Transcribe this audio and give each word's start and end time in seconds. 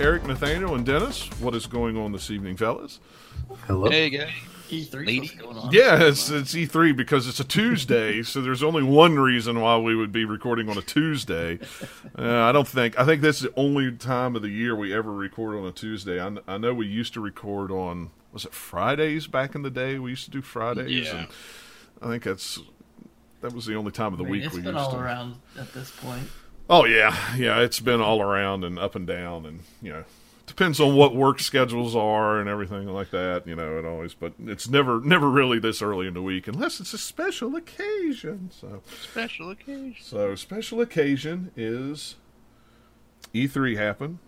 Eric, 0.00 0.24
Nathaniel, 0.24 0.74
and 0.74 0.86
Dennis. 0.86 1.28
What 1.40 1.54
is 1.54 1.66
going 1.66 1.98
on 1.98 2.12
this 2.12 2.30
evening, 2.30 2.56
fellas? 2.56 3.00
Hello. 3.66 3.90
Hey, 3.90 4.08
guys. 4.08 4.30
E3 4.70 4.94
Lady. 4.94 5.20
what's 5.20 5.32
going 5.32 5.56
on? 5.58 5.70
Yeah, 5.72 6.02
it's, 6.02 6.30
it's 6.30 6.54
E3 6.54 6.96
because 6.96 7.28
it's 7.28 7.38
a 7.38 7.44
Tuesday, 7.44 8.22
so 8.22 8.40
there's 8.40 8.62
only 8.62 8.82
one 8.82 9.18
reason 9.18 9.60
why 9.60 9.76
we 9.76 9.94
would 9.94 10.10
be 10.10 10.24
recording 10.24 10.70
on 10.70 10.78
a 10.78 10.82
Tuesday. 10.82 11.58
Uh, 12.18 12.40
I 12.44 12.50
don't 12.52 12.66
think, 12.66 12.98
I 12.98 13.04
think 13.04 13.20
that's 13.20 13.40
the 13.40 13.52
only 13.56 13.92
time 13.92 14.36
of 14.36 14.42
the 14.42 14.48
year 14.48 14.74
we 14.74 14.94
ever 14.94 15.12
record 15.12 15.56
on 15.56 15.66
a 15.66 15.72
Tuesday. 15.72 16.18
I, 16.18 16.34
I 16.48 16.56
know 16.56 16.72
we 16.72 16.86
used 16.86 17.12
to 17.14 17.20
record 17.20 17.70
on, 17.70 18.10
was 18.32 18.46
it 18.46 18.54
Fridays 18.54 19.26
back 19.26 19.54
in 19.54 19.60
the 19.62 19.70
day? 19.70 19.98
We 19.98 20.10
used 20.10 20.24
to 20.24 20.30
do 20.30 20.40
Fridays. 20.40 21.08
Yeah. 21.08 21.18
And 21.18 21.28
I 22.00 22.06
think 22.08 22.22
that's, 22.22 22.58
that 23.42 23.52
was 23.52 23.66
the 23.66 23.74
only 23.74 23.92
time 23.92 24.12
of 24.12 24.18
the 24.18 24.24
I 24.24 24.28
mean, 24.30 24.32
week 24.32 24.44
it's 24.46 24.54
we 24.54 24.62
been 24.62 24.76
used 24.76 24.86
all 24.86 24.92
to. 24.92 24.98
around 24.98 25.34
at 25.58 25.74
this 25.74 25.90
point. 25.90 26.26
Oh 26.72 26.84
yeah, 26.84 27.16
yeah. 27.36 27.60
It's 27.60 27.80
been 27.80 28.00
all 28.00 28.22
around 28.22 28.62
and 28.64 28.78
up 28.78 28.94
and 28.94 29.04
down, 29.06 29.44
and 29.44 29.60
you 29.82 29.90
know, 29.92 30.04
depends 30.46 30.78
on 30.78 30.94
what 30.94 31.16
work 31.16 31.40
schedules 31.40 31.96
are 31.96 32.38
and 32.38 32.48
everything 32.48 32.86
like 32.86 33.10
that. 33.10 33.44
You 33.46 33.56
know, 33.56 33.76
it 33.78 33.84
always, 33.84 34.14
but 34.14 34.34
it's 34.46 34.68
never, 34.68 35.00
never 35.00 35.28
really 35.28 35.58
this 35.58 35.82
early 35.82 36.06
in 36.06 36.14
the 36.14 36.22
week 36.22 36.46
unless 36.46 36.78
it's 36.78 36.92
a 36.92 36.98
special 36.98 37.56
occasion. 37.56 38.50
So, 38.52 38.82
Special 39.02 39.50
occasion. 39.50 39.96
so 40.00 40.36
special 40.36 40.80
occasion 40.80 41.50
is 41.56 42.14
E3 43.34 43.76
happened. 43.76 44.18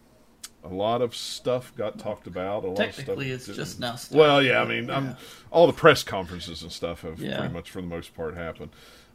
A 0.64 0.68
lot 0.68 1.00
of 1.02 1.14
stuff 1.16 1.72
got 1.76 1.98
talked 1.98 2.26
about. 2.28 2.64
A 2.64 2.68
lot 2.68 2.76
Technically, 2.76 3.30
of 3.30 3.36
it's 3.36 3.44
stuff 3.44 3.56
just 3.56 3.72
didn't. 3.80 3.90
now. 3.90 3.96
Started, 3.96 4.18
Well, 4.18 4.42
yeah, 4.42 4.60
I 4.62 4.64
mean, 4.64 4.86
Yeah. 4.88 5.14
all 5.50 5.66
the 5.66 5.72
press 5.72 6.04
conferences 6.04 6.62
and 6.62 6.70
stuff 6.70 7.02
have 7.02 7.20
Yeah. 7.20 7.38
pretty 7.38 7.52
much, 7.54 7.70
for 7.70 7.80
the 7.80 7.86
most 7.88 8.14
part, 8.14 8.36
happened. 8.36 8.70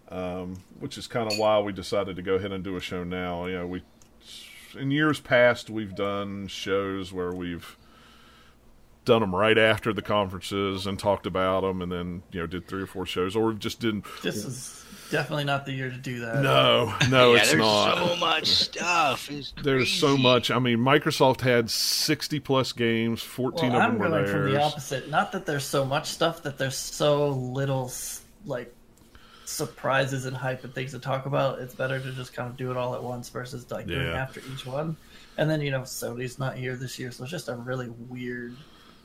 Um, 0.09 0.61
which 0.79 0.97
is 0.97 1.05
kind 1.07 1.29
of 1.31 1.37
why 1.37 1.59
we 1.59 1.73
decided 1.73 2.15
to 2.15 2.21
go 2.21 2.35
ahead 2.35 2.53
and 2.53 2.63
do 2.63 2.77
a 2.77 2.79
show 2.79 3.03
now. 3.03 3.45
You 3.45 3.57
know, 3.57 3.67
we 3.67 3.81
in 4.79 4.91
years 4.91 5.19
past 5.19 5.69
we've 5.69 5.95
done 5.95 6.47
shows 6.47 7.11
where 7.11 7.33
we've 7.33 7.75
done 9.03 9.21
them 9.21 9.35
right 9.35 9.57
after 9.57 9.91
the 9.93 10.01
conferences 10.01 10.85
and 10.87 10.97
talked 10.97 11.25
about 11.25 11.61
them, 11.61 11.81
and 11.81 11.91
then 11.91 12.23
you 12.31 12.39
know 12.39 12.47
did 12.47 12.67
three 12.67 12.83
or 12.83 12.87
four 12.87 13.05
shows, 13.05 13.35
or 13.35 13.51
just 13.53 13.79
didn't. 13.81 14.05
This 14.21 14.45
is 14.45 14.85
definitely 15.11 15.43
not 15.45 15.65
the 15.65 15.73
year 15.73 15.89
to 15.89 15.97
do 15.97 16.19
that. 16.19 16.41
No, 16.41 16.93
no, 17.09 17.33
yeah, 17.33 17.39
it's 17.41 17.51
there's 17.51 17.61
not. 17.61 17.97
so 17.97 18.15
much 18.17 18.47
stuff. 18.47 19.29
It's 19.31 19.53
There's 19.61 19.91
so 19.91 20.17
much. 20.17 20.51
I 20.51 20.59
mean, 20.59 20.77
Microsoft 20.79 21.41
had 21.41 21.69
60 21.69 22.39
plus 22.41 22.71
games. 22.73 23.21
14 23.23 23.69
Well, 23.71 23.77
of 23.77 23.83
I'm 23.83 23.89
them 23.91 23.99
were 23.99 24.07
going 24.09 24.23
theirs. 24.25 24.31
from 24.31 24.51
the 24.53 24.61
opposite. 24.61 25.09
Not 25.09 25.31
that 25.33 25.45
there's 25.45 25.65
so 25.65 25.85
much 25.85 26.07
stuff, 26.07 26.43
that 26.43 26.57
there's 26.57 26.77
so 26.77 27.29
little 27.29 27.91
like 28.45 28.73
surprises 29.47 30.25
and 30.25 30.35
hype 30.35 30.63
and 30.63 30.73
things 30.73 30.91
to 30.91 30.99
talk 30.99 31.25
about. 31.25 31.59
It's 31.59 31.73
better 31.73 31.99
to 31.99 32.11
just 32.11 32.33
kind 32.33 32.49
of 32.49 32.57
do 32.57 32.69
it 32.71 32.77
all 32.77 32.93
at 32.95 33.01
once 33.03 33.29
versus 33.29 33.69
like 33.71 33.87
doing 33.87 34.05
Yeah. 34.07 34.13
after 34.21 34.41
each 34.53 34.65
one. 34.65 34.97
And 35.37 35.49
then 35.49 35.61
you 35.61 35.71
know 35.71 35.81
Sony's 35.81 36.37
not 36.39 36.55
here 36.57 36.75
this 36.75 36.99
year, 36.99 37.11
so 37.11 37.23
it's 37.23 37.31
just 37.31 37.47
a 37.47 37.55
really 37.55 37.89
weird 38.09 38.55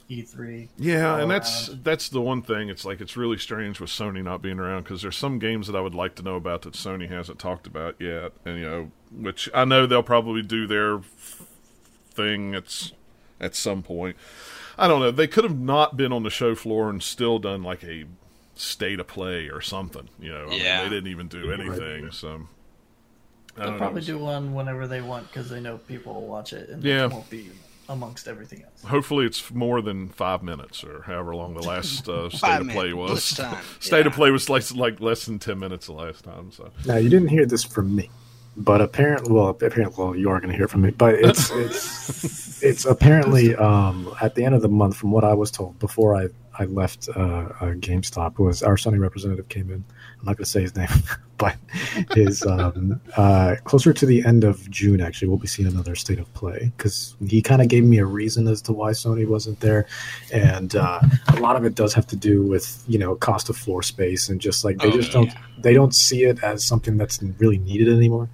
E 0.09 0.23
E3. 0.23 0.69
Yeah, 0.79 1.15
and 1.15 1.25
uh, 1.25 1.27
that's 1.35 1.69
around. 1.69 1.85
that's 1.85 2.09
the 2.09 2.21
one 2.21 2.43
thing. 2.43 2.69
It's 2.71 2.85
like 2.85 3.01
it's 3.01 3.17
really 3.17 3.39
strange 3.39 3.79
with 3.81 3.91
Sony 3.91 4.23
not 4.23 4.43
being 4.43 4.59
around 4.59 4.83
because 4.85 5.03
there's 5.03 5.17
some 5.17 5.39
games 5.39 5.67
that 5.69 5.77
I 5.77 5.81
would 5.81 5.95
like 5.95 6.17
to 6.17 6.23
know 6.23 6.35
about 6.37 6.63
that 6.63 6.75
Sony 6.75 7.09
hasn't 7.09 7.39
talked 7.39 7.67
about 7.67 7.95
yet, 8.01 8.33
and 8.45 8.59
you 8.59 8.65
know, 8.69 8.91
which 9.17 9.49
I 9.55 9.65
know 9.65 9.87
they'll 9.87 10.03
probably 10.03 10.43
do 10.43 10.67
their 10.67 11.01
thing. 12.11 12.55
It's 12.55 12.93
at 13.41 13.55
some 13.55 13.83
point. 13.83 14.17
I 14.79 14.89
don't 14.89 15.01
know. 15.01 15.11
They 15.11 15.27
could 15.27 15.45
have 15.45 15.59
not 15.59 15.97
been 15.97 16.13
on 16.13 16.23
the 16.23 16.31
show 16.31 16.55
floor 16.55 16.89
and 16.91 17.03
still 17.03 17.39
done 17.39 17.63
like 17.63 17.85
a 17.85 18.05
state 18.63 19.01
of 19.01 19.07
play 19.07 19.49
or 19.49 19.61
something. 19.61 20.09
You 20.21 20.33
know, 20.33 20.47
I 20.47 20.51
mean, 20.51 20.59
they 20.61 20.89
didn't 20.89 21.09
even 21.09 21.29
do 21.29 21.51
anything. 21.53 22.11
So 22.13 22.47
I 23.57 23.61
They'll 23.61 23.67
don't 23.71 23.79
probably 23.79 24.01
know. 24.03 24.07
do 24.07 24.19
one 24.19 24.55
whenever 24.55 24.87
they 24.87 25.01
want 25.01 25.27
because 25.29 25.51
they 25.51 25.61
know 25.61 25.79
people 25.79 26.15
will 26.15 26.27
watch 26.27 26.53
it 26.53 26.69
and 26.71 26.83
Yeah. 26.83 27.07
it 27.07 27.13
won't 27.13 27.29
be 27.29 27.51
amongst 27.89 28.29
everything 28.29 28.63
else. 28.63 28.83
Hopefully, 28.85 29.27
it's 29.27 29.51
more 29.53 29.83
than 29.83 30.09
five 30.09 30.43
minutes 30.43 30.83
or 30.85 31.03
however 31.03 31.35
long 31.35 31.53
the 31.55 31.61
last 31.63 32.09
uh, 32.09 32.31
state 32.31 32.61
of 32.61 32.69
play 32.69 32.93
was. 32.93 33.11
blitz 33.11 33.35
time. 33.37 33.63
state 33.81 34.07
of 34.07 34.13
play 34.15 34.31
was 34.31 34.49
like, 34.49 34.75
like 34.75 35.01
less 35.01 35.27
than 35.27 35.39
ten 35.39 35.59
minutes 35.59 35.87
the 35.87 35.93
last 35.93 36.25
time. 36.25 36.53
So 36.53 36.71
Now 36.87 36.97
you 36.97 37.11
didn't 37.11 37.29
hear 37.29 37.45
this 37.45 37.65
from 37.65 37.95
me, 37.95 38.09
but 38.57 38.81
apparently, 38.81 39.33
well, 39.33 39.49
apparently, 39.49 39.93
well, 39.99 40.15
you 40.17 40.31
are 40.31 40.39
going 40.41 40.53
to 40.53 40.57
hear 40.57 40.69
from 40.69 40.83
me. 40.83 40.91
But 40.91 41.17
it's 41.17 41.51
it's 41.51 42.63
it's 42.63 42.85
apparently 42.87 43.55
um, 43.57 44.15
at 44.23 44.37
the 44.37 44.45
end 44.45 44.55
of 44.55 44.63
the 44.63 44.69
month, 44.69 44.97
from 44.97 45.11
what 45.11 45.25
I 45.25 45.35
was 45.35 45.51
told 45.51 45.79
before 45.79 46.15
I 46.17 46.29
I 46.59 46.65
left 46.65 47.09
uh, 47.17 47.21
uh, 47.21 47.73
GameStop, 47.75 48.39
was 48.39 48.63
our 48.63 48.77
Sony 48.77 49.01
representative 49.01 49.49
came 49.49 49.71
in. 49.71 49.85
I'm 50.21 50.27
not 50.27 50.37
going 50.37 50.45
to 50.45 50.51
say 50.51 50.63
his 50.63 50.77
name, 50.77 50.89
but 51.39 51.57
is 52.17 52.45
um, 52.47 53.01
uh, 53.17 53.57
closer 53.65 53.93
to 53.93 54.07
the 54.07 54.25
end 54.25 54.45
of 54.45 54.69
June. 54.71 55.01
Actually, 55.01 55.29
we'll 55.29 55.39
be 55.39 55.47
seeing 55.49 55.69
another 55.69 55.95
state 55.95 56.19
of 56.19 56.33
play 56.35 56.73
because 56.77 57.17
he 57.27 57.43
kind 57.43 57.61
of 57.63 57.69
gave 57.69 57.85
me 57.85 57.99
a 57.99 58.05
reason 58.05 58.47
as 58.49 58.63
to 58.63 58.73
why 58.73 58.93
Sony 58.93 59.27
wasn't 59.27 59.59
there, 59.61 59.87
and 60.33 60.77
uh, 60.77 61.01
a 61.29 61.41
lot 61.41 61.57
of 61.57 61.65
it 61.65 61.75
does 61.75 61.95
have 61.95 62.07
to 62.09 62.17
do 62.17 62.43
with 62.43 62.85
you 62.87 62.99
know 62.99 63.17
cost 63.17 63.49
of 63.49 63.57
floor 63.57 63.83
space 63.83 64.29
and 64.29 64.41
just 64.41 64.65
like 64.65 64.79
they 64.79 64.89
Oh, 64.89 64.97
just 64.97 65.13
don't 65.13 65.33
they 65.59 65.73
don't 65.73 65.95
see 65.95 66.25
it 66.25 66.43
as 66.43 66.65
something 66.65 66.97
that's 66.97 67.23
really 67.39 67.59
needed 67.59 67.89
anymore. 67.89 68.29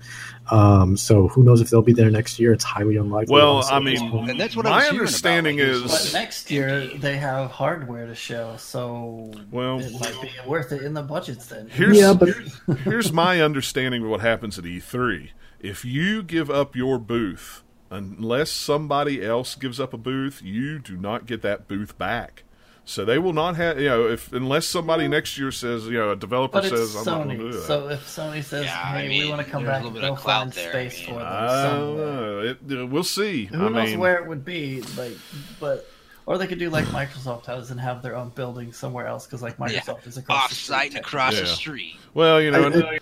Um, 0.51 0.97
so 0.97 1.29
who 1.29 1.43
knows 1.43 1.61
if 1.61 1.71
they'll 1.71 1.83
be 1.83 1.93
there 1.93 2.11
next 2.11 2.39
year? 2.39 2.53
It's 2.53 2.65
highly 2.65 2.97
unlikely. 2.97 3.33
Well, 3.33 3.57
honestly, 3.71 3.99
I 3.99 4.01
mean. 4.13 4.29
And 4.31 4.41
that's 4.41 4.57
what 4.57 4.65
My 4.65 4.77
was 4.77 4.85
hearing 4.85 4.97
about, 4.97 5.01
understanding 5.01 5.59
like, 5.59 5.67
is- 5.69 5.83
But 6.13 6.13
next 6.19 6.51
year 6.51 6.87
they 6.87 7.17
have 7.19 7.51
hardware 7.51 8.07
to 8.07 8.15
show, 8.15 8.55
so 8.59 9.33
Well- 9.51 9.81
it 9.81 9.93
might 10.01 10.21
be 10.23 10.31
worth 10.47 10.73
it 10.73 10.83
in 10.83 10.95
the 10.95 11.03
budgets 11.03 11.47
then. 11.47 11.69
here's 11.71 11.97
Yeah, 11.99 12.15
but- 12.15 12.79
here's 12.85 13.13
my 13.13 13.41
understanding 13.41 14.03
of 14.05 14.09
what 14.11 14.21
happens 14.21 14.59
at 14.59 14.65
E3. 14.65 15.31
If 15.61 15.85
you 15.85 16.23
give 16.23 16.51
up 16.51 16.77
your 16.77 16.99
booth, 16.99 17.63
unless 17.91 18.51
somebody 18.51 19.25
else 19.25 19.55
gives 19.55 19.81
up 19.81 19.93
a 19.93 19.99
booth, 19.99 20.41
you 20.43 20.79
do 20.79 20.97
not 20.97 21.27
get 21.27 21.43
that 21.43 21.67
booth 21.69 21.97
back. 21.99 22.45
So 22.89 23.05
they 23.05 23.19
will 23.19 23.35
not 23.35 23.55
have, 23.57 23.79
you 23.79 23.87
know, 23.91 24.09
if 24.09 24.33
unless 24.33 24.67
somebody 24.67 25.09
next 25.09 25.37
year 25.37 25.53
says, 25.53 25.85
you 25.89 25.99
know, 25.99 26.13
a 26.13 26.17
developer 26.17 26.55
But 26.63 26.65
it's 26.73 26.75
says, 26.75 26.97
I'm 26.97 27.05
not 27.05 27.25
going 27.27 27.39
to 27.39 27.45
do 27.45 27.51
Sony, 27.51 27.53
that. 27.53 27.63
so 27.67 27.89
if 27.91 28.07
Sony 28.07 28.43
says, 28.43 28.65
Yeah, 28.65 28.81
I 28.83 29.01
"Hey, 29.03 29.09
mean, 29.09 29.25
we 29.25 29.29
want 29.29 29.45
to 29.45 29.53
come 29.53 29.65
there's 29.65 29.69
a 29.69 29.75
back, 29.75 29.83
little 29.85 29.91
bit 29.93 30.01
they'll 30.01 30.17
find 30.17 30.51
there, 30.55 30.71
space 30.71 31.03
I 31.03 31.05
for 31.05 31.19
them 31.19 31.23
I 31.23 31.63
don't 31.69 31.97
know. 31.99 32.41
It, 32.41 32.81
uh, 32.81 32.87
we'll 32.87 33.05
see. 33.05 33.45
Who 33.45 33.67
I 33.67 33.69
knows 33.69 33.91
mean, 33.91 33.99
where 33.99 34.17
it 34.17 34.27
would 34.27 34.43
be? 34.43 34.81
Like, 34.97 35.13
but 35.61 35.87
or 36.25 36.39
they 36.39 36.47
could 36.47 36.59
do 36.59 36.71
like 36.71 36.87
Microsoft 36.87 37.45
has 37.45 37.71
and 37.71 37.79
have 37.79 38.01
their 38.01 38.17
own 38.17 38.31
building 38.31 38.73
somewhere 38.73 39.07
else 39.07 39.27
because 39.27 39.43
like 39.43 39.57
Yeah. 39.59 39.81
Microsoft 39.81 40.07
is 40.07 40.17
across 40.17 40.45
off 40.45 40.49
the 40.49 40.55
site 40.55 40.87
street. 40.93 40.97
and 40.97 41.05
across 41.05 41.35
Yeah. 41.35 41.41
the 41.41 41.47
street. 41.47 41.97
well, 42.15 42.41
you 42.41 42.51
know, 42.51 42.63
I- 42.63 42.67
and- 42.69 42.85
I- 42.85 42.99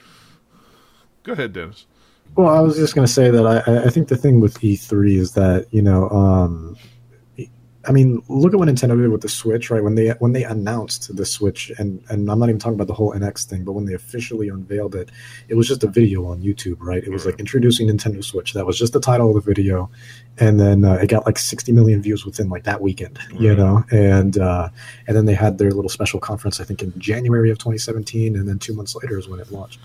go 1.22 1.30
ahead, 1.32 1.52
Dennis. 1.52 1.86
Well, 2.34 2.48
I 2.52 2.58
was 2.58 2.74
just 2.76 2.96
going 2.96 3.06
to 3.06 3.12
say 3.12 3.30
that 3.30 3.46
I, 3.46 3.84
I 3.84 3.90
think 3.90 4.08
the 4.08 4.16
thing 4.16 4.40
with 4.40 4.58
E3 4.58 5.16
is 5.16 5.30
that 5.34 5.66
you 5.70 5.80
know, 5.80 6.10
um, 6.10 6.76
I 7.86 7.92
mean, 7.92 8.22
look 8.28 8.52
at 8.52 8.58
what 8.58 8.68
Nintendo 8.68 9.00
did 9.00 9.10
with 9.10 9.20
the 9.20 9.28
Switch, 9.28 9.70
right? 9.70 9.82
When 9.82 9.94
they 9.94 10.08
when 10.18 10.32
they 10.32 10.44
announced 10.44 11.14
the 11.16 11.24
Switch, 11.24 11.70
and 11.78 12.02
and 12.08 12.30
I'm 12.30 12.38
not 12.38 12.48
even 12.48 12.58
talking 12.58 12.74
about 12.74 12.88
the 12.88 12.94
whole 12.94 13.12
NX 13.12 13.44
thing, 13.44 13.64
but 13.64 13.72
when 13.72 13.84
they 13.84 13.94
officially 13.94 14.48
unveiled 14.48 14.94
it, 14.94 15.10
it 15.48 15.54
was 15.54 15.68
just 15.68 15.84
a 15.84 15.86
video 15.86 16.26
on 16.26 16.42
YouTube, 16.42 16.76
right? 16.80 17.02
It 17.02 17.10
was 17.10 17.24
like 17.24 17.38
introducing 17.38 17.88
Nintendo 17.88 18.24
Switch. 18.24 18.54
That 18.54 18.66
was 18.66 18.78
just 18.78 18.92
the 18.92 19.00
title 19.00 19.28
of 19.28 19.34
the 19.34 19.40
video, 19.40 19.88
and 20.38 20.58
then 20.58 20.84
uh, 20.84 20.94
it 20.94 21.08
got 21.08 21.26
like 21.26 21.38
60 21.38 21.70
million 21.72 22.02
views 22.02 22.24
within 22.24 22.48
like 22.48 22.64
that 22.64 22.80
weekend, 22.80 23.18
you 23.38 23.54
know. 23.54 23.84
And 23.92 24.36
uh, 24.36 24.68
and 25.06 25.16
then 25.16 25.26
they 25.26 25.34
had 25.34 25.58
their 25.58 25.70
little 25.70 25.88
special 25.88 26.18
conference, 26.18 26.60
I 26.60 26.64
think, 26.64 26.82
in 26.82 26.92
January 26.98 27.50
of 27.50 27.58
2017, 27.58 28.36
and 28.36 28.48
then 28.48 28.58
two 28.58 28.74
months 28.74 28.96
later 28.96 29.18
is 29.18 29.28
when 29.28 29.38
it 29.38 29.52
launched. 29.52 29.78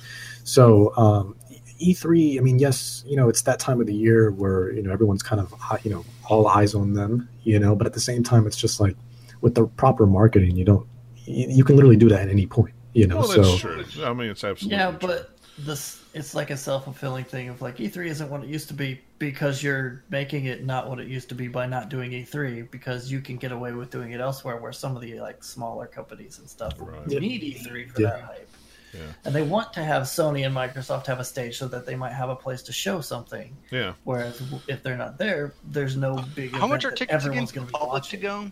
So 0.44 0.96
um, 0.98 1.36
E3, 1.82 2.38
I 2.38 2.42
mean, 2.42 2.60
yes, 2.60 3.04
you 3.08 3.16
know, 3.16 3.30
it's 3.30 3.42
that 3.44 3.60
time 3.60 3.82
of 3.82 3.88
the 3.88 3.94
year 3.96 4.32
where 4.32 4.72
you 4.72 4.82
know 4.84 4.92
everyone's 4.92 5.24
kind 5.24 5.42
of 5.42 5.54
you 5.84 5.92
know 5.92 6.06
all 6.30 6.48
eyes 6.48 6.76
on 6.76 6.94
them, 6.94 7.30
you 7.44 7.60
know, 7.60 7.76
but 7.76 7.88
at 7.88 7.94
the 7.94 8.00
same 8.00 8.24
time, 8.24 8.48
it's 8.48 8.58
just 8.58 8.80
like 8.80 8.96
with 9.42 9.56
the 9.56 9.66
proper 9.68 10.06
marketing, 10.06 10.56
you 10.56 10.66
don't, 10.66 10.88
you, 11.26 11.48
you 11.50 11.64
can 11.64 11.76
literally 11.76 11.98
do 11.98 12.10
that 12.10 12.22
at 12.22 12.30
any 12.30 12.46
point, 12.46 12.74
you 12.94 13.08
know. 13.08 13.22
Well, 13.22 13.24
so 13.24 13.58
true. 13.58 13.86
I 14.04 14.14
mean, 14.14 14.30
it's 14.30 14.44
absolutely 14.44 14.78
Yeah, 14.78 14.92
true. 14.92 15.00
but 15.00 15.28
this 15.58 16.04
it's 16.14 16.34
like 16.34 16.50
a 16.50 16.58
self 16.58 16.86
fulfilling 16.86 17.26
thing 17.26 17.50
of 17.50 17.62
like 17.62 17.80
E3 17.80 18.08
isn't 18.08 18.30
what 18.30 18.44
it 18.44 18.50
used 18.50 18.68
to 18.70 18.74
be 18.74 19.02
because 19.20 19.62
you're 19.62 20.04
making 20.10 20.46
it 20.46 20.64
not 20.66 20.90
what 20.90 21.00
it 21.00 21.08
used 21.08 21.30
to 21.30 21.36
be 21.36 21.48
by 21.48 21.66
not 21.68 21.90
doing 21.90 22.14
E3 22.14 22.64
because 22.64 23.12
you 23.12 23.22
can 23.22 23.38
get 23.38 23.52
away 23.52 23.72
with 23.74 23.90
doing 23.92 24.12
it 24.12 24.22
elsewhere 24.22 24.58
where 24.58 24.72
some 24.72 24.96
of 24.96 25.02
the 25.02 25.20
like 25.20 25.44
smaller 25.44 25.88
companies 25.88 26.40
and 26.40 26.50
stuff 26.50 26.76
Right. 26.80 27.08
need 27.08 27.44
E3 27.44 27.86
for 27.86 28.00
Yeah. 28.02 28.08
that 28.12 28.22
hype. 28.22 28.51
Yeah. 28.94 29.00
And 29.26 29.34
they 29.34 29.42
want 29.42 29.74
to 29.74 29.84
have 29.84 30.04
Sony 30.04 30.46
and 30.46 30.56
Microsoft 30.56 31.06
have 31.08 31.20
a 31.20 31.24
stage 31.26 31.58
so 31.58 31.68
that 31.70 31.86
they 31.86 31.96
might 31.96 32.12
have 32.14 32.30
a 32.30 32.36
place 32.36 32.62
to 32.64 32.74
show 32.74 33.02
something. 33.02 33.56
yeah. 33.72 33.94
Whereas 34.04 34.42
if 34.68 34.84
they're 34.84 34.98
not 34.98 35.18
there, 35.18 35.54
there's 35.64 35.96
no 35.96 36.24
big. 36.36 36.52
How 36.54 36.68
much 36.68 36.84
are 36.86 36.92
tickets 36.92 37.26
again 37.26 37.36
going 37.46 37.46
the 37.48 37.54
to 37.54 37.62
be 37.62 37.72
public 37.72 38.04
to 38.04 38.18
go? 38.18 38.52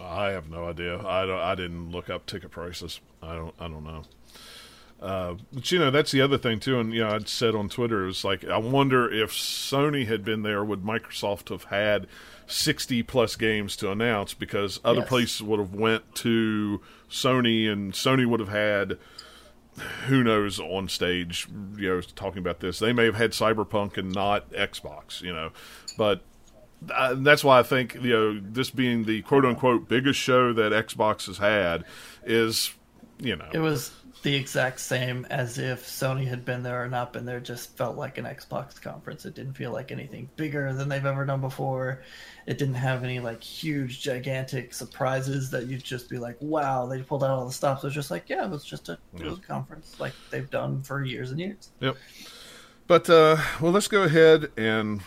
I 0.00 0.28
have 0.30 0.48
no 0.48 0.66
idea. 0.68 0.98
I 1.06 1.26
don't. 1.26 1.40
I 1.40 1.54
didn't 1.54 1.90
look 1.90 2.08
up 2.08 2.26
ticket 2.26 2.50
prices. 2.50 3.00
I 3.22 3.34
don't. 3.34 3.54
I 3.58 3.68
don't 3.68 3.84
know. 3.84 4.02
Uh, 5.00 5.34
but 5.52 5.72
you 5.72 5.78
know 5.78 5.90
that's 5.90 6.12
the 6.12 6.20
other 6.20 6.36
thing 6.36 6.60
too, 6.60 6.78
and 6.78 6.92
you 6.92 7.00
know 7.00 7.08
I'd 7.10 7.26
said 7.28 7.54
on 7.54 7.68
Twitter 7.70 8.04
it 8.04 8.06
was 8.06 8.22
like 8.22 8.44
I 8.44 8.58
wonder 8.58 9.10
if 9.10 9.32
Sony 9.32 10.06
had 10.06 10.24
been 10.24 10.42
there, 10.42 10.62
would 10.62 10.82
Microsoft 10.82 11.48
have 11.48 11.64
had 11.64 12.06
sixty 12.46 13.02
plus 13.02 13.34
games 13.36 13.76
to 13.76 13.90
announce? 13.90 14.34
Because 14.34 14.78
other 14.84 15.00
Yes. 15.00 15.08
places 15.08 15.42
would 15.42 15.58
have 15.58 15.72
went 15.74 16.14
to 16.16 16.82
Sony, 17.10 17.66
and 17.70 17.94
Sony 17.94 18.26
would 18.26 18.40
have 18.40 18.50
had 18.50 18.98
who 20.06 20.22
knows 20.22 20.60
on 20.60 20.88
stage, 20.88 21.48
you 21.76 21.88
know, 21.88 22.00
talking 22.00 22.38
about 22.38 22.60
this. 22.60 22.78
They 22.78 22.92
may 22.92 23.04
have 23.04 23.16
had 23.16 23.32
Cyberpunk 23.32 23.96
and 23.96 24.12
not 24.12 24.50
Xbox, 24.52 25.20
you 25.22 25.32
know, 25.32 25.50
but 25.96 26.22
uh, 26.92 27.14
that's 27.18 27.44
why 27.44 27.58
I 27.58 27.62
think 27.62 27.94
you 27.96 28.10
know 28.10 28.40
this 28.40 28.70
being 28.70 29.04
the 29.04 29.22
quote 29.22 29.44
unquote 29.44 29.88
biggest 29.88 30.18
show 30.18 30.52
that 30.52 30.72
Xbox 30.72 31.26
has 31.26 31.38
had 31.38 31.84
is 32.24 32.72
you 33.18 33.36
know 33.36 33.48
It 33.52 33.58
was 33.58 33.92
the 34.22 34.34
exact 34.34 34.80
same 34.80 35.26
as 35.30 35.58
if 35.58 35.86
Sony 35.86 36.26
had 36.26 36.44
been 36.44 36.62
there 36.62 36.82
or 36.82 36.88
not 36.88 37.12
been 37.12 37.24
there. 37.24 37.40
Just 37.40 37.76
felt 37.76 37.96
like 37.96 38.18
an 38.18 38.24
Xbox 38.24 38.80
conference. 38.80 39.24
It 39.24 39.34
didn't 39.34 39.54
feel 39.54 39.72
like 39.72 39.90
anything 39.90 40.28
bigger 40.36 40.72
than 40.72 40.88
they've 40.88 41.04
ever 41.04 41.24
done 41.24 41.40
before. 41.40 42.02
It 42.46 42.58
didn't 42.58 42.74
have 42.74 43.02
any 43.02 43.18
like 43.20 43.42
huge, 43.42 44.02
gigantic 44.02 44.74
surprises 44.74 45.50
that 45.50 45.66
you'd 45.66 45.84
just 45.84 46.10
be 46.10 46.18
like, 46.18 46.36
"Wow!" 46.40 46.86
They 46.86 47.02
pulled 47.02 47.24
out 47.24 47.30
all 47.30 47.46
the 47.46 47.52
stops. 47.52 47.82
It 47.82 47.86
was 47.86 47.94
just 47.94 48.10
like, 48.10 48.28
"Yeah, 48.28 48.44
it 48.44 48.50
was 48.50 48.64
just 48.64 48.88
a, 48.88 48.98
was 49.12 49.38
a 49.38 49.42
conference 49.42 49.98
like 49.98 50.12
they've 50.30 50.50
done 50.50 50.82
for 50.82 51.04
years 51.04 51.30
and 51.30 51.40
years." 51.40 51.70
Yep. 51.80 51.96
But 52.86 53.08
uh, 53.08 53.38
well, 53.60 53.72
let's 53.72 53.88
go 53.88 54.02
ahead 54.02 54.50
and 54.56 55.00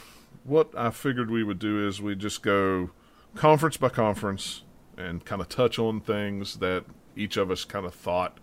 what 0.43 0.69
I 0.75 0.89
figured 0.89 1.29
we 1.29 1.43
would 1.43 1.59
do 1.59 1.87
is 1.87 2.01
we 2.01 2.15
just 2.15 2.41
go 2.41 2.89
conference 3.35 3.77
by 3.77 3.89
conference 3.89 4.63
and 4.97 5.23
kind 5.25 5.41
of 5.41 5.49
touch 5.49 5.79
on 5.79 6.01
things 6.01 6.57
that 6.57 6.85
each 7.15 7.37
of 7.37 7.49
us 7.49 7.63
kind 7.63 7.85
of 7.85 7.93
thought 7.93 8.39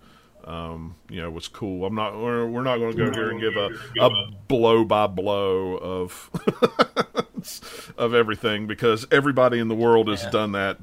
um, 0.47 0.95
you 1.09 1.21
know 1.21 1.31
was 1.31 1.49
cool. 1.49 1.85
I'm 1.85 1.95
not 1.95 2.17
we're, 2.19 2.47
we're 2.47 2.63
not 2.63 2.79
going 2.79 2.93
to 2.93 2.97
go 2.97 3.13
here 3.13 3.31
and 3.31 3.41
give 3.41 3.57
a, 3.57 3.71
a 4.01 4.31
blow 4.49 4.85
by 4.85 5.07
blow 5.07 5.77
of 5.77 6.31
of 7.99 8.15
everything 8.15 8.67
because 8.67 9.07
everybody 9.11 9.59
in 9.59 9.69
the 9.69 9.75
world 9.75 10.09
has 10.09 10.23
Yeah. 10.25 10.31
done 10.31 10.53
that 10.53 10.79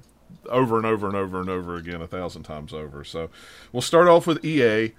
over 0.49 0.77
and 0.77 0.85
over 0.85 1.07
and 1.07 1.15
over 1.15 1.41
and 1.41 1.49
over 1.49 1.75
again 1.75 2.01
a 2.01 2.07
thousand 2.07 2.43
times 2.43 2.73
over. 2.73 3.03
So 3.03 3.29
we'll 3.71 3.81
start 3.81 4.07
off 4.07 4.27
with 4.27 4.43
EA 4.45 4.93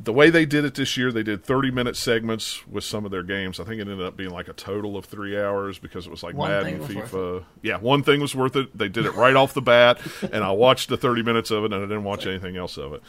the 0.00 0.12
way 0.12 0.30
they 0.30 0.46
did 0.46 0.64
it 0.64 0.76
this 0.76 0.96
year, 0.96 1.10
they 1.10 1.24
did 1.24 1.42
30 1.44 1.72
minute 1.72 1.96
segments 1.96 2.64
with 2.68 2.84
some 2.84 3.04
of 3.04 3.10
their 3.10 3.24
games. 3.24 3.58
I 3.58 3.64
think 3.64 3.78
it 3.80 3.88
ended 3.88 4.00
up 4.00 4.16
being 4.16 4.30
like 4.30 4.46
a 4.46 4.52
total 4.52 4.96
of 4.96 5.06
three 5.06 5.36
hours 5.36 5.76
because 5.80 6.06
it 6.06 6.10
was 6.10 6.22
like 6.22 6.36
One 6.36 6.50
Madden, 6.50 6.78
was 6.78 6.88
FIFA. 6.88 7.42
Yeah, 7.62 7.78
one 7.78 8.04
thing 8.04 8.20
was 8.20 8.32
worth 8.32 8.54
it. 8.54 8.78
They 8.78 8.88
did 8.88 9.06
it 9.06 9.14
right 9.14 9.34
off 9.34 9.54
the 9.54 9.60
bat, 9.60 9.98
and 10.32 10.44
I 10.44 10.52
watched 10.52 10.88
the 10.88 10.96
30 10.96 11.24
minutes 11.24 11.50
of 11.50 11.64
it, 11.64 11.72
and 11.72 11.82
I 11.82 11.86
didn't 11.86 12.04
watch 12.04 12.26
anything 12.26 12.56
else 12.56 12.76
of 12.76 12.92
it. 12.92 13.02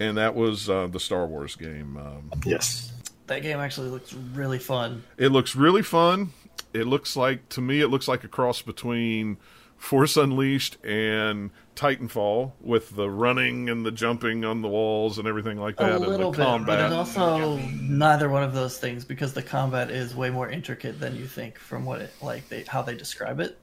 And 0.00 0.16
that 0.16 0.34
was 0.34 0.68
uh, 0.68 0.88
the 0.88 1.00
Star 1.00 1.26
Wars 1.26 1.54
game. 1.56 1.96
Um, 1.96 2.30
Yes. 2.44 2.90
That 3.26 3.42
game 3.42 3.58
actually 3.58 3.88
looks 3.88 4.12
really 4.12 4.58
fun. 4.58 5.02
it 5.16 5.28
looks 5.30 5.56
really 5.56 5.82
fun. 5.82 6.32
It 6.74 6.86
looks 6.86 7.16
like, 7.16 7.48
to 7.50 7.60
me, 7.60 7.80
it 7.80 7.88
looks 7.88 8.06
like 8.08 8.22
a 8.24 8.28
cross 8.28 8.60
between 8.60 9.38
Force 9.78 10.16
Unleashed 10.16 10.76
and 10.84 11.50
Titanfall 11.76 12.52
with 12.60 12.94
the 12.96 13.08
running 13.08 13.68
and 13.70 13.84
the 13.86 13.90
jumping 13.92 14.44
on 14.44 14.60
the 14.60 14.68
walls 14.68 15.18
and 15.18 15.26
everything 15.28 15.58
like 15.58 15.76
that, 15.76 15.92
a 15.92 15.96
and 15.96 16.06
little 16.06 16.32
the 16.32 16.38
bit, 16.38 16.44
combat. 16.44 16.66
but 16.66 16.84
it's 16.86 16.94
also 17.16 17.56
neither 17.80 18.28
one 18.28 18.42
of 18.42 18.52
those 18.54 18.78
things 18.78 19.04
because 19.04 19.32
the 19.32 19.42
combat 19.42 19.90
is 19.90 20.14
way 20.14 20.30
more 20.30 20.48
intricate 20.50 21.00
than 21.00 21.16
you 21.16 21.26
think 21.26 21.58
from 21.58 21.84
what 21.84 22.00
it 22.00 22.12
like 22.22 22.48
they 22.48 22.64
how 22.64 22.82
they 22.82 22.94
describe 22.94 23.40
it. 23.40 23.58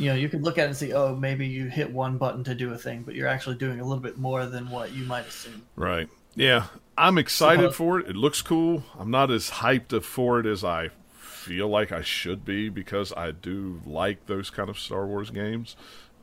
You 0.00 0.10
know, 0.10 0.14
you 0.16 0.28
could 0.28 0.42
look 0.42 0.56
at 0.58 0.64
it 0.64 0.66
and 0.68 0.76
see, 0.76 0.92
oh, 0.94 1.14
maybe 1.14 1.46
you 1.46 1.66
hit 1.66 1.92
one 1.92 2.16
button 2.18 2.42
to 2.44 2.54
do 2.54 2.72
a 2.72 2.78
thing, 2.78 3.02
but 3.02 3.14
you're 3.14 3.28
actually 3.28 3.56
doing 3.56 3.80
a 3.80 3.84
little 3.84 4.02
bit 4.02 4.18
more 4.18 4.46
than 4.46 4.70
what 4.70 4.92
you 4.92 5.04
might 5.04 5.26
assume. 5.26 5.62
Right. 5.76 6.08
Yeah. 6.34 6.66
I'm 6.96 7.18
excited 7.18 7.70
So- 7.70 7.72
for 7.72 8.00
it. 8.00 8.08
It 8.08 8.16
looks 8.16 8.40
cool. 8.42 8.82
I'm 8.98 9.10
not 9.10 9.30
as 9.30 9.50
hyped 9.50 10.02
for 10.02 10.40
it 10.40 10.46
as 10.46 10.64
I 10.64 10.88
feel 11.18 11.68
like 11.68 11.92
I 11.92 12.02
should 12.02 12.44
be 12.44 12.68
because 12.68 13.12
I 13.16 13.30
do 13.30 13.80
like 13.86 14.26
those 14.26 14.50
kind 14.50 14.68
of 14.70 14.78
Star 14.78 15.06
Wars 15.06 15.30
games. 15.30 15.76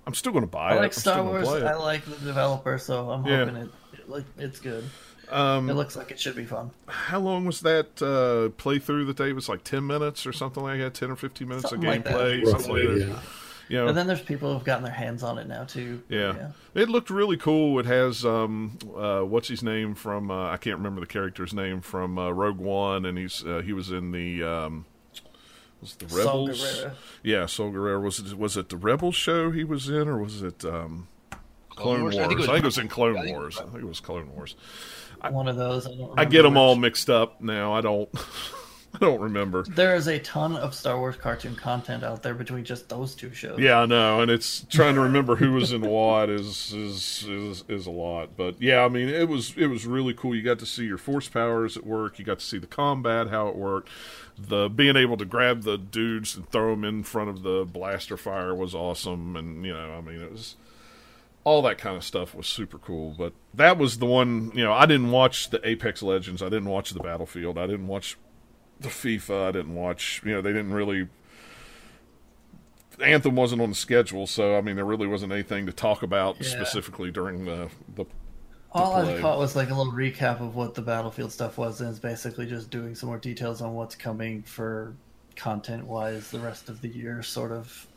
I'm 0.06 0.14
still 0.14 0.32
going 0.32 0.44
to 0.46 0.50
buy 0.50 0.72
I 0.72 0.74
it. 0.74 0.78
like 0.78 0.84
I'm 0.86 0.92
Star 0.94 1.24
Wars. 1.24 1.48
I 1.48 1.74
like 1.76 2.06
the 2.06 2.16
developer, 2.26 2.78
so 2.78 3.12
I'm 3.12 3.26
Yeah. 3.26 3.40
hoping 3.46 3.56
it, 3.58 3.70
it 4.16 4.26
it's 4.38 4.60
good. 4.60 4.86
Um, 5.30 5.70
It 5.70 5.74
looks 5.74 5.96
like 5.98 6.10
it 6.12 6.20
should 6.20 6.36
be 6.38 6.46
fun. 6.46 6.72
how 6.88 7.20
long 7.20 7.46
was 7.46 7.60
that 7.62 8.02
uh, 8.02 8.50
playthrough 8.62 9.06
that 9.08 9.18
they 9.18 9.30
it 9.30 9.36
was 9.36 9.50
like 9.50 9.64
10 9.66 9.86
minutes 9.86 10.26
or 10.26 10.32
something 10.34 10.64
like 10.64 10.80
that? 10.80 10.94
10 10.94 11.12
or 11.12 11.16
15 11.18 11.48
minutes 11.48 11.70
Something 11.70 11.90
of 11.90 11.96
like 11.96 12.06
gameplay? 12.06 12.46
something 12.50 12.72
like 12.72 12.84
Roughly, 12.88 13.00
that. 13.00 13.08
yeah. 13.10 13.20
You 13.69 13.78
know, 13.78 13.88
And 13.88 13.98
then 13.98 14.08
there's 14.08 14.22
people 14.22 14.54
who've 14.54 14.64
gotten 14.64 14.84
their 14.84 14.94
hands 14.94 15.24
on 15.24 15.38
it 15.38 15.48
now 15.48 15.66
too. 15.66 16.02
Yeah. 16.10 16.52
It 16.74 16.90
looked 16.90 17.10
really 17.10 17.38
cool. 17.38 17.80
It 17.80 17.86
has 17.86 18.25
um 18.25 18.78
uh 18.96 19.22
what's 19.22 19.48
his 19.48 19.62
name 19.62 19.96
from 19.96 20.31
uh, 20.31 20.50
I 20.52 20.58
can't 20.58 20.78
remember 20.78 21.02
the 21.02 21.08
character's 21.08 21.54
name 21.54 21.81
from 21.81 22.18
uh, 22.18 22.30
Rogue 22.31 22.60
One 22.60 23.06
and 23.06 23.18
he's 23.18 23.44
uh, 23.46 23.62
he 23.64 23.74
was 23.74 23.92
in 23.92 24.12
the 24.12 24.44
um 24.44 24.86
was 25.81 25.94
it 25.94 26.08
the 26.08 26.16
Rebels. 26.16 26.62
Gerrera. 26.64 26.92
Yeah, 27.24 27.46
Saw 27.46 27.69
Gerrera 27.72 28.02
was 28.02 28.19
it 28.19 28.38
was 28.38 28.58
it 28.58 28.69
the 28.69 28.78
Rebels 28.78 29.16
show 29.16 29.52
he 29.52 29.64
was 29.64 29.90
in 29.90 30.08
or 30.08 30.18
was 30.19 30.42
it 30.42 30.64
um 30.64 31.08
Clone 31.69 32.02
Wars? 32.02 32.18
I 32.18 32.28
think, 32.28 32.40
it 32.40 32.64
was 32.64 32.78
in 32.80 32.88
Clone 32.88 33.18
I 33.18 33.22
think 33.22 33.36
it 33.36 33.38
Wars. 33.38 33.58
I 33.60 33.64
think 33.64 33.75
it 33.75 33.86
was 33.86 34.00
Clone 34.00 34.34
Wars. 34.34 34.56
One 35.30 35.48
of 35.48 35.56
those. 35.56 35.88
I, 35.88 35.92
don't 35.96 36.19
I 36.19 36.25
get 36.25 36.38
them 36.44 36.54
remember 36.54 36.60
all 36.60 36.75
mixed 36.75 37.10
up 37.10 37.42
now. 37.42 37.74
I 37.74 37.81
don't 37.81 38.10
I 39.02 39.06
don't 39.06 39.22
remember. 39.22 39.64
There 39.64 39.96
is 39.96 40.08
a 40.08 40.18
ton 40.20 40.56
of 40.56 40.74
Star 40.74 40.98
Wars 40.98 41.16
cartoon 41.16 41.56
content 41.56 42.04
out 42.04 42.24
there 42.24 42.34
between 42.34 42.66
just 42.66 42.90
those 42.90 43.14
two 43.14 43.32
shows. 43.32 43.60
Yeah, 43.60 43.80
I 43.80 43.86
know, 43.86 44.22
and 44.22 44.32
it's 44.32 44.66
trying 44.70 44.96
to 44.96 45.02
remember 45.02 45.36
who 45.36 45.54
was 45.54 45.72
in 45.72 45.82
what 45.82 46.30
is 46.30 46.74
is 46.74 47.24
is 47.28 47.64
is 47.68 47.86
a 47.86 47.92
lot. 47.92 48.36
But 48.36 48.60
yeah, 48.60 48.84
I 48.84 48.90
mean, 48.90 49.08
it 49.08 49.30
was 49.30 49.54
it 49.56 49.68
was 49.68 49.86
really 49.86 50.16
cool. 50.16 50.36
You 50.36 50.42
got 50.42 50.57
to 50.60 50.66
see 50.66 50.86
your 50.86 50.98
force 50.98 51.30
powers 51.30 51.78
at 51.78 51.86
work. 51.86 52.18
You 52.18 52.26
got 52.26 52.40
to 52.40 52.45
see 52.45 52.57
the 52.57 52.68
combat, 52.68 53.28
how 53.28 53.48
it 53.50 53.56
worked. 53.56 53.90
The 54.38 54.68
being 54.68 54.95
able 54.95 55.18
to 55.18 55.26
grab 55.26 55.62
the 55.62 55.78
dudes 55.78 56.36
and 56.36 56.50
throw 56.50 56.71
them 56.71 56.83
in 56.83 57.04
front 57.04 57.30
of 57.30 57.44
the 57.44 57.66
blaster 57.66 58.18
fire 58.18 58.56
was 58.56 58.74
awesome. 58.74 59.36
And 59.36 59.64
you 59.64 59.74
know, 59.74 59.94
I 59.94 60.02
mean, 60.02 60.21
it 60.21 60.31
was 60.31 60.56
all 61.44 61.62
that 61.62 61.78
kind 61.78 61.95
of 61.95 62.04
stuff 62.04 62.33
was 62.36 62.48
super 62.48 62.78
cool. 62.80 63.16
But 63.16 63.33
that 63.54 63.78
was 63.78 64.00
the 64.00 64.07
one. 64.07 64.52
You 64.56 64.64
know, 64.64 64.74
I 64.74 64.88
didn't 64.88 65.12
watch 65.12 65.52
the 65.52 65.66
Apex 65.68 66.02
Legends. 66.02 66.42
I 66.42 66.50
didn't 66.50 66.69
watch 66.69 66.92
the 66.92 67.00
Battlefield. 67.00 67.57
I 67.60 67.68
didn't 67.68 67.88
watch 67.88 68.18
the 68.80 68.90
FIFA. 68.90 69.50
I 69.50 69.52
didn't 69.52 69.76
watch. 69.76 70.22
You 70.24 70.34
know, 70.34 70.42
they 70.42 70.54
didn't 70.54 70.74
really 70.74 71.07
Anthem 73.02 73.36
wasn't 73.36 73.62
on 73.62 73.69
the 73.69 73.76
schedule, 73.76 74.28
so 74.28 74.57
I 74.57 74.62
mean 74.62 74.76
there 74.76 74.86
really 74.86 75.07
wasn't 75.07 75.31
anything 75.31 75.66
to 75.66 75.74
talk 75.74 76.04
about 76.04 76.38
Yeah. 76.40 76.50
specifically 76.50 77.12
during 77.12 77.46
the 77.46 77.69
the. 77.96 78.06
All. 78.72 78.96
I 78.96 79.19
caught 79.19 79.40
was 79.40 79.56
like 79.56 79.69
a 79.69 79.74
little 79.74 79.94
recap 79.94 80.40
of 80.40 80.56
what 80.56 80.76
the 80.76 80.81
Battlefield 80.81 81.31
stuff 81.31 81.57
was, 81.57 81.80
and 81.81 81.90
it's 81.90 82.00
basically 82.00 82.46
just 82.46 82.69
doing 82.69 82.96
some 82.96 83.07
more 83.07 83.18
details 83.18 83.62
on 83.62 83.74
what's 83.74 83.96
coming 83.96 84.44
for 84.44 84.94
content 85.36 85.86
wise 85.86 86.31
the 86.31 86.40
rest 86.40 86.69
of 86.69 86.81
the 86.81 86.90
year, 86.90 87.24
sort 87.24 87.52
of. 87.52 87.88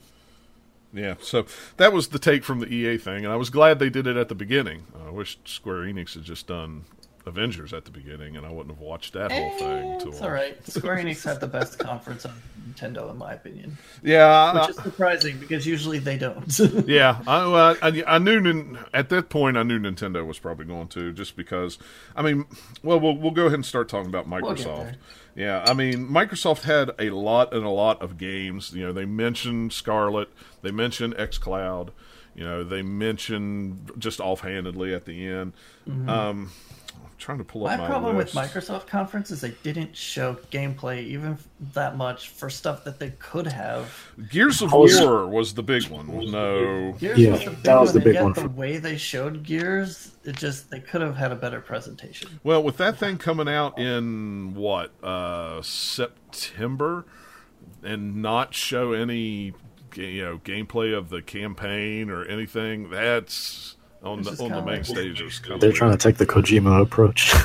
Yeah, 0.93 1.15
so 1.21 1.45
that 1.77 1.93
was 1.93 2.09
the 2.09 2.19
take 2.19 2.45
from 2.45 2.61
the 2.61 2.73
EA 2.73 2.99
thing, 2.99 3.25
and 3.25 3.33
I 3.33 3.37
was 3.37 3.51
glad 3.51 3.79
they 3.79 3.91
did 3.91 4.07
it 4.07 4.17
at 4.17 4.29
the 4.29 4.35
beginning. 4.35 4.85
I 5.07 5.11
wish 5.11 5.39
Square 5.45 5.83
Enix 5.83 6.15
had 6.15 6.25
just 6.25 6.47
done 6.47 6.85
Avengers 7.27 7.73
at 7.73 7.85
the 7.85 7.91
beginning, 7.91 8.37
and 8.37 8.47
I 8.47 8.51
wouldn't 8.51 8.75
have 8.75 8.81
watched 8.81 9.13
that 9.13 9.31
whole 9.31 9.51
thing. 9.59 9.93
Eh, 9.93 9.99
to 10.01 10.09
it's 10.09 10.21
all 10.23 10.31
right. 10.31 10.57
Square 10.67 10.97
Enix 11.05 11.25
had 11.25 11.39
the 11.41 11.47
best 11.47 11.79
conference 11.79 12.25
on 12.25 12.33
Nintendo, 12.69 13.11
in 13.11 13.19
my 13.19 13.35
opinion, 13.35 13.77
Yeah, 14.03 14.55
which 14.55 14.63
I- 14.63 14.69
is 14.71 14.77
surprising 14.77 15.39
because 15.39 15.67
usually 15.67 15.99
they 15.99 16.17
don't. 16.17 16.59
yeah, 16.87 17.19
I, 17.27 17.47
well, 17.47 17.77
I, 17.83 18.03
I 18.07 18.19
knew 18.19 18.79
at 18.95 19.11
that 19.11 19.29
point 19.29 19.57
I 19.59 19.63
knew 19.63 19.79
Nintendo 19.79 20.27
was 20.27 20.39
probably 20.39 20.65
going 20.65 20.89
to 20.89 21.13
just 21.13 21.37
because. 21.37 21.79
I 22.17 22.23
mean, 22.23 22.47
well, 22.83 22.99
we'll 22.99 23.17
we'll 23.17 23.31
go 23.33 23.43
ahead 23.43 23.55
and 23.55 23.67
start 23.67 23.89
talking 23.89 24.09
about 24.09 24.27
We'll 24.29 24.41
Microsoft. 24.55 24.97
yeah, 25.37 25.65
I 25.67 25.75
mean, 25.75 26.09
Microsoft 26.09 26.63
had 26.63 26.91
a 26.99 27.11
lot 27.11 27.53
and 27.53 27.65
a 27.65 27.71
lot 27.71 28.01
of 28.01 28.17
games. 28.19 28.73
You 28.75 28.87
know, 28.87 28.93
they 28.93 29.05
mentioned 29.05 29.73
Scarlett, 29.75 30.31
they 30.63 30.71
mentioned 30.71 31.15
XCloud, 31.17 31.91
you 32.35 32.45
know, 32.45 32.65
they 32.65 32.81
mentioned 32.83 33.91
just 33.99 34.21
offhandedly 34.21 34.95
at 34.95 35.05
the 35.05 35.27
end. 35.27 35.53
Um, 35.87 36.09
I'm 36.09 36.51
trying 37.21 37.39
to 37.39 37.45
pull 37.45 37.67
up. 37.67 37.73
My 37.73 37.77
my, 37.77 37.87
problem 37.87 38.17
list. 38.17 38.35
with 38.35 38.45
Microsoft 38.45 38.87
conference 38.87 39.31
is 39.31 39.41
they 39.41 39.53
didn't 39.63 39.97
show 39.97 40.35
gameplay 40.51 41.05
even 41.05 41.39
that 41.75 41.97
much 41.97 42.31
for 42.31 42.51
stuff 42.51 42.83
that 42.85 42.99
they 42.99 43.11
could 43.19 43.47
have. 43.47 43.93
Gears 44.31 44.63
of 44.63 44.73
was- 44.73 44.99
War 45.01 45.27
was 45.29 45.55
the 45.55 45.63
big 45.63 45.87
one. 45.89 46.07
No, 46.31 46.93
Gears 46.99 47.19
Yeah, 47.19 47.33
was 47.33 47.45
the 47.45 47.51
big 47.51 47.63
that 47.63 47.81
was 47.81 47.93
one, 47.93 47.95
the 47.95 47.99
and 47.99 48.05
big 48.05 48.15
yet 48.15 48.23
one 48.25 48.33
The 48.33 48.49
way 48.49 48.79
they 48.79 48.97
showed 48.97 49.43
Gears, 49.45 50.17
it 50.25 50.37
just 50.37 50.71
they 50.71 50.81
could 50.81 51.03
have 51.03 51.17
had 51.17 51.31
a 51.31 51.37
better 51.37 51.61
presentation. 51.61 52.41
Well, 52.43 52.63
with 52.63 52.79
that 52.79 52.99
thing 52.99 53.19
coming 53.19 53.49
out 53.49 53.79
in 53.79 54.55
what 54.55 54.91
uh, 55.05 55.63
September, 55.63 57.05
and 57.83 58.17
not 58.23 58.55
show 58.55 58.93
any 58.93 59.53
you 59.95 60.23
know 60.23 60.39
gameplay 60.45 60.97
of 60.97 61.09
the 61.11 61.21
campaign 61.23 62.11
or 62.11 62.25
anything, 62.25 62.91
that's 62.91 63.77
on 64.03 64.23
the 64.23 64.31
on 64.43 64.51
the 64.51 64.63
main 64.63 64.77
like- 64.77 64.85
stages. 64.85 65.39
kinda 65.39 65.59
They're 65.59 65.69
weird. 65.71 65.77
trying 65.77 65.91
to 65.93 65.99
take 65.99 66.17
the 66.17 66.27
Kojima 66.27 66.81
approach. 66.83 67.33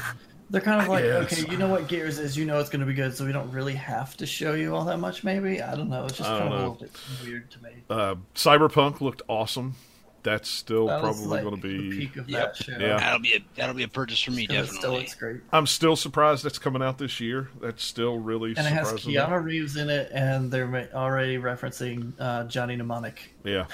They're 0.52 0.62
kind 0.62 0.80
of 0.80 0.88
like, 0.88 1.04
okay, 1.04 1.50
you 1.52 1.58
know 1.58 1.68
what 1.68 1.88
Gears 1.88 2.20
is, 2.20 2.38
you 2.38 2.46
know 2.46 2.60
it's 2.60 2.70
going 2.70 2.80
to 2.82 2.86
be 2.86 2.94
good, 2.94 3.16
so 3.18 3.26
we 3.26 3.32
don't 3.32 3.52
really 3.52 3.74
have 3.74 4.16
to 4.18 4.28
show 4.28 4.54
you 4.54 4.76
all 4.76 4.86
that 4.86 5.00
much. 5.00 5.24
Maybe 5.24 5.60
I 5.62 5.74
don't 5.76 5.90
know. 5.90 6.06
It's 6.06 6.18
just 6.18 6.30
kind 6.30 6.44
don't 6.44 6.54
of 6.54 6.54
a 6.54 6.62
little 6.62 6.76
bit 6.76 6.92
weird 7.26 7.50
to 7.52 7.64
me. 7.64 7.70
Uh, 7.90 8.16
Cyberpunk 8.36 9.02
looked 9.02 9.24
awesome. 9.28 9.74
That's 10.22 10.48
still 10.50 10.86
That 10.88 11.02
probably 11.02 11.26
like 11.26 11.44
going 11.44 11.60
to 11.62 11.68
the 11.68 11.90
be. 11.90 11.98
peak 11.98 12.16
of 12.18 12.30
Yep. 12.30 12.56
that 12.58 12.64
show. 12.64 12.72
Yeah. 12.80 12.98
That'll 12.98 13.20
be 13.20 13.34
a 13.34 13.46
that'll 13.56 13.76
be 13.76 13.84
a 13.84 13.88
purchase 13.88 14.22
for 14.22 14.32
me 14.32 14.46
And 14.50 14.58
it 14.60 14.68
still 14.70 14.94
looks 14.94 15.14
great. 15.16 15.42
I'm 15.52 15.68
still 15.68 15.96
surprised 15.96 16.44
that's 16.44 16.58
coming 16.58 16.82
out 16.82 16.98
this 17.00 17.20
year. 17.20 17.50
That's 17.62 17.84
still 17.84 18.18
really 18.20 18.50
And 18.58 18.60
it 18.66 18.72
has 18.72 18.88
surprising. 18.90 19.12
me. 19.14 19.18
Keanu 19.18 19.44
Reeves 19.44 19.78
in 19.78 19.90
it, 19.90 20.12
and 20.14 20.52
they're 20.52 20.90
already 20.96 21.38
referencing 21.38 22.14
uh, 22.20 22.46
Johnny 22.46 22.76
Mnemonic. 22.76 23.34
Yeah, 23.44 23.66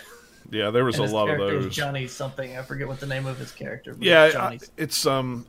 yeah. 0.49 0.69
There 0.71 0.83
was 0.85 0.99
And 0.99 1.09
a 1.09 1.11
lot 1.13 1.29
of 1.29 1.37
those. 1.37 1.75
Johnny 1.75 2.07
something. 2.07 2.57
I 2.57 2.61
forget 2.63 2.87
what 2.87 2.99
the 2.99 3.05
name 3.07 3.25
of 3.25 3.37
his 3.37 3.51
character. 3.51 3.93
But 3.93 4.03
Yeah, 4.03 4.23
I, 4.23 4.31
Johnny. 4.31 4.59
it's 4.77 5.05
um, 5.05 5.45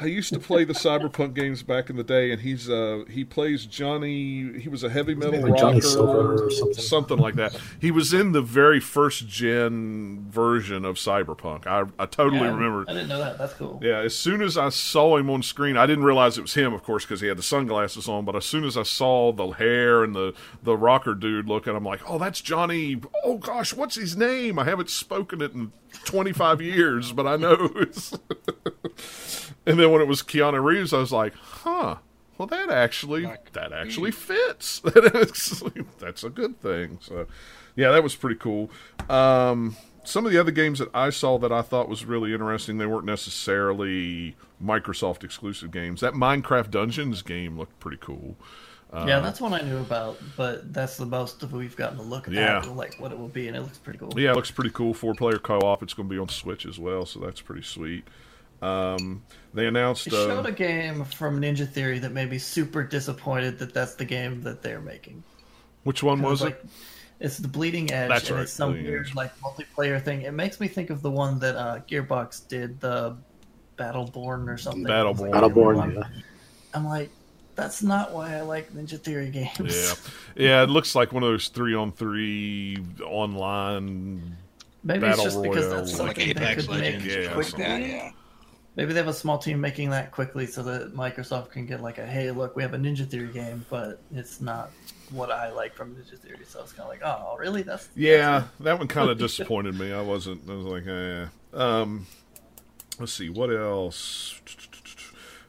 I 0.00 0.06
used 0.06 0.32
to 0.32 0.38
play 0.38 0.64
the 0.64 0.72
Cyberpunk 0.74 1.34
games 1.34 1.62
back 1.62 1.90
in 1.90 1.96
the 1.96 2.04
day, 2.04 2.30
and 2.30 2.40
he's 2.40 2.70
uh 2.70 3.04
he 3.10 3.24
plays 3.24 3.66
Johnny. 3.66 4.58
He 4.60 4.68
was 4.68 4.84
a 4.84 4.88
heavy 4.90 5.14
metal 5.14 5.40
like 5.40 5.52
rocker, 5.52 5.56
Johnny 5.58 5.80
Silver 5.80 6.44
or 6.46 6.50
something? 6.50 7.18
like 7.18 7.34
that. 7.34 7.58
He 7.80 7.90
was 7.90 8.12
in 8.14 8.32
the 8.32 8.42
very 8.42 8.80
first 8.80 9.26
gen 9.26 10.26
version 10.30 10.84
of 10.84 10.96
Cyberpunk. 10.96 11.66
I 11.66 11.84
I 11.98 12.06
totally 12.06 12.40
Yeah, 12.40 12.54
remember. 12.54 12.84
I 12.88 12.92
didn't 12.92 13.08
know 13.08 13.18
that. 13.18 13.38
That's 13.38 13.54
cool. 13.54 13.80
Yeah, 13.82 13.98
as 13.98 14.16
soon 14.16 14.40
as 14.42 14.56
I 14.56 14.68
saw 14.68 15.16
him 15.16 15.28
on 15.30 15.42
screen, 15.42 15.76
I 15.76 15.86
didn't 15.86 16.04
realize 16.04 16.38
it 16.38 16.42
was 16.42 16.54
him, 16.54 16.72
of 16.72 16.82
course, 16.84 17.04
because 17.04 17.20
he 17.20 17.26
had 17.26 17.38
the 17.38 17.42
sunglasses 17.42 18.08
on. 18.08 18.24
But 18.24 18.36
as 18.36 18.44
soon 18.44 18.64
as 18.64 18.76
I 18.76 18.84
saw 18.84 19.32
the 19.32 19.48
hair 19.48 20.04
and 20.04 20.14
the 20.14 20.34
the 20.62 20.76
rocker 20.76 21.14
dude 21.14 21.48
looking, 21.48 21.74
I'm 21.74 21.84
like, 21.84 22.00
oh, 22.08 22.18
that's 22.18 22.40
Johnny. 22.40 23.00
Oh 23.24 23.38
gosh, 23.38 23.74
what's 23.74 23.96
his 23.96 24.16
name? 24.16 24.58
I 24.58 24.64
haven't 24.64 24.90
spoken 24.90 25.40
it 25.42 25.52
in 25.54 25.72
25 26.04 26.60
years, 26.62 27.12
but 27.12 27.26
I 27.26 27.36
know. 27.36 27.70
It's 27.76 28.16
and 29.66 29.78
then 29.78 29.87
when 29.90 30.00
it 30.02 30.08
was 30.08 30.22
Keanu 30.22 30.62
Reeves, 30.62 30.92
I 30.92 30.98
was 30.98 31.12
like, 31.12 31.34
huh. 31.34 31.96
Well, 32.36 32.46
that 32.48 32.70
actually 32.70 33.28
that 33.52 33.72
actually 33.72 34.12
fits. 34.12 34.80
That's 35.98 36.22
a 36.24 36.30
good 36.30 36.60
thing. 36.60 36.98
So, 37.02 37.26
yeah, 37.74 37.90
that 37.90 38.02
was 38.02 38.14
pretty 38.14 38.36
cool. 38.36 38.70
Um, 39.10 39.76
some 40.04 40.24
of 40.24 40.30
the 40.32 40.38
other 40.38 40.52
games 40.52 40.78
that 40.78 40.88
I 40.94 41.10
saw 41.10 41.38
that 41.38 41.50
I 41.52 41.62
thought 41.62 41.88
was 41.88 42.04
really 42.04 42.32
interesting, 42.32 42.78
they 42.78 42.86
weren't 42.86 43.04
necessarily 43.06 44.36
Microsoft 44.62 45.24
exclusive 45.24 45.70
games. 45.72 46.00
That 46.00 46.14
Minecraft 46.14 46.70
Dungeons 46.70 47.22
game 47.22 47.58
looked 47.58 47.78
pretty 47.80 47.98
cool. 48.00 48.36
Uh, 48.92 49.04
yeah, 49.06 49.20
that's 49.20 49.40
one 49.40 49.52
I 49.52 49.60
knew 49.60 49.78
about, 49.78 50.16
but 50.36 50.72
that's 50.72 50.96
the 50.96 51.04
most 51.04 51.42
of 51.42 51.52
we've 51.52 51.76
gotten 51.76 51.98
to 51.98 52.02
look 52.02 52.26
at 52.26 52.32
Yeah. 52.34 52.60
like 52.74 52.94
what 52.98 53.12
it 53.12 53.18
will 53.18 53.28
be, 53.28 53.48
and 53.48 53.56
it 53.56 53.60
looks 53.60 53.76
pretty 53.78 53.98
cool. 53.98 54.12
Yeah, 54.16 54.30
it 54.30 54.36
looks 54.36 54.50
pretty 54.50 54.70
cool. 54.70 54.94
Four 54.94 55.14
player 55.14 55.38
co 55.38 55.58
op. 55.58 55.82
It's 55.82 55.92
going 55.92 56.08
to 56.08 56.14
be 56.14 56.18
on 56.18 56.28
Switch 56.28 56.64
as 56.64 56.78
well, 56.78 57.04
so 57.04 57.20
that's 57.20 57.40
pretty 57.42 57.62
sweet. 57.62 58.06
Um, 58.62 59.24
they 59.58 59.66
announced. 59.66 60.04
They 60.04 60.10
showed 60.10 60.46
Uh, 60.46 60.48
a 60.48 60.52
game 60.52 61.04
from 61.04 61.40
Ninja 61.40 61.68
Theory 61.68 61.98
that 61.98 62.12
made 62.12 62.30
me 62.30 62.38
super 62.38 62.82
disappointed 62.84 63.58
that 63.58 63.74
that's 63.74 63.94
the 63.94 64.04
game 64.04 64.42
that 64.42 64.62
they're 64.62 64.80
making. 64.80 65.22
which 65.84 66.02
one 66.02 66.22
was 66.22 66.42
like, 66.42 66.54
it? 66.62 66.66
It's 67.20 67.38
the 67.38 67.48
Bleeding 67.48 67.90
Edge, 67.92 68.08
That's 68.10 68.28
and 68.28 68.36
right, 68.36 68.42
it's 68.44 68.52
some 68.52 68.72
Bleeding 68.72 68.90
weird 68.90 69.06
Edge. 69.08 69.14
like 69.14 69.32
multiplayer 69.40 70.02
thing. 70.02 70.22
It 70.22 70.32
makes 70.34 70.60
me 70.60 70.68
think 70.68 70.90
of 70.90 71.02
the 71.02 71.10
one 71.10 71.38
that 71.40 71.56
uh, 71.56 71.80
Gearbox 71.88 72.46
did, 72.48 72.80
the 72.80 73.16
Battleborn 73.76 74.48
or 74.48 74.56
something. 74.58 74.84
Battleborn. 74.84 75.30
Battleborn, 75.32 75.94
yeah. 75.94 76.08
I'm 76.74 76.84
like, 76.86 77.10
that's 77.56 77.82
not 77.82 78.12
why 78.12 78.36
I 78.36 78.42
like 78.42 78.72
Ninja 78.72 79.00
Theory 79.00 79.30
games. 79.30 79.58
Yeah, 79.74 79.94
yeah. 80.36 80.62
It 80.62 80.70
looks 80.70 80.94
like 80.94 81.12
one 81.12 81.22
of 81.24 81.28
those 81.30 81.48
three 81.48 81.74
on 81.74 81.90
three 81.92 82.78
online. 83.04 84.36
Maybe 84.84 85.00
Battle 85.00 85.24
it's 85.26 85.34
just 85.34 85.42
because 85.42 85.66
Royale. 85.66 85.76
that's 85.78 85.98
Like 85.98 86.16
something 86.16 86.34
they 86.34 86.44
Apex 86.44 86.66
could 86.66 86.70
make 86.78 87.02
Legends 87.02 87.06
Yeah, 87.06 87.32
quickly. 87.32 87.64
like 87.64 87.68
that, 87.68 87.82
yeah. 87.82 88.10
Maybe 88.78 88.92
they 88.92 89.00
have 89.00 89.08
a 89.08 89.12
small 89.12 89.38
team 89.38 89.60
making 89.60 89.90
that 89.90 90.12
quickly 90.12 90.46
so 90.46 90.62
that 90.62 90.94
Microsoft 90.94 91.50
can 91.50 91.66
get 91.66 91.82
like 91.82 91.98
a 91.98 92.06
hey, 92.06 92.30
look, 92.30 92.54
we 92.54 92.62
have 92.62 92.74
a 92.74 92.78
Ninja 92.78 93.04
Theory 93.04 93.26
game, 93.26 93.66
but 93.68 94.00
it's 94.14 94.40
not 94.40 94.70
what 95.10 95.32
I 95.32 95.50
like 95.50 95.74
from 95.74 95.96
Ninja 95.96 96.16
Theory. 96.16 96.44
So 96.46 96.62
it's 96.62 96.72
kind 96.72 96.84
of 96.84 96.88
like, 96.88 97.02
oh, 97.02 97.36
really? 97.40 97.62
That's 97.62 97.88
Yeah, 97.96 98.44
that 98.60 98.78
one 98.78 98.86
kind 98.86 99.10
of 99.10 99.18
disappointed 99.26 99.74
me. 99.74 99.92
I 99.92 100.00
wasn't. 100.00 100.48
I 100.48 100.54
was 100.54 100.64
like, 100.64 100.86
eh. 100.86 101.26
Um, 101.54 102.06
let's 103.00 103.12
see 103.14 103.28
what 103.28 103.50
else. 103.50 104.40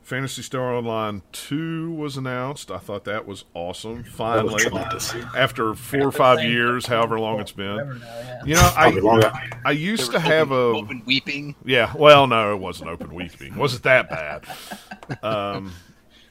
Phantasy 0.10 0.42
Star 0.42 0.74
Online 0.74 1.22
2 1.34 1.92
was 1.92 2.18
announced. 2.18 2.72
I 2.72 2.80
thought 2.80 3.04
that 3.04 3.28
was 3.28 3.46
awesome. 3.54 4.04
Finally, 4.04 4.64
tremendous. 4.64 5.14
after 5.38 5.76
four 5.76 6.08
or 6.08 6.12
five 6.12 6.44
years, 6.44 6.88
however 6.88 7.20
long 7.20 7.40
it's 7.40 7.52
been. 7.52 7.78
now, 7.78 7.94
yeah. 7.94 8.42
You 8.44 8.56
know, 8.56 8.72
I. 8.76 9.50
I 9.64 9.72
used 9.72 10.12
to 10.14 10.20
have 10.20 10.52
open, 10.52 10.76
a 10.76 10.84
open 10.84 11.04
weeping. 11.06 11.56
yeah. 11.64 11.94
Well, 11.96 12.26
no, 12.26 12.56
it 12.56 12.58
wasn't 12.58 12.90
open 12.90 13.14
weeping. 13.14 13.54
It 13.54 13.56
wasn't 13.56 13.84
that 13.84 14.10
bad. 14.10 14.46
Um, 15.22 15.74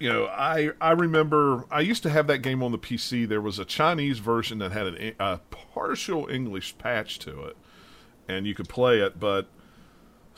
you 0.01 0.13
know, 0.13 0.27
I 0.27 0.71
I 0.81 0.93
remember 0.93 1.65
I 1.71 1.81
used 1.81 2.03
to 2.03 2.11
have 2.11 2.27
that 2.27 2.39
game 2.39 2.65
on 2.65 2.73
the 2.73 2.79
PC. 2.79 3.29
There 3.29 3.41
was 3.41 3.61
a 3.61 3.65
Chinese 3.65 4.19
version 4.19 4.59
that 4.59 4.73
had 4.73 4.87
an, 4.89 5.15
a 5.21 5.39
partial 5.51 6.29
English 6.29 6.79
patch 6.79 7.21
to 7.21 7.45
it, 7.45 7.57
and 8.27 8.45
you 8.45 8.57
could 8.57 8.69
play 8.69 8.99
it, 8.99 9.21
but 9.21 9.49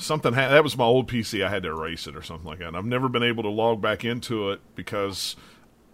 something 0.00 0.32
ha- 0.32 0.48
that 0.48 0.64
was 0.64 0.76
my 0.76 0.84
old 0.84 1.08
PC. 1.08 1.44
I 1.44 1.50
had 1.50 1.62
to 1.62 1.68
erase 1.68 2.06
it 2.06 2.16
or 2.16 2.22
something 2.22 2.46
like 2.46 2.58
that. 2.58 2.68
And 2.68 2.76
I've 2.76 2.84
never 2.84 3.08
been 3.08 3.22
able 3.22 3.42
to 3.44 3.48
log 3.48 3.80
back 3.80 4.04
into 4.04 4.50
it 4.50 4.60
because 4.74 5.36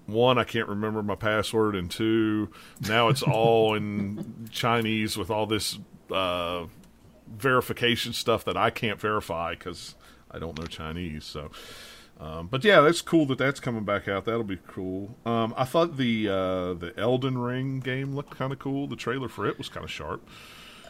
one, 0.06 0.38
I 0.38 0.44
can't 0.44 0.68
remember 0.68 1.02
my 1.02 1.16
password, 1.16 1.74
and 1.74 1.90
two, 1.90 2.50
now 2.88 3.08
it's 3.08 3.22
all 3.22 3.74
in 3.74 4.48
Chinese 4.50 5.16
with 5.16 5.30
all 5.30 5.46
this 5.46 5.78
uh, 6.10 6.66
verification 7.28 8.12
stuff 8.12 8.44
that 8.44 8.56
I 8.56 8.70
can't 8.70 9.00
verify 9.00 9.54
because 9.54 9.94
I 10.30 10.38
don't 10.38 10.58
know 10.58 10.66
Chinese. 10.66 11.24
So, 11.24 11.50
um, 12.20 12.46
but 12.46 12.64
yeah, 12.64 12.80
that's 12.80 13.02
cool 13.02 13.26
that 13.26 13.38
that's 13.38 13.60
coming 13.60 13.84
back 13.84 14.08
out. 14.08 14.24
That'll 14.24 14.44
be 14.44 14.60
cool. 14.66 15.16
Um, 15.26 15.52
I 15.56 15.64
thought 15.64 15.96
the 15.96 16.28
uh, 16.28 16.74
the 16.74 16.94
Elden 16.96 17.38
Ring 17.38 17.80
game 17.80 18.14
looked 18.14 18.36
kind 18.36 18.52
of 18.52 18.58
cool. 18.58 18.86
The 18.86 18.96
trailer 18.96 19.28
for 19.28 19.46
it 19.46 19.58
was 19.58 19.68
kind 19.68 19.84
of 19.84 19.90
sharp. 19.90 20.26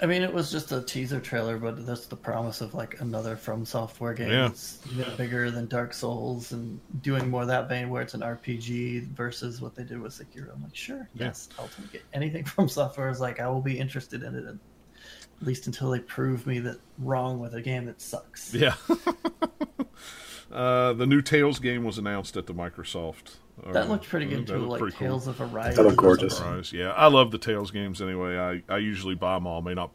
I 0.03 0.07
mean, 0.07 0.23
it 0.23 0.33
was 0.33 0.51
just 0.51 0.73
a 0.73 0.83
teaser 0.83 1.21
trailer, 1.21 1.59
but 1.59 1.87
that's 1.87 2.07
the 2.07 2.17
promise 2.17 2.61
of 2.61 2.75
like 2.75 3.01
another 3.01 3.37
From 3.37 3.65
Software 3.65 4.13
game. 4.15 4.31
Yeah. 4.31 4.49
It's 4.49 4.79
bigger 5.17 5.51
than 5.51 5.67
Dark 5.67 5.95
Souls 5.95 6.53
and 6.53 6.81
doing 7.03 7.31
more 7.31 7.43
of 7.43 7.49
that 7.49 7.69
vein 7.69 7.89
where 7.89 8.03
it's 8.03 8.15
an 8.15 8.21
RPG 8.21 9.09
versus 9.09 9.61
what 9.61 9.75
they 9.75 9.85
did 9.85 10.01
with 10.01 10.13
Sekiro. 10.13 10.55
I'm 10.55 10.63
like, 10.63 10.75
sure, 10.77 11.09
Yeah. 11.15 11.27
yes, 11.27 11.49
I'll 11.59 11.69
take 11.69 11.95
it. 11.95 12.03
Anything 12.13 12.45
from 12.47 12.69
Software 12.69 13.09
is 13.09 13.21
like 13.21 13.41
I 13.41 13.49
will 13.49 13.63
be 13.63 13.79
interested 13.79 14.23
in 14.23 14.35
it, 14.35 14.45
at 14.47 15.47
least 15.47 15.67
until 15.67 15.91
they 15.91 16.01
prove 16.01 16.47
me 16.47 16.59
that 16.61 16.79
wrong 16.99 17.39
with 17.39 17.55
a 17.55 17.63
game 17.63 17.87
that 17.87 18.01
sucks. 18.01 18.53
Yeah. 18.55 18.75
uh, 20.53 20.93
the 20.93 21.07
new 21.07 21.23
Tales 21.23 21.59
game 21.59 21.85
was 21.85 21.99
announced 21.99 22.37
at 22.37 22.47
the 22.47 22.55
Microsoft. 22.55 23.37
That 23.73 23.89
looked 23.89 24.09
pretty 24.09 24.27
good 24.27 24.47
too, 24.47 24.59
looked 24.59 24.71
like 24.71 24.81
pretty 24.81 24.97
cool. 24.99 25.17
Of 25.17 25.41
Arise. 25.41 25.77
That 25.77 25.83
looked 25.85 25.97
gorgeous. 25.97 26.37
Surprise. 26.37 26.73
Yeah, 26.73 26.91
I 26.91 27.07
love 27.09 27.31
the 27.31 27.39
Tales 27.39 27.71
games 27.71 28.03
anyway. 28.03 28.37
I, 28.39 28.63
I 28.73 28.79
usually 28.79 29.15
buy 29.15 29.35
them 29.35 29.47
all. 29.47 29.63
May 29.63 29.75
not 29.75 29.91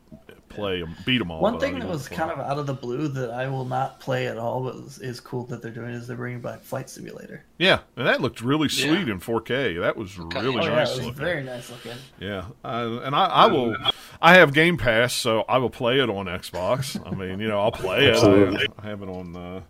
play 0.49 0.81
them, 0.81 0.93
beat 1.05 1.19
them 1.19 1.31
all. 1.31 1.39
One 1.41 1.59
thing 1.59 1.79
that 1.79 1.87
was 1.87 2.07
kind 2.09 2.19
kind 2.29 2.31
'em. 2.33 2.39
of 2.41 2.45
out 2.51 2.59
of 2.59 2.65
the 2.67 2.73
blue 2.73 3.07
that 3.07 3.29
I 3.31 3.47
will 3.47 3.63
not 3.63 3.99
play 4.01 4.27
at 4.27 4.37
all, 4.37 4.63
but 4.63 4.75
is, 4.75 4.97
is 4.99 5.19
cool 5.21 5.45
that 5.45 5.61
they're 5.61 5.71
doing 5.71 5.91
is 5.91 6.07
they're 6.07 6.17
bringing 6.17 6.41
back 6.41 6.61
Flight 6.63 6.89
Simulator. 6.89 7.45
yeah, 7.57 7.79
and 7.95 8.05
that 8.07 8.19
looked 8.19 8.41
really 8.41 8.67
sweet 8.67 9.07
Yeah. 9.07 9.13
in 9.13 9.19
4K. 9.19 9.79
That 9.79 9.95
was 9.95 10.17
really 10.17 10.35
Oh 10.57 10.63
yeah, 10.63 10.75
nice 10.75 10.89
it 10.91 10.97
was 10.97 11.05
looking. 11.05 11.13
very 11.23 11.43
nice 11.43 11.69
looking. 11.69 11.93
Yeah, 12.19 12.45
uh, 12.65 12.99
and 13.03 13.15
I, 13.15 13.25
I 13.27 13.45
will. 13.45 13.75
I 14.21 14.33
have 14.35 14.53
Game 14.53 14.77
Pass, 14.77 15.13
so 15.13 15.45
I 15.47 15.57
will 15.59 15.69
play 15.69 15.99
it 15.99 16.09
on 16.09 16.25
Xbox. 16.25 16.99
I 17.05 17.15
mean, 17.15 17.39
you 17.39 17.47
know, 17.47 17.59
I'll 17.61 17.71
play 17.71 18.07
it. 18.07 18.15
Absolutely. 18.15 18.67
I, 18.77 18.85
I 18.85 18.89
have 18.89 19.01
it 19.03 19.07
on. 19.09 19.35
Uh, 19.35 19.61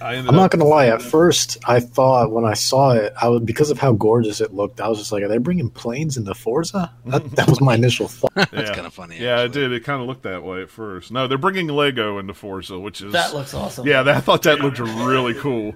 I 0.00 0.14
ended 0.14 0.28
I'm 0.30 0.36
not 0.36 0.50
gonna 0.50 0.64
lie. 0.64 0.86
At 0.86 1.02
first, 1.02 1.58
I 1.66 1.80
thought 1.80 2.30
when 2.32 2.44
I 2.44 2.54
saw 2.54 2.92
it, 2.92 3.12
I 3.20 3.28
was 3.28 3.42
because 3.42 3.70
of 3.70 3.78
how 3.78 3.92
gorgeous 3.92 4.40
it 4.40 4.52
looked. 4.54 4.80
I 4.80 4.88
was 4.88 4.98
just 4.98 5.12
like, 5.12 5.22
"Are 5.22 5.28
they 5.28 5.38
bringing 5.38 5.70
planes 5.70 6.16
into 6.16 6.34
Forza?" 6.34 6.90
That, 7.06 7.30
that 7.36 7.48
was 7.48 7.60
my 7.60 7.74
initial 7.74 8.08
thought. 8.08 8.32
That's 8.34 8.52
yeah. 8.52 8.74
kind 8.74 8.86
of 8.86 8.94
funny. 8.94 9.18
Yeah, 9.18 9.42
it 9.42 9.52
did. 9.52 9.72
It 9.72 9.84
kind 9.84 10.00
of 10.00 10.08
looked 10.08 10.22
that 10.22 10.42
way 10.42 10.62
at 10.62 10.70
first. 10.70 11.10
No, 11.12 11.26
they're 11.26 11.38
bringing 11.38 11.68
Lego 11.68 12.18
into 12.18 12.34
Forza, 12.34 12.78
which 12.78 13.00
is 13.00 13.12
That 13.12 13.34
looks 13.34 13.54
awesome. 13.54 13.86
Yeah, 13.86 14.02
that, 14.02 14.16
I 14.16 14.20
thought 14.20 14.42
that 14.44 14.60
looked 14.60 14.78
really 14.78 15.34
cool. 15.34 15.74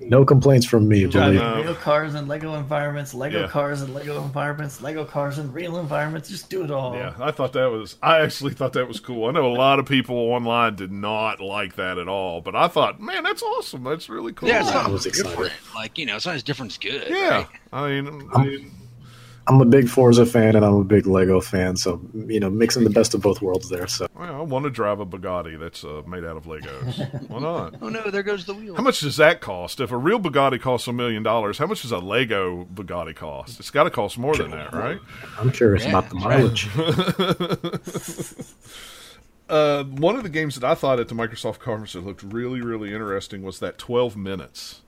No 0.00 0.24
complaints 0.24 0.66
from 0.66 0.88
me. 0.88 1.04
Got 1.04 1.12
Believe. 1.12 1.40
know. 1.40 1.62
real 1.62 1.74
cars 1.74 2.14
and 2.14 2.28
Lego 2.28 2.54
environments, 2.54 3.14
Lego 3.14 3.42
Yeah. 3.42 3.48
cars 3.48 3.82
and 3.82 3.94
Lego 3.94 4.22
environments, 4.22 4.80
Lego 4.82 5.04
cars 5.04 5.38
and 5.38 5.52
real 5.54 5.78
environments. 5.78 6.28
Just 6.28 6.50
do 6.50 6.64
it 6.64 6.70
all. 6.70 6.94
Yeah, 6.94 7.14
I 7.18 7.30
thought 7.30 7.52
that 7.54 7.70
was. 7.70 7.96
I 8.02 8.20
actually 8.20 8.54
thought 8.54 8.72
that 8.74 8.88
was 8.88 9.00
cool. 9.00 9.26
I 9.28 9.32
know 9.32 9.46
a 9.46 9.54
lot 9.54 9.78
of 9.78 9.86
people 9.86 10.16
online 10.16 10.76
did 10.76 10.92
not 10.92 11.40
like 11.40 11.76
that 11.76 11.98
at 11.98 12.08
all, 12.08 12.40
but 12.40 12.54
I 12.56 12.68
thought, 12.68 13.00
man, 13.00 13.26
that's 13.28 13.42
awesome. 13.42 13.84
That's 13.84 14.08
really 14.08 14.32
cool. 14.32 14.48
Yeah, 14.48 14.60
it's 14.60 14.70
I 14.70 14.74
not 14.82 14.90
was 14.90 15.06
excited. 15.06 15.30
different. 15.30 15.52
Like 15.74 15.98
you 15.98 16.06
know, 16.06 16.18
sometimes 16.18 16.42
different's 16.42 16.78
good. 16.78 17.06
Yeah, 17.08 17.28
right? 17.38 17.46
I 17.72 17.88
mean, 18.00 18.30
I 18.34 18.44
mean, 18.44 18.70
I'm 19.46 19.60
a 19.60 19.64
big 19.64 19.88
Forza 19.88 20.26
fan 20.26 20.56
and 20.56 20.64
I'm 20.64 20.74
a 20.74 20.84
big 20.84 21.06
Lego 21.06 21.40
fan, 21.40 21.76
so 21.76 22.00
you 22.14 22.38
know, 22.40 22.50
mixing 22.50 22.84
the 22.84 22.90
best 22.90 23.14
of 23.14 23.22
both 23.22 23.40
worlds 23.40 23.68
there. 23.70 23.86
So 23.86 24.06
well, 24.14 24.34
I 24.34 24.40
want 24.42 24.64
to 24.64 24.70
drive 24.70 25.00
a 25.00 25.06
Bugatti 25.06 25.58
that's 25.58 25.84
uh, 25.84 26.02
made 26.06 26.24
out 26.24 26.36
of 26.36 26.44
Legos. 26.44 27.28
Why 27.28 27.38
not? 27.40 27.74
Oh 27.80 27.88
no, 27.88 28.10
there 28.10 28.22
goes 28.22 28.44
the 28.44 28.54
wheel. 28.54 28.74
How 28.76 28.82
much 28.82 29.00
does 29.00 29.16
that 29.16 29.40
cost? 29.40 29.80
If 29.80 29.90
a 29.92 29.96
real 29.96 30.18
Bugatti 30.20 30.60
costs 30.60 30.86
a 30.88 30.92
million 30.92 31.22
dollars, 31.22 31.58
how 31.58 31.66
much 31.66 31.82
does 31.82 31.92
a 31.92 31.98
Lego 31.98 32.64
Bugatti 32.74 33.14
cost? 33.14 33.58
It's 33.60 33.70
got 33.70 33.84
to 33.84 33.90
cost 33.90 34.18
more 34.18 34.36
than 34.36 34.50
that, 34.50 34.72
right? 34.72 34.98
I'm 35.38 35.50
curious 35.50 35.84
Yeah, 35.84 35.98
about 35.98 36.08
the 36.10 36.16
mileage. 36.16 36.68
right. 36.76 38.54
mileage. 39.48 39.86
Uh, 39.86 39.90
one 40.00 40.16
of 40.16 40.22
the 40.22 40.28
games 40.28 40.54
that 40.56 40.64
I 40.64 40.74
thought 40.74 41.00
at 41.00 41.08
the 41.08 41.14
Microsoft 41.14 41.58
conference 41.58 41.92
that 41.94 42.04
looked 42.04 42.22
really, 42.22 42.60
really 42.60 42.92
interesting 42.92 43.42
was 43.42 43.58
that 43.60 43.78
12 43.78 44.16
minutes. 44.16 44.82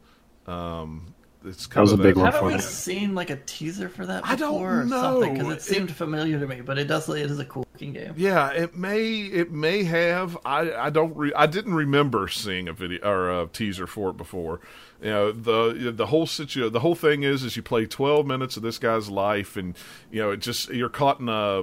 Um, 0.47 1.15
it's 1.45 1.67
kind 1.67 1.83
was 1.83 1.93
of 1.93 2.01
a 2.01 2.03
big 2.03 2.15
that- 2.17 2.21
one. 2.21 2.33
Haven't 2.33 2.47
we 2.49 2.55
for 2.55 2.61
seen 2.61 3.15
like 3.15 3.31
a 3.31 3.37
teaser 3.37 3.89
for 3.89 4.05
that 4.05 4.27
I 4.27 4.37
don't 4.37 4.53
before 4.53 4.81
or 4.83 4.89
something? 4.89 5.35
know. 5.39 5.45
Because 5.45 5.57
it 5.57 5.63
seemed 5.63 5.91
familiar 5.91 6.39
to 6.39 6.47
me, 6.47 6.61
but 6.61 6.79
it 6.79 6.85
does. 6.87 7.09
It 7.09 7.31
is 7.31 7.39
a 7.39 7.47
cool 7.47 7.67
looking 7.73 7.95
game. 7.95 8.13
Yeah, 8.19 8.51
it 8.51 8.77
may 8.77 9.21
it 9.23 9.51
may 9.51 9.85
have. 9.85 10.37
I 10.45 10.73
I 10.75 10.91
don't 10.91 11.17
re, 11.17 11.33
I 11.35 11.47
didn't 11.47 11.73
remember 11.75 12.29
seeing 12.29 12.69
a 12.69 12.75
video 12.75 13.09
or 13.09 13.31
a 13.43 13.47
teaser 13.47 13.87
for 13.87 14.11
it 14.11 14.19
before. 14.19 14.61
You 15.01 15.09
know 15.11 15.33
the 15.33 15.91
the 15.91 16.07
whole 16.07 16.27
situ 16.27 16.69
the 16.69 16.81
whole 16.81 16.95
thing 16.95 17.23
is 17.23 17.43
is 17.43 17.57
you 17.57 17.63
play 17.63 17.87
twelve 17.87 18.27
minutes 18.27 18.59
of 18.59 18.63
this 18.63 18.77
guy's 18.79 19.09
life 19.09 19.57
and 19.57 19.75
you 20.11 20.21
know 20.21 20.33
it 20.33 20.41
just 20.41 20.69
you're 20.69 20.91
caught 20.91 21.21
in 21.21 21.31
a 21.31 21.63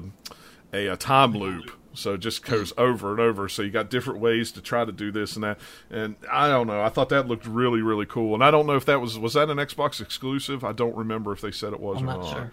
a, 0.73 0.87
a 0.87 0.97
time 0.97 1.33
loop. 1.33 1.71
So 1.97 2.13
it 2.13 2.19
just 2.19 2.43
goes 2.45 2.73
over 2.77 3.11
and 3.11 3.19
over. 3.19 3.49
So 3.49 3.61
you 3.61 3.71
got 3.71 3.89
different 3.89 4.19
ways 4.19 4.51
to 4.53 4.61
try 4.61 4.85
to 4.85 4.91
do 4.91 5.11
this 5.11 5.35
and 5.35 5.43
that. 5.43 5.59
And 5.89 6.15
I 6.31 6.47
don't 6.47 6.67
know. 6.67 6.81
I 6.81 6.89
thought 6.89 7.09
that 7.09 7.27
looked 7.27 7.45
really, 7.45 7.81
really 7.81 8.05
cool. 8.05 8.33
And 8.33 8.43
I 8.43 8.51
don't 8.51 8.67
know 8.67 8.75
if 8.75 8.85
that 8.85 9.01
was 9.01 9.17
was 9.17 9.33
that 9.33 9.49
an 9.49 9.57
Xbox 9.57 9.99
exclusive. 10.01 10.63
I 10.63 10.71
don't 10.71 10.95
remember 10.95 11.31
if 11.31 11.41
they 11.41 11.51
said 11.51 11.73
it 11.73 11.79
was 11.79 11.99
I'm 11.99 12.09
or 12.09 12.17
not 12.17 12.29
sure. 12.29 12.51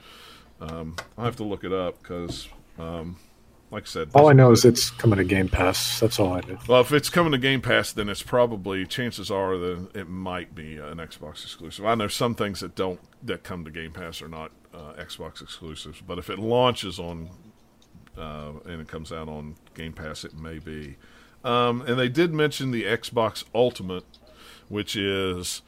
Um, 0.61 0.97
I'll 1.19 1.25
have 1.25 1.37
to 1.37 1.45
look 1.45 1.65
it 1.65 1.73
up 1.73 2.01
because, 2.01 2.49
um, 2.79 3.17
like 3.71 3.83
I 3.83 3.87
said, 3.87 4.11
All 4.15 4.29
I 4.29 4.33
know 4.33 4.53
is 4.53 4.65
it's 4.65 4.91
coming 4.91 5.19
to 5.19 5.25
Game 5.25 5.49
Pass. 5.49 6.01
That's 6.01 6.19
all 6.19 6.33
I 6.33 6.41
know. 6.41 6.59
well, 6.69 6.81
if 6.81 6.93
it's 6.93 7.11
coming 7.11 7.33
to 7.33 7.39
Game 7.39 7.61
Pass, 7.61 7.93
then 7.93 8.09
it's 8.09 8.23
probably 8.23 8.87
chances 8.87 9.31
are 9.31 9.59
that 9.59 9.89
it 9.95 10.09
might 10.09 10.55
be 10.55 10.77
an 10.77 10.99
Xbox 10.99 11.43
exclusive. 11.43 11.85
I 11.85 11.95
know 11.97 12.09
some 12.09 12.35
things 12.35 12.61
that 12.61 12.75
don't 12.75 13.01
that 13.23 13.43
come 13.43 13.65
to 13.65 13.71
Game 13.71 13.93
Pass 13.93 14.23
are 14.23 14.29
not 14.29 14.53
uh, 14.73 14.93
Xbox 14.95 15.43
exclusives, 15.43 16.01
but 16.01 16.19
if 16.19 16.31
it 16.31 16.39
launches 16.39 16.99
on 16.99 17.31
uh, 18.17 18.53
and 18.67 18.81
it 18.81 18.89
comes 18.89 19.13
out 19.13 19.29
on 19.29 19.57
Game 19.75 19.93
Pass, 19.93 20.25
it 20.25 20.35
may 20.35 20.59
be. 20.59 20.97
Um, 21.45 21.83
and 21.83 21.99
they 21.99 22.09
did 22.09 22.33
mention 22.33 22.71
the 22.71 22.85
Xbox 22.85 23.45
Ultimate, 23.55 24.05
which 24.69 24.97
is 24.97 25.63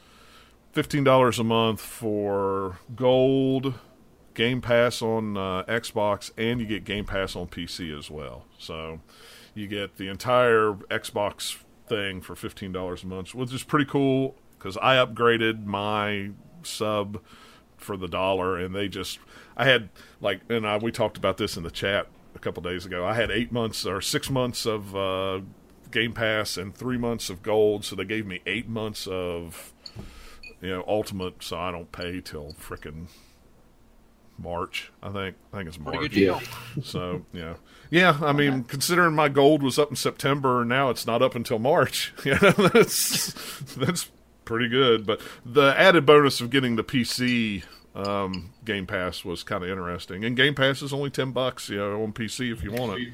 fifteen 0.72 1.04
dollars 1.04 1.38
a 1.38 1.44
month 1.44 1.80
for 1.80 2.78
gold, 2.94 3.74
Game 4.34 4.60
Pass 4.60 5.02
on 5.02 5.36
uh, 5.36 5.64
Xbox, 5.64 6.30
and 6.38 6.60
you 6.60 6.66
get 6.66 6.84
Game 6.84 7.04
Pass 7.04 7.36
on 7.36 7.46
PC 7.46 7.96
as 7.96 8.10
well. 8.10 8.44
So 8.58 9.00
you 9.54 9.66
get 9.66 9.96
the 9.96 10.08
entire 10.08 10.72
Xbox 10.90 11.58
thing 11.86 12.20
for 12.20 12.34
fifteen 12.34 12.72
dollars 12.72 13.04
a 13.04 13.06
month, 13.06 13.34
which 13.34 13.52
is 13.52 13.62
pretty 13.62 13.86
cool 13.86 14.36
because 14.58 14.78
I 14.78 14.96
upgraded 14.96 15.66
my 15.66 16.30
sub 16.62 17.20
for 17.76 17.96
the 17.96 18.08
dollar, 18.08 18.58
and 18.58 18.74
they 18.74 18.88
just 18.88 19.18
I 19.56 19.66
had 19.66 19.90
like, 20.20 20.40
and 20.48 20.66
I, 20.66 20.78
we 20.78 20.90
talked 20.90 21.16
about 21.16 21.36
this 21.36 21.56
in 21.56 21.62
the 21.62 21.70
chat 21.70 22.08
a 22.36 22.38
couple 22.38 22.62
days 22.62 22.86
ago. 22.86 23.04
I 23.04 23.14
had 23.14 23.30
eight 23.30 23.50
months 23.50 23.84
or 23.86 24.00
six 24.00 24.30
months 24.30 24.66
of 24.66 24.94
uh, 24.94 25.40
Game 25.90 26.12
Pass 26.12 26.56
and 26.56 26.74
three 26.74 26.98
months 26.98 27.30
of 27.30 27.42
Gold, 27.42 27.84
so 27.84 27.96
they 27.96 28.04
gave 28.04 28.26
me 28.26 28.40
eight 28.46 28.68
months 28.68 29.06
of 29.06 29.72
you 30.60 30.70
know 30.70 30.84
Ultimate, 30.86 31.42
so 31.42 31.58
I 31.58 31.70
don't 31.70 31.90
pay 31.90 32.20
till 32.20 32.54
frickin' 32.60 33.06
March. 34.38 34.92
I 35.02 35.10
think 35.10 35.36
I 35.52 35.56
think 35.56 35.68
it's 35.68 35.78
March. 35.80 36.12
Deal. 36.12 36.40
So 36.82 37.24
yeah, 37.32 37.54
yeah. 37.90 38.18
I 38.22 38.32
mean, 38.32 38.64
considering 38.64 39.14
my 39.14 39.28
gold 39.28 39.62
was 39.62 39.78
up 39.78 39.90
in 39.90 39.96
September, 39.96 40.64
now 40.64 40.90
it's 40.90 41.06
not 41.06 41.22
up 41.22 41.34
until 41.34 41.58
March. 41.58 42.12
You 42.24 42.32
know, 42.32 42.50
that's 42.50 43.32
that's 43.76 44.10
pretty 44.44 44.68
good. 44.68 45.06
But 45.06 45.20
the 45.44 45.74
added 45.78 46.04
bonus 46.04 46.40
of 46.40 46.50
getting 46.50 46.76
the 46.76 46.84
PC 46.84 47.64
um, 47.96 48.52
Game 48.64 48.86
Pass 48.86 49.24
was 49.24 49.42
kind 49.42 49.64
of 49.64 49.70
interesting. 49.70 50.24
And 50.24 50.36
Game 50.36 50.54
Pass 50.54 50.82
is 50.82 50.92
only 50.92 51.10
ten 51.10 51.32
bucks, 51.32 51.68
you 51.68 51.78
know, 51.78 52.02
on 52.02 52.12
PC 52.12 52.52
if 52.52 52.62
you 52.62 52.72
want 52.72 53.00
it. 53.00 53.08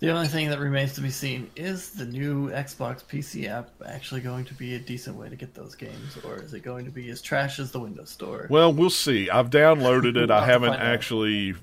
The 0.00 0.10
only 0.10 0.28
thing 0.28 0.48
that 0.48 0.58
remains 0.58 0.94
to 0.94 1.02
be 1.02 1.10
seen 1.10 1.50
is 1.56 1.90
the 1.90 2.06
new 2.06 2.48
Xbox 2.48 3.04
PC 3.04 3.46
app 3.48 3.68
actually 3.84 4.22
going 4.22 4.46
to 4.46 4.54
be 4.54 4.74
a 4.74 4.78
decent 4.78 5.14
way 5.14 5.28
to 5.28 5.36
get 5.36 5.54
those 5.54 5.74
games, 5.74 6.16
or 6.24 6.42
is 6.42 6.54
it 6.54 6.60
going 6.60 6.86
to 6.86 6.90
be 6.90 7.10
as 7.10 7.20
trash 7.20 7.58
as 7.58 7.70
the 7.70 7.80
Windows 7.80 8.08
Store? 8.08 8.46
Well, 8.48 8.72
we'll 8.72 8.88
see. 8.88 9.28
I've 9.28 9.50
downloaded 9.50 10.16
it. 10.16 10.30
I 10.30 10.46
haven't 10.46 10.72
actually 10.72 11.54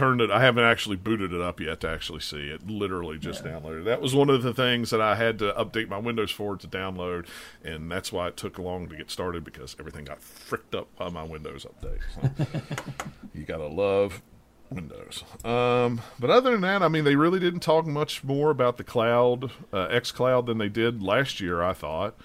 turned 0.00 0.22
it. 0.22 0.30
I 0.30 0.40
haven't 0.40 0.64
actually 0.64 0.96
booted 0.96 1.34
it 1.34 1.42
up 1.42 1.60
yet 1.60 1.80
to 1.80 1.88
actually 1.90 2.20
see 2.20 2.48
it. 2.48 2.66
Literally 2.66 3.18
just 3.18 3.44
downloaded. 3.44 3.84
That 3.84 4.00
was 4.00 4.14
one 4.14 4.30
of 4.30 4.42
the 4.42 4.54
things 4.54 4.88
that 4.90 5.00
I 5.00 5.14
had 5.14 5.38
to 5.40 5.52
update 5.52 5.88
my 5.88 5.98
Windows 5.98 6.30
for 6.30 6.56
to 6.56 6.66
download, 6.66 7.26
and 7.62 7.92
that's 7.92 8.10
why 8.10 8.28
it 8.28 8.36
took 8.38 8.58
long 8.58 8.88
to 8.88 8.96
get 8.96 9.10
started 9.10 9.44
because 9.44 9.76
everything 9.78 10.06
got 10.06 10.22
fricked 10.22 10.74
up 10.74 10.88
by 10.96 11.10
my 11.10 11.22
Windows 11.22 11.66
update. 11.66 12.00
So, 12.14 12.60
you 13.34 13.44
gotta 13.44 13.66
love 13.66 14.22
Windows. 14.70 15.22
Um, 15.44 16.00
but 16.18 16.30
other 16.30 16.52
than 16.52 16.62
that, 16.62 16.82
I 16.82 16.88
mean, 16.88 17.04
they 17.04 17.16
really 17.16 17.38
didn't 17.38 17.60
talk 17.60 17.86
much 17.86 18.24
more 18.24 18.48
about 18.48 18.78
the 18.78 18.84
cloud, 18.84 19.50
uh, 19.70 19.82
X 19.90 20.12
Cloud, 20.12 20.46
than 20.46 20.56
they 20.56 20.70
did 20.70 21.02
last 21.02 21.42
year. 21.42 21.62
I 21.62 21.74
thought. 21.74 22.18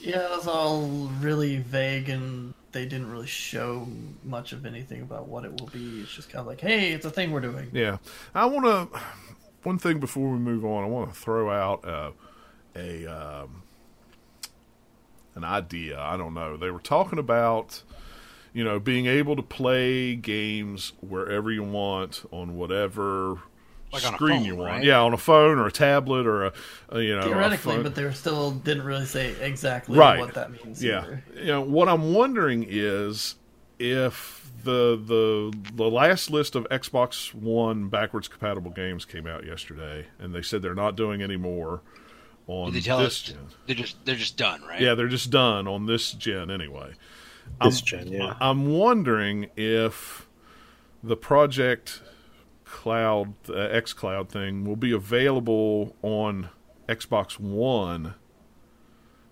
Yeah, 0.00 0.24
it 0.24 0.30
was 0.30 0.46
all 0.46 0.82
really 1.20 1.58
vague, 1.58 2.08
and 2.08 2.54
they 2.72 2.84
didn't 2.84 3.10
really 3.10 3.26
show 3.26 3.88
much 4.22 4.52
of 4.52 4.66
anything 4.66 5.02
about 5.02 5.28
what 5.28 5.44
it 5.44 5.60
will 5.60 5.68
be. 5.68 6.00
It's 6.00 6.12
just 6.12 6.28
kind 6.28 6.40
of 6.40 6.46
like, 6.46 6.60
hey, 6.60 6.92
it's 6.92 7.04
a 7.04 7.10
thing 7.10 7.32
we're 7.32 7.40
doing. 7.40 7.70
Yeah, 7.72 7.98
I 8.34 8.46
want 8.46 8.64
to. 8.64 9.00
One 9.62 9.78
thing 9.78 9.98
before 9.98 10.28
we 10.28 10.38
move 10.38 10.64
on, 10.64 10.84
I 10.84 10.86
want 10.86 11.12
to 11.12 11.18
throw 11.18 11.50
out 11.50 11.86
uh, 11.88 12.10
a 12.76 13.06
um, 13.06 13.62
an 15.34 15.44
idea. 15.44 15.98
I 15.98 16.16
don't 16.16 16.34
know. 16.34 16.56
They 16.56 16.70
were 16.70 16.80
talking 16.80 17.18
about 17.18 17.82
you 18.52 18.62
know 18.62 18.78
being 18.78 19.06
able 19.06 19.36
to 19.36 19.42
play 19.42 20.14
games 20.16 20.92
wherever 21.00 21.50
you 21.50 21.62
want 21.62 22.24
on 22.30 22.56
whatever 22.56 23.40
Like 23.94 24.12
a 24.12 24.16
screen 24.16 24.38
phone, 24.38 24.44
you 24.44 24.56
want. 24.56 24.70
right? 24.70 24.84
Yeah, 24.84 25.00
on 25.00 25.14
a 25.14 25.18
phone 25.18 25.58
or 25.58 25.66
a 25.66 25.72
tablet 25.72 26.26
or 26.26 26.46
a, 26.46 26.52
a 26.90 27.00
you 27.00 27.16
know 27.16 27.22
Theoretically, 27.22 27.82
but 27.82 27.94
they 27.94 28.04
were 28.04 28.12
still 28.12 28.50
didn't 28.50 28.84
really 28.84 29.06
say 29.06 29.34
exactly 29.40 29.96
right. 29.96 30.18
what 30.18 30.34
that 30.34 30.50
means. 30.50 30.82
Yeah, 30.82 31.02
either. 31.02 31.24
you 31.36 31.46
know 31.46 31.60
what 31.60 31.88
I'm 31.88 32.12
wondering 32.12 32.66
is 32.68 33.36
if 33.78 34.50
the 34.64 34.96
the 34.96 35.56
the 35.74 35.90
last 35.90 36.30
list 36.30 36.54
of 36.54 36.68
Xbox 36.70 37.32
One 37.34 37.88
backwards 37.88 38.28
compatible 38.28 38.70
games 38.70 39.04
came 39.04 39.26
out 39.26 39.44
yesterday, 39.44 40.06
and 40.18 40.34
they 40.34 40.42
said 40.42 40.62
they're 40.62 40.74
not 40.74 40.96
doing 40.96 41.22
any 41.22 41.36
more 41.36 41.82
on 42.46 42.66
Did 42.66 42.74
they 42.82 42.86
tell 42.86 42.98
this 42.98 43.06
us 43.06 43.22
gen. 43.22 43.38
they're 43.66 43.76
just 43.76 44.04
they're 44.04 44.16
just 44.16 44.36
done, 44.36 44.62
right? 44.62 44.80
Yeah, 44.80 44.94
they're 44.94 45.08
just 45.08 45.30
done 45.30 45.68
on 45.68 45.86
this 45.86 46.12
gen 46.12 46.50
anyway. 46.50 46.94
This 47.62 47.80
gen, 47.80 48.08
yeah. 48.08 48.34
I'm 48.40 48.72
wondering 48.72 49.50
if 49.56 50.26
the 51.02 51.16
Project 51.16 52.02
Cloud, 52.74 53.34
uh, 53.48 53.54
X 53.54 53.92
Cloud 53.92 54.28
thing, 54.28 54.64
will 54.64 54.76
be 54.76 54.90
available 54.90 55.94
on 56.02 56.50
Xbox 56.88 57.38
One 57.38 58.14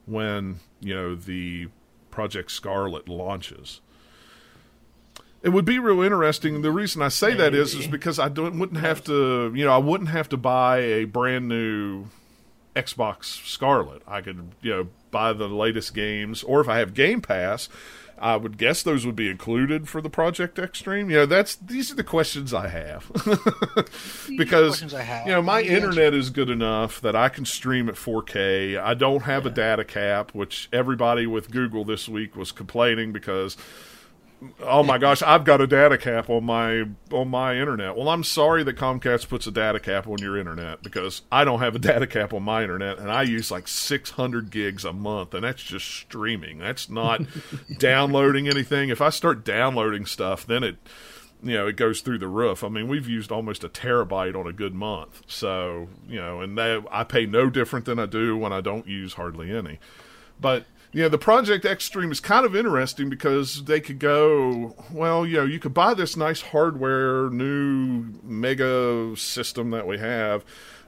when 0.06 0.60
you 0.80 0.94
know 0.94 1.14
the 1.16 1.68
Project 2.12 2.52
Scarlett 2.52 3.08
launches. 3.08 3.80
It 5.42 5.48
would 5.48 5.64
be 5.64 5.80
real 5.80 6.02
interesting. 6.02 6.62
The 6.62 6.70
reason 6.70 7.02
I 7.02 7.08
say 7.08 7.34
that 7.34 7.52
is, 7.52 7.74
is 7.74 7.88
because 7.88 8.20
I 8.20 8.28
don't, 8.28 8.60
wouldn't 8.60 8.78
have 8.78 9.02
to, 9.04 9.52
you 9.52 9.64
know, 9.64 9.72
I 9.72 9.78
wouldn't 9.78 10.10
have 10.10 10.28
to 10.28 10.36
buy 10.36 10.78
a 10.78 11.04
brand 11.04 11.48
new 11.48 12.06
Xbox 12.76 13.44
Scarlett. 13.44 14.02
I 14.06 14.20
could, 14.20 14.52
you 14.62 14.70
know, 14.70 14.88
buy 15.10 15.32
the 15.32 15.48
latest 15.48 15.96
games, 15.96 16.44
or 16.44 16.60
if 16.60 16.68
I 16.68 16.78
have 16.78 16.94
Game 16.94 17.20
Pass, 17.20 17.68
I 18.22 18.36
would 18.36 18.56
guess 18.56 18.82
those 18.84 19.04
would 19.04 19.16
be 19.16 19.28
included 19.28 19.88
for 19.88 20.00
the 20.00 20.08
Project 20.08 20.56
Extreme. 20.58 21.10
You 21.10 21.16
know, 21.16 21.26
that's 21.26 21.56
these 21.56 21.90
are 21.90 21.96
the 21.96 22.04
questions 22.04 22.54
I 22.54 22.68
have 22.68 23.10
because 24.36 24.94
I 24.94 25.02
have. 25.02 25.26
you 25.26 25.32
know 25.32 25.42
my 25.42 25.60
Yeah. 25.60 25.72
internet 25.76 26.14
is 26.14 26.30
good 26.30 26.48
enough 26.50 27.00
that 27.00 27.16
I 27.16 27.28
can 27.28 27.44
stream 27.44 27.88
at 27.88 27.96
4K. 27.96 28.80
I 28.80 28.94
don't 28.94 29.22
have 29.22 29.44
a 29.46 29.50
data 29.50 29.84
cap, 29.84 30.30
which 30.34 30.68
everybody 30.72 31.26
with 31.26 31.50
Google 31.50 31.84
this 31.84 32.08
week 32.08 32.36
was 32.36 32.52
complaining 32.52 33.12
because 33.12 33.56
oh 34.62 34.82
my 34.82 34.98
gosh, 34.98 35.22
I've 35.22 35.44
got 35.44 35.60
a 35.60 35.66
data 35.66 35.98
cap 35.98 36.30
on 36.30 36.44
my 36.44 36.84
on 37.10 37.28
my 37.28 37.56
internet. 37.56 37.96
Well, 37.96 38.08
I'm 38.08 38.24
sorry 38.24 38.62
that 38.64 38.76
Comcast 38.76 39.28
puts 39.28 39.46
a 39.46 39.50
data 39.50 39.80
cap 39.80 40.06
on 40.06 40.18
your 40.18 40.36
internet 40.36 40.82
because 40.82 41.22
I 41.30 41.44
don't 41.44 41.60
have 41.60 41.74
a 41.74 41.78
data 41.80 42.06
cap 42.06 42.32
on 42.32 42.42
my 42.42 42.62
internet 42.62 42.98
and 42.98 43.10
I 43.10 43.22
use 43.22 43.50
like 43.50 43.68
600 43.68 44.50
gigs 44.50 44.84
a 44.84 44.92
month 44.92 45.34
and 45.34 45.44
that's 45.44 45.62
just 45.62 45.86
streaming. 45.86 46.58
That's 46.58 46.88
not 46.88 47.22
downloading 47.78 48.48
anything. 48.48 48.88
If 48.88 49.00
I 49.00 49.10
start 49.10 49.44
downloading 49.44 50.06
stuff, 50.06 50.46
then 50.46 50.62
it 50.62 50.76
you 51.44 51.54
know, 51.54 51.66
it 51.66 51.76
goes 51.76 52.00
through 52.02 52.18
the 52.18 52.28
roof. 52.28 52.62
I 52.62 52.68
mean, 52.68 52.86
we've 52.86 53.08
used 53.08 53.32
almost 53.32 53.64
a 53.64 53.68
terabyte 53.68 54.38
on 54.38 54.46
a 54.46 54.52
good 54.52 54.74
month. 54.74 55.22
So, 55.26 55.88
you 56.08 56.20
know, 56.20 56.40
and 56.40 56.56
that, 56.56 56.84
I 56.90 57.02
pay 57.02 57.26
no 57.26 57.50
different 57.50 57.84
than 57.84 57.98
I 57.98 58.06
do 58.06 58.36
when 58.36 58.52
I 58.52 58.60
don't 58.60 58.86
use 58.86 59.14
hardly 59.14 59.50
any. 59.50 59.80
But 60.40 60.66
know, 61.00 61.08
the 61.08 61.16
Project 61.16 61.64
X 61.64 61.86
Stream 61.86 62.12
is 62.12 62.20
kind 62.20 62.44
of 62.44 62.54
interesting 62.54 63.08
because 63.08 63.64
they 63.64 63.80
could 63.80 63.98
go, 63.98 64.76
well, 64.92 65.24
you 65.24 65.38
know, 65.38 65.44
you 65.46 65.58
could 65.58 65.72
buy 65.72 65.94
this 65.94 66.18
nice 66.18 66.42
hardware, 66.42 67.30
new 67.30 68.12
mega 68.22 69.16
system 69.16 69.70
that 69.70 69.86
we 69.86 69.96
have, 69.98 70.44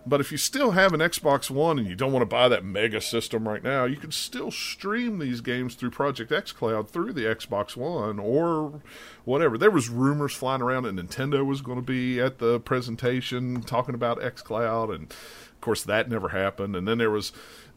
but 0.06 0.20
if 0.20 0.30
you 0.30 0.36
still 0.36 0.72
have 0.72 0.92
an 0.92 1.00
Xbox 1.00 1.48
One 1.48 1.78
and 1.78 1.88
you 1.88 1.94
don't 1.94 2.12
want 2.12 2.22
to 2.22 2.26
buy 2.26 2.48
that 2.48 2.64
mega 2.64 3.00
system 3.00 3.48
right 3.48 3.62
now, 3.62 3.84
you 3.84 3.96
can 3.96 4.12
still 4.12 4.50
stream 4.50 5.18
these 5.18 5.40
games 5.40 5.74
through 5.74 5.90
Project 5.90 6.30
X 6.30 6.52
Cloud 6.52 6.90
through 6.90 7.14
the 7.14 7.22
Xbox 7.22 7.74
One 7.74 8.18
or 8.18 8.82
whatever. 9.24 9.56
There 9.56 9.70
was 9.70 9.88
rumors 9.88 10.34
flying 10.34 10.60
around 10.60 10.82
that 10.82 10.96
Nintendo 10.96 11.44
was 11.44 11.62
going 11.62 11.78
to 11.78 11.84
be 11.84 12.20
at 12.20 12.38
the 12.38 12.60
presentation 12.60 13.62
talking 13.62 13.94
about 13.94 14.22
X 14.22 14.42
Cloud, 14.42 14.90
and 14.90 15.04
of 15.04 15.60
course 15.62 15.82
that 15.84 16.10
never 16.10 16.28
happened. 16.28 16.76
And 16.76 16.86
then 16.86 16.98
there 16.98 17.10
was 17.10 17.32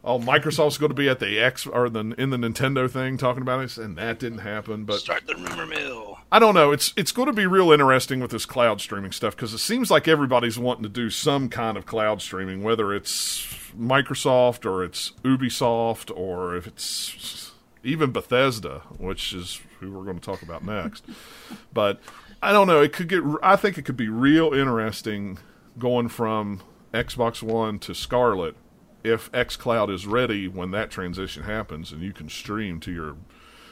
oh, 0.07 0.19
Microsoft's 0.19 0.77
going 0.77 0.89
to 0.89 0.95
be 0.95 1.09
at 1.09 1.19
the 1.19 1.37
X 1.37 1.67
or 1.67 1.89
the 1.89 2.15
in 2.17 2.29
the 2.29 2.37
Nintendo 2.37 2.89
thing 2.89 3.17
talking 3.17 3.41
about 3.41 3.59
this, 3.59 3.77
and 3.77 3.97
that 3.97 4.17
didn't 4.17 4.39
happen. 4.39 4.85
But 4.85 4.99
Start 4.99 5.27
the 5.27 5.35
rumor 5.35 5.65
mill. 5.65 6.17
I 6.31 6.39
don't 6.39 6.55
know. 6.55 6.71
It's 6.71 6.93
it's 6.95 7.11
going 7.11 7.27
to 7.27 7.33
be 7.33 7.45
real 7.45 7.71
interesting 7.71 8.19
with 8.19 8.31
this 8.31 8.45
cloud 8.45 8.81
streaming 8.81 9.11
stuff 9.11 9.35
because 9.35 9.53
it 9.53 9.59
seems 9.59 9.91
like 9.91 10.07
everybody's 10.07 10.57
wanting 10.57 10.83
to 10.83 10.89
do 10.89 11.09
some 11.09 11.49
kind 11.49 11.77
of 11.77 11.85
cloud 11.85 12.21
streaming, 12.21 12.63
whether 12.63 12.93
it's 12.93 13.45
Microsoft 13.77 14.65
or 14.65 14.83
it's 14.83 15.11
Ubisoft 15.23 16.15
or 16.15 16.55
if 16.55 16.65
it's 16.65 17.51
even 17.83 18.11
Bethesda, 18.11 18.81
which 18.97 19.33
is 19.33 19.61
who 19.79 19.91
we're 19.91 20.05
going 20.05 20.19
to 20.19 20.25
talk 20.25 20.41
about 20.41 20.63
next. 20.63 21.05
but 21.73 21.99
I 22.41 22.51
don't 22.51 22.67
know. 22.67 22.81
It 22.81 22.93
could 22.93 23.09
get. 23.09 23.23
I 23.43 23.55
think 23.55 23.77
it 23.77 23.83
could 23.83 23.97
be 23.97 24.09
real 24.09 24.53
interesting 24.53 25.37
going 25.77 26.07
from 26.07 26.61
Xbox 26.93 27.43
One 27.43 27.77
to 27.79 27.93
Scarlett, 27.93 28.55
if 29.03 29.31
XCloud 29.31 29.93
is 29.93 30.05
ready 30.07 30.47
when 30.47 30.71
that 30.71 30.89
transition 30.91 31.43
happens, 31.43 31.91
and 31.91 32.01
you 32.01 32.13
can 32.13 32.29
stream 32.29 32.79
to 32.81 32.91
your, 32.91 33.15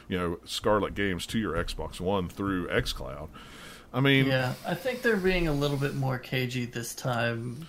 you 0.08 0.18
know, 0.18 0.40
Scarlett 0.46 0.94
games 0.96 1.26
to 1.28 1.40
your 1.40 1.54
Xbox 1.54 2.00
One 2.00 2.30
through 2.30 2.68
XCloud. 2.68 3.30
I 3.94 4.02
mean, 4.02 4.26
Yeah, 4.28 4.54
I 4.66 4.74
think 4.76 5.02
they're 5.02 5.16
being 5.18 5.48
a 5.48 5.54
little 5.54 5.78
bit 5.78 5.96
more 5.96 6.18
cagey 6.20 6.66
this 6.66 6.94
time 6.94 7.66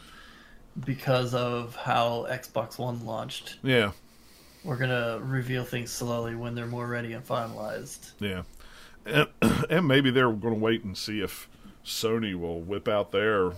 because 0.84 1.34
of 1.34 1.76
how 1.76 2.26
Xbox 2.28 2.78
One 2.78 3.04
launched. 3.06 3.56
yeah, 3.62 3.92
We're 4.64 4.76
gonna 4.76 5.20
reveal 5.22 5.64
things 5.64 5.90
slowly 5.90 6.34
when 6.34 6.54
they're 6.54 6.66
more 6.66 6.86
ready 6.86 7.12
and 7.12 7.26
finalized. 7.26 8.10
yeah, 8.18 8.42
and, 9.06 9.28
and 9.70 9.86
maybe 9.88 10.10
they're 10.10 10.32
going 10.32 10.54
to 10.54 10.60
wait 10.60 10.82
and 10.84 10.96
see 10.98 11.20
if 11.20 11.48
Sony 11.84 12.34
will 12.34 12.60
whip 12.60 12.88
out 12.88 13.12
their 13.12 13.52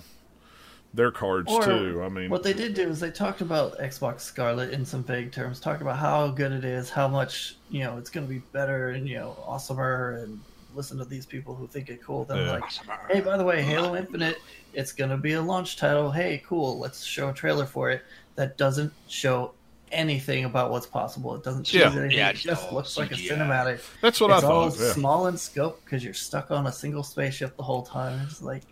their 0.98 1.10
cards 1.12 1.50
Or 1.50 1.62
too. 1.62 2.02
I 2.04 2.08
mean, 2.08 2.28
what 2.28 2.42
they 2.42 2.52
did 2.52 2.74
do 2.74 2.82
is 2.88 2.98
they 3.00 3.10
talked 3.12 3.40
about 3.40 3.78
Xbox 3.78 4.20
Scarlett 4.22 4.70
in 4.72 4.84
some 4.84 5.02
vague 5.04 5.30
terms, 5.32 5.60
talked 5.60 5.80
about 5.80 5.96
how 5.96 6.28
good 6.28 6.52
it 6.52 6.64
is, 6.64 6.90
how 6.90 7.06
much 7.08 7.56
you 7.70 7.84
know 7.84 7.96
it's 7.98 8.10
going 8.10 8.26
to 8.26 8.32
be 8.32 8.40
better 8.52 8.90
and 8.90 9.08
you 9.08 9.16
know 9.16 9.36
awesomer, 9.46 10.22
and 10.22 10.40
listen 10.74 10.98
to 10.98 11.04
these 11.04 11.24
people 11.24 11.54
who 11.54 11.66
think 11.66 11.88
it 11.88 12.02
cool. 12.02 12.24
Then 12.24 12.38
Yeah. 12.38 12.52
like, 12.52 12.64
hey, 13.10 13.20
by 13.20 13.36
the 13.36 13.44
way, 13.44 13.62
Halo 13.62 13.96
Infinite, 13.96 14.38
it's 14.74 14.92
going 14.92 15.10
to 15.10 15.16
be 15.16 15.32
a 15.34 15.40
launch 15.40 15.76
title. 15.76 16.10
Hey, 16.10 16.42
cool, 16.46 16.78
let's 16.78 17.04
show 17.04 17.30
a 17.30 17.32
trailer 17.32 17.64
for 17.64 17.90
it. 17.90 18.02
That 18.34 18.58
doesn't 18.58 18.92
show 19.06 19.54
anything 19.92 20.44
about 20.44 20.70
what's 20.70 20.86
possible. 20.86 21.34
It 21.36 21.42
doesn't 21.44 21.66
show 21.66 21.78
Yeah. 21.78 21.86
anything. 21.92 22.10
Yeah, 22.10 22.28
it 22.30 22.36
just 22.36 22.72
looks 22.72 22.98
like 22.98 23.10
a 23.12 23.14
CGI. 23.14 23.36
cinematic. 23.38 23.80
that's 24.02 24.20
what 24.20 24.30
it's 24.30 24.42
I 24.44 24.46
all 24.48 24.68
thought. 24.70 24.80
Yeah. 24.84 24.92
small 24.92 25.26
in 25.28 25.36
scope 25.38 25.80
because 25.84 26.04
you're 26.04 26.12
stuck 26.12 26.50
on 26.50 26.66
a 26.66 26.72
single 26.72 27.02
spaceship 27.02 27.56
the 27.56 27.62
whole 27.62 27.82
time. 27.82 28.20
It's 28.28 28.42
like, 28.42 28.64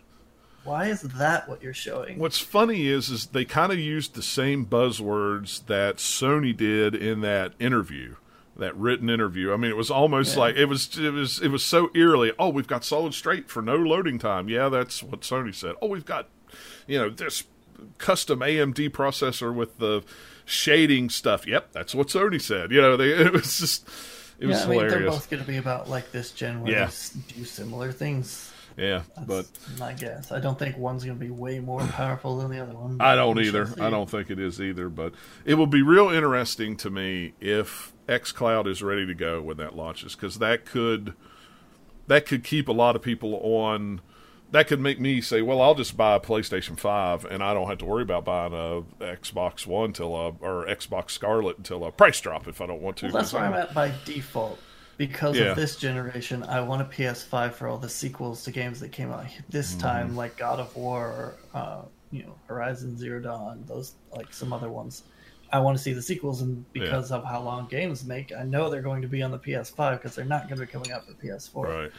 why 0.67 0.85
is 0.87 1.01
that 1.01 1.47
what 1.49 1.63
you're 1.63 1.73
showing? 1.73 2.19
What's 2.19 2.39
funny 2.39 2.87
is 2.87 3.09
is 3.09 3.27
they 3.27 3.45
kind 3.45 3.71
of 3.71 3.79
used 3.79 4.13
the 4.13 4.21
same 4.21 4.65
buzzwords 4.65 5.65
that 5.67 5.97
Sony 5.97 6.55
did 6.55 6.93
in 6.93 7.21
that 7.21 7.53
interview, 7.59 8.15
that 8.57 8.75
written 8.75 9.09
interview. 9.09 9.53
I 9.53 9.57
mean, 9.57 9.71
it 9.71 9.77
was 9.77 9.89
almost 9.89 10.33
Yeah. 10.35 10.39
like 10.41 10.55
it 10.55 10.65
was 10.65 10.97
it 10.99 11.11
was 11.11 11.39
it 11.41 11.49
was 11.49 11.63
so 11.63 11.89
eerily. 11.95 12.31
Oh, 12.37 12.49
we've 12.49 12.67
got 12.67 12.83
solid 12.83 13.13
straight 13.13 13.49
for 13.49 13.61
no 13.61 13.75
loading 13.75 14.19
time. 14.19 14.49
Yeah, 14.49 14.69
that's 14.69 15.01
what 15.01 15.21
Sony 15.21 15.55
said. 15.55 15.75
Oh, 15.81 15.87
we've 15.87 16.05
got 16.05 16.29
you 16.85 16.97
know 16.99 17.09
this 17.09 17.43
custom 17.97 18.39
AMD 18.39 18.89
processor 18.89 19.53
with 19.53 19.77
the 19.77 20.03
shading 20.45 21.09
stuff. 21.09 21.45
Yep, 21.47 21.71
that's 21.73 21.93
what 21.93 22.07
Sony 22.07 22.41
said. 22.41 22.71
You 22.71 22.81
know, 22.81 22.97
they 22.97 23.09
it 23.11 23.31
was 23.33 23.59
just 23.59 23.87
it 24.39 24.45
was 24.47 24.59
yeah, 24.59 24.65
I 24.65 24.69
mean, 24.69 24.87
they're 24.87 25.05
both 25.09 25.29
going 25.29 25.41
to 25.41 25.47
be 25.47 25.57
about 25.57 25.89
like 25.89 26.11
this 26.11 26.31
gen 26.31 26.61
where 26.61 26.71
Yeah. 26.71 26.85
they 26.87 27.33
do 27.35 27.43
similar 27.45 27.91
things. 27.91 28.51
Yeah, 28.77 29.01
That's 29.15 29.27
but 29.27 29.45
my 29.79 29.93
guess. 29.93 30.31
I 30.31 30.39
don't 30.39 30.57
think 30.57 30.77
one's 30.77 31.03
going 31.03 31.17
to 31.17 31.23
be 31.23 31.31
way 31.31 31.59
more 31.59 31.79
powerful 31.87 32.37
than 32.37 32.51
the 32.51 32.61
other 32.61 32.73
one. 32.73 32.97
I 33.01 33.15
don't 33.15 33.39
either. 33.39 33.67
I 33.81 33.89
don't 33.89 34.09
think 34.09 34.29
it 34.29 34.39
is 34.39 34.61
either. 34.61 34.87
But 34.87 35.13
it 35.45 35.55
will 35.55 35.67
be 35.67 35.81
real 35.81 36.09
interesting 36.09 36.77
to 36.77 36.91
me 36.91 37.33
if 37.41 37.93
XCloud 38.07 38.67
is 38.67 38.83
ready 38.83 39.05
to 39.07 39.15
go 39.15 39.41
when 39.41 39.57
that 39.57 39.75
launches, 39.75 40.15
because 40.15 40.37
that 40.37 40.65
could 40.65 41.15
that 42.05 42.27
could 42.27 42.43
keep 42.43 42.67
a 42.67 42.73
lot 42.73 42.95
of 42.95 43.01
people 43.01 43.35
on. 43.41 44.01
That 44.51 44.67
could 44.67 44.79
make 44.79 44.97
me 44.97 45.19
say, 45.19 45.41
"Well, 45.41 45.59
I'll 45.59 45.75
just 45.75 45.97
buy 45.97 46.15
a 46.15 46.19
PlayStation 46.21 46.79
Five, 46.79 47.25
and 47.25 47.43
I 47.43 47.53
don't 47.53 47.67
have 47.67 47.79
to 47.79 47.85
worry 47.85 48.03
about 48.03 48.23
buying 48.25 48.53
a 48.53 48.83
Xbox 49.03 49.65
One 49.65 49.91
till 49.91 50.15
a, 50.15 50.29
or 50.39 50.65
Xbox 50.67 51.11
Scarlett 51.11 51.57
until 51.57 51.83
a 51.83 51.91
price 51.91 52.21
drop 52.21 52.47
if 52.47 52.61
I 52.61 52.67
don't 52.67 52.81
want 52.81 52.97
to." 52.97 53.07
Well, 53.07 53.15
that's 53.15 53.33
where 53.33 53.43
I'm 53.43 53.53
at 53.53 53.73
by 53.73 53.91
default. 54.05 54.59
Because 54.97 55.39
Yeah. 55.39 55.41
of 55.41 55.53
this 55.55 55.77
generation, 55.77 56.41
I 56.43 56.61
want 56.61 56.81
a 56.81 56.85
PS5 56.85 57.55
for 57.55 57.67
all 57.67 57.77
the 57.77 57.89
sequels 57.89 58.43
to 58.43 58.51
games 58.51 58.79
that 58.79 58.89
came 58.89 59.11
out 59.11 59.27
this 59.47 59.75
Mm-hmm. 59.75 59.77
time, 59.77 60.15
like 60.15 60.37
God 60.37 60.59
of 60.59 60.75
War, 60.75 61.07
or, 61.07 61.59
uh, 61.59 61.85
you 62.09 62.23
know, 62.25 62.41
Horizon 62.47 62.97
Zero 62.97 63.21
Dawn, 63.21 63.65
those 63.65 63.97
like 64.11 64.33
some 64.33 64.51
other 64.53 64.71
ones. 64.71 65.03
I 65.51 65.59
want 65.59 65.77
to 65.77 65.83
see 65.83 65.93
the 65.93 66.01
sequels, 66.01 66.41
and 66.41 66.65
because 66.73 67.11
of 67.11 67.23
how 67.23 67.41
long 67.43 67.67
games 67.67 68.05
make, 68.05 68.31
I 68.33 68.43
know 68.43 68.69
they're 68.69 68.81
going 68.81 69.03
to 69.03 69.07
be 69.07 69.21
on 69.21 69.31
the 69.31 69.39
PS5 69.39 69.99
because 69.99 70.15
they're 70.15 70.25
not 70.25 70.47
going 70.49 70.59
to 70.59 70.65
be 70.65 70.71
coming 70.71 70.91
out 70.91 71.05
for 71.05 71.13
PS4. 71.15 71.79
Right. 71.79 71.91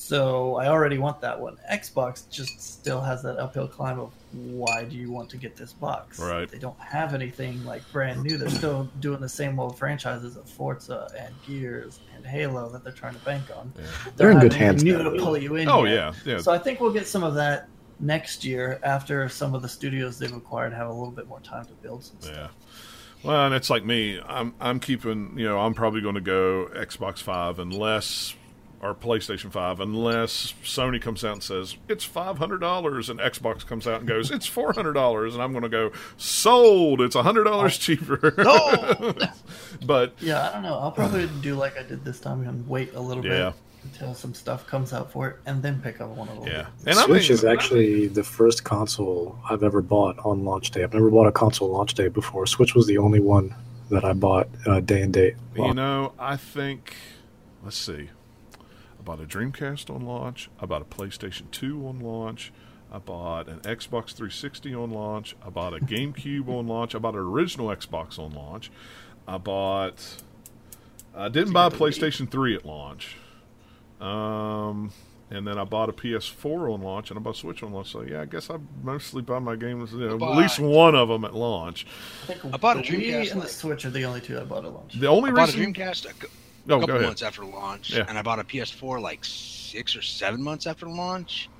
So 0.00 0.54
I 0.54 0.68
already 0.68 0.96
want 0.96 1.20
that 1.22 1.38
one. 1.38 1.58
Xbox 1.70 2.30
just 2.30 2.60
still 2.60 3.00
has 3.00 3.20
that 3.24 3.36
uphill 3.36 3.66
climb 3.66 3.98
of 3.98 4.12
why 4.32 4.84
do 4.84 4.96
you 4.96 5.10
want 5.10 5.28
to 5.30 5.36
get 5.36 5.56
this 5.56 5.72
box? 5.72 6.20
Right. 6.20 6.48
They 6.48 6.58
don't 6.58 6.78
have 6.78 7.14
anything 7.14 7.62
like 7.64 7.82
brand 7.90 8.22
new. 8.22 8.38
They're 8.38 8.48
still 8.48 8.88
doing 9.00 9.20
the 9.20 9.28
same 9.28 9.58
old 9.58 9.76
franchises 9.76 10.36
of 10.36 10.48
Forza 10.48 11.10
and 11.18 11.34
Gears 11.44 11.98
and 12.14 12.24
Halo 12.24 12.68
that 12.70 12.84
they're 12.84 12.92
trying 12.92 13.14
to 13.14 13.24
bank 13.24 13.44
on. 13.54 13.72
Yeah. 13.76 13.84
They're 14.14 14.30
in 14.30 14.36
Don't 14.36 14.44
good 14.44 14.52
hands 14.52 14.84
New 14.84 14.96
now. 14.96 15.10
to 15.10 15.18
pull 15.18 15.36
you 15.36 15.56
in. 15.56 15.68
Oh 15.68 15.84
yet. 15.84 15.94
yeah, 16.24 16.32
yeah. 16.34 16.38
So 16.38 16.52
I 16.52 16.58
think 16.58 16.80
we'll 16.80 16.92
get 16.92 17.08
some 17.08 17.24
of 17.24 17.34
that 17.34 17.68
next 17.98 18.44
year 18.44 18.78
after 18.84 19.28
some 19.28 19.52
of 19.52 19.62
the 19.62 19.68
studios 19.68 20.16
they've 20.16 20.32
acquired 20.32 20.72
have 20.74 20.88
a 20.88 20.92
little 20.92 21.10
bit 21.10 21.26
more 21.26 21.40
time 21.40 21.66
to 21.66 21.72
build 21.72 22.04
some 22.04 22.20
stuff. 22.20 22.36
Yeah. 22.36 22.48
Well, 23.24 23.46
and 23.46 23.54
it's 23.54 23.68
like 23.68 23.84
me. 23.84 24.20
I'm 24.24 24.54
I'm 24.60 24.78
keeping. 24.78 25.34
You 25.36 25.48
know, 25.48 25.58
I'm 25.58 25.74
probably 25.74 26.02
going 26.02 26.14
to 26.14 26.20
go 26.20 26.70
Xbox 26.72 27.20
Five 27.20 27.58
unless 27.58 28.36
or 28.80 28.94
PlayStation 28.94 29.50
Five 29.50 29.80
unless 29.80 30.54
Sony 30.62 31.00
comes 31.02 31.24
out 31.24 31.32
and 31.32 31.42
says 31.42 31.76
it's 31.88 32.04
five 32.04 32.38
hundred 32.38 32.58
dollars, 32.60 33.08
and 33.10 33.18
Xbox 33.20 33.66
comes 33.66 33.86
out 33.86 34.00
and 34.00 34.08
goes 34.08 34.30
it's 34.30 34.46
four 34.46 34.72
hundred 34.72 34.92
dollars, 34.92 35.34
and 35.34 35.42
I'm 35.42 35.50
going 35.52 35.62
to 35.64 35.68
go 35.68 35.90
sold. 36.16 37.00
It's 37.00 37.16
hundred 37.16 37.44
dollars 37.44 37.74
Oh. 37.76 37.80
cheaper. 37.80 38.34
Sold! 38.44 39.28
but 39.86 40.12
Yeah, 40.20 40.48
I 40.48 40.52
don't 40.52 40.62
know. 40.62 40.78
I'll 40.78 40.92
probably 40.92 41.28
do 41.42 41.54
like 41.56 41.78
I 41.78 41.82
did 41.82 42.04
this 42.04 42.20
time 42.20 42.46
and 42.46 42.68
wait 42.68 42.94
a 42.94 43.00
little 43.00 43.24
Yeah. 43.24 43.50
bit 43.50 43.54
until 43.84 44.12
some 44.14 44.34
stuff 44.34 44.66
comes 44.66 44.92
out 44.92 45.10
for 45.10 45.28
it, 45.28 45.36
and 45.46 45.62
then 45.62 45.80
pick 45.80 46.00
up 46.00 46.10
one 46.10 46.28
of 46.28 46.40
them. 46.44 46.46
yeah, 46.52 46.66
and 46.86 46.96
Switch 46.98 47.30
I 47.30 47.34
is 47.34 47.44
actually 47.44 48.08
the 48.08 48.24
first 48.24 48.64
console 48.64 49.38
I've 49.48 49.62
ever 49.62 49.80
bought 49.80 50.18
on 50.24 50.44
launch 50.44 50.72
day. 50.72 50.82
I've 50.82 50.92
never 50.92 51.10
bought 51.10 51.26
a 51.28 51.32
console 51.32 51.68
launch 51.70 51.94
day 51.94 52.08
before. 52.08 52.46
Switch 52.46 52.74
was 52.74 52.86
the 52.86 52.98
only 52.98 53.20
one 53.20 53.54
that 53.90 54.04
I 54.04 54.12
bought 54.12 54.48
uh, 54.66 54.80
day 54.80 55.00
and 55.02 55.12
date. 55.12 55.34
You 55.56 55.74
know, 55.74 56.12
I 56.18 56.36
think. 56.36 56.94
Let's 57.64 57.76
see. 57.78 58.10
I 59.08 59.16
bought 59.16 59.24
a 59.24 59.26
Dreamcast 59.26 59.88
on 59.88 60.04
launch. 60.04 60.50
I 60.60 60.66
bought 60.66 60.82
a 60.82 60.84
PlayStation 60.84 61.50
2 61.50 61.86
on 61.88 62.00
launch. 62.00 62.52
I 62.92 62.98
bought 62.98 63.48
an 63.48 63.60
Xbox 63.60 64.12
360 64.12 64.74
on 64.74 64.90
launch. 64.90 65.34
I 65.42 65.48
bought 65.48 65.72
a 65.72 65.78
GameCube 65.84 66.46
on 66.48 66.66
launch. 66.66 66.94
I 66.94 66.98
bought 66.98 67.14
an 67.14 67.20
original 67.20 67.68
Xbox 67.68 68.18
on 68.18 68.32
launch. 68.32 68.70
I 69.26 69.38
bought. 69.38 70.22
I 71.14 71.30
didn't 71.30 71.54
buy 71.54 71.68
a 71.68 71.70
PlayStation 71.70 72.30
3 72.30 72.56
at 72.56 72.66
launch. 72.66 73.16
Um, 73.98 74.92
and 75.30 75.46
then 75.46 75.58
I 75.58 75.64
bought 75.64 75.88
a 75.88 75.92
PS4 75.94 76.74
on 76.74 76.82
launch, 76.82 77.10
and 77.10 77.18
I 77.18 77.22
bought 77.22 77.34
a 77.34 77.38
Switch 77.38 77.62
on 77.62 77.72
launch. 77.72 77.90
So 77.90 78.02
yeah, 78.02 78.20
I 78.20 78.24
guess 78.26 78.50
I 78.50 78.58
mostly 78.82 79.22
buy 79.22 79.38
my 79.38 79.56
games. 79.56 79.92
You 79.92 80.00
know, 80.00 80.32
at 80.32 80.36
least 80.36 80.58
one 80.60 80.94
of 80.94 81.08
them 81.08 81.24
at 81.24 81.34
launch. 81.34 81.86
I 82.24 82.34
think 82.34 82.54
I 82.54 82.58
bought 82.58 82.76
a 82.76 82.82
the 82.82 82.88
Wii 82.88 83.10
Dreamcast, 83.10 83.32
and 83.32 83.40
the 83.42 83.48
Switch 83.48 83.86
are 83.86 83.90
the 83.90 84.04
only 84.04 84.20
two 84.20 84.38
I 84.38 84.44
bought 84.44 84.66
at 84.66 84.72
launch. 84.74 85.00
The 85.00 85.06
only 85.06 85.30
I 85.30 85.34
bought 85.34 85.54
a 85.54 85.58
reason. 85.58 85.74
Dreamcast 86.68 86.72
a, 86.72 86.74
oh, 86.74 86.80
couple 86.86 87.00
months 87.00 87.22
after 87.22 87.44
launch, 87.44 87.90
Yeah. 87.90 88.04
and 88.08 88.18
I 88.18 88.22
bought 88.22 88.38
a 88.40 88.44
PS4 88.44 89.00
like 89.00 89.20
six 89.24 89.96
or 89.96 90.02
seven 90.02 90.42
months 90.42 90.66
after 90.66 90.88
launch, 90.88 91.50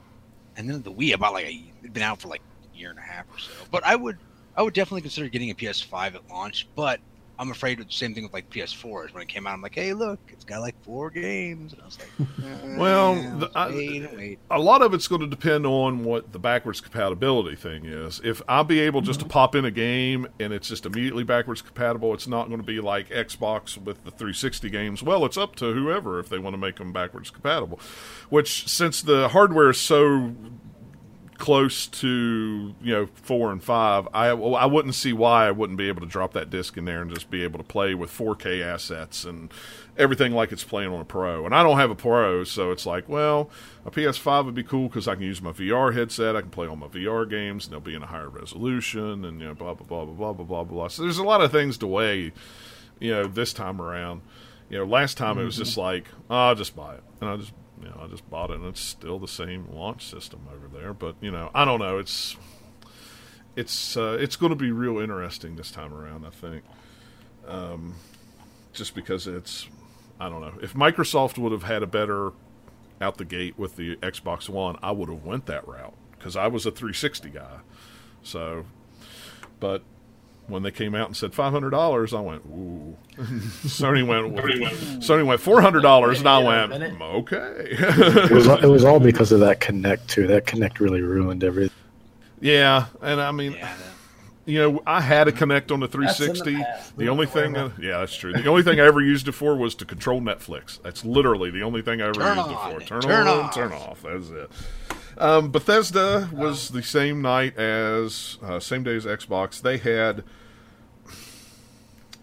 and 0.57 0.69
then 0.69 0.83
the 0.83 0.93
Wii 0.93 1.15
about 1.15 1.33
like 1.35 1.47
a, 1.47 1.75
it'd 1.83 1.93
been 1.93 2.03
out 2.03 2.21
for 2.21 2.29
like 2.29 2.43
a 2.65 2.69
year 2.77 2.91
and 2.91 2.99
a 2.99 3.03
half 3.03 3.27
or 3.31 3.39
so. 3.39 3.53
But 3.71 3.85
I 3.87 3.97
would 3.97 4.19
I 4.57 4.63
would 4.63 4.75
definitely 4.75 5.03
consider 5.03 5.29
getting 5.29 5.51
a 5.51 5.55
PS5 5.55 6.15
at 6.17 6.23
launch, 6.31 6.71
but 6.77 7.01
I'm 7.39 7.51
afraid 7.51 7.79
of 7.81 7.87
the 7.87 7.93
same 7.93 8.15
thing 8.15 8.25
with 8.25 8.33
like 8.33 8.51
PS4s. 8.51 9.15
When 9.15 9.23
it 9.23 9.29
came 9.29 9.47
out, 9.47 9.55
I'm 9.55 9.63
like, 9.63 9.75
hey, 9.75 9.93
look, 9.93 10.19
it's 10.29 10.45
got 10.45 10.61
like 10.61 10.75
four 10.83 11.11
games, 11.11 11.73
and 11.73 11.83
I 11.83 11.85
was 11.85 11.99
like, 11.99 12.79
Well, 12.79 13.15
the- 13.39 13.51
I- 13.55 13.69
wait 13.71 14.39
a 14.51 14.59
lot 14.59 14.83
of 14.83 14.95
it's 14.95 15.07
going 15.07 15.21
to 15.21 15.27
depend 15.27 15.67
on 15.67 16.05
what 16.05 16.33
the 16.33 16.39
backwards 16.39 16.81
compatibility 16.81 17.57
thing 17.57 17.85
is. 17.85 18.21
If 18.25 18.43
I'll 18.49 18.65
be 18.65 18.81
able 18.81 19.01
just 19.01 19.21
to 19.21 19.25
mm-hmm. 19.25 19.33
pop 19.33 19.55
in 19.55 19.65
a 19.65 19.71
game 19.71 20.27
and 20.41 20.53
it's 20.53 20.69
just 20.69 20.87
immediately 20.87 21.25
backwards 21.25 21.63
compatible, 21.63 22.15
it's 22.15 22.27
not 22.27 22.49
going 22.49 22.61
to 22.61 22.67
be 22.67 22.81
like 22.81 23.09
Xbox 23.11 23.77
with 23.77 24.05
the 24.05 24.11
360 24.11 24.71
games. 24.71 25.03
Well, 25.03 25.25
it's 25.25 25.37
up 25.37 25.55
to 25.57 25.73
whoever 25.73 26.19
if 26.19 26.29
they 26.29 26.39
want 26.39 26.55
to 26.55 26.59
make 26.59 26.77
them 26.77 26.93
backwards 26.93 27.31
compatible. 27.31 27.81
Which, 28.29 28.69
since 28.69 29.03
the 29.03 29.29
hardware 29.29 29.71
is 29.71 29.79
so 29.79 30.35
close 31.39 31.87
to 31.87 32.75
you 32.83 32.93
know 32.93 33.09
four 33.15 33.51
and 33.53 33.63
five, 33.63 34.09
I 34.13 34.29
I 34.29 34.67
wouldn't 34.67 34.95
see 34.95 35.13
why 35.13 35.47
I 35.47 35.53
wouldn't 35.53 35.79
be 35.79 35.89
able 35.89 36.01
to 36.01 36.07
drop 36.07 36.33
that 36.33 36.51
disc 36.51 36.77
in 36.77 36.85
there 36.85 37.01
and 37.01 37.11
just 37.11 37.31
be 37.31 37.45
able 37.45 37.59
to 37.59 37.65
play 37.65 37.95
with 37.95 38.11
4K 38.11 38.63
assets 38.63 39.25
and 39.25 39.51
everything 39.97 40.33
like 40.33 40.53
it's 40.53 40.65
playing 40.65 40.93
on 40.93 41.01
a 41.01 41.05
Pro. 41.05 41.47
And 41.47 41.55
I 41.55 41.63
don't 41.63 41.79
have 41.79 41.91
a 41.91 41.95
Pro, 41.95 42.45
so 42.45 42.71
it's 42.71 42.85
like, 42.85 43.09
well, 43.09 43.51
a 43.87 43.91
PS5 43.91 44.47
would 44.47 44.55
be 44.55 44.63
cool 44.63 44.89
because 44.89 45.09
I 45.09 45.15
can 45.15 45.25
use 45.25 45.41
my 45.41 45.53
VR 45.53 45.95
headset, 45.95 46.37
I 46.37 46.41
can 46.41 46.51
play 46.51 46.67
all 46.67 46.77
my 46.77 46.89
VR 46.89 47.29
games, 47.29 47.65
and 47.65 47.73
they'll 47.73 47.81
be 47.81 47.95
in 47.95 48.03
a 48.03 48.07
higher 48.07 48.29
resolution, 48.29 49.25
and 49.25 49.41
you 49.41 49.47
know, 49.47 49.55
blah 49.55 49.75
blah 49.75 49.87
blah 49.87 50.05
blah 50.05 50.33
blah 50.33 50.45
blah 50.45 50.65
blah. 50.65 50.89
So 50.89 51.03
there's 51.03 51.19
a 51.19 51.25
lot 51.25 51.41
of 51.41 51.53
things 51.53 51.79
to 51.79 51.87
weigh, 51.87 52.33
you 52.99 53.13
know, 53.13 53.27
this 53.27 53.53
time 53.53 53.81
around. 53.81 54.23
You 54.69 54.79
know, 54.79 54.85
last 54.85 55.17
time 55.17 55.35
mm-hmm. 55.35 55.43
it 55.43 55.45
was 55.47 55.55
mm-hmm. 55.55 55.65
just 55.65 55.79
like, 55.79 56.05
oh, 56.29 56.49
I'll 56.49 56.55
just 56.55 56.77
buy 56.77 56.95
it, 56.95 57.03
and 57.21 57.31
I'll 57.31 57.39
just 57.39 57.53
you 57.81 57.89
know, 57.89 58.01
I 58.03 58.07
just 58.09 58.29
bought 58.31 58.51
it, 58.51 58.59
and 58.59 58.67
it's 58.67 58.81
still 58.81 59.19
the 59.19 59.29
same 59.29 59.69
launch 59.73 60.09
system 60.09 60.41
over 60.53 60.69
there. 60.69 60.93
But 60.93 61.17
you 61.21 61.31
know, 61.31 61.51
I 61.55 61.65
don't 61.65 61.81
know. 61.81 61.99
It's 61.99 62.37
it's 63.57 63.97
uh, 63.97 64.17
it's 64.21 64.37
going 64.37 64.51
to 64.51 64.57
be 64.57 64.71
real 64.71 64.99
interesting 64.99 65.57
this 65.57 65.71
time 65.71 65.93
around. 65.93 66.25
I 66.25 66.31
think, 66.31 66.65
um, 67.47 67.95
just 68.73 68.95
because 68.95 69.27
it's 69.27 69.69
I 70.21 70.29
don't 70.29 70.41
know 70.41 70.55
if 70.63 70.75
Microsoft 70.75 71.39
would 71.39 71.53
have 71.53 71.65
had 71.65 71.83
a 71.83 71.87
better 71.87 72.33
out 73.01 73.19
the 73.19 73.25
gate 73.25 73.59
with 73.59 73.77
the 73.77 73.97
Xbox 73.97 74.49
One, 74.49 74.77
I 74.83 74.93
would 74.93 75.09
have 75.09 75.25
went 75.25 75.47
that 75.47 75.67
route 75.67 75.95
because 76.13 76.37
I 76.37 76.49
was 76.49 76.67
a 76.67 76.71
360 76.71 77.31
guy. 77.31 77.59
So, 78.23 78.65
but 79.61 79.83
when 80.49 80.63
they 80.63 80.71
came 80.71 80.95
out 80.95 81.07
and 81.07 81.17
said 81.17 81.35
five 81.35 81.53
hundred 81.53 81.71
dollars, 81.71 82.13
I 82.13 82.21
went 82.21 82.43
ooh. 82.47 82.97
Sony 83.19 84.07
went 84.07 84.35
Sony 85.03 85.25
went 85.25 85.41
four 85.41 85.61
hundred 85.61 85.83
dollars, 85.83 86.19
and 86.21 86.29
I 86.29 86.39
went 86.39 86.73
okay. 87.01 87.55
It 87.71 88.31
was 88.31 88.47
it 88.47 88.67
was 88.69 88.85
all 88.85 89.01
because 89.01 89.33
of 89.33 89.41
that 89.41 89.61
Kinect 89.61 90.07
too. 90.09 90.27
That 90.27 90.47
Kinect 90.47 90.81
really 90.81 91.03
ruined 91.03 91.45
everything. 91.45 91.77
yeah, 92.41 92.87
and 93.03 93.21
I 93.21 93.31
mean, 93.33 93.53
Yeah, 93.53 93.75
you 94.47 94.59
know, 94.59 94.83
I 94.87 95.03
had 95.03 95.29
a 95.29 95.33
Kinect 95.33 95.71
on 95.73 95.81
the 95.81 95.89
That's 95.89 96.21
in 96.21 96.29
the 96.29 96.35
360. 96.45 96.95
The 96.97 97.09
only 97.11 97.27
thing, 97.27 97.55
uh, 97.55 97.71
yeah, 97.79 97.99
that's 97.99 98.17
true. 98.17 98.33
The 98.33 98.47
only 98.49 98.63
thing 98.63 98.81
I 98.81 98.87
ever 98.87 99.03
used 99.03 99.29
it 99.29 99.33
for 99.33 99.55
was 99.57 99.75
to 99.75 99.85
control 99.85 100.23
Netflix. 100.23 100.81
That's 100.83 101.05
literally 101.05 101.51
the 101.51 101.63
only 101.63 101.83
thing 101.83 102.01
I 102.01 102.07
ever 102.07 102.15
Turn 102.15 102.37
used 102.39 102.49
on, 102.49 102.71
it 102.71 102.81
for. 102.81 102.87
Turn, 102.87 103.01
turn 103.03 103.27
on, 103.27 103.39
off. 103.41 103.55
turn 103.55 103.73
off. 103.73 104.03
That's 104.03 104.31
it. 104.31 104.51
Um, 105.19 105.51
Bethesda 105.51 106.31
was 106.33 106.69
the 106.69 106.83
same 106.83 107.21
night 107.21 107.57
as 107.59 108.39
uh, 108.43 108.61
same 108.61 108.85
day 108.85 108.95
as 108.95 109.05
Xbox. 109.05 109.61
They 109.61 109.79
had 109.79 110.23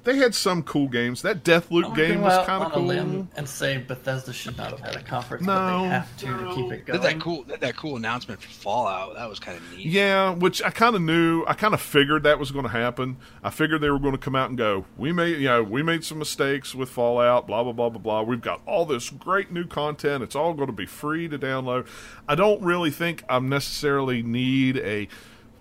they 0.05 0.15
had 0.15 0.33
some 0.33 0.63
cool 0.63 0.87
games. 0.87 1.21
That 1.23 1.43
Deathloop 1.43 1.85
I'm 1.85 1.93
game 1.93 2.13
gonna 2.15 2.21
was 2.21 2.33
go 2.35 2.39
out 2.39 2.45
kind 2.47 2.63
of 2.63 2.67
on 2.67 2.71
cool. 2.73 2.83
a 2.83 2.85
limb 2.85 3.29
and 3.35 3.49
say 3.49 3.77
Bethesda 3.77 4.31
should 4.31 4.55
not 4.57 4.71
have 4.71 4.79
had 4.79 4.95
a 4.95 5.03
conference, 5.03 5.45
but 5.45 5.67
No. 5.69 5.81
they 5.81 5.87
have 5.89 6.17
to 6.17 6.25
to 6.27 6.55
keep 6.55 6.71
it 6.71 6.85
going. 6.85 7.01
that 7.01 7.19
cool 7.19 7.43
that, 7.43 7.59
that 7.59 7.75
cool 7.75 7.97
announcement 7.97 8.41
for 8.41 8.49
Fallout. 8.49 9.15
That 9.15 9.27
was 9.29 9.39
kind 9.39 9.57
of 9.57 9.63
neat. 9.75 9.87
Yeah, 9.87 10.33
which 10.33 10.63
I 10.63 10.69
kind 10.69 10.95
of 10.95 11.01
knew. 11.01 11.43
I 11.47 11.53
kind 11.53 11.73
of 11.73 11.81
figured 11.81 12.23
that 12.23 12.39
was 12.39 12.51
going 12.51 12.63
to 12.65 12.71
happen. 12.71 13.17
I 13.43 13.49
figured 13.49 13.81
they 13.81 13.89
were 13.89 13.99
going 13.99 14.13
to 14.13 14.17
come 14.17 14.35
out 14.35 14.47
and 14.49 14.57
go, 14.57 14.85
"We 14.97 15.11
made, 15.11 15.37
you 15.39 15.45
know, 15.45 15.61
we 15.63 15.83
made 15.83 16.03
some 16.05 16.19
mistakes 16.19 16.73
with 16.73 16.89
Fallout. 16.89 17.47
Blah 17.47 17.63
blah 17.63 17.73
blah 17.73 17.89
blah 17.89 17.99
blah. 17.99 18.21
We've 18.21 18.41
got 18.41 18.61
all 18.65 18.85
this 18.85 19.09
great 19.09 19.51
new 19.51 19.65
content. 19.67 20.23
It's 20.23 20.35
all 20.35 20.53
going 20.53 20.67
to 20.67 20.73
be 20.73 20.85
free 20.85 21.27
to 21.27 21.37
download." 21.37 21.87
I 22.27 22.35
don't 22.35 22.61
really 22.61 22.91
think 22.91 23.23
I'm 23.27 23.49
necessarily 23.49 24.23
need 24.23 24.77
a 24.77 25.07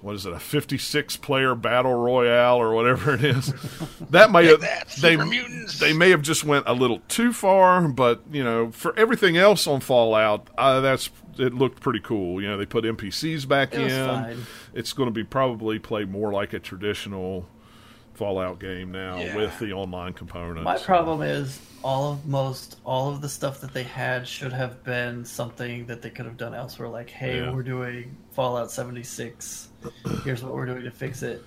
what 0.05 0.15
is 0.15 0.27
it, 0.27 0.33
a 0.35 0.39
56 0.39 1.17
player 1.17 1.55
battle 1.55 1.95
royale 1.95 2.59
or 2.59 2.75
whatever 2.75 3.15
it 3.15 3.25
is. 3.25 3.55
That 4.11 4.31
may 4.31 4.45
have 4.47 4.61
that, 4.61 4.89
they 5.01 5.17
they 5.81 5.93
may 5.95 6.11
have 6.11 6.21
just 6.21 6.45
went 6.45 6.65
a 6.69 6.75
little 6.75 7.01
too 7.09 7.33
far, 7.33 7.89
but 7.89 8.23
you 8.31 8.45
know, 8.45 8.71
for 8.71 8.95
everything 8.99 9.37
else 9.39 9.67
on 9.67 9.81
Fallout, 9.81 10.49
uh, 10.59 10.81
that's 10.81 11.09
it 11.39 11.55
looked 11.55 11.81
pretty 11.81 12.01
cool. 12.01 12.41
You 12.43 12.49
know, 12.49 12.57
they 12.59 12.67
put 12.67 12.85
NPCs 12.85 13.49
back 13.49 13.75
It 13.75 13.83
was 13.83 13.93
in. 13.95 14.07
fine. 14.07 14.39
It's 14.75 14.93
going 14.93 15.09
to 15.09 15.13
be 15.13 15.25
probably 15.25 15.79
play 15.79 16.05
more 16.05 16.31
like 16.33 16.53
a 16.53 16.59
traditional 16.59 17.49
Fallout 18.13 18.61
game 18.61 18.93
now 18.93 19.17
Yeah. 19.19 19.35
with 19.35 19.59
the 19.59 19.73
online 19.73 20.13
components. 20.13 20.63
My 20.65 20.77
problem 20.79 21.23
is 21.23 21.59
all 21.83 22.13
of 22.13 22.27
most 22.27 22.79
all 22.85 23.11
of 23.11 23.21
the 23.21 23.29
stuff 23.29 23.61
that 23.63 23.73
they 23.75 23.83
had 23.83 24.29
should 24.29 24.53
have 24.53 24.85
been 24.85 25.25
something 25.25 25.87
that 25.87 26.01
they 26.03 26.11
could 26.11 26.25
have 26.27 26.37
done 26.37 26.55
elsewhere. 26.55 26.89
Like, 26.89 27.11
hey, 27.11 27.39
Yeah. 27.41 27.53
we're 27.53 27.63
doing 27.65 28.17
Fallout 28.33 28.71
76. 28.71 29.69
Here's 30.25 30.43
what 30.43 30.55
we're 30.55 30.67
doing 30.67 30.83
to 30.85 30.91
fix 30.91 31.23
it. 31.23 31.43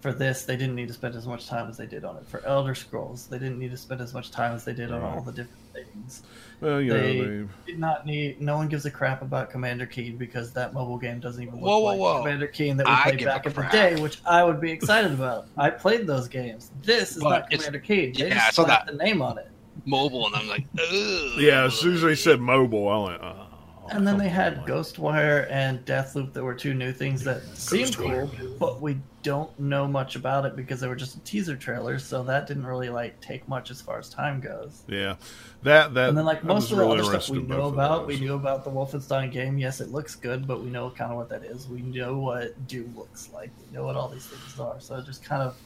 For 0.00 0.12
this, 0.12 0.44
they 0.44 0.56
didn't 0.56 0.76
need 0.76 0.88
to 0.88 0.94
spend 0.94 1.14
as 1.16 1.26
much 1.26 1.46
time 1.48 1.68
as 1.68 1.78
they 1.78 1.86
did 1.86 2.04
on 2.04 2.16
it. 2.16 2.26
For 2.26 2.44
Elder 2.46 2.74
Scrolls, 2.74 3.26
they 3.26 3.38
didn't 3.38 3.58
need 3.58 3.70
to 3.70 3.76
spend 3.76 4.00
as 4.00 4.12
much 4.14 4.30
time 4.30 4.54
as 4.54 4.64
they 4.64 4.74
did 4.74 4.92
on 4.92 5.02
all 5.02 5.20
the 5.22 5.32
different 5.32 5.58
things. 5.72 6.22
Well, 6.60 6.80
you 6.80 6.92
they 6.92 7.18
know, 7.18 7.48
they, 7.66 7.72
did 7.72 7.78
not 7.78 8.06
need. 8.06 8.40
No 8.40 8.56
one 8.56 8.68
gives 8.68 8.84
a 8.86 8.90
crap 8.90 9.22
about 9.22 9.50
Commander 9.50 9.86
Keen 9.86 10.16
because 10.16 10.52
that 10.52 10.74
mobile 10.74 10.98
game 10.98 11.18
doesn't 11.18 11.42
even 11.42 11.54
look 11.56 11.64
Whoa, 11.64 11.78
whoa, 11.78 11.90
like 11.90 11.98
whoa. 11.98 12.18
Commander 12.22 12.46
Keen 12.46 12.76
that 12.76 12.86
we 12.86 12.92
I 12.92 13.02
played 13.02 13.24
back 13.24 13.46
in 13.46 13.52
the 13.52 13.62
day, 13.72 14.00
which 14.00 14.20
I 14.26 14.44
would 14.44 14.60
be 14.60 14.70
excited 14.70 15.12
about. 15.12 15.48
I 15.56 15.70
played 15.70 16.06
those 16.06 16.28
games. 16.28 16.70
This 16.82 17.16
is 17.16 17.22
But 17.22 17.30
not 17.30 17.50
Commander 17.50 17.78
Keen. 17.80 18.12
They 18.12 18.28
yeah, 18.28 18.34
I 18.34 18.38
just 18.38 18.56
saw 18.56 18.64
slapped 18.64 18.86
that. 18.86 18.96
the 18.98 19.02
name 19.04 19.22
on 19.22 19.38
it. 19.38 19.48
Mobile, 19.86 20.26
and 20.26 20.36
I'm 20.36 20.48
like, 20.48 20.64
Ugh. 20.78 21.40
yeah. 21.40 21.64
As 21.64 21.74
soon 21.74 21.94
as 21.94 22.02
they 22.02 22.14
said 22.14 22.40
mobile, 22.40 22.88
I 22.88 23.10
went. 23.10 23.22
Oh, 23.22 23.45
And 23.90 24.06
then 24.06 24.18
they 24.18 24.28
had. 24.28 24.64
Ghostwire 24.66 25.46
and 25.50 25.84
Deathloop 25.84 26.32
that 26.32 26.42
were 26.42 26.54
two 26.54 26.74
new 26.74 26.92
things 26.92 27.22
that 27.24 27.42
seemed 27.56 27.96
cool, 27.96 28.30
but 28.58 28.80
we 28.80 28.98
don't 29.22 29.58
know 29.58 29.86
much 29.86 30.16
about 30.16 30.44
it 30.44 30.56
because 30.56 30.80
they 30.80 30.88
were 30.88 30.96
just 30.96 31.16
a 31.16 31.20
teaser 31.20 31.56
trailers, 31.56 32.04
so 32.04 32.22
that 32.24 32.46
didn't 32.46 32.66
really 32.66 32.88
like 32.88 33.20
take 33.20 33.46
much 33.48 33.70
as 33.70 33.80
far 33.80 33.98
as 33.98 34.08
time 34.08 34.40
goes. 34.40 34.82
Yeah, 34.88 35.16
that 35.62 35.94
that. 35.94 36.08
And 36.08 36.18
then 36.18 36.24
like 36.24 36.42
most 36.44 36.70
of 36.70 36.78
the 36.78 36.84
really 36.84 37.00
other 37.00 37.20
stuff 37.20 37.28
we 37.28 37.42
know 37.42 37.68
about, 37.68 38.06
we 38.06 38.18
knew 38.18 38.34
about 38.34 38.64
the 38.64 38.70
Wolfenstein 38.70 39.30
game. 39.30 39.58
Yes, 39.58 39.80
it 39.80 39.90
looks 39.90 40.14
good, 40.14 40.46
but 40.46 40.62
we 40.62 40.70
know 40.70 40.90
kind 40.90 41.10
of 41.10 41.16
what 41.16 41.28
that 41.28 41.44
is. 41.44 41.68
We 41.68 41.82
know 41.82 42.18
what 42.18 42.66
Doom 42.66 42.96
looks 42.96 43.30
like. 43.32 43.50
We 43.66 43.76
know 43.76 43.84
what 43.84 43.96
all 43.96 44.08
these 44.08 44.26
things 44.26 44.58
are. 44.58 44.80
So 44.80 44.96
it's 44.96 45.06
just 45.06 45.24
kind 45.24 45.42
of 45.42 45.56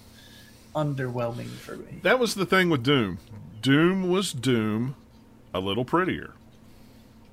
underwhelming 0.74 1.48
for 1.48 1.76
me. 1.76 2.00
That 2.02 2.18
was 2.18 2.34
the 2.34 2.46
thing 2.46 2.70
with 2.70 2.82
Doom. 2.82 3.18
Doom 3.62 4.08
was 4.10 4.32
Doom, 4.32 4.96
a 5.52 5.60
little 5.60 5.84
prettier. 5.84 6.32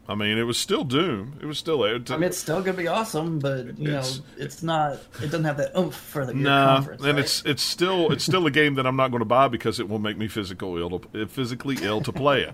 I 0.09 0.15
mean, 0.15 0.37
it 0.37 0.43
was 0.43 0.57
still 0.57 0.85
Doom. 0.85 1.37
It 1.41 1.45
was 1.45 1.57
still 1.57 1.83
it. 1.83 2.09
I 2.11 2.15
mean, 2.15 2.23
it's 2.29 2.37
still 2.37 2.61
gonna 2.61 2.77
be 2.77 2.87
awesome, 2.87 3.39
but 3.39 3.77
you 3.77 3.89
It's- 3.89 4.19
know, 4.19 4.23
it's 4.37 4.63
not. 4.63 4.93
It 5.21 5.25
doesn't 5.31 5.43
have 5.43 5.57
that 5.57 5.77
oomph 5.77 5.95
for 5.95 6.25
the 6.25 6.33
your 6.33 6.43
no, 6.43 6.65
conference. 6.65 7.03
and 7.03 7.13
right? 7.15 7.19
it's 7.23 7.43
it's 7.45 7.61
still 7.61 8.09
it's 8.11 8.23
still 8.23 8.45
a 8.47 8.51
game 8.51 8.75
that 8.75 8.87
I'm 8.87 8.95
not 8.95 9.09
going 9.11 9.19
to 9.19 9.25
buy 9.25 9.49
because 9.49 9.79
it 9.81 9.89
will 9.89 9.99
make 9.99 10.17
me 10.17 10.27
physical 10.29 10.77
ill 10.77 10.99
to, 10.99 11.27
physically 11.27 11.77
ill 11.81 11.99
to 12.01 12.13
play 12.13 12.43
it. 12.43 12.53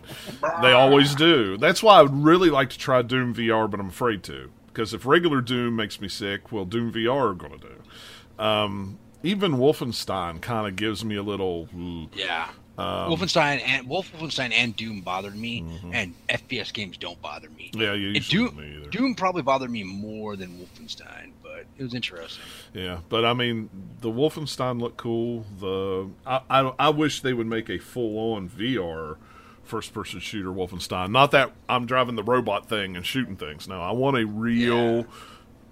they 0.64 0.72
always 0.72 1.14
do. 1.14 1.56
That's 1.58 1.84
why 1.84 2.00
I 2.00 2.02
would 2.02 2.24
really 2.24 2.50
like 2.50 2.72
to 2.72 2.78
try 2.80 3.04
Doom 3.04 3.36
VR, 3.36 3.70
but 3.70 3.80
I'm 3.80 3.90
afraid 3.90 4.24
to 4.24 4.50
because 4.68 4.92
if 4.96 5.06
regular 5.06 5.40
Doom 5.40 5.76
makes 5.76 6.02
me 6.02 6.08
sick, 6.08 6.52
well, 6.52 6.66
Doom 6.66 6.92
VR 6.92 7.30
are 7.32 7.34
going 7.36 7.60
to 7.60 7.68
do. 7.68 8.44
Um, 8.44 8.98
even 9.22 9.54
Wolfenstein 9.58 10.42
kind 10.42 10.68
of 10.68 10.76
gives 10.76 11.06
me 11.06 11.16
a 11.16 11.24
little. 11.24 11.70
ooh. 11.78 12.10
Yeah. 12.16 12.50
Um, 12.76 13.12
Wolfenstein 13.12 13.62
and 13.66 13.88
Wolf 13.88 14.12
Wolfenstein 14.14 14.52
and 14.52 14.76
Doom 14.76 15.02
bothered 15.02 15.36
me, 15.36 15.64
and 15.92 16.16
FPS 16.28 16.74
games 16.74 16.98
don't 16.98 17.22
bother 17.22 17.50
me. 17.52 17.70
Mm-hmm. 17.74 17.82
yeah, 17.82 17.94
you 17.94 18.08
And 18.16 18.28
Doom. 18.28 18.90
Doom 18.90 19.16
probably 19.16 19.44
bothered 19.44 19.70
me 19.70 19.84
more 19.84 20.36
than 20.36 20.50
Wolfenstein, 20.58 21.32
but 21.44 21.66
it 21.78 21.84
was 21.84 21.94
interesting. 21.94 22.44
Yeah, 22.74 23.00
but 23.10 23.26
I 23.26 23.34
mean, 23.34 23.70
the 24.02 24.10
Wolfenstein 24.10 24.82
looked 24.82 24.98
cool. 24.98 25.46
The 25.60 26.10
I, 26.26 26.42
I, 26.50 26.74
I 26.80 26.90
wish 26.90 27.22
they 27.22 27.34
would 27.34 27.46
make 27.48 27.70
a 27.70 27.78
full 27.78 28.34
on 28.34 28.50
VR 28.50 29.18
first 29.64 29.94
person 29.94 30.20
shooter 30.20 30.50
Wolfenstein. 30.50 31.12
Not 31.12 31.32
that 31.32 31.52
I'm 31.70 31.86
driving 31.86 32.16
the 32.16 32.24
robot 32.24 32.68
thing 32.68 32.96
and 32.96 33.06
shooting 33.06 33.36
things. 33.36 33.68
No, 33.68 33.82
I 33.82 33.92
want 33.92 34.18
a 34.18 34.26
real 34.26 34.98
Yeah. 34.98 35.04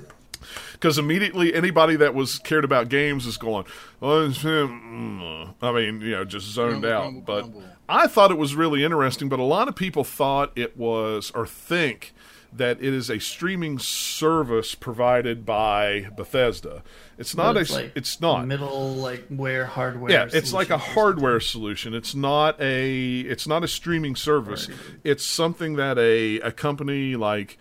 because 0.72 0.98
immediately 0.98 1.55
anybody 1.55 1.94
that 1.94 2.12
was 2.12 2.40
cared 2.40 2.64
about 2.64 2.88
games 2.88 3.24
is 3.24 3.37
going, 3.37 3.64
oh, 4.00 4.28
mm, 4.28 5.55
I 5.62 5.70
mean, 5.72 6.00
you 6.00 6.11
know, 6.11 6.24
just 6.24 6.48
zoned 6.48 6.83
Grumble, 6.83 6.92
out. 6.92 7.02
grumble, 7.02 7.20
but 7.20 7.40
grumble. 7.42 7.62
I 7.88 8.07
thought 8.09 8.33
it 8.33 8.38
was 8.38 8.57
really 8.57 8.83
interesting, 8.83 9.28
but 9.28 9.38
a 9.38 9.44
lot 9.44 9.68
of 9.68 9.76
people 9.76 10.02
thought 10.02 10.50
it 10.57 10.76
was 10.76 11.31
or 11.37 11.46
think 11.46 12.12
that 12.54 12.78
it 12.82 12.92
is 12.92 13.10
a 13.10 13.18
streaming 13.18 13.78
service 13.78 14.74
provided 14.74 15.46
by 15.46 16.08
Bethesda. 16.16 16.82
It's 17.18 17.34
not 17.36 17.56
It's 17.56 17.70
a. 17.70 17.74
like 17.74 17.92
it's 17.94 18.20
not. 18.20 18.46
middle 18.46 18.94
like 18.94 19.26
where 19.28 19.66
hardware. 19.66 20.10
Yeah, 20.10 20.28
it's 20.32 20.52
like 20.52 20.70
a 20.70 20.78
hardware 20.78 21.40
solution. 21.40 21.94
It's 21.94 22.14
not 22.14 22.60
a 22.60 23.20
it's 23.20 23.46
not 23.46 23.64
a 23.64 23.68
streaming 23.68 24.16
service. 24.16 24.68
It's 25.04 25.24
something 25.24 25.76
that 25.76 25.98
a 25.98 26.40
a 26.40 26.52
company 26.52 27.16
like 27.16 27.58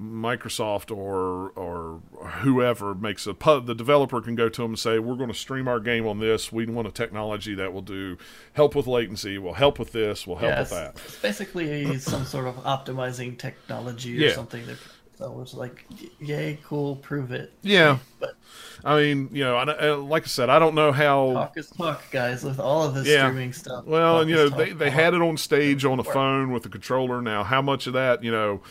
Microsoft 0.00 0.90
or 0.96 1.50
or 1.50 2.00
whoever 2.42 2.94
makes 2.94 3.26
a 3.26 3.34
pub, 3.34 3.66
the 3.66 3.74
developer 3.74 4.20
can 4.20 4.34
go 4.34 4.48
to 4.48 4.62
them 4.62 4.72
and 4.72 4.78
say, 4.78 4.98
"We're 4.98 5.16
going 5.16 5.28
to 5.30 5.34
stream 5.38 5.68
our 5.68 5.80
game 5.80 6.06
on 6.06 6.18
this. 6.20 6.50
We 6.50 6.66
want 6.66 6.88
a 6.88 6.92
technology 6.92 7.54
that 7.54 7.72
will 7.72 7.82
do 7.82 8.16
help 8.54 8.74
with 8.74 8.86
latency, 8.86 9.38
will 9.38 9.54
help 9.54 9.78
with 9.78 9.92
this, 9.92 10.26
will 10.26 10.36
help 10.36 10.52
yeah, 10.52 10.60
with 10.60 10.70
that." 10.70 10.96
it's 11.04 11.18
basically 11.20 11.98
some 11.98 12.24
sort 12.24 12.46
of 12.46 12.56
optimizing 12.64 13.36
technology 13.38 14.16
or 14.16 14.28
Yeah. 14.28 14.34
something. 14.34 14.64
That, 14.66 14.78
so 15.18 15.38
it's 15.42 15.52
like, 15.52 15.84
yay, 16.18 16.58
cool, 16.64 16.96
prove 16.96 17.30
it. 17.30 17.52
Yeah, 17.60 17.98
But 18.20 18.36
I 18.82 18.96
mean, 19.02 19.28
you 19.32 19.44
know, 19.44 19.56
I, 19.56 19.64
I- 19.70 19.88
uh, 19.90 19.96
like 19.98 20.22
I 20.22 20.26
said, 20.28 20.48
I 20.48 20.58
don't 20.58 20.74
know 20.74 20.92
how. 20.92 21.34
talk 21.34 21.58
is 21.58 21.68
talk, 21.68 22.02
guys. 22.10 22.42
With 22.42 22.58
all 22.58 22.84
of 22.84 22.94
this 22.94 23.06
Yeah. 23.06 23.26
streaming 23.28 23.52
stuff. 23.52 23.84
Well, 23.84 24.20
and 24.20 24.30
you 24.30 24.36
know, 24.36 24.48
they 24.48 24.70
they 24.72 24.88
had 24.88 25.12
it 25.12 25.20
on 25.20 25.36
stage 25.36 25.84
on 25.84 25.98
a 26.00 26.04
phone 26.04 26.52
with 26.52 26.64
a 26.64 26.70
controller. 26.70 27.20
Now, 27.20 27.44
how 27.44 27.60
much 27.60 27.86
of 27.86 27.92
that, 27.92 28.24
you 28.24 28.30
know, 28.32 28.62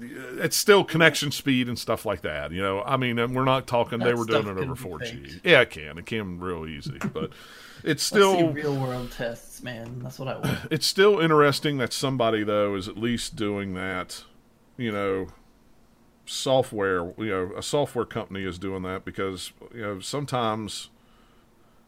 it's 0.00 0.56
still 0.56 0.84
connection 0.84 1.30
speed 1.30 1.68
and 1.68 1.78
stuff 1.78 2.06
like 2.06 2.22
that. 2.22 2.52
You 2.52 2.62
know, 2.62 2.82
I 2.82 2.96
mean, 2.96 3.18
and 3.18 3.34
we're 3.34 3.44
not 3.44 3.66
talking 3.66 3.98
they 3.98 4.14
were 4.14 4.24
doing 4.24 4.46
it 4.46 4.58
over 4.58 4.74
4G. 4.74 5.00
faked. 5.00 5.44
Yeah, 5.44 5.60
it 5.60 5.70
can. 5.70 5.98
It 5.98 6.06
can 6.06 6.40
real 6.40 6.66
easy, 6.66 6.98
but 7.12 7.30
it's 7.84 8.02
still 8.02 8.52
real 8.52 8.76
world 8.76 9.12
tests, 9.12 9.62
man. 9.62 10.00
That's 10.02 10.18
what 10.18 10.28
I 10.28 10.38
want. 10.38 10.58
it's 10.70 10.86
still 10.86 11.20
interesting 11.20 11.78
that 11.78 11.92
somebody 11.92 12.42
though 12.44 12.74
is 12.74 12.88
at 12.88 12.96
least 12.96 13.36
doing 13.36 13.74
that. 13.74 14.24
You 14.76 14.92
know, 14.92 15.28
software. 16.24 17.12
You 17.18 17.26
know, 17.26 17.52
a 17.56 17.62
software 17.62 18.06
company 18.06 18.44
is 18.44 18.58
doing 18.58 18.82
that 18.82 19.04
because 19.04 19.52
you 19.74 19.82
know 19.82 20.00
sometimes. 20.00 20.88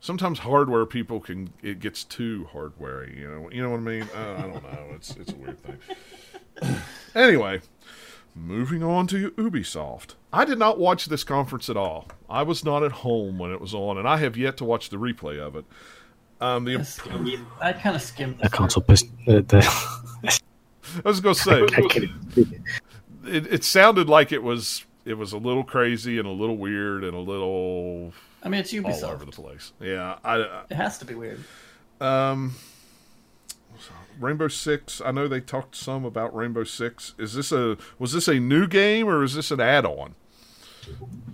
Sometimes 0.00 0.40
hardware 0.40 0.84
people 0.84 1.18
can 1.18 1.54
it 1.62 1.80
gets 1.80 2.04
too 2.04 2.46
hardware. 2.52 3.08
You 3.08 3.26
know, 3.26 3.50
you 3.50 3.62
know 3.62 3.70
what 3.70 3.78
I 3.78 3.80
mean. 3.80 4.02
Uh, 4.14 4.34
I 4.36 4.42
don't 4.42 4.62
know. 4.62 4.86
It's 4.94 5.16
it's 5.16 5.32
a 5.32 5.36
weird 5.36 5.58
thing. 5.62 5.78
anyway, 7.14 7.62
moving 8.34 8.82
on 8.82 9.06
to 9.08 9.30
Ubisoft. 9.32 10.14
I 10.32 10.44
did 10.44 10.58
not 10.58 10.78
watch 10.78 11.06
this 11.06 11.22
conference 11.24 11.68
at 11.70 11.76
all. 11.76 12.08
I 12.28 12.42
was 12.42 12.64
not 12.64 12.82
at 12.82 12.90
home 12.92 13.38
when 13.38 13.52
it 13.52 13.60
was 13.60 13.72
on, 13.74 13.98
and 13.98 14.08
I 14.08 14.16
have 14.18 14.36
yet 14.36 14.56
to 14.58 14.64
watch 14.64 14.90
the 14.90 14.96
replay 14.96 15.38
of 15.38 15.54
it. 15.56 15.64
Um, 16.40 16.64
the 16.64 16.76
I 16.78 16.82
skimmed- 16.82 17.46
I 17.60 17.72
kind 17.72 17.94
of 17.96 18.02
skimmed 18.02 18.38
The 18.38 18.48
through 18.48 18.58
console 18.58 18.82
it. 18.82 18.86
pist- 18.88 19.06
uh, 19.28 19.32
the, 19.46 20.40
I 21.04 21.08
was 21.08 21.20
going 21.20 21.34
to 21.34 21.40
say 21.40 21.60
I 21.72 22.08
it, 23.26 23.46
it 23.52 23.64
sounded 23.64 24.08
like 24.08 24.32
it 24.32 24.42
was 24.42 24.84
it 25.04 25.14
was 25.14 25.32
a 25.32 25.38
little 25.38 25.64
crazy 25.64 26.18
and 26.18 26.26
a 26.26 26.30
little 26.32 26.56
weird 26.56 27.04
and 27.04 27.14
a 27.14 27.20
little 27.20 28.12
I 28.42 28.48
mean, 28.48 28.60
it's 28.60 28.74
all 28.74 28.80
Ubisoft. 28.80 29.12
over 29.14 29.24
the 29.24 29.32
place. 29.32 29.72
Yeah, 29.80 30.18
I, 30.24 30.64
It 30.70 30.74
has 30.74 30.98
to 30.98 31.04
be 31.04 31.14
weird. 31.14 31.42
Um 32.00 32.54
Rainbow 34.18 34.48
Six. 34.48 35.00
I 35.04 35.10
know 35.10 35.28
they 35.28 35.40
talked 35.40 35.74
some 35.76 36.04
about 36.04 36.34
Rainbow 36.34 36.64
Six. 36.64 37.14
Is 37.18 37.34
this 37.34 37.52
a 37.52 37.76
was 37.98 38.12
this 38.12 38.28
a 38.28 38.40
new 38.40 38.66
game 38.66 39.08
or 39.08 39.22
is 39.22 39.34
this 39.34 39.50
an 39.50 39.60
add-on? 39.60 40.14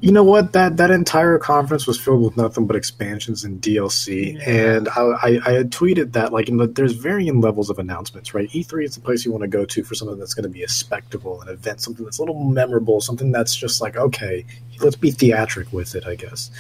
You 0.03 0.13
know 0.13 0.25
what? 0.25 0.55
That 0.55 0.79
that 0.79 0.91
entire 0.91 1.39
conference 1.39 1.87
was 1.87 2.01
filled 2.01 2.23
with 2.23 2.37
nothing 2.37 2.67
but 2.67 2.75
expansions 2.75 3.45
and 3.45 3.61
DLC. 3.61 4.35
Yeah. 4.35 4.51
And 4.51 4.89
I, 4.89 5.01
I, 5.01 5.41
I 5.45 5.53
had 5.53 5.71
tweeted 5.71 6.13
that 6.13 6.33
like, 6.33 6.49
you 6.49 6.57
know, 6.57 6.65
there's 6.65 6.95
varying 6.95 7.43
levels 7.43 7.69
of 7.69 7.79
announcements, 7.79 8.33
right? 8.33 8.49
E3 8.49 8.85
is 8.85 8.95
the 8.95 9.03
place 9.03 9.27
you 9.27 9.31
want 9.31 9.43
to 9.43 9.49
go 9.49 9.67
to 9.67 9.85
for 9.85 9.95
something 9.95 10.19
that's 10.19 10.33
going 10.33 10.45
to 10.45 10.49
be 10.49 10.63
a 10.63 10.69
spectacle, 10.69 11.43
an 11.43 11.49
event, 11.49 11.83
something 11.83 12.03
that's 12.03 12.19
a 12.19 12.23
little 12.23 12.43
memorable, 12.45 13.03
something 13.03 13.31
that's 13.31 13.55
just 13.55 13.83
like, 13.83 13.97
okay, 13.97 14.47
let's 14.81 14.97
be 14.97 15.11
theatric 15.11 15.71
with 15.71 15.95
it, 15.95 16.07
I 16.07 16.15
guess. 16.15 16.51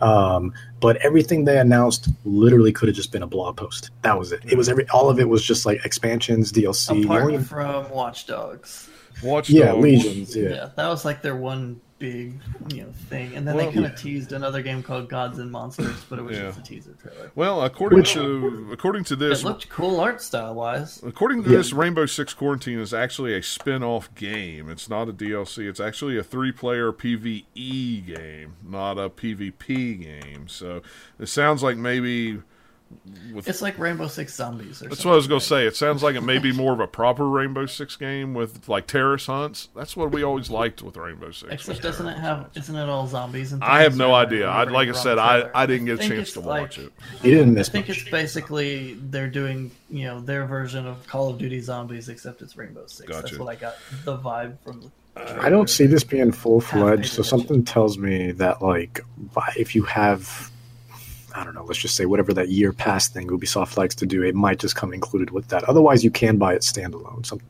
Um, 0.00 0.52
but 0.80 0.96
everything 0.96 1.44
they 1.44 1.58
announced 1.58 2.08
literally 2.24 2.72
could 2.72 2.88
have 2.88 2.96
just 2.96 3.12
been 3.12 3.22
a 3.22 3.28
blog 3.28 3.56
post. 3.56 3.90
That 4.02 4.18
was 4.18 4.32
it. 4.32 4.42
It 4.44 4.56
was 4.56 4.68
every 4.68 4.88
all 4.88 5.08
of 5.08 5.20
it 5.20 5.28
was 5.28 5.44
just 5.44 5.66
like 5.66 5.84
expansions, 5.84 6.52
DLC. 6.52 7.04
Apart 7.04 7.22
only- 7.22 7.38
from 7.38 7.88
Watch 7.90 8.26
Dogs. 8.26 8.90
Watch 9.22 9.50
yeah, 9.50 9.66
Dogs. 9.66 9.82
Legions. 9.82 10.36
Yeah. 10.36 10.48
Yeah. 10.48 10.70
that 10.76 10.88
was 10.88 11.04
like 11.04 11.22
their 11.22 11.36
one 11.36 11.80
big, 11.98 12.40
you 12.72 12.82
know, 12.82 12.92
thing. 13.08 13.34
And 13.34 13.46
then 13.46 13.56
Well, 13.56 13.66
they 13.66 13.72
kind 13.72 13.86
of 13.86 13.92
yeah. 13.92 13.96
teased 13.98 14.32
another 14.32 14.62
game 14.62 14.82
called 14.82 15.08
Gods 15.08 15.38
and 15.38 15.50
Monsters, 15.50 16.04
but 16.08 16.18
it 16.18 16.22
was 16.22 16.36
Yeah. 16.36 16.44
just 16.44 16.60
a 16.60 16.62
teaser 16.62 16.92
trailer. 17.02 17.30
Well, 17.34 17.62
according 17.62 17.98
Which- 18.00 18.12
to 18.12 18.68
according 18.72 19.04
to 19.04 19.16
this 19.16 19.40
It 19.42 19.44
looked 19.46 19.68
cool 19.68 19.98
art 20.00 20.22
style 20.22 20.54
wise. 20.54 21.02
According 21.04 21.44
to 21.44 21.50
Yeah. 21.50 21.56
this, 21.58 21.72
Rainbow 21.72 22.06
Six 22.06 22.34
Quarantine 22.34 22.78
is 22.78 22.94
actually 22.94 23.34
a 23.34 23.42
spin-off 23.42 24.14
game. 24.14 24.68
It's 24.70 24.88
not 24.88 25.08
a 25.08 25.12
DLC. 25.12 25.66
It's 25.68 25.80
actually 25.80 26.16
a 26.18 26.22
three-player 26.22 26.92
PvE 26.92 28.00
game, 28.06 28.54
not 28.66 28.98
a 28.98 29.08
PvP 29.10 29.94
game. 29.94 30.48
So 30.48 30.82
it 31.18 31.26
sounds 31.26 31.62
like 31.62 31.76
maybe 31.76 32.42
with 33.32 33.48
It's 33.48 33.62
like 33.62 33.78
Rainbow 33.78 34.08
Six 34.08 34.34
Zombies 34.34 34.82
or 34.82 34.88
that's 34.88 34.98
something. 35.02 35.08
what 35.08 35.12
I 35.14 35.16
was 35.16 35.26
going 35.26 35.40
to 35.40 35.46
say. 35.46 35.66
It 35.66 35.76
sounds 35.76 36.02
like 36.02 36.14
it 36.16 36.22
may 36.22 36.38
be 36.38 36.52
more 36.52 36.72
of 36.72 36.80
a 36.80 36.86
proper 36.86 37.28
Rainbow 37.28 37.66
Six 37.66 37.96
game 37.96 38.34
with 38.34 38.68
like 38.68 38.86
terrorist 38.86 39.26
hunts. 39.26 39.68
That's 39.74 39.96
what 39.96 40.10
we 40.12 40.22
always 40.22 40.50
liked 40.50 40.82
with 40.82 40.96
Rainbow 40.96 41.30
Six. 41.30 41.52
Except 41.52 41.82
doesn't 41.82 42.06
it 42.06 42.18
have? 42.18 42.38
hunts. 42.38 42.56
Isn't 42.56 42.76
it 42.76 42.88
all 42.88 43.06
zombies 43.06 43.52
and? 43.52 43.62
I 43.62 43.82
have 43.82 43.96
no 43.96 44.14
idea. 44.14 44.48
am 44.48 44.68
I, 44.68 44.70
like 44.70 44.88
I 44.88 44.92
said, 44.92 45.18
I. 45.18 45.50
I 45.54 45.66
didn't 45.66 45.86
get 45.86 46.00
a 46.00 46.08
chance 46.08 46.32
to 46.32 46.40
like- 46.40 46.62
watch 46.62 46.78
it. 46.78 46.92
You 47.22 47.32
didn't 47.32 47.54
miss. 47.54 47.68
I 47.68 47.72
think 47.72 47.88
much. 47.88 47.98
it's 48.02 48.10
basically 48.10 48.94
they're 48.94 49.30
doing 49.30 49.70
you 49.90 50.04
know 50.04 50.20
their 50.20 50.46
version 50.46 50.86
of 50.86 51.06
Call 51.06 51.30
of 51.30 51.38
Duty 51.38 51.60
Zombies, 51.60 52.08
except 52.08 52.42
it's 52.42 52.56
Rainbow 52.56 52.86
Six. 52.86 53.08
Gotcha. 53.08 53.22
That's 53.22 53.38
what 53.38 53.48
I 53.48 53.56
got 53.56 53.76
the 54.04 54.16
vibe 54.18 54.58
from. 54.64 54.80
The 54.80 54.90
I 55.40 55.48
don't 55.50 55.68
see 55.68 55.86
this 55.86 56.04
being 56.04 56.30
full 56.30 56.60
fledged, 56.60 57.12
so 57.12 57.22
something 57.22 57.64
tells 57.64 57.98
me 57.98 58.30
that 58.32 58.62
like 58.62 59.00
if 59.56 59.74
you 59.74 59.82
have 59.82 60.50
I 61.34 61.44
don't 61.44 61.54
know, 61.54 61.64
let's 61.64 61.78
just 61.78 61.94
say 61.94 62.06
whatever 62.06 62.32
that 62.34 62.48
year 62.48 62.72
pass 62.72 63.08
thing 63.08 63.28
Ubisoft 63.28 63.76
likes 63.76 63.94
to 63.96 64.06
do, 64.06 64.22
it 64.22 64.34
might 64.34 64.58
just 64.58 64.76
come 64.76 64.92
included 64.92 65.30
with 65.30 65.48
that. 65.48 65.64
Otherwise, 65.64 66.02
you 66.04 66.10
can 66.10 66.36
buy 66.38 66.54
it 66.54 66.62
standalone. 66.62 67.40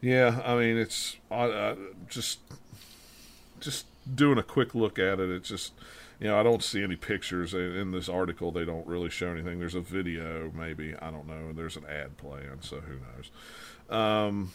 Yeah, 0.00 0.40
I 0.44 0.56
mean 0.56 0.76
it's 0.76 1.16
just 2.08 2.38
just 3.60 3.86
doing 4.14 4.38
a 4.38 4.42
quick 4.42 4.74
look 4.74 4.98
at 4.98 5.18
it. 5.18 5.30
It's 5.30 5.48
just 5.48 5.72
you 6.20 6.28
know 6.28 6.38
I 6.38 6.42
don't 6.42 6.62
see 6.62 6.82
any 6.82 6.96
pictures 6.96 7.54
in, 7.54 7.60
in 7.60 7.90
this 7.90 8.08
article. 8.08 8.52
They 8.52 8.64
don't 8.64 8.86
really 8.86 9.10
show 9.10 9.28
anything. 9.28 9.58
There's 9.58 9.74
a 9.74 9.80
video, 9.80 10.52
maybe 10.54 10.94
I 11.00 11.10
don't 11.10 11.26
know, 11.26 11.48
and 11.48 11.56
there's 11.56 11.76
an 11.76 11.84
ad 11.86 12.16
playing, 12.16 12.60
so 12.60 12.80
who 12.80 12.94
knows. 12.94 13.30
Um, 13.90 14.52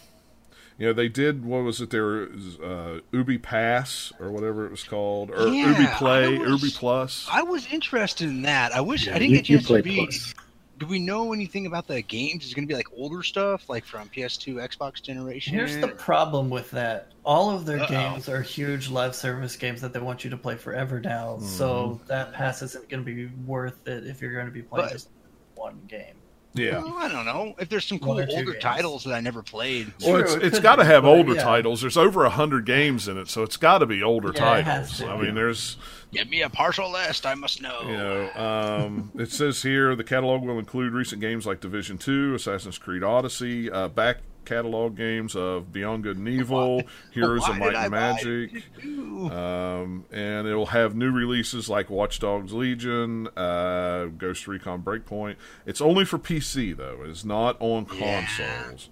you 0.77 0.87
know 0.87 0.93
they 0.93 1.07
did 1.09 1.45
what 1.45 1.63
was 1.63 1.79
it? 1.81 1.89
There 1.89 2.23
uh, 2.63 2.99
Ubi 3.11 3.37
Pass 3.37 4.11
or 4.19 4.31
whatever 4.31 4.65
it 4.65 4.71
was 4.71 4.83
called, 4.83 5.31
or 5.31 5.47
Yeah, 5.47 5.69
Ubi 5.69 5.87
Play, 5.95 6.37
was- 6.37 6.61
Ubi 6.63 6.73
Plus. 6.75 7.27
I 7.31 7.41
was 7.43 7.65
interested 7.71 8.27
in 8.29 8.41
that. 8.43 8.73
I 8.73 8.81
wish 8.81 9.07
I 9.07 9.13
didn't 9.19 9.29
you, 9.31 9.37
get 9.37 9.49
a 9.49 9.51
you 9.51 9.57
chance 9.59 9.67
play 9.67 9.81
to 9.81 9.89
read. 9.89 10.09
Plus. 10.09 10.33
Do 10.79 10.87
we 10.87 10.97
know 10.99 11.31
anything 11.33 11.65
about 11.67 11.87
the 11.87 12.01
games? 12.01 12.43
Is 12.43 12.51
it 12.51 12.55
going 12.55 12.67
to 12.67 12.71
be 12.71 12.75
like 12.75 12.87
older 12.97 13.21
stuff, 13.23 13.69
like 13.69 13.85
from 13.85 14.09
PS2, 14.09 14.55
Xbox 14.55 15.01
generation? 15.01 15.53
Here's 15.53 15.77
the 15.77 15.87
problem 15.89 16.49
with 16.49 16.69
that. 16.71 17.09
All 17.23 17.51
of 17.51 17.65
their 17.65 17.79
Uh-oh. 17.79 17.87
games 17.87 18.27
are 18.27 18.41
huge 18.41 18.89
live 18.89 19.15
service 19.15 19.55
games 19.55 19.79
that 19.81 19.93
they 19.93 19.99
want 19.99 20.23
you 20.25 20.29
to 20.31 20.35
play 20.35 20.55
forever 20.55 20.99
now. 20.99 21.37
So 21.39 22.01
that 22.07 22.33
pass 22.33 22.63
isn't 22.63 22.89
going 22.89 23.05
to 23.05 23.15
be 23.15 23.27
worth 23.45 23.87
it 23.87 24.07
if 24.07 24.19
you're 24.19 24.33
going 24.33 24.47
to 24.47 24.51
be 24.51 24.63
playing 24.63 24.87
But- 24.87 24.93
just 24.93 25.09
one 25.55 25.79
game. 25.87 26.15
Yeah. 26.55 26.77
Well, 26.83 26.95
I 26.97 27.07
don't 27.07 27.25
know. 27.25 27.55
If 27.57 27.69
there's 27.69 27.85
some 27.85 27.97
cool 27.99 28.15
One 28.15 28.23
or 28.23 28.27
two 28.27 28.33
older 28.35 28.51
games. 28.51 28.63
titles 28.63 29.03
that 29.05 29.13
I 29.13 29.21
never 29.21 29.41
played. 29.41 29.91
Well, 30.01 30.11
True, 30.11 30.23
it's, 30.23 30.33
it 30.35 30.43
it's 30.43 30.55
could 30.57 30.63
got 30.63 30.75
to 30.75 30.85
have 30.85 31.03
but 31.03 31.09
older 31.09 31.33
yeah. 31.33 31.43
titles. 31.43 31.81
There's 31.81 31.97
over 31.97 32.25
a 32.25 32.29
hundred 32.29 32.65
games 32.65 33.07
in 33.07 33.17
it, 33.17 33.27
so 33.27 33.41
it's 33.43 33.57
got 33.57 33.79
to 33.79 33.85
be 33.85 34.03
older 34.03 34.31
Yeah, 34.35 34.61
titles. 34.61 34.97
to. 34.99 35.07
I 35.07 35.19
mean, 35.21 35.35
there's 35.35 35.77
Give 36.11 36.29
me 36.29 36.43
a 36.43 36.49
partial 36.49 36.91
list. 36.91 37.25
I 37.25 37.33
must 37.33 37.59
know. 37.61 37.81
You 37.81 37.97
know, 37.97 38.29
um, 38.35 39.11
it 39.17 39.31
says 39.31 39.63
here 39.63 39.95
the 39.95 40.03
catalog 40.03 40.43
will 40.43 40.59
include 40.59 40.93
recent 40.93 41.21
games 41.21 41.47
like 41.47 41.59
Division 41.59 41.97
Two, 41.97 42.35
Assassin's 42.35 42.77
Creed 42.77 43.01
Odyssey, 43.03 43.71
uh, 43.71 43.87
back 43.87 44.17
catalog 44.45 44.95
games 44.97 45.35
of 45.35 45.71
Beyond 45.73 46.03
Good 46.03 46.17
and 46.17 46.27
Evil, 46.29 46.83
Heroes 47.11 47.41
Why 47.41 47.49
of 47.51 47.57
Might 47.57 47.75
and 47.75 47.75
buy 47.75 47.87
Magic, 47.89 48.63
um, 48.83 50.05
and 50.11 50.47
it 50.47 50.55
will 50.55 50.67
have 50.67 50.95
new 50.95 51.11
releases 51.11 51.69
like 51.69 51.89
Watch 51.89 52.19
Dogs 52.19 52.53
Legion, 52.53 53.27
uh, 53.37 54.05
Ghost 54.17 54.47
Recon 54.47 54.81
Breakpoint. 54.81 55.35
It's 55.65 55.81
only 55.81 56.05
for 56.05 56.17
PC 56.19 56.75
though; 56.75 56.99
it's 57.05 57.23
not 57.25 57.57
on 57.59 57.87
Yeah. 57.93 58.25
consoles. 58.25 58.89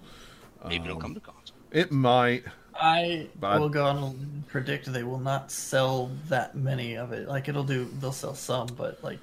Maybe 0.68 0.84
it'll 0.84 0.96
um, 0.96 1.00
come 1.02 1.14
to 1.14 1.20
console. 1.20 1.56
It 1.70 1.90
might. 1.92 2.44
I 2.74 3.28
But- 3.38 3.60
will 3.60 3.68
go 3.68 3.84
on 3.84 3.98
and 3.98 4.48
predict 4.48 4.90
they 4.92 5.02
will 5.02 5.18
not 5.20 5.50
sell 5.50 6.10
that 6.28 6.54
many 6.56 6.96
of 6.96 7.12
it. 7.12 7.28
Like 7.28 7.48
it'll 7.48 7.64
do, 7.64 7.84
they'll 8.00 8.12
sell 8.12 8.34
some, 8.34 8.68
but 8.76 9.02
like 9.04 9.18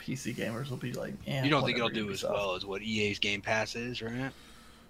PC 0.00 0.34
gamers 0.34 0.68
will 0.70 0.76
be 0.78 0.92
like, 0.92 1.14
eh, 1.26 1.44
You 1.44 1.50
don't 1.50 1.64
think 1.64 1.76
it'll 1.76 1.90
do 1.90 2.10
as 2.10 2.22
well 2.24 2.54
as 2.54 2.64
what 2.64 2.82
EA's 2.82 3.18
Game 3.18 3.40
Pass 3.40 3.76
is, 3.76 4.02
right? 4.02 4.32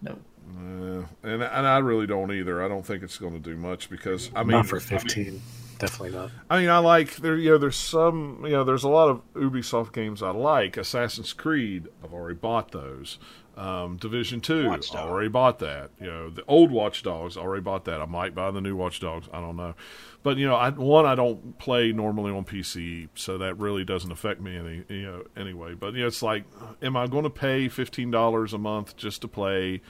No. 0.03 0.13
Uh, 0.51 1.05
and 1.23 1.43
and 1.43 1.67
I 1.67 1.79
really 1.79 2.07
don't 2.07 2.33
either. 2.33 2.63
I 2.65 2.69
don't 2.69 2.85
think 2.85 3.03
it's 3.03 3.19
going 3.19 3.35
to 3.35 3.39
do 3.39 3.57
much 3.57 3.91
because 3.91 4.31
I 4.35 4.43
mean, 4.43 4.53
Not 4.53 4.67
for 4.67 4.81
15. 4.81 5.41
definitely 5.79 6.17
not. 6.19 6.31
I 6.49 6.59
mean, 6.61 6.71
I 6.71 6.79
like 6.79 7.17
there. 7.17 7.37
You 7.37 7.51
know, 7.51 7.59
there's 7.59 7.77
some. 7.77 8.41
You 8.45 8.53
know, 8.53 8.65
there's 8.65 8.85
a 8.85 8.89
lot 8.89 9.09
of 9.11 9.21
Ubisoft 9.35 9.93
games 9.93 10.23
I 10.23 10.31
like. 10.31 10.77
Assassin's 10.77 11.33
Creed, 11.33 11.89
I've 12.03 12.13
already 12.15 12.37
bought 12.37 12.73
those. 12.73 13.19
Um, 13.59 13.97
Division 13.97 14.41
Two, 14.41 14.69
Watch 14.69 14.93
Dogs. 14.93 15.11
already 15.11 15.29
bought 15.29 15.59
that. 15.59 15.91
You 16.01 16.07
know, 16.07 16.31
the 16.31 16.45
old 16.47 16.71
Watch 16.71 17.03
Dogs, 17.03 17.37
already 17.37 17.61
bought 17.63 17.87
that. 17.87 18.01
I 18.01 18.07
might 18.07 18.33
buy 18.33 18.53
the 18.53 18.61
new 18.61 18.77
Watch 18.77 19.01
Dogs. 19.01 19.29
I 19.33 19.41
don't 19.41 19.57
know, 19.57 19.75
but 20.23 20.37
you 20.37 20.47
know, 20.47 20.55
I, 20.55 20.71
one 20.71 21.07
I 21.07 21.17
don't 21.17 21.59
play 21.59 21.91
normally 21.91 22.31
on 22.31 22.45
PC, 22.45 23.09
so 23.17 23.37
that 23.39 23.59
really 23.59 23.85
doesn't 23.85 24.13
affect 24.13 24.41
me 24.41 24.57
any. 24.57 24.85
You 24.89 25.03
know, 25.03 25.25
anyway. 25.37 25.75
But 25.75 25.95
you 25.95 26.03
know, 26.03 26.07
it's 26.07 26.23
like, 26.23 26.45
am 26.83 26.97
I 26.97 27.09
going 27.09 27.25
to 27.25 27.31
pay 27.31 27.69
fifteen 27.69 28.13
dollars 28.13 28.53
a 28.53 28.59
month 28.59 28.97
just 28.97 29.23
to 29.23 29.29
play 29.29 29.83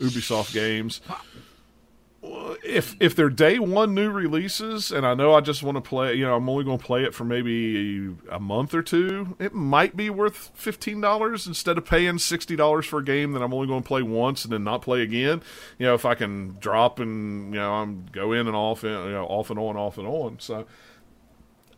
Ubisoft 0.00 0.54
games? 0.54 1.00
If 2.20 2.96
if 2.98 3.14
they're 3.14 3.30
day 3.30 3.58
one 3.60 3.94
new 3.94 4.10
releases 4.10 4.90
and 4.90 5.06
I 5.06 5.14
know 5.14 5.34
I 5.34 5.40
just 5.40 5.62
want 5.62 5.76
to 5.76 5.80
play, 5.80 6.14
you 6.14 6.24
know, 6.24 6.34
I'm 6.34 6.48
only 6.48 6.64
going 6.64 6.78
to 6.78 6.84
play 6.84 7.04
it 7.04 7.14
for 7.14 7.24
maybe 7.24 8.14
a 8.30 8.40
month 8.40 8.74
or 8.74 8.82
two, 8.82 9.36
it 9.38 9.54
might 9.54 9.96
be 9.96 10.10
worth 10.10 10.50
fifteen 10.54 11.00
dollars 11.00 11.46
instead 11.46 11.78
of 11.78 11.84
paying 11.84 12.18
sixty 12.18 12.56
dollars 12.56 12.86
for 12.86 12.98
a 12.98 13.04
game 13.04 13.32
that 13.32 13.42
I'm 13.42 13.54
only 13.54 13.68
going 13.68 13.82
to 13.82 13.86
play 13.86 14.02
once 14.02 14.44
and 14.44 14.52
then 14.52 14.64
not 14.64 14.82
play 14.82 15.02
again. 15.02 15.42
You 15.78 15.86
know, 15.86 15.94
if 15.94 16.04
I 16.04 16.14
can 16.16 16.56
drop 16.58 16.98
and 16.98 17.54
you 17.54 17.60
know 17.60 17.72
I'm 17.74 18.06
go 18.10 18.32
in 18.32 18.46
and 18.48 18.56
off, 18.56 18.82
and, 18.82 18.92
you 19.06 19.12
know, 19.12 19.26
off 19.26 19.50
and 19.50 19.58
on, 19.58 19.76
off 19.76 19.96
and 19.98 20.08
on. 20.08 20.40
So 20.40 20.66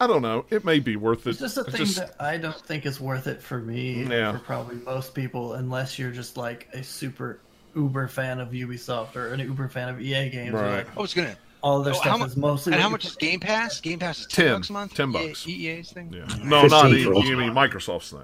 I 0.00 0.06
don't 0.06 0.22
know. 0.22 0.46
It 0.48 0.64
may 0.64 0.78
be 0.80 0.96
worth 0.96 1.26
it. 1.26 1.30
It's 1.30 1.40
just 1.40 1.58
a 1.58 1.64
thing 1.64 1.84
just- 1.84 1.96
that 1.98 2.14
I 2.18 2.38
don't 2.38 2.56
think 2.56 2.86
is 2.86 2.98
worth 2.98 3.26
it 3.26 3.42
for 3.42 3.58
me, 3.58 4.04
Yeah. 4.04 4.32
for 4.32 4.38
probably 4.38 4.76
most 4.76 5.14
people, 5.14 5.52
unless 5.52 5.98
you're 5.98 6.12
just 6.12 6.38
like 6.38 6.68
a 6.72 6.82
super 6.82 7.40
uber 7.74 8.08
fan 8.08 8.40
of 8.40 8.50
Ubisoft 8.50 9.16
or 9.16 9.32
an 9.32 9.40
uber 9.40 9.68
fan 9.68 9.88
of 9.88 10.00
EA 10.00 10.28
games. 10.30 10.52
Right. 10.52 10.78
Like, 10.78 10.86
Oh, 10.96 11.04
it's 11.04 11.14
gonna. 11.14 11.36
all 11.62 11.82
their 11.82 11.94
Oh, 11.94 11.96
how 11.98 12.02
stuff 12.02 12.18
mu- 12.20 12.24
is 12.26 12.36
mostly. 12.36 12.72
And 12.72 12.82
how 12.82 12.88
much 12.88 13.04
is 13.04 13.16
Game 13.16 13.40
Pass? 13.40 13.80
Game 13.80 13.98
Pass 13.98 14.20
is 14.20 14.26
ten, 14.26 14.46
10, 14.46 14.54
bucks 14.56 14.70
a 14.70 14.72
month. 14.72 14.94
10 14.94 15.08
EA 15.10 15.12
bucks. 15.28 15.48
EA's 15.48 15.92
thing. 15.92 16.12
yeah. 16.12 16.24
No, 16.42 16.66
not 16.66 16.90
15 16.90 17.12
the, 17.14 17.20
you 17.20 17.36
mean 17.36 17.52
Microsoft's 17.52 18.10
thing. 18.10 18.20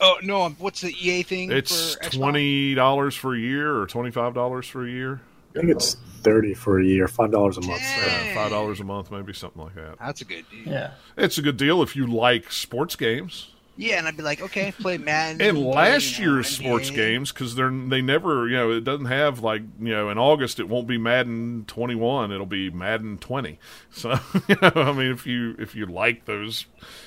Oh 0.00 0.16
no, 0.22 0.42
um, 0.42 0.56
what's 0.58 0.80
the 0.80 0.92
EA 0.92 1.22
thing? 1.22 1.52
It's 1.52 1.94
for 1.94 2.10
twenty 2.10 2.74
dollars 2.74 3.14
for 3.14 3.34
a 3.36 3.38
year 3.38 3.76
or 3.80 3.86
twenty 3.86 4.10
five 4.10 4.34
dollars 4.34 4.66
for 4.66 4.84
a 4.84 4.90
year. 4.90 5.20
I 5.54 5.60
think 5.60 5.70
it's 5.70 5.94
thirty 6.22 6.54
for 6.54 6.80
a 6.80 6.84
year, 6.84 7.06
five 7.06 7.30
dollars 7.30 7.56
a 7.56 7.60
month. 7.60 7.82
Dang. 7.82 8.26
Yeah, 8.26 8.34
five 8.34 8.50
dollars 8.50 8.80
a 8.80 8.84
month, 8.84 9.12
maybe 9.12 9.32
something 9.32 9.62
like 9.62 9.76
that. 9.76 9.98
That's 10.00 10.20
a 10.20 10.24
good 10.24 10.44
deal. 10.50 10.72
Yeah, 10.72 10.90
It's 11.16 11.38
a 11.38 11.42
good 11.42 11.56
deal 11.56 11.82
if 11.82 11.94
you 11.94 12.08
like 12.08 12.50
sports 12.50 12.96
games. 12.96 13.51
Yeah, 13.82 13.98
and 13.98 14.06
I'd 14.06 14.16
be 14.16 14.22
like, 14.22 14.40
okay, 14.40 14.70
play 14.70 14.96
Madden. 14.96 15.42
And 15.42 15.58
last 15.58 16.16
year's 16.16 16.46
sports 16.46 16.90
games, 16.90 17.32
because 17.32 17.56
they're 17.56 17.68
they 17.68 18.00
never, 18.00 18.46
you 18.46 18.56
know, 18.56 18.70
it 18.70 18.84
doesn't 18.84 19.06
have 19.06 19.40
like, 19.40 19.62
you 19.80 19.92
know, 19.92 20.08
in 20.08 20.18
August 20.18 20.60
it 20.60 20.68
won't 20.68 20.86
be 20.86 20.98
Madden 20.98 21.64
21, 21.66 22.30
it'll 22.30 22.46
be 22.46 22.70
Madden 22.70 23.18
20. 23.18 23.58
So, 23.90 24.18
you 24.48 24.56
know, 24.62 24.72
I 24.74 24.92
mean, 24.92 25.10
if 25.10 25.26
you 25.26 25.56
if 25.58 25.74
you 25.74 25.84
like 25.86 26.24
those, 26.26 26.66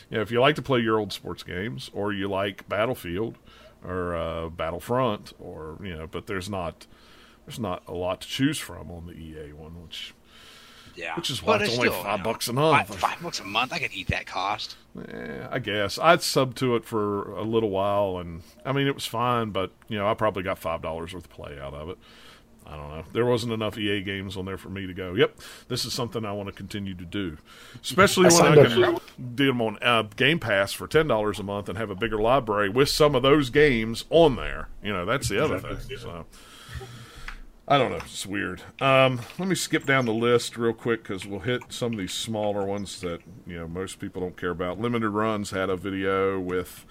you 0.09 0.17
know, 0.17 0.21
if 0.21 0.29
you 0.31 0.39
like 0.41 0.55
to 0.55 0.61
play 0.61 0.81
your 0.81 0.99
old 0.99 1.13
sports 1.13 1.43
games, 1.43 1.89
or 1.93 2.11
you 2.13 2.27
like 2.27 2.67
Battlefield, 2.69 3.37
or 3.83 4.15
uh, 4.15 4.49
Battlefront, 4.49 5.33
or 5.39 5.79
you 5.81 5.95
know, 5.95 6.07
but 6.07 6.27
there's 6.27 6.49
not 6.49 6.85
there's 7.45 7.59
not 7.59 7.83
a 7.87 7.93
lot 7.93 8.21
to 8.21 8.27
choose 8.27 8.59
from 8.59 8.91
on 8.91 9.07
the 9.07 9.13
EA 9.13 9.53
one, 9.53 9.81
which 9.81 10.13
Yeah, 10.95 11.15
which 11.15 11.29
is 11.29 11.43
why 11.43 11.53
But 11.57 11.61
it's 11.63 11.71
it's 11.71 11.79
only 11.79 11.89
still, 11.89 12.03
five 12.03 12.19
you 12.19 12.23
know, 12.25 12.31
bucks 12.31 12.47
a 12.47 12.53
month. 12.53 12.87
Five, 12.87 12.99
five 12.99 13.21
bucks 13.21 13.39
a 13.39 13.43
month, 13.43 13.73
I 13.73 13.79
could 13.79 13.93
eat 13.93 14.07
that 14.07 14.25
cost. 14.25 14.75
Eh, 15.07 15.47
I 15.49 15.59
guess 15.59 15.99
I'd 15.99 16.21
sub 16.21 16.55
to 16.55 16.75
it 16.75 16.85
for 16.85 17.31
a 17.33 17.43
little 17.43 17.69
while, 17.69 18.17
and 18.17 18.43
I 18.65 18.71
mean 18.71 18.87
it 18.87 18.95
was 18.95 19.05
fine, 19.05 19.51
but 19.51 19.71
you 19.87 19.97
know 19.97 20.07
I 20.07 20.13
probably 20.13 20.43
got 20.43 20.57
five 20.59 20.81
dollars 20.81 21.13
worth 21.13 21.25
of 21.25 21.29
play 21.29 21.59
out 21.59 21.73
of 21.73 21.89
it. 21.89 21.97
I 22.67 22.75
don't 22.75 22.89
know. 22.89 23.03
There 23.13 23.25
wasn't 23.25 23.53
enough 23.53 23.77
EA 23.77 24.01
games 24.01 24.35
on 24.35 24.45
there 24.45 24.57
for 24.57 24.69
me 24.69 24.87
to 24.87 24.93
go. 24.93 25.13
Yep, 25.13 25.39
this 25.67 25.85
is 25.85 25.93
something 25.93 26.25
I 26.25 26.31
want 26.31 26.47
to 26.47 26.53
continue 26.53 26.95
to 26.95 27.05
do, 27.05 27.37
especially 27.83 28.25
I 28.25 28.29
when 28.29 28.31
signed 28.31 28.59
I 28.59 28.63
up 28.63 29.03
can 29.15 29.35
do 29.35 29.47
them 29.47 29.61
on 29.61 29.77
uh, 29.83 30.03
Game 30.15 30.39
Pass 30.39 30.73
for 30.73 30.87
ten 30.87 31.07
dollars 31.07 31.39
a 31.39 31.43
month 31.43 31.69
and 31.69 31.77
have 31.77 31.89
a 31.89 31.95
bigger 31.95 32.17
library 32.17 32.69
with 32.69 32.89
some 32.89 33.13
of 33.13 33.21
those 33.21 33.49
games 33.49 34.05
on 34.09 34.35
there. 34.35 34.69
You 34.81 34.93
know, 34.93 35.05
that's 35.05 35.29
the 35.29 35.43
other 35.43 35.59
thing. 35.59 35.77
So. 35.97 36.25
I 37.67 37.79
don't 37.79 37.91
know. 37.91 37.97
It's 37.97 38.25
weird. 38.27 38.61
Um, 38.79 39.21
let 39.39 39.47
me 39.47 39.55
skip 39.55 39.85
down 39.85 40.05
the 40.05 40.13
list 40.13 40.55
real 40.55 40.73
quick 40.73 41.01
because 41.01 41.25
we'll 41.25 41.39
hit 41.39 41.63
some 41.69 41.93
of 41.93 41.97
these 41.97 42.13
smaller 42.13 42.63
ones 42.63 43.01
that 43.01 43.21
you 43.47 43.57
know 43.57 43.67
most 43.67 43.99
people 43.99 44.21
don't 44.21 44.37
care 44.37 44.51
about. 44.51 44.79
Limited 44.79 45.09
Runs 45.09 45.49
had 45.49 45.69
a 45.71 45.75
video 45.75 46.39
with 46.39 46.85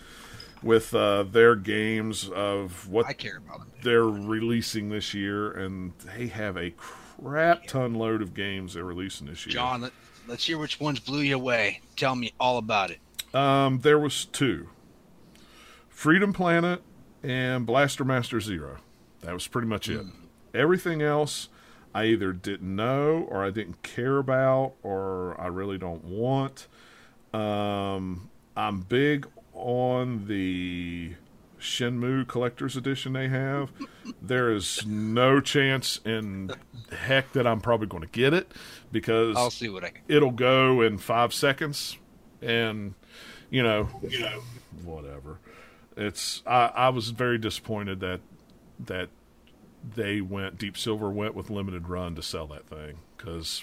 with 0.64 0.92
uh, 0.92 1.22
their 1.22 1.54
games 1.54 2.28
of 2.28 2.88
what 2.88 3.06
I 3.06 3.12
care 3.12 3.36
about 3.36 3.60
they're 3.82 4.04
releasing 4.04 4.88
this 4.88 5.14
year, 5.14 5.52
and 5.52 5.92
they 6.16 6.26
have 6.26 6.56
a 6.56 6.70
crap 6.70 7.66
ton 7.66 7.94
load 7.94 8.20
of 8.20 8.34
games 8.34 8.74
they're 8.74 8.82
releasing 8.82 9.28
this 9.28 9.46
year. 9.46 9.52
John, 9.52 9.82
let, 9.82 9.92
let's 10.26 10.44
hear 10.44 10.58
which 10.58 10.80
ones 10.80 10.98
blew 10.98 11.20
you 11.20 11.36
away. 11.36 11.82
Tell 11.94 12.16
me 12.16 12.32
all 12.40 12.58
about 12.58 12.90
it. 12.90 12.98
Um, 13.32 13.78
there 13.80 13.98
was 13.98 14.24
two: 14.24 14.70
Freedom 15.88 16.32
Planet 16.32 16.82
and 17.22 17.64
Blaster 17.64 18.04
Master 18.04 18.40
Zero. 18.40 18.78
That 19.20 19.34
was 19.34 19.46
pretty 19.46 19.68
much 19.68 19.88
it. 19.88 20.04
Everything 20.54 21.02
else, 21.02 21.48
I 21.94 22.04
either 22.06 22.32
didn't 22.32 22.74
know, 22.74 23.26
or 23.28 23.44
I 23.44 23.50
didn't 23.50 23.82
care 23.82 24.18
about, 24.18 24.74
or 24.82 25.38
I 25.40 25.48
really 25.48 25.78
don't 25.78 26.04
want. 26.04 26.68
Um, 27.32 28.30
I'm 28.56 28.80
big 28.80 29.26
on 29.52 30.26
the 30.26 31.14
Shenmue 31.58 32.28
Collector's 32.28 32.76
Edition 32.76 33.14
they 33.14 33.28
have. 33.28 33.72
there 34.22 34.52
is 34.52 34.84
no 34.86 35.40
chance 35.40 36.00
in 36.04 36.50
heck 36.92 37.32
that 37.32 37.46
I'm 37.46 37.60
probably 37.60 37.86
going 37.86 38.02
to 38.02 38.08
get 38.08 38.34
it 38.34 38.52
because 38.92 39.36
I'll 39.36 39.50
see 39.50 39.68
what 39.68 39.82
I 39.84 39.90
can. 39.90 40.02
it'll 40.06 40.30
go 40.30 40.82
in 40.82 40.98
five 40.98 41.32
seconds, 41.32 41.96
and 42.42 42.94
you 43.50 43.62
know, 43.62 43.88
you 44.06 44.20
know, 44.20 44.42
whatever. 44.84 45.38
It's 45.96 46.42
I, 46.46 46.70
I 46.74 46.88
was 46.90 47.10
very 47.10 47.38
disappointed 47.38 48.00
that 48.00 48.20
that 48.80 49.08
they 49.94 50.20
went 50.20 50.58
Deep 50.58 50.76
Silver 50.78 51.10
went 51.10 51.34
with 51.34 51.50
limited 51.50 51.88
run 51.88 52.14
to 52.14 52.22
sell 52.22 52.46
that 52.48 52.66
thing 52.66 52.98
because 53.16 53.62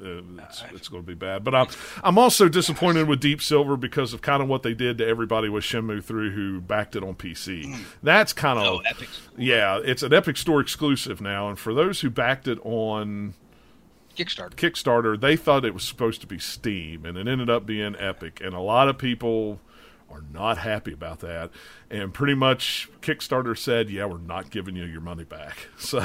it's, 0.00 0.62
it's 0.72 0.88
going 0.88 1.02
to 1.02 1.06
be 1.06 1.14
bad. 1.14 1.42
But 1.44 1.54
I'm 1.54 1.66
I'm 2.02 2.18
also 2.18 2.48
disappointed 2.48 3.08
with 3.08 3.20
Deep 3.20 3.42
Silver 3.42 3.76
because 3.76 4.12
of 4.12 4.22
kind 4.22 4.42
of 4.42 4.48
what 4.48 4.62
they 4.62 4.74
did 4.74 4.98
to 4.98 5.06
everybody 5.06 5.48
with 5.48 5.64
Shenmue 5.64 6.02
3 6.04 6.32
who 6.32 6.60
backed 6.60 6.94
it 6.96 7.02
on 7.02 7.14
PC. 7.14 7.64
Mm. 7.64 7.80
That's 8.02 8.32
kind 8.32 8.58
of 8.58 8.64
Oh, 8.66 8.78
Epic. 8.78 9.08
yeah, 9.36 9.80
it's 9.84 10.02
an 10.02 10.12
Epic 10.12 10.36
Store 10.36 10.60
exclusive 10.60 11.20
now, 11.20 11.48
and 11.48 11.58
for 11.58 11.74
those 11.74 12.00
who 12.00 12.10
backed 12.10 12.46
it 12.48 12.58
on 12.64 13.34
Kickstarter. 14.16 14.54
Kickstarter, 14.54 15.20
they 15.20 15.36
thought 15.36 15.64
it 15.64 15.74
was 15.74 15.84
supposed 15.84 16.20
to 16.20 16.26
be 16.26 16.38
Steam, 16.38 17.04
and 17.04 17.16
it 17.18 17.26
ended 17.26 17.48
up 17.50 17.66
being 17.66 17.96
Epic. 17.98 18.40
And 18.44 18.54
a 18.54 18.60
lot 18.60 18.88
of 18.88 18.98
people 18.98 19.60
are 20.10 20.24
not 20.32 20.58
happy 20.58 20.92
about 20.92 21.20
that. 21.20 21.50
And 21.90 22.12
pretty 22.12 22.34
much 22.34 22.88
Kickstarter 23.00 23.56
said, 23.56 23.90
"Yeah, 23.90 24.06
we're 24.06 24.18
not 24.18 24.50
giving 24.50 24.76
you 24.76 24.84
your 24.84 25.00
money 25.00 25.24
back." 25.24 25.68
So, 25.78 25.98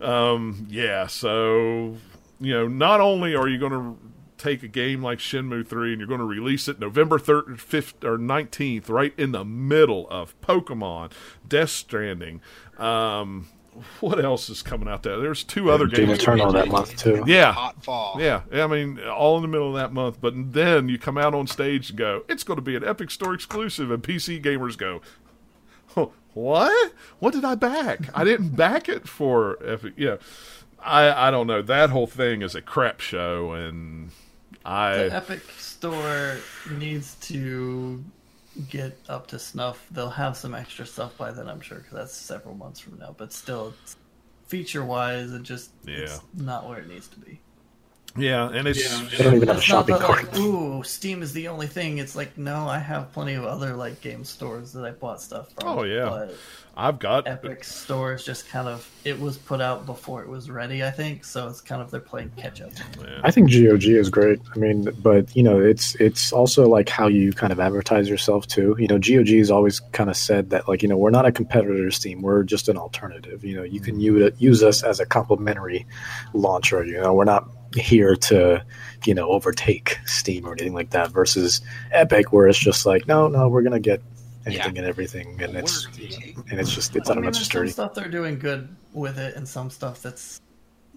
um, 0.00 0.66
yeah, 0.68 1.06
so 1.06 1.96
you 2.40 2.52
know, 2.52 2.68
not 2.68 3.00
only 3.00 3.34
are 3.34 3.48
you 3.48 3.58
going 3.58 3.72
to 3.72 3.98
take 4.36 4.62
a 4.62 4.68
game 4.68 5.02
like 5.02 5.18
Shenmue 5.18 5.66
3 5.66 5.92
and 5.92 6.00
you're 6.00 6.08
going 6.08 6.20
to 6.20 6.26
release 6.26 6.68
it 6.68 6.78
November 6.78 7.18
3rd, 7.18 7.56
5th, 7.56 8.04
or 8.04 8.18
19th, 8.18 8.88
right 8.88 9.14
in 9.16 9.32
the 9.32 9.44
middle 9.44 10.06
of 10.10 10.38
Pokemon, 10.40 11.12
Death 11.48 11.70
Stranding. 11.70 12.40
Um, 12.78 13.48
what 14.00 14.22
else 14.24 14.48
is 14.48 14.62
coming 14.62 14.88
out 14.88 15.02
there? 15.02 15.18
There's 15.18 15.44
two 15.44 15.70
other 15.70 15.86
Doom 15.86 16.06
games. 16.06 16.18
Eternal 16.20 16.52
that 16.52 16.68
month 16.68 16.96
too. 16.96 17.24
Yeah, 17.26 17.52
Hot 17.52 17.82
fall. 17.84 18.16
yeah, 18.20 18.42
I 18.52 18.66
mean, 18.66 19.00
all 19.02 19.36
in 19.36 19.42
the 19.42 19.48
middle 19.48 19.68
of 19.68 19.74
that 19.74 19.92
month. 19.92 20.20
But 20.20 20.52
then 20.52 20.88
you 20.88 20.98
come 20.98 21.16
out 21.18 21.34
on 21.34 21.46
stage 21.46 21.90
and 21.90 21.98
go, 21.98 22.22
"It's 22.28 22.42
going 22.44 22.56
to 22.56 22.62
be 22.62 22.76
an 22.76 22.84
Epic 22.84 23.10
Store 23.10 23.34
exclusive," 23.34 23.90
and 23.90 24.02
PC 24.02 24.42
gamers 24.42 24.76
go, 24.78 25.00
"Huh, 25.94 26.06
"What? 26.34 26.92
What 27.18 27.32
did 27.34 27.44
I 27.44 27.54
back? 27.54 28.08
I 28.14 28.24
didn't 28.24 28.50
back 28.56 28.88
it 28.88 29.08
for 29.08 29.58
Epic." 29.64 29.94
Yeah, 29.96 30.16
I 30.78 31.28
I 31.28 31.30
don't 31.30 31.46
know. 31.46 31.62
That 31.62 31.90
whole 31.90 32.06
thing 32.06 32.42
is 32.42 32.54
a 32.54 32.62
crap 32.62 33.00
show, 33.00 33.52
and 33.52 34.10
the 34.62 34.68
I 34.68 34.94
Epic 35.06 35.42
Store 35.58 36.36
needs 36.70 37.14
to 37.22 38.04
get 38.70 38.98
up 39.08 39.26
to 39.28 39.38
snuff. 39.38 39.86
They'll 39.90 40.10
have 40.10 40.36
some 40.36 40.54
extra 40.54 40.86
stuff 40.86 41.16
by 41.16 41.32
then, 41.32 41.48
I'm 41.48 41.60
sure, 41.60 41.78
because 41.78 41.94
that's 41.94 42.14
several 42.14 42.54
months 42.54 42.80
from 42.80 42.98
now. 42.98 43.14
But 43.16 43.32
still, 43.32 43.74
feature 44.46 44.84
wise, 44.84 45.32
it 45.32 45.42
just 45.42 45.70
it's 45.86 46.20
not 46.34 46.68
where 46.68 46.78
it 46.78 46.88
needs 46.88 47.08
to 47.08 47.18
be. 47.18 47.40
Yeah, 48.18 48.48
and 48.50 48.68
it's 48.68 49.00
They 49.10 49.24
don't 49.24 49.34
even 49.36 49.48
have 49.48 49.58
a 49.58 49.60
shopping 49.60 49.98
cart. 49.98 50.24
like, 50.24 50.38
ooh, 50.38 50.82
Steam 50.82 51.22
is 51.22 51.32
the 51.32 51.48
only 51.48 51.66
thing. 51.66 51.98
It's 51.98 52.16
like, 52.16 52.36
no, 52.36 52.68
I 52.68 52.78
have 52.78 53.12
plenty 53.12 53.34
of 53.34 53.44
other 53.44 53.74
like 53.74 54.00
game 54.00 54.24
stores 54.24 54.72
that 54.72 54.84
I 54.84 54.90
bought 54.90 55.20
stuff 55.20 55.52
from. 55.52 55.68
Oh, 55.68 55.82
yeah. 55.82 56.08
but 56.08 56.34
I've 56.78 56.98
got 56.98 57.26
Epic 57.26 57.64
Store 57.64 58.12
is 58.12 58.22
just 58.22 58.48
kind 58.50 58.68
of 58.68 58.86
it 59.02 59.18
was 59.18 59.38
put 59.38 59.62
out 59.62 59.86
before 59.86 60.20
it 60.22 60.28
was 60.28 60.50
ready, 60.50 60.84
I 60.84 60.90
think. 60.90 61.24
So 61.24 61.48
it's 61.48 61.62
kind 61.62 61.80
of 61.80 61.90
they're 61.90 62.00
playing 62.00 62.32
catch 62.36 62.60
up. 62.60 62.70
yeah. 63.00 63.20
I 63.24 63.30
think 63.30 63.50
GOG 63.50 63.84
is 63.84 64.10
great. 64.10 64.40
I 64.54 64.58
mean, 64.58 64.90
but 65.02 65.34
you 65.34 65.42
know, 65.42 65.58
it's 65.58 65.94
it's 65.94 66.34
also 66.34 66.68
like 66.68 66.90
how 66.90 67.06
you 67.06 67.32
kind 67.32 67.50
of 67.50 67.60
advertise 67.60 68.10
yourself 68.10 68.46
too. 68.46 68.76
You 68.78 68.88
know, 68.88 68.98
GOG 68.98 69.28
has 69.38 69.50
always 69.50 69.80
kind 69.92 70.10
of 70.10 70.18
said 70.18 70.50
that 70.50 70.68
like 70.68 70.82
you 70.82 70.88
know 70.88 70.98
we're 70.98 71.10
not 71.10 71.24
a 71.24 71.32
competitor 71.32 71.82
to 71.82 71.90
Steam. 71.90 72.20
We're 72.20 72.42
just 72.42 72.68
an 72.68 72.76
alternative. 72.76 73.42
You 73.42 73.56
know, 73.56 73.62
you 73.62 73.80
can 73.80 73.94
mm-hmm. 73.94 74.18
use 74.18 74.32
use 74.38 74.62
us 74.62 74.82
as 74.82 75.00
a 75.00 75.06
complementary 75.06 75.86
launcher. 76.34 76.84
You 76.84 77.00
know, 77.00 77.14
we're 77.14 77.24
not 77.24 77.48
here 77.74 78.16
to, 78.16 78.64
you 79.04 79.14
know, 79.14 79.28
overtake 79.30 79.98
Steam 80.06 80.46
or 80.46 80.52
anything 80.52 80.74
like 80.74 80.90
that. 80.90 81.10
Versus 81.10 81.60
Epic, 81.92 82.32
where 82.32 82.48
it's 82.48 82.58
just 82.58 82.86
like, 82.86 83.06
no, 83.06 83.28
no, 83.28 83.48
we're 83.48 83.62
gonna 83.62 83.80
get 83.80 84.02
anything 84.46 84.76
Yeah. 84.76 84.82
and 84.82 84.88
everything, 84.88 85.42
and 85.42 85.56
it's 85.56 85.86
Word. 85.86 86.44
and 86.50 86.60
it's 86.60 86.72
just 86.74 86.94
it's 86.96 87.08
I 87.08 87.12
I 87.12 87.14
don't 87.14 87.22
know, 87.22 87.26
mean, 87.26 87.28
it's 87.30 87.38
just 87.38 87.52
some 87.52 87.68
stuff 87.68 87.94
they're 87.94 88.08
doing 88.08 88.38
good 88.38 88.68
with 88.92 89.18
it, 89.18 89.36
and 89.36 89.48
some 89.48 89.70
stuff 89.70 90.02
that's 90.02 90.40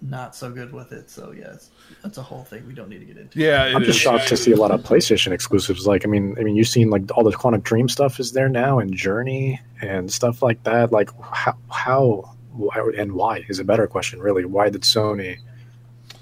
not 0.02 0.34
so 0.34 0.50
good 0.50 0.72
with 0.72 0.92
it. 0.92 1.10
So 1.10 1.32
yeah, 1.36 1.52
it's, 1.52 1.70
that's 2.02 2.16
a 2.16 2.22
whole 2.22 2.44
thing 2.44 2.66
we 2.66 2.72
don't 2.72 2.88
need 2.88 3.00
to 3.00 3.04
get 3.04 3.18
into. 3.18 3.38
Yeah, 3.38 3.64
I'm 3.64 3.82
just 3.84 3.96
is. 3.96 4.02
shocked 4.02 4.28
to 4.28 4.36
see 4.36 4.52
a 4.52 4.56
lot 4.56 4.70
of 4.70 4.82
PlayStation 4.82 5.32
exclusives. 5.32 5.86
Like, 5.86 6.06
I 6.06 6.08
mean, 6.08 6.34
I 6.38 6.42
mean, 6.42 6.56
you've 6.56 6.68
seen 6.68 6.88
like 6.90 7.02
all 7.14 7.22
the 7.24 7.32
Quantic 7.32 7.62
Dream 7.64 7.88
stuff 7.88 8.18
is 8.18 8.32
there 8.32 8.48
now, 8.48 8.78
and 8.78 8.94
Journey 8.94 9.60
and 9.82 10.10
stuff 10.10 10.42
like 10.42 10.62
that. 10.64 10.90
Like, 10.92 11.10
how, 11.20 11.54
how, 11.70 12.34
why, 12.52 12.90
and 12.96 13.12
why 13.12 13.44
is 13.48 13.58
a 13.58 13.64
better 13.64 13.86
question, 13.86 14.20
really. 14.20 14.44
Why 14.44 14.70
did 14.70 14.82
Sony 14.82 15.36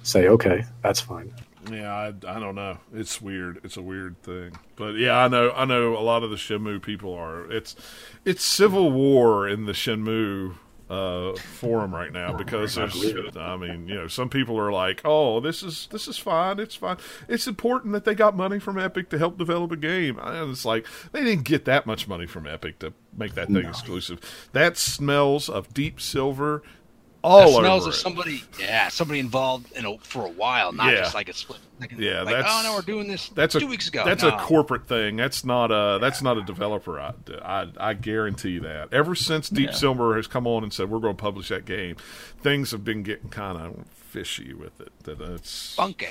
say, 0.09 0.29
okay, 0.29 0.65
that's 0.83 1.01
fine? 1.01 1.33
Yeah, 1.71 1.93
I, 1.93 2.07
I 2.09 2.41
don't 2.41 2.55
know. 2.55 2.79
It's 2.95 3.21
weird. 3.21 3.61
It's 3.65 3.77
a 3.77 3.83
weird 3.83 4.23
thing. 4.23 4.53
But 4.77 4.93
yeah, 4.93 5.19
I 5.19 5.29
know. 5.29 5.51
I 5.53 5.65
know 5.65 5.97
a 5.97 6.01
lot 6.01 6.23
of 6.23 6.31
the 6.31 6.37
Shenmue 6.37 6.83
people 6.83 7.13
are. 7.13 7.51
It's 7.51 7.77
it's 8.25 8.45
civil 8.45 8.91
war 8.91 9.47
in 9.47 9.67
the 9.67 9.73
Shenmue 9.73 10.55
uh, 10.89 11.35
forum 11.37 11.95
right 11.95 12.13
now 12.13 12.33
because 12.33 12.75
there's. 12.75 13.37
I 13.37 13.57
mean, 13.57 13.89
you 13.89 13.95
know, 13.97 14.09
some 14.09 14.29
people 14.29 14.59
are 14.59 14.73
like, 14.73 15.03
"Oh, 15.05 15.41
this 15.41 15.63
is 15.63 15.89
this 15.91 16.09
is 16.09 16.17
fine. 16.17 16.59
It's 16.59 16.77
fine. 16.77 16.97
It's 17.29 17.47
important 17.47 17.93
that 17.93 18.05
they 18.05 18.15
got 18.15 18.37
money 18.37 18.59
from 18.59 18.79
Epic 18.79 19.11
to 19.11 19.19
help 19.19 19.37
develop 19.37 19.73
a 19.73 19.77
game." 19.77 20.19
And 20.19 20.51
it's 20.51 20.65
like 20.65 20.87
they 21.13 21.23
didn't 21.23 21.45
get 21.45 21.65
that 21.67 21.87
much 21.87 22.09
money 22.09 22.27
from 22.27 22.47
Epic 22.47 22.79
to 22.79 22.95
make 23.17 23.35
that 23.35 23.49
thing 23.49 23.67
exclusive. 23.67 24.21
That 24.53 24.77
smells 24.77 25.49
of 25.49 25.75
deep 25.75 26.01
silver. 26.01 26.63
All 27.25 27.41
That 27.53 27.59
smells 27.59 27.83
over 27.83 27.89
of 27.91 27.95
it. 27.95 27.99
somebody, 27.99 28.45
yeah, 28.61 28.89
somebody 28.89 29.19
involved 29.19 29.73
in 29.73 29.85
a, 29.85 29.99
for 29.99 30.25
a 30.27 30.31
while, 30.31 30.73
not 30.73 30.93
Yeah. 30.93 31.01
just 31.01 31.15
like 31.15 31.29
a 31.29 31.33
split. 31.33 31.59
Like, 31.81 31.93
Yeah, 31.99 32.23
like, 32.23 32.35
that's- 32.37 32.47
oh 32.49 32.63
no, 32.63 32.75
we're 32.75 32.83
doing 32.83 33.09
this 33.09 33.29
That's 33.31 33.57
a 33.57 33.61
two 33.61 33.67
weeks 33.67 33.89
ago. 33.89 34.05
That's 34.05 34.23
No. 34.23 34.29
a 34.31 34.39
corporate 34.39 34.87
thing. 34.87 35.17
That's 35.17 35.45
not 35.45 35.73
a 35.73 35.99
that's 36.01 36.23
not 36.23 36.39
a 36.39 36.43
developer. 36.43 37.01
I, 37.01 37.13
I, 37.43 37.67
I 37.79 37.95
guarantee 37.95 38.59
that. 38.61 38.93
Ever 38.93 39.15
since 39.17 39.49
Deep 39.49 39.71
Yeah. 39.71 39.75
Silver 39.75 40.15
has 40.17 40.27
come 40.29 40.47
on 40.47 40.63
and 40.63 40.73
said 40.73 40.91
we're 40.91 41.01
going 41.01 41.17
to 41.17 41.21
publish 41.23 41.49
that 41.49 41.65
game, 41.65 41.97
things 42.41 42.71
have 42.71 42.85
been 42.85 43.03
getting 43.03 43.31
kind 43.31 43.59
of 43.59 43.87
fishy 43.93 44.55
with 44.55 44.81
it. 44.81 44.93
That 45.03 45.21
it's 45.21 45.75
funky. 45.75 46.07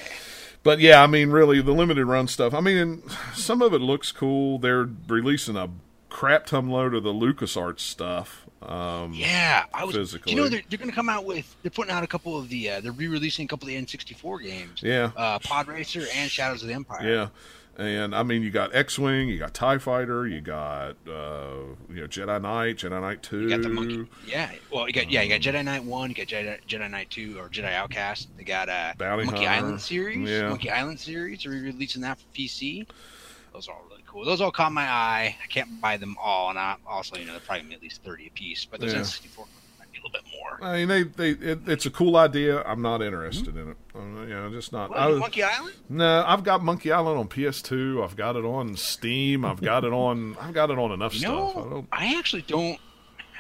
but 0.64 0.80
yeah, 0.80 1.02
I 1.02 1.08
mean, 1.08 1.30
really, 1.30 1.62
the 1.62 1.72
limited 1.72 2.06
run 2.06 2.28
stuff. 2.28 2.54
I 2.54 2.60
mean, 2.60 3.02
some 3.34 3.62
of 3.62 3.74
it 3.74 3.80
looks 3.82 4.12
cool. 4.12 4.60
They're 4.60 4.90
releasing 5.08 5.56
a 5.56 5.70
crap 6.10 6.48
ton 6.48 6.70
load 6.70 6.94
of 6.94 7.04
the 7.04 7.14
LucasArts 7.14 7.80
stuff. 7.80 8.46
Um, 8.62 9.14
Yeah, 9.14 9.66
I 9.74 9.86
was. 9.86 9.96
physically. 9.96 10.32
You 10.34 10.38
know 10.38 10.48
they're, 10.50 10.62
they're 10.70 10.80
going 10.80 10.90
to 10.90 10.96
come 10.96 11.10
out 11.10 11.26
with? 11.26 11.56
They're 11.62 11.72
putting 11.72 11.92
out 11.92 12.04
a 12.04 12.08
couple 12.08 12.38
of 12.38 12.50
the. 12.50 12.70
Uh, 12.72 12.82
they're 12.82 12.92
re-releasing 12.92 13.46
a 13.46 13.48
couple 13.48 13.68
of 13.68 13.74
the 13.74 13.82
N64 13.82 14.44
games. 14.44 14.82
yeah, 14.84 15.12
Uh, 15.16 15.40
Pod 15.40 15.68
Racer 15.68 16.06
and 16.16 16.30
Shadows 16.30 16.62
of 16.64 16.68
the 16.70 16.74
Empire. 16.74 17.08
yeah. 17.08 17.28
And 17.80 18.16
I 18.16 18.24
mean, 18.24 18.42
you 18.42 18.50
got 18.50 18.74
X-wing, 18.74 19.30
you 19.30 19.38
got 19.38 19.54
Tie 19.54 19.78
Fighter, 19.78 20.26
you 20.26 20.42
got 20.42 20.96
uh, 21.08 21.52
you 21.90 22.02
know 22.02 22.08
Jedi 22.08 22.42
Knight, 22.42 22.78
Jedi 22.78 23.00
Knight 23.00 23.22
Two. 23.22 23.42
You 23.44 23.50
got 23.50 23.62
the 23.62 23.70
monkey. 23.70 24.08
Yeah. 24.26 24.50
Well, 24.74 24.88
you 24.88 24.94
got 24.94 25.12
yeah, 25.12 25.22
you 25.22 25.30
got 25.30 25.42
Jedi 25.42 25.64
Knight 25.64 25.84
One, 25.84 26.10
you 26.10 26.16
got 26.16 26.26
Jedi, 26.26 26.58
Jedi 26.68 26.90
Knight 26.90 27.12
Two, 27.12 27.38
or 27.38 27.50
Jedi 27.50 27.72
Outcast. 27.76 28.30
They 28.36 28.44
got 28.44 28.68
uh, 28.68 28.94
Bounty 28.98 29.26
Monkey 29.26 29.46
Hunter. 29.46 29.66
Island 29.68 29.80
series. 29.82 30.28
Yeah. 30.28 30.50
Monkey 30.50 30.72
Island 30.72 31.00
series. 31.00 31.46
Are 31.46 31.52
we 31.52 31.60
releasing 31.60 32.02
that 32.02 32.18
for 32.18 32.26
PC. 32.34 32.88
Those 33.54 33.68
are 33.68 33.76
all 33.76 33.87
cool. 34.18 34.26
Those 34.26 34.42
all 34.42 34.52
caught 34.52 34.72
my 34.72 34.84
eye. 34.88 35.36
I 35.44 35.48
can't 35.48 35.80
buy 35.82 35.98
them 35.98 36.18
all, 36.22 36.50
and 36.50 36.60
I 36.60 36.76
also 36.88 37.16
you 37.18 37.26
know 37.26 37.32
they're 37.34 37.42
probably 37.42 37.74
at 37.74 37.82
least 37.82 38.04
thirty 38.04 38.28
a 38.28 38.30
piece. 38.32 38.66
But 38.66 38.80
those 38.82 38.94
Yeah. 38.94 39.00
N64 39.00 39.38
might 39.80 39.92
be 39.92 40.00
a 40.00 40.02
little 40.02 40.10
bit 40.12 40.22
more. 40.34 40.60
I 40.62 40.78
mean, 40.86 40.88
they, 40.88 41.04
they 41.04 41.30
it, 41.52 41.60
it's 41.68 41.86
a 41.86 41.90
cool 41.92 42.18
idea. 42.18 42.64
I'm 42.64 42.82
not 42.82 43.02
interested 43.02 43.56
in 43.56 43.70
it. 43.72 43.78
Uh, 43.96 44.00
you 44.24 44.30
know, 44.30 44.50
just 44.52 44.72
not. 44.72 44.90
What, 44.90 45.00
I 45.00 45.12
Monkey 45.12 45.44
Island? 45.44 45.76
no, 45.90 46.24
I've 46.28 46.44
got 46.44 46.64
Monkey 46.64 46.92
Island 46.92 47.20
on 47.20 47.28
PS2. 47.28 48.04
I've 48.04 48.16
got 48.16 48.36
it 48.36 48.46
on 48.46 48.76
Steam. 48.76 49.46
I've 49.46 49.62
got 49.62 49.84
it 49.84 49.94
on. 49.94 50.36
I've 50.40 50.54
got 50.54 50.70
it 50.72 50.78
on 50.80 50.92
enough 50.92 51.14
stuff. 51.14 51.56
I. 51.58 51.84
I 51.92 52.18
actually 52.18 52.44
don't 52.44 52.80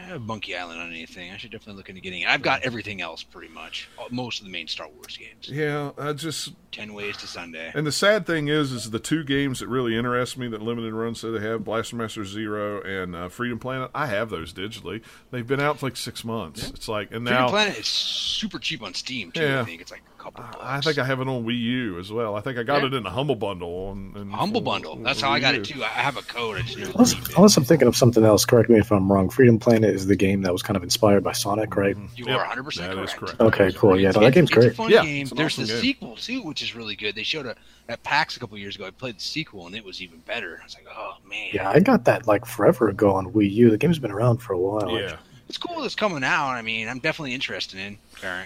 have 0.03 0.21
Monkey 0.21 0.55
Island 0.55 0.79
on 0.79 0.89
anything. 0.91 1.31
I 1.31 1.37
should 1.37 1.51
definitely 1.51 1.77
look 1.77 1.89
into 1.89 2.01
getting 2.01 2.21
it. 2.21 2.29
I've 2.29 2.41
got 2.41 2.63
everything 2.63 3.01
else 3.01 3.23
pretty 3.23 3.53
much. 3.53 3.89
Uh, 3.99 4.05
Most 4.11 4.39
of 4.39 4.45
the 4.45 4.51
main 4.51 4.67
Star 4.67 4.87
Wars 4.87 5.17
games. 5.17 5.49
Yeah, 5.49 5.91
I 5.97 6.13
just. 6.13 6.53
Ten 6.71 6.93
Ways 6.93 7.17
to 7.17 7.27
Sunday. 7.27 7.71
And 7.73 7.87
the 7.87 7.91
sad 7.91 8.27
thing 8.27 8.49
is, 8.49 8.71
is 8.71 8.91
the 8.91 8.99
two 8.99 9.23
games 9.23 9.59
that 9.61 9.67
really 9.67 9.97
interest 9.97 10.37
me 10.37 10.47
that 10.49 10.61
limited 10.61 10.93
run 10.93 11.15
say 11.15 11.31
they 11.31 11.39
have 11.39 11.63
Blaster 11.63 11.95
Master 11.95 12.23
Zero 12.23 12.81
and 12.81 13.15
uh, 13.15 13.29
Freedom 13.29 13.57
Planet. 13.57 13.89
I 13.95 14.07
have 14.07 14.29
those 14.29 14.53
digitally. 14.53 15.01
They've 15.31 15.47
been 15.47 15.59
out 15.61 15.79
for 15.79 15.87
like 15.87 15.97
six 15.97 16.23
months. 16.23 16.69
It's 16.69 16.87
like, 16.87 17.11
and 17.11 17.25
Freedom 17.25 17.43
now 17.43 17.49
Planet 17.49 17.79
is 17.79 17.87
super 17.87 18.59
cheap 18.59 18.83
on 18.83 18.93
Steam 18.93 19.31
too. 19.31 19.41
Yeah. 19.41 19.61
I 19.61 19.63
think 19.63 19.81
it's 19.81 19.91
like 19.91 20.03
couple. 20.33 20.43
Bucks. 20.43 20.57
I 20.61 20.81
think 20.81 20.97
I 20.97 21.05
have 21.05 21.19
it 21.19 21.27
on 21.27 21.43
Wii 21.45 21.59
U 21.59 21.99
as 21.99 22.11
well. 22.11 22.35
I 22.35 22.41
think 22.41 22.57
I 22.57 22.63
got 22.63 22.81
Yeah. 22.81 22.87
it 22.87 22.93
in 22.93 23.05
a 23.05 23.09
Humble 23.09 23.35
Bundle. 23.35 23.87
On, 23.89 24.13
in, 24.15 24.29
Humble 24.31 24.61
for- 24.61 24.65
Bundle. 24.65 24.95
That's 24.97 25.19
for 25.19 25.25
how 25.27 25.31
I 25.33 25.39
got 25.39 25.55
U. 25.55 25.61
it 25.61 25.65
too. 25.65 25.83
I 25.83 25.87
have 25.87 26.17
a 26.17 26.21
code. 26.21 26.57
I 26.57 26.61
just 26.61 26.77
Unless, 26.93 27.35
unless 27.35 27.57
I'm 27.57 27.63
thinking 27.63 27.87
of 27.87 27.95
something 27.95 28.23
else, 28.23 28.45
correct 28.45 28.69
me 28.69 28.79
if 28.79 28.91
I'm 28.91 29.11
wrong. 29.11 29.29
Freedom 29.29 29.59
Planet 29.59 29.93
is 29.95 30.07
the 30.07 30.15
game 30.15 30.41
that 30.43 30.53
was 30.53 30.61
kind 30.61 30.77
of 30.77 30.83
inspired 30.83 31.23
by 31.23 31.31
Sonic, 31.31 31.75
right? 31.75 31.95
Mm-hmm. 31.95 32.05
You 32.15 32.25
Yep, 32.25 32.35
are 32.35 32.39
100 32.39 32.63
percent 32.63 32.93
correct. 32.93 33.15
correct. 33.15 33.41
Okay, 33.41 33.71
cool. 33.73 33.99
Yeah, 33.99 34.11
no, 34.11 34.21
that 34.21 34.33
game's 34.33 34.49
it's 34.49 34.57
great. 34.57 34.71
a 34.71 34.75
fun 34.75 34.89
Yeah, 34.91 35.03
game. 35.03 35.21
it's 35.23 35.31
There's 35.31 35.53
awesome 35.53 35.65
the 35.67 35.73
game. 35.73 35.81
sequel 35.81 36.15
too, 36.15 36.41
which 36.43 36.61
is 36.61 36.75
really 36.75 36.95
good. 36.95 37.15
They 37.15 37.23
showed 37.23 37.45
a 37.45 37.55
at 37.89 38.03
PAX 38.03 38.35
a 38.35 38.39
couple 38.39 38.57
years 38.57 38.75
ago. 38.75 38.85
I 38.85 38.89
played 38.91 39.15
the 39.17 39.21
sequel 39.21 39.65
and 39.67 39.75
it 39.75 39.83
was 39.85 40.01
even 40.01 40.19
better. 40.19 40.59
I 40.61 40.65
was 40.65 40.75
like, 40.75 40.85
oh 40.93 41.13
man, 41.29 41.47
Yeah, 41.53 41.69
I 41.69 41.79
got 41.79 42.03
that 42.05 42.27
like 42.27 42.45
forever 42.45 42.89
ago 42.89 43.13
on 43.13 43.31
Wii 43.31 43.49
U. 43.51 43.69
The 43.69 43.77
game's 43.77 43.97
been 43.99 44.11
around 44.11 44.39
for 44.39 44.51
a 44.53 44.59
while. 44.59 44.91
Yeah, 44.99 45.15
it's 45.47 45.57
cool. 45.57 45.83
It's 45.83 45.95
coming 45.95 46.23
out. 46.23 46.49
I 46.49 46.61
mean, 46.61 46.87
I'm 46.87 46.99
definitely 46.99 47.33
interested 47.33 47.79
in. 47.79 47.97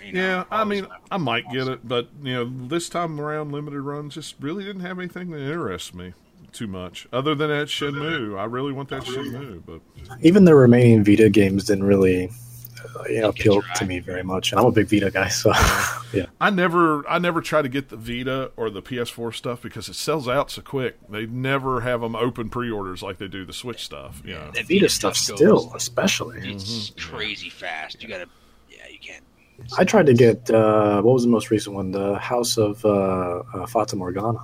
You 0.06 0.14
know, 0.14 0.22
yeah. 0.22 0.44
I 0.52 0.64
mean, 0.64 0.88
I 1.10 1.18
might 1.18 1.50
get 1.50 1.68
it, 1.68 1.88
but 1.88 2.10
you 2.22 2.34
know, 2.34 2.68
this 2.68 2.90
time 2.90 3.20
around, 3.20 3.52
limited 3.52 3.82
runs 3.82 4.16
just 4.16 4.36
really 4.40 4.64
didn't 4.64 4.82
have 4.82 5.00
anything 5.00 5.32
that 5.32 5.40
interests 5.42 5.94
me 5.94 6.14
too 6.52 6.68
much, 6.68 7.08
other 7.14 7.34
than 7.34 7.50
that 7.50 7.68
Shenmue. 7.68 8.38
I 8.38 8.44
really 8.44 8.74
want 8.74 8.90
that 8.90 9.04
Shenmue, 9.04 9.64
but 9.66 9.80
Even 10.22 10.46
the 10.46 10.56
remaining 10.56 11.04
Vita 11.04 11.30
games 11.30 11.64
didn't 11.66 11.86
really, 11.86 12.30
you 13.10 13.22
know, 13.22 13.32
Get 13.32 13.42
appeal 13.48 13.62
to 13.76 13.86
me 13.86 14.00
very 14.00 14.24
much. 14.24 14.52
And 14.52 14.60
I'm 14.60 14.66
a 14.68 14.72
big 14.72 14.88
Vita 14.88 15.12
guy, 15.12 15.28
so 15.30 15.52
yeah. 16.14 16.26
I 16.40 16.50
never, 16.50 17.08
I 17.08 17.20
never 17.20 17.42
try 17.42 17.62
to 17.62 17.70
get 17.70 17.90
the 17.90 17.98
Vita 17.98 18.52
or 18.58 18.70
the 18.70 18.82
PS4 18.82 19.34
stuff 19.34 19.62
because 19.62 19.90
it 19.90 19.96
sells 19.96 20.28
out 20.28 20.52
so 20.52 20.62
quick. 20.62 20.98
They 21.10 21.26
never 21.26 21.82
have 21.82 22.02
them 22.02 22.16
open 22.16 22.50
pre-orders 22.50 23.02
like 23.04 23.18
they 23.18 23.28
do 23.28 23.46
the 23.46 23.54
Switch 23.54 23.84
stuff. 23.84 24.22
You 24.26 24.34
know. 24.34 24.52
that 24.54 24.68
Vita 24.68 24.90
stuff 24.90 25.14
goes- 25.14 25.38
still, 25.38 25.72
especially. 25.76 26.40
It's 26.52 26.92
crazy 26.98 27.50
fast. 27.50 28.02
You 28.02 28.10
gotta, 28.10 28.28
yeah, 28.70 28.88
you 28.90 29.00
can't. 29.00 29.24
I 29.78 29.84
tried 29.84 30.08
to 30.08 30.14
get 30.14 30.50
uh, 30.50 31.02
what 31.04 31.14
was 31.14 31.24
the 31.24 31.30
most 31.30 31.52
recent 31.52 31.76
one? 31.76 31.92
The 31.92 32.18
House 32.18 32.58
of 32.58 32.84
uh, 32.84 33.44
uh, 33.54 33.66
Fata 33.68 33.96
Morgana. 33.96 34.40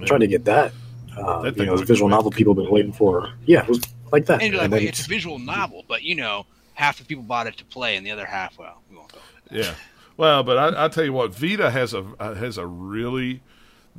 I 0.00 0.04
tried 0.04 0.18
to 0.20 0.28
get 0.28 0.44
that. 0.44 0.72
Uh, 1.18 1.42
That 1.42 1.48
you 1.48 1.52
thing 1.54 1.66
know, 1.66 1.76
the 1.76 1.84
visual 1.84 2.08
quick. 2.08 2.16
novel 2.16 2.30
people 2.30 2.54
have 2.54 2.62
been 2.64 2.72
waiting 2.72 2.92
for. 2.92 3.32
Yeah, 3.46 3.62
it 3.64 3.68
was 3.68 3.80
like 4.12 4.26
that. 4.26 4.40
And 4.42 4.52
you're 4.52 4.62
like, 4.62 4.70
then 4.70 4.82
it's 4.84 5.04
a 5.04 5.08
visual 5.08 5.40
novel, 5.40 5.84
but 5.88 6.02
you 6.04 6.14
know, 6.14 6.46
half 6.80 6.98
the 6.98 7.04
people 7.04 7.22
bought 7.22 7.46
it 7.46 7.56
to 7.58 7.64
play, 7.64 7.96
and 7.96 8.06
the 8.06 8.10
other 8.10 8.26
half, 8.26 8.58
well, 8.58 8.80
we 8.90 8.96
won't 8.96 9.12
go. 9.12 9.18
Yeah. 9.50 9.74
Well, 10.16 10.42
but 10.42 10.56
I, 10.56 10.86
I 10.86 10.88
tell 10.88 11.04
you 11.04 11.12
what, 11.12 11.34
Vita 11.34 11.70
has 11.70 11.92
a 11.94 12.04
uh, 12.18 12.34
has 12.34 12.58
a 12.58 12.66
really, 12.66 13.42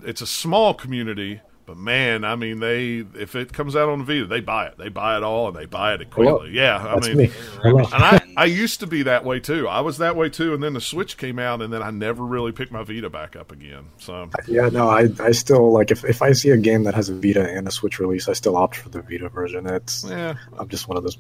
it's 0.04 0.22
a 0.22 0.28
small 0.28 0.74
community, 0.74 1.42
but 1.66 1.78
man, 1.78 2.24
I 2.24 2.36
mean, 2.36 2.60
they 2.60 3.06
if 3.20 3.36
it 3.36 3.54
comes 3.54 3.76
out 3.76 3.90
on 3.90 4.00
the 4.00 4.06
Vita, 4.06 4.26
they 4.26 4.42
buy 4.42 4.68
it. 4.68 4.78
They 4.78 4.90
buy 4.90 5.18
it 5.18 5.24
all, 5.24 5.48
and 5.48 5.56
they 5.56 5.66
buy 5.66 5.94
it 5.94 6.02
Hello. 6.12 6.44
Yeah, 6.44 6.78
I 6.78 6.96
that's 6.96 7.08
mean, 7.08 7.18
me. 7.18 7.32
And 7.64 7.88
I, 7.92 8.22
I 8.38 8.46
used 8.46 8.80
to 8.80 8.88
be 8.88 9.04
that 9.04 9.24
way 9.24 9.40
too. 9.40 9.68
I 9.68 9.82
was 9.82 9.98
that 10.00 10.16
way 10.16 10.30
too, 10.30 10.54
and 10.54 10.64
then 10.64 10.74
the 10.74 10.82
Switch 10.82 11.18
came 11.18 11.40
out, 11.40 11.62
and 11.62 11.72
then 11.72 11.82
I 11.82 11.92
never 11.92 12.26
really 12.26 12.52
picked 12.52 12.72
my 12.72 12.84
Vita 12.84 13.10
back 13.10 13.36
up 13.36 13.52
again. 13.52 13.86
So 13.98 14.30
Yeah, 14.48 14.70
no, 14.70 14.90
I, 14.90 15.10
I 15.20 15.32
still 15.32 15.72
like 15.72 15.92
if, 15.92 16.04
if 16.04 16.22
I 16.22 16.32
see 16.34 16.50
a 16.50 16.58
game 16.58 16.84
that 16.84 16.96
has 16.96 17.10
a 17.10 17.16
Vita 17.16 17.48
and 17.48 17.68
a 17.68 17.72
Switch 17.72 18.00
release, 18.00 18.28
I 18.28 18.34
still 18.34 18.58
opt 18.58 18.78
for 18.78 18.90
the 18.90 19.02
Vita 19.02 19.30
version. 19.30 19.68
It's 19.68 20.04
yeah, 20.04 20.36
I'm 20.58 20.68
just 20.70 20.88
one 20.88 20.98
of 20.98 21.04
those. 21.04 21.18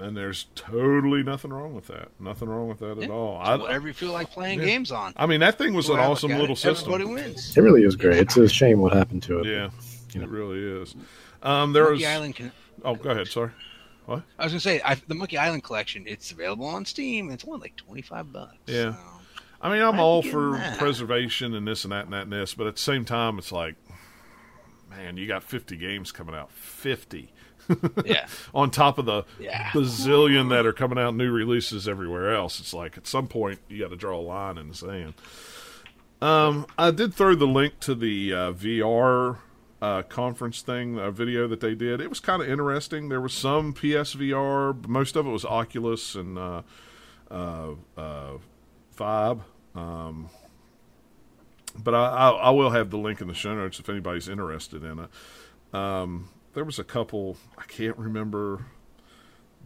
and 0.00 0.16
there's 0.16 0.46
totally 0.54 1.22
nothing 1.22 1.52
wrong 1.52 1.74
with 1.74 1.86
that. 1.88 2.08
Nothing 2.20 2.48
wrong 2.48 2.68
with 2.68 2.80
that 2.80 2.98
at 2.98 3.10
all. 3.10 3.38
I, 3.38 3.56
whatever 3.56 3.88
you 3.88 3.94
feel 3.94 4.12
like 4.12 4.30
playing 4.30 4.60
yeah. 4.60 4.66
games 4.66 4.90
on. 4.90 5.12
I 5.16 5.26
mean, 5.26 5.40
that 5.40 5.58
thing 5.58 5.74
was 5.74 5.88
an 5.88 5.96
Well, 5.96 6.04
I 6.04 6.08
look 6.08 6.16
awesome 6.16 6.30
little 6.32 6.54
it, 6.54 6.58
system. 6.58 6.92
Everybody 6.94 7.22
wins. 7.22 7.56
It 7.56 7.60
really 7.60 7.82
is 7.82 7.96
great. 7.96 8.18
It's 8.18 8.36
a 8.36 8.48
shame 8.48 8.80
what 8.80 8.92
happened 8.92 9.22
to 9.24 9.40
it. 9.40 9.46
Yeah, 9.46 9.70
You 10.16 10.26
know. 10.26 10.26
it 10.26 10.30
really 10.30 10.82
is. 10.82 10.94
Um, 11.42 11.72
there 11.72 11.82
was. 11.84 11.92
Monkey 11.92 12.06
Island. 12.06 12.34
Can, 12.36 12.52
Oh, 12.84 12.94
go 12.94 13.10
ahead. 13.10 13.28
Sorry. 13.28 13.50
What? 14.04 14.22
I 14.38 14.44
was 14.44 14.52
gonna 14.52 14.60
say 14.60 14.80
I, 14.84 14.94
the 15.08 15.14
Monkey 15.14 15.38
Island 15.38 15.64
collection. 15.64 16.04
It's 16.06 16.30
available 16.30 16.66
on 16.66 16.84
Steam. 16.84 17.30
It's 17.30 17.44
only 17.46 17.58
like 17.60 17.76
twenty 17.76 18.02
five 18.02 18.32
bucks. 18.32 18.54
Yeah. 18.66 18.92
So, 18.94 18.98
I 19.62 19.72
mean, 19.72 19.82
I'm 19.82 19.96
Might 19.96 20.02
all 20.02 20.22
for 20.22 20.52
that. 20.58 20.78
preservation 20.78 21.54
and 21.54 21.66
this 21.66 21.84
and 21.84 21.92
that 21.92 22.04
and 22.04 22.12
that 22.12 22.22
and 22.24 22.32
this, 22.32 22.54
but 22.54 22.66
at 22.66 22.76
the 22.76 22.82
same 22.82 23.04
time, 23.06 23.38
it's 23.38 23.50
like, 23.50 23.74
man, 24.90 25.16
you 25.16 25.26
got 25.26 25.42
50 25.42 25.76
games 25.76 26.12
coming 26.12 26.34
out, 26.34 26.52
50 26.52 27.32
yeah. 28.04 28.26
on 28.54 28.70
top 28.70 28.98
of 28.98 29.06
the 29.06 29.24
Yeah. 29.40 29.70
bazillion 29.70 30.50
that 30.50 30.66
are 30.66 30.74
coming 30.74 30.98
out 30.98 31.16
new 31.16 31.32
releases 31.32 31.88
everywhere 31.88 32.34
else. 32.34 32.60
It's 32.60 32.74
like 32.74 32.96
at 32.98 33.06
some 33.06 33.26
point 33.26 33.58
you 33.68 33.80
got 33.82 33.90
to 33.90 33.96
draw 33.96 34.18
a 34.18 34.20
line 34.20 34.58
in 34.58 34.68
the 34.68 34.74
sand. 34.74 35.14
Um, 36.20 36.66
I 36.78 36.90
did 36.90 37.14
throw 37.14 37.34
the 37.34 37.46
link 37.46 37.80
to 37.80 37.94
the 37.94 38.32
uh, 38.34 38.52
VR 38.52 39.38
uh, 39.80 40.02
conference 40.02 40.62
thing, 40.62 40.98
a 40.98 41.10
video 41.10 41.46
that 41.48 41.60
they 41.60 41.74
did. 41.74 42.00
It 42.00 42.08
was 42.08 42.20
kind 42.20 42.42
of 42.42 42.48
interesting. 42.48 43.08
There 43.08 43.20
was 43.20 43.34
some 43.34 43.74
PSVR, 43.74 44.86
most 44.86 45.16
of 45.16 45.26
it 45.26 45.30
was 45.30 45.44
Oculus 45.44 46.14
and 46.14 46.38
uh, 46.38 46.62
uh, 47.30 47.70
uh, 47.96 48.38
Vive. 48.96 49.40
Um, 49.74 50.30
but 51.78 51.94
I, 51.94 52.06
I, 52.06 52.30
I 52.30 52.50
will 52.50 52.70
have 52.70 52.90
the 52.90 52.96
link 52.96 53.20
in 53.20 53.28
the 53.28 53.34
show 53.34 53.54
notes 53.54 53.78
if 53.78 53.88
anybody's 53.88 54.28
interested 54.28 54.82
in 54.82 55.00
it. 55.00 55.74
Um, 55.74 56.30
there 56.54 56.64
was 56.64 56.78
a 56.78 56.84
couple 56.84 57.36
I 57.58 57.64
can't 57.64 57.98
remember. 57.98 58.64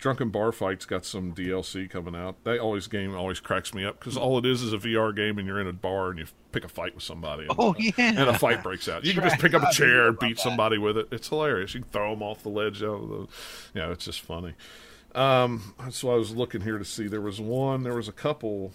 Drunken 0.01 0.31
Bar 0.31 0.51
Fights 0.53 0.87
got 0.87 1.05
some 1.05 1.33
DLC 1.35 1.89
coming 1.89 2.15
out. 2.17 2.43
That 2.45 2.59
always 2.59 2.87
game 2.87 3.15
always 3.15 3.39
cracks 3.41 3.73
me 3.75 3.85
up 3.85 3.99
because 4.01 4.17
all 4.17 4.39
it 4.39 4.47
is 4.47 4.63
is 4.63 4.73
a 4.73 4.79
VR 4.79 5.15
game 5.15 5.39
and 5.39 5.47
you're 5.47 5.61
in 5.61 5.67
a 5.67 5.73
bar 5.73 6.11
and 6.11 6.19
you 6.19 6.27
pick 6.53 6.65
a 6.65 6.69
fight 6.69 6.95
with 6.95 7.05
somebody. 7.05 7.43
And, 7.45 7.55
Oh 7.59 7.75
yeah. 7.79 7.93
and 7.99 8.19
a 8.29 8.39
fight 8.39 8.63
breaks 8.63 8.89
out. 8.89 9.05
You 9.05 9.13
can 9.15 9.23
just 9.23 9.41
pick 9.41 9.55
up 9.55 9.63
a 9.63 9.73
chair 9.73 10.09
and 10.09 10.19
beat 10.19 10.39
somebody 10.39 10.79
with 10.79 10.97
it. 10.97 11.09
It's 11.13 11.29
hilarious. 11.29 11.75
You 11.75 11.83
can 11.83 11.91
throw 11.91 12.11
them 12.11 12.23
off 12.23 12.43
the 12.43 12.49
ledge. 12.49 12.83
Out 12.83 13.03
of 13.03 13.09
the, 13.09 13.17
you 13.75 13.83
know, 13.83 13.93
it's 13.93 14.05
just 14.05 14.21
funny. 14.23 14.55
Um, 15.15 15.75
so 15.91 16.11
I 16.13 16.17
was 16.17 16.35
looking 16.35 16.61
here 16.61 16.79
to 16.79 16.85
see. 16.85 17.07
There 17.09 17.21
was 17.21 17.41
one. 17.41 17.83
There 17.83 17.95
was 17.95 18.09
a 18.09 18.13
couple 18.13 18.73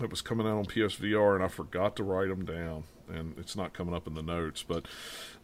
that 0.00 0.10
was 0.10 0.22
coming 0.22 0.46
out 0.46 0.58
on 0.58 0.64
PSVR, 0.66 1.34
and 1.34 1.44
I 1.44 1.48
forgot 1.48 1.96
to 1.96 2.02
write 2.02 2.28
them 2.28 2.44
down, 2.44 2.84
and 3.08 3.34
it's 3.38 3.54
not 3.56 3.72
coming 3.72 3.94
up 3.94 4.06
in 4.06 4.14
the 4.14 4.22
notes. 4.22 4.64
But 4.66 4.86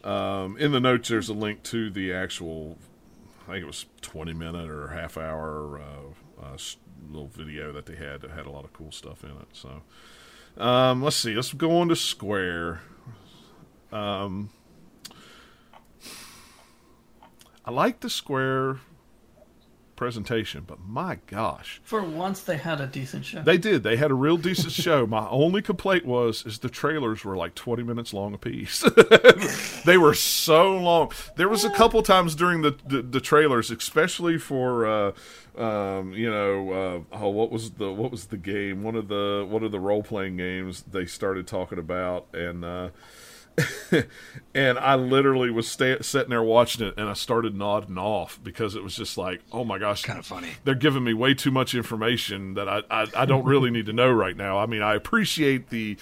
um, 0.03 0.57
in 0.57 0.71
the 0.71 0.79
notes, 0.79 1.09
there's 1.09 1.29
a 1.29 1.33
link 1.33 1.63
to 1.63 1.89
the 1.89 2.11
actual. 2.13 2.77
I 3.49 3.53
think 3.53 3.63
it 3.63 3.67
was 3.67 3.87
20 4.01 4.33
minute 4.33 4.69
or 4.69 4.89
half 4.89 5.17
hour 5.17 5.81
uh, 5.81 6.43
uh, 6.45 6.57
little 7.09 7.29
video 7.29 7.71
that 7.71 7.87
they 7.87 7.95
had 7.95 8.21
that 8.21 8.29
had 8.29 8.45
a 8.45 8.51
lot 8.51 8.63
of 8.63 8.73
cool 8.73 8.91
stuff 8.91 9.23
in 9.23 9.31
it. 9.31 9.47
So 9.53 9.81
um, 10.63 11.01
let's 11.01 11.15
see. 11.15 11.33
Let's 11.33 11.51
go 11.53 11.79
on 11.79 11.89
to 11.89 11.95
Square. 11.95 12.81
Um, 13.91 14.51
I 17.65 17.71
like 17.71 18.01
the 18.01 18.09
Square 18.09 18.81
presentation, 19.99 20.63
but 20.65 20.79
my 20.79 21.19
gosh, 21.27 21.81
For 21.83 22.01
once, 22.01 22.39
they 22.39 22.55
had 22.55 22.79
a 22.79 22.87
decent 22.87 23.25
show. 23.25 23.41
they 23.41 23.57
did. 23.57 23.83
They 23.83 23.97
had 23.97 24.11
a 24.11 24.13
real 24.13 24.37
decent 24.37 24.71
show. 24.71 25.05
My 25.05 25.27
only 25.27 25.61
complaint 25.61 26.05
was 26.05 26.45
is 26.45 26.59
the 26.59 26.69
trailers 26.69 27.25
were 27.25 27.35
like 27.35 27.53
20 27.53 27.83
minutes 27.83 28.13
long 28.13 28.33
apiece. 28.33 28.79
they 29.85 29.97
were 29.97 30.13
so 30.13 30.77
long. 30.77 31.11
There 31.35 31.49
was 31.49 31.65
a 31.65 31.69
couple 31.71 32.01
times 32.01 32.33
during 32.33 32.61
the 32.61 32.77
the, 32.87 33.01
the 33.01 33.19
trailers, 33.19 33.71
especially 33.71 34.37
for 34.37 34.85
uh, 34.87 35.11
um, 35.61 36.13
you 36.13 36.31
know, 36.31 37.05
uh, 37.11 37.17
oh, 37.17 37.29
what 37.29 37.51
was 37.51 37.71
the 37.71 37.91
what 37.91 38.09
was 38.09 38.27
the 38.27 38.37
game? 38.37 38.83
One 38.83 38.95
of 38.95 39.09
the 39.09 39.45
one 39.49 39.63
of 39.63 39.73
the 39.73 39.81
role 39.81 40.01
playing 40.01 40.37
games 40.37 40.81
they 40.83 41.07
started 41.07 41.45
talking 41.45 41.77
about, 41.77 42.27
and 42.33 42.63
uh, 42.63 42.89
and 44.53 44.77
I 44.79 44.95
literally 44.95 45.51
was 45.51 45.67
sta- 45.67 46.01
sitting 46.01 46.29
there 46.29 46.43
watching 46.43 46.87
it, 46.87 46.95
and 46.97 47.09
I 47.09 47.13
started 47.13 47.55
nodding 47.55 47.97
off 47.97 48.39
because 48.43 48.75
it 48.75 48.83
was 48.83 48.95
just 48.95 49.17
like, 49.17 49.41
oh 49.51 49.63
my 49.63 49.77
gosh, 49.77 50.03
kind 50.03 50.19
of 50.19 50.25
funny. 50.25 50.49
they're 50.63 50.75
giving 50.75 51.03
me 51.03 51.13
way 51.13 51.33
too 51.33 51.51
much 51.51 51.75
information 51.75 52.53
that 52.55 52.67
I, 52.67 52.81
I, 52.89 53.07
I 53.15 53.25
don't 53.25 53.45
really 53.45 53.71
need 53.71 53.85
to 53.87 53.93
know 53.93 54.11
right 54.11 54.35
now. 54.35 54.57
I 54.57 54.65
mean, 54.65 54.81
I 54.81 54.95
appreciate 54.95 55.69
the 55.69 55.97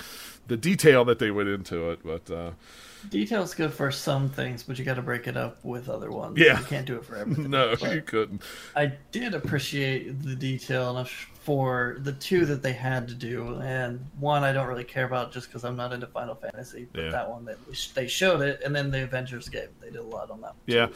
the 0.47 0.57
detail 0.57 1.03
that 1.05 1.19
they 1.19 1.31
went 1.31 1.49
into 1.49 1.89
it, 1.89 1.99
but 2.03 2.31
uh, 2.31 2.51
Detail's 3.09 3.53
good 3.53 3.73
for 3.73 3.91
some 3.91 4.29
things, 4.29 4.63
but 4.63 4.77
you 4.79 4.85
got 4.85 4.95
to 4.95 5.01
break 5.01 5.27
it 5.27 5.37
up 5.37 5.63
with 5.63 5.89
other 5.89 6.11
ones. 6.11 6.37
Yeah. 6.37 6.59
You 6.59 6.65
can't 6.65 6.85
do 6.85 6.95
it 6.97 7.05
for 7.05 7.15
everything. 7.17 7.49
no, 7.49 7.75
But 7.79 7.93
you 7.93 8.01
couldn't. 8.01 8.41
I 8.75 8.93
did 9.11 9.33
appreciate 9.33 10.21
the 10.23 10.35
detail 10.35 10.91
enough 10.91 11.09
for 11.43 11.97
the 12.01 12.11
two 12.11 12.45
that 12.45 12.61
they 12.61 12.73
had 12.73 13.07
to 13.07 13.13
do, 13.13 13.59
and 13.61 14.05
one 14.19 14.43
I 14.43 14.51
don't 14.51 14.67
really 14.67 14.83
care 14.83 15.05
about 15.05 15.31
just 15.31 15.47
because 15.47 15.63
I'm 15.63 15.75
not 15.77 15.93
into 15.93 16.07
Final 16.07 16.35
Fantasy. 16.35 16.87
But 16.91 17.03
Yeah. 17.05 17.09
that 17.11 17.29
one 17.29 17.45
that 17.45 17.57
they 17.95 18.07
showed 18.07 18.41
it, 18.41 18.61
and 18.65 18.75
then 18.75 18.91
the 18.91 19.03
Avengers 19.03 19.47
game 19.47 19.69
they 19.79 19.87
did 19.87 19.97
a 19.99 20.03
lot 20.03 20.29
on 20.29 20.41
that. 20.41 20.47
one, 20.47 20.55
too, 20.67 20.73
Yeah. 20.73 20.85
which. 20.87 20.95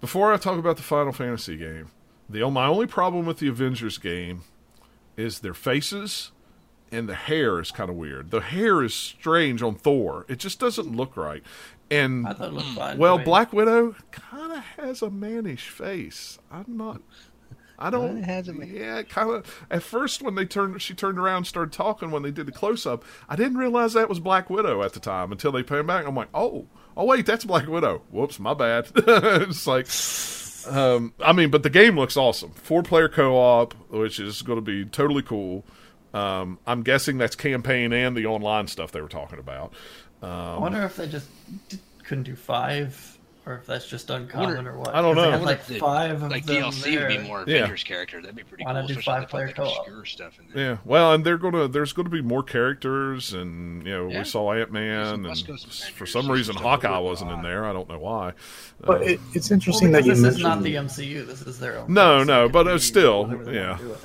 Before 0.00 0.32
I 0.32 0.38
talk 0.38 0.58
about 0.58 0.76
the 0.76 0.82
Final 0.82 1.12
Fantasy 1.12 1.56
game, 1.56 1.90
the 2.28 2.48
my 2.50 2.66
only 2.66 2.86
problem 2.86 3.26
with 3.26 3.38
the 3.38 3.48
Avengers 3.48 3.98
game 3.98 4.42
is 5.16 5.40
their 5.40 5.54
faces 5.54 6.32
and 6.92 7.08
the 7.08 7.14
hair 7.14 7.60
is 7.60 7.70
kind 7.70 7.90
of 7.90 7.96
weird. 7.96 8.30
The 8.30 8.40
hair 8.40 8.82
is 8.82 8.94
strange 8.94 9.62
on 9.62 9.74
Thor. 9.74 10.26
It 10.28 10.38
just 10.38 10.58
doesn't 10.58 10.94
look 10.94 11.16
right. 11.16 11.42
And 11.90 12.26
I 12.26 12.32
thought 12.32 12.48
it 12.48 12.54
looked 12.54 12.68
fine. 12.68 12.98
Well, 12.98 13.18
Black 13.18 13.52
Widow 13.52 13.96
kind 14.12 14.52
of 14.52 14.58
has 14.76 15.02
a 15.02 15.10
mannish 15.10 15.68
face. 15.68 16.38
I'm 16.50 16.76
not. 16.76 17.02
I 17.80 17.90
don't. 17.90 18.18
It 18.18 18.24
has 18.24 18.48
a 18.48 18.52
man- 18.52 18.70
yeah, 18.72 19.02
kind 19.02 19.30
of. 19.30 19.66
At 19.70 19.82
first, 19.82 20.22
when 20.22 20.34
they 20.34 20.44
turned, 20.44 20.80
she 20.82 20.94
turned 20.94 21.18
around, 21.18 21.38
and 21.38 21.46
started 21.46 21.72
talking. 21.72 22.10
When 22.10 22.22
they 22.22 22.30
did 22.30 22.46
the 22.46 22.52
close 22.52 22.86
up, 22.86 23.04
I 23.28 23.36
didn't 23.36 23.56
realize 23.56 23.94
that 23.94 24.08
was 24.08 24.20
Black 24.20 24.50
Widow 24.50 24.82
at 24.82 24.92
the 24.92 25.00
time 25.00 25.32
until 25.32 25.50
they 25.50 25.62
came 25.62 25.86
back. 25.86 26.06
I'm 26.06 26.14
like, 26.14 26.28
oh, 26.34 26.66
oh 26.96 27.06
wait, 27.06 27.24
that's 27.26 27.44
Black 27.44 27.66
Widow. 27.66 28.02
Whoops, 28.10 28.38
my 28.38 28.54
bad. 28.54 28.90
it's 28.94 29.66
like. 29.66 29.88
Um, 30.68 31.14
I 31.24 31.32
mean, 31.32 31.50
but 31.50 31.62
the 31.62 31.70
game 31.70 31.98
looks 31.98 32.18
awesome. 32.18 32.50
Four 32.50 32.82
player 32.82 33.08
co 33.08 33.34
op, 33.36 33.72
which 33.90 34.20
is 34.20 34.42
going 34.42 34.58
to 34.58 34.62
be 34.62 34.84
totally 34.84 35.22
cool. 35.22 35.64
Um, 36.12 36.58
I'm 36.66 36.82
guessing 36.82 37.18
that's 37.18 37.36
campaign 37.36 37.92
and 37.92 38.16
the 38.16 38.26
online 38.26 38.66
stuff 38.66 38.90
they 38.92 39.00
were 39.00 39.08
talking 39.08 39.38
about. 39.38 39.72
I 40.22 40.58
wonder 40.58 40.82
if 40.82 40.96
they 40.96 41.06
just 41.08 41.28
d- 41.68 41.78
couldn't 42.04 42.24
do 42.24 42.36
five, 42.36 43.16
or 43.46 43.54
if 43.54 43.64
that's 43.66 43.88
just 43.88 44.10
uncommon 44.10 44.54
Wonder- 44.56 44.70
or 44.72 44.78
what. 44.80 44.94
I 44.94 45.00
don't 45.00 45.14
know. 45.16 45.22
They 45.22 45.28
I 45.28 45.30
had 45.30 45.40
wonder 45.40 45.46
like 45.46 45.66
the- 45.66 45.78
five 45.78 46.22
of 46.22 46.30
Like 46.30 46.44
them 46.44 46.56
DLC 46.64 46.98
would 46.98 47.08
be 47.08 47.16
there. 47.16 47.24
more 47.24 47.44
Yeah. 47.46 47.56
Avengers 47.58 47.84
character. 47.84 48.20
That'd 48.20 48.36
be 48.36 48.42
pretty 48.42 48.64
Why 48.64 48.72
cool. 48.72 48.80
not 48.82 48.88
do 48.88 49.00
five 49.00 49.28
player 49.30 49.48
co-op? 49.56 49.78
obscure 49.78 50.04
stuff 50.04 50.38
in 50.38 50.52
there. 50.54 50.64
Yeah, 50.72 50.76
well, 50.84 51.14
and 51.14 51.24
they're 51.24 51.38
gonna 51.38 51.68
there's 51.68 51.92
gonna 51.94 52.10
be 52.10 52.20
more 52.20 52.42
characters, 52.42 53.32
and 53.32 53.86
you 53.86 53.92
know 53.92 54.08
Yeah. 54.08 54.18
we 54.18 54.24
saw 54.24 54.52
Ant 54.52 54.70
Man, 54.72 55.06
and 55.06 55.24
West 55.26 55.92
for 55.94 56.04
some 56.04 56.30
reason 56.30 56.54
Hawkeye 56.56 56.98
wasn't 56.98 57.30
in 57.30 57.40
there. 57.42 57.64
I 57.64 57.72
don't 57.72 57.88
know 57.88 57.98
why. 58.00 58.32
But 58.82 59.00
Uh, 59.00 59.04
it, 59.04 59.20
it's 59.32 59.48
Well, 59.48 59.54
interesting 59.56 59.92
that 59.92 60.04
you 60.04 60.14
this 60.16 60.34
is 60.36 60.42
not 60.42 60.62
the 60.62 60.74
MCU. 60.76 61.24
This 61.24 61.40
is 61.42 61.58
their 61.60 61.78
own. 61.78 61.94
No, 61.94 62.22
no, 62.24 62.48
but 62.50 62.64
be 62.64 62.78
still- 62.78 63.22
whatever 63.24 63.44
they 63.44 63.58
wanna 63.66 63.78
yeah. 63.82 63.96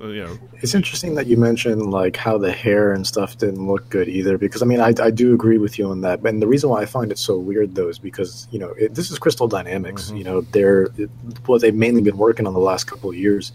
You 0.00 0.24
know, 0.24 0.38
It's 0.60 0.74
interesting 0.74 1.14
that 1.14 1.26
you 1.26 1.36
mentioned 1.36 1.90
like 1.90 2.16
how 2.16 2.38
the 2.38 2.52
hair 2.52 2.92
and 2.92 3.06
stuff 3.06 3.38
didn't 3.38 3.66
look 3.66 3.88
good 3.90 4.08
either, 4.08 4.38
because 4.38 4.62
I 4.62 4.66
mean 4.66 4.80
I, 4.80 4.92
I 5.00 5.10
do 5.10 5.34
agree 5.34 5.58
with 5.58 5.78
you 5.78 5.88
on 5.88 6.00
that. 6.02 6.20
And 6.24 6.40
the 6.40 6.46
reason 6.46 6.70
why 6.70 6.82
I 6.82 6.86
find 6.86 7.10
it 7.12 7.18
so 7.18 7.38
weird 7.38 7.74
though 7.74 7.88
is 7.88 7.98
because 7.98 8.48
you 8.50 8.58
know 8.58 8.70
it, 8.78 8.94
this 8.94 9.10
is 9.10 9.18
Crystal 9.18 9.48
Dynamics. 9.48 10.10
Mhm. 10.10 10.18
You 10.18 10.24
know 10.24 10.40
they're 10.40 10.84
it, 10.96 11.10
what 11.46 11.60
they've 11.60 11.74
mainly 11.74 12.02
been 12.02 12.18
working 12.18 12.46
on 12.46 12.52
the 12.54 12.60
last 12.60 12.84
couple 12.84 13.10
of 13.10 13.16
years, 13.16 13.52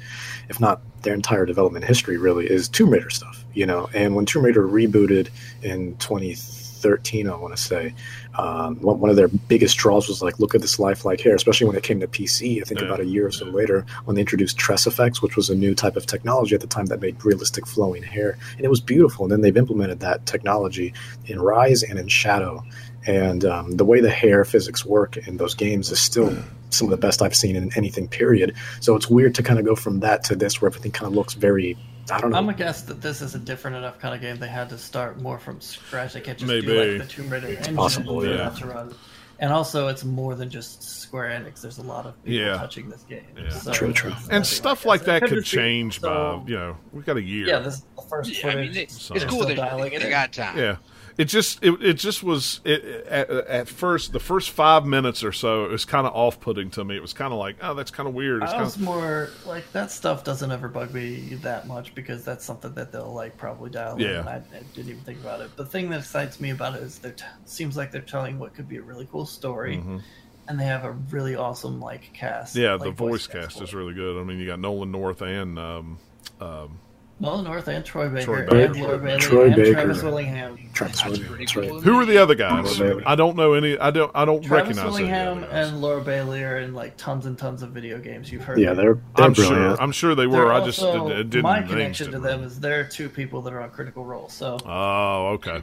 if 0.49 0.59
not 0.59 0.81
their 1.01 1.13
entire 1.13 1.45
development 1.45 1.85
history, 1.85 2.17
really 2.17 2.49
is 2.49 2.67
Tomb 2.67 2.89
Raider 2.89 3.09
stuff. 3.09 3.45
You 3.53 3.65
know, 3.65 3.89
and 3.93 4.15
when 4.15 4.25
Tomb 4.25 4.45
Raider 4.45 4.67
rebooted 4.67 5.29
in 5.63 5.95
2013, 5.97 6.58
I 6.85 7.35
want 7.35 7.55
to 7.55 7.61
say, 7.61 7.93
um, 8.37 8.75
one, 8.81 8.99
one 8.99 9.09
of 9.09 9.15
their 9.15 9.27
biggest 9.27 9.77
draws 9.77 10.07
was 10.07 10.21
like, 10.21 10.39
look 10.39 10.55
at 10.55 10.61
this 10.61 10.79
lifelike 10.79 11.21
hair, 11.21 11.35
especially 11.35 11.67
when 11.67 11.75
it 11.75 11.83
came 11.83 11.99
to 11.99 12.07
PC. 12.07 12.61
I 12.61 12.63
think 12.65 12.79
Yeah. 12.79 12.87
about 12.87 12.99
a 12.99 13.05
year 13.05 13.27
or 13.27 13.31
so 13.31 13.45
later 13.45 13.85
when 14.05 14.15
they 14.15 14.21
introduced 14.21 14.57
TressFX, 14.57 15.21
which 15.21 15.35
was 15.35 15.49
a 15.49 15.55
new 15.55 15.75
type 15.75 15.95
of 15.95 16.05
technology 16.05 16.55
at 16.55 16.61
the 16.61 16.67
time 16.67 16.85
that 16.87 17.01
made 17.01 17.23
realistic 17.23 17.65
flowing 17.67 18.03
hair, 18.03 18.37
and 18.55 18.65
it 18.65 18.69
was 18.69 18.79
beautiful. 18.81 19.25
And 19.25 19.31
then 19.31 19.41
they've 19.41 19.57
implemented 19.57 19.99
that 20.01 20.25
technology 20.25 20.93
in 21.25 21.41
Rise 21.41 21.83
and 21.83 21.99
in 21.99 22.07
Shadow, 22.07 22.63
and 23.07 23.45
um, 23.45 23.71
the 23.71 23.85
way 23.85 24.01
the 24.01 24.09
hair 24.09 24.43
physics 24.45 24.85
work 24.85 25.17
in 25.17 25.37
those 25.37 25.53
games 25.55 25.91
is 25.91 25.99
still 25.99 26.35
some 26.69 26.85
of 26.87 26.91
the 26.91 26.97
best 26.97 27.21
I've 27.21 27.35
seen 27.35 27.55
in 27.55 27.71
anything. 27.75 28.07
Period. 28.07 28.55
So 28.81 28.95
it's 28.95 29.09
weird 29.09 29.35
to 29.35 29.43
kind 29.43 29.59
of 29.59 29.65
go 29.65 29.75
from 29.75 30.01
that 30.01 30.23
to 30.25 30.35
this, 30.35 30.61
where 30.61 30.69
everything 30.69 30.91
kind 30.91 31.07
of 31.07 31.13
looks 31.15 31.33
very. 31.33 31.77
I 32.11 32.19
don't 32.19 32.31
know. 32.31 32.37
I'm 32.37 32.45
gonna 32.45 32.57
guess 32.57 32.81
that 32.83 33.01
this 33.01 33.21
is 33.21 33.35
a 33.35 33.39
different 33.39 33.77
enough 33.77 33.99
kind 33.99 34.15
of 34.15 34.21
game. 34.21 34.37
They 34.37 34.47
had 34.47 34.69
to 34.69 34.77
start 34.77 35.21
more 35.21 35.37
from 35.39 35.61
scratch. 35.61 36.13
They 36.13 36.21
can't 36.21 36.37
just 36.37 36.49
Maybe. 36.49 36.65
do 36.67 36.97
like 36.97 37.07
the 37.07 37.13
Tomb 37.13 37.29
Raider 37.29 37.47
engine 37.47 37.75
possible, 37.75 38.21
for 38.21 38.27
yeah. 38.27 38.49
to 38.49 38.65
run. 38.65 38.95
And 39.41 39.53
also, 39.53 39.87
it's 39.87 40.03
more 40.03 40.35
than 40.35 40.49
just 40.49 40.83
Square 40.83 41.29
Enix. 41.29 41.61
There's 41.61 41.77
a 41.77 41.81
lot 41.83 42.05
of 42.05 42.21
people 42.25 42.41
Yeah. 42.41 42.57
touching 42.57 42.89
this 42.89 43.03
game. 43.03 43.23
Yeah. 43.37 43.49
So 43.49 43.71
True, 43.71 43.93
true. 43.93 44.11
and 44.29 44.45
stuff 44.45 44.85
my 44.85 44.89
like 44.89 45.03
that 45.05 45.23
could 45.23 45.45
change 45.45 46.01
so- 46.01 46.41
by 46.43 46.49
you 46.51 46.57
know 46.57 46.77
we've 46.91 47.05
got 47.05 47.15
a 47.15 47.21
year. 47.21 47.47
Yeah, 47.47 47.59
this 47.59 47.75
is 47.75 47.85
the 47.95 48.01
first 48.09 48.43
Yeah, 48.43 48.49
I 48.49 48.55
mean, 48.55 48.73
they, 48.73 48.87
So- 48.87 49.13
it's 49.13 49.23
They're 49.23 49.31
cool. 49.31 49.45
They, 49.45 49.55
dialing 49.55 49.97
they 49.97 50.09
got 50.09 50.33
time. 50.33 50.57
Yeah. 50.57 50.75
It 51.19 51.25
just 51.25 51.61
it, 51.61 51.73
it 51.83 51.93
just 51.95 52.23
was 52.23 52.61
it, 52.63 52.81
at, 53.07 53.29
at 53.29 53.67
first 53.67 54.13
the 54.13 54.21
first 54.21 54.51
five 54.51 54.85
minutes 54.85 55.21
or 55.21 55.33
so 55.33 55.65
it 55.65 55.69
was 55.71 55.83
kind 55.83 56.07
of 56.07 56.15
off 56.15 56.39
putting 56.39 56.69
to 56.71 56.85
me. 56.85 56.95
It 56.95 57.01
was 57.01 57.11
kind 57.11 57.33
of 57.33 57.39
like 57.39 57.57
oh 57.61 57.73
that's 57.73 57.91
kind 57.91 58.07
of 58.07 58.15
weird. 58.15 58.41
It's 58.41 58.53
I 58.53 58.55
kind 58.55 58.63
was 58.63 58.79
more 58.79 59.29
like 59.45 59.69
that 59.73 59.91
stuff 59.91 60.23
doesn't 60.23 60.49
ever 60.49 60.69
bug 60.69 60.93
me 60.93 61.35
that 61.41 61.67
much 61.67 61.93
because 61.93 62.23
that's 62.23 62.45
something 62.45 62.73
that 62.75 62.93
they'll 62.93 63.13
like 63.13 63.35
probably 63.35 63.69
dial 63.69 63.95
in. 63.97 63.99
Yeah. 64.03 64.19
And 64.21 64.29
I, 64.29 64.35
I 64.35 64.61
didn't 64.73 64.91
even 64.91 65.01
think 65.01 65.19
about 65.19 65.41
it. 65.41 65.53
The 65.57 65.65
thing 65.65 65.89
that 65.89 65.99
excites 65.99 66.39
me 66.39 66.51
about 66.51 66.75
it 66.75 66.83
is 66.83 66.99
they 66.99 67.11
t- 67.11 67.25
seems 67.43 67.75
like 67.75 67.91
they're 67.91 67.99
telling 67.99 68.39
what 68.39 68.53
could 68.53 68.69
be 68.69 68.77
a 68.77 68.81
really 68.81 69.05
cool 69.11 69.25
story, 69.25 69.75
Mhm. 69.75 70.01
and 70.47 70.57
they 70.57 70.63
have 70.67 70.85
a 70.85 70.91
really 71.11 71.35
awesome 71.35 71.81
like 71.81 72.13
cast. 72.13 72.55
yeah 72.55 72.75
like, 72.75 72.83
the 72.83 72.91
voice 72.91 73.27
cast 73.27 73.57
for 73.57 73.65
is 73.65 73.73
really 73.73 73.93
good. 73.93 74.17
I 74.17 74.23
mean 74.23 74.39
you 74.39 74.47
got 74.47 74.61
Nolan 74.61 74.89
North 74.93 75.21
and 75.21 75.59
um, 75.59 75.97
um, 76.39 76.79
Nolan 77.21 77.43
North 77.43 77.67
and 77.67 77.83
Troy 77.83 78.07
Baker, 78.07 78.23
Troy 78.47 78.63
and 78.65 78.73
Baker. 78.73 78.85
Laura 78.85 78.97
Bailey 78.97 79.19
Troy 79.19 79.45
and 79.47 79.55
Baker. 79.55 79.73
Travis 79.73 80.01
Willingham. 80.03 80.57
Travis 80.73 81.01
That's 81.01 81.05
Williams, 81.09 81.27
pretty 81.27 81.43
that's 81.45 81.55
right. 81.57 81.83
who 81.83 81.99
are 81.99 82.05
the 82.05 82.17
other 82.17 82.35
guys? 82.35 82.81
I 83.05 83.15
don't 83.15 83.35
know 83.35 83.53
any. 83.55 83.77
I 83.77 83.91
don't. 83.91 84.09
I 84.15 84.23
don't 84.23 84.41
Travis 84.41 84.77
recognize 84.77 84.85
any 84.99 85.05
Willingham 85.11 85.37
other 85.43 85.47
and 85.51 85.81
Laura 85.81 86.01
Bailey 86.01 86.43
are 86.43 86.59
in 86.59 86.73
like 86.73 86.95
tons 86.95 87.25
and 87.25 87.37
tons 87.37 87.61
of 87.61 87.71
video 87.71 87.97
games. 87.99 88.31
You've 88.31 88.43
heard. 88.45 88.57
Yeah, 88.59 88.73
they're 88.73 88.99
they're 89.17 89.25
I'm 89.25 89.33
brilliant. 89.33 89.75
sure. 89.77 89.81
I'm 89.81 89.91
sure 89.91 90.15
they 90.15 90.27
They're 90.27 90.45
were. 90.45 90.53
I 90.53 90.63
just 90.65 90.81
also- 90.81 91.09
did, 91.09 91.29
didn't. 91.31 91.43
my 91.43 91.61
connection 91.61 92.05
to 92.07 92.11
didn't 92.11 92.23
them 92.23 92.43
is 92.43 92.59
they're 92.59 92.85
two 92.87 93.09
people 93.09 93.41
that 93.41 93.51
are 93.53 93.61
on 93.61 93.69
Critical 93.71 94.05
Role. 94.05 94.29
So 94.29 94.57
Oh, 94.65 95.27
okay. 95.33 95.61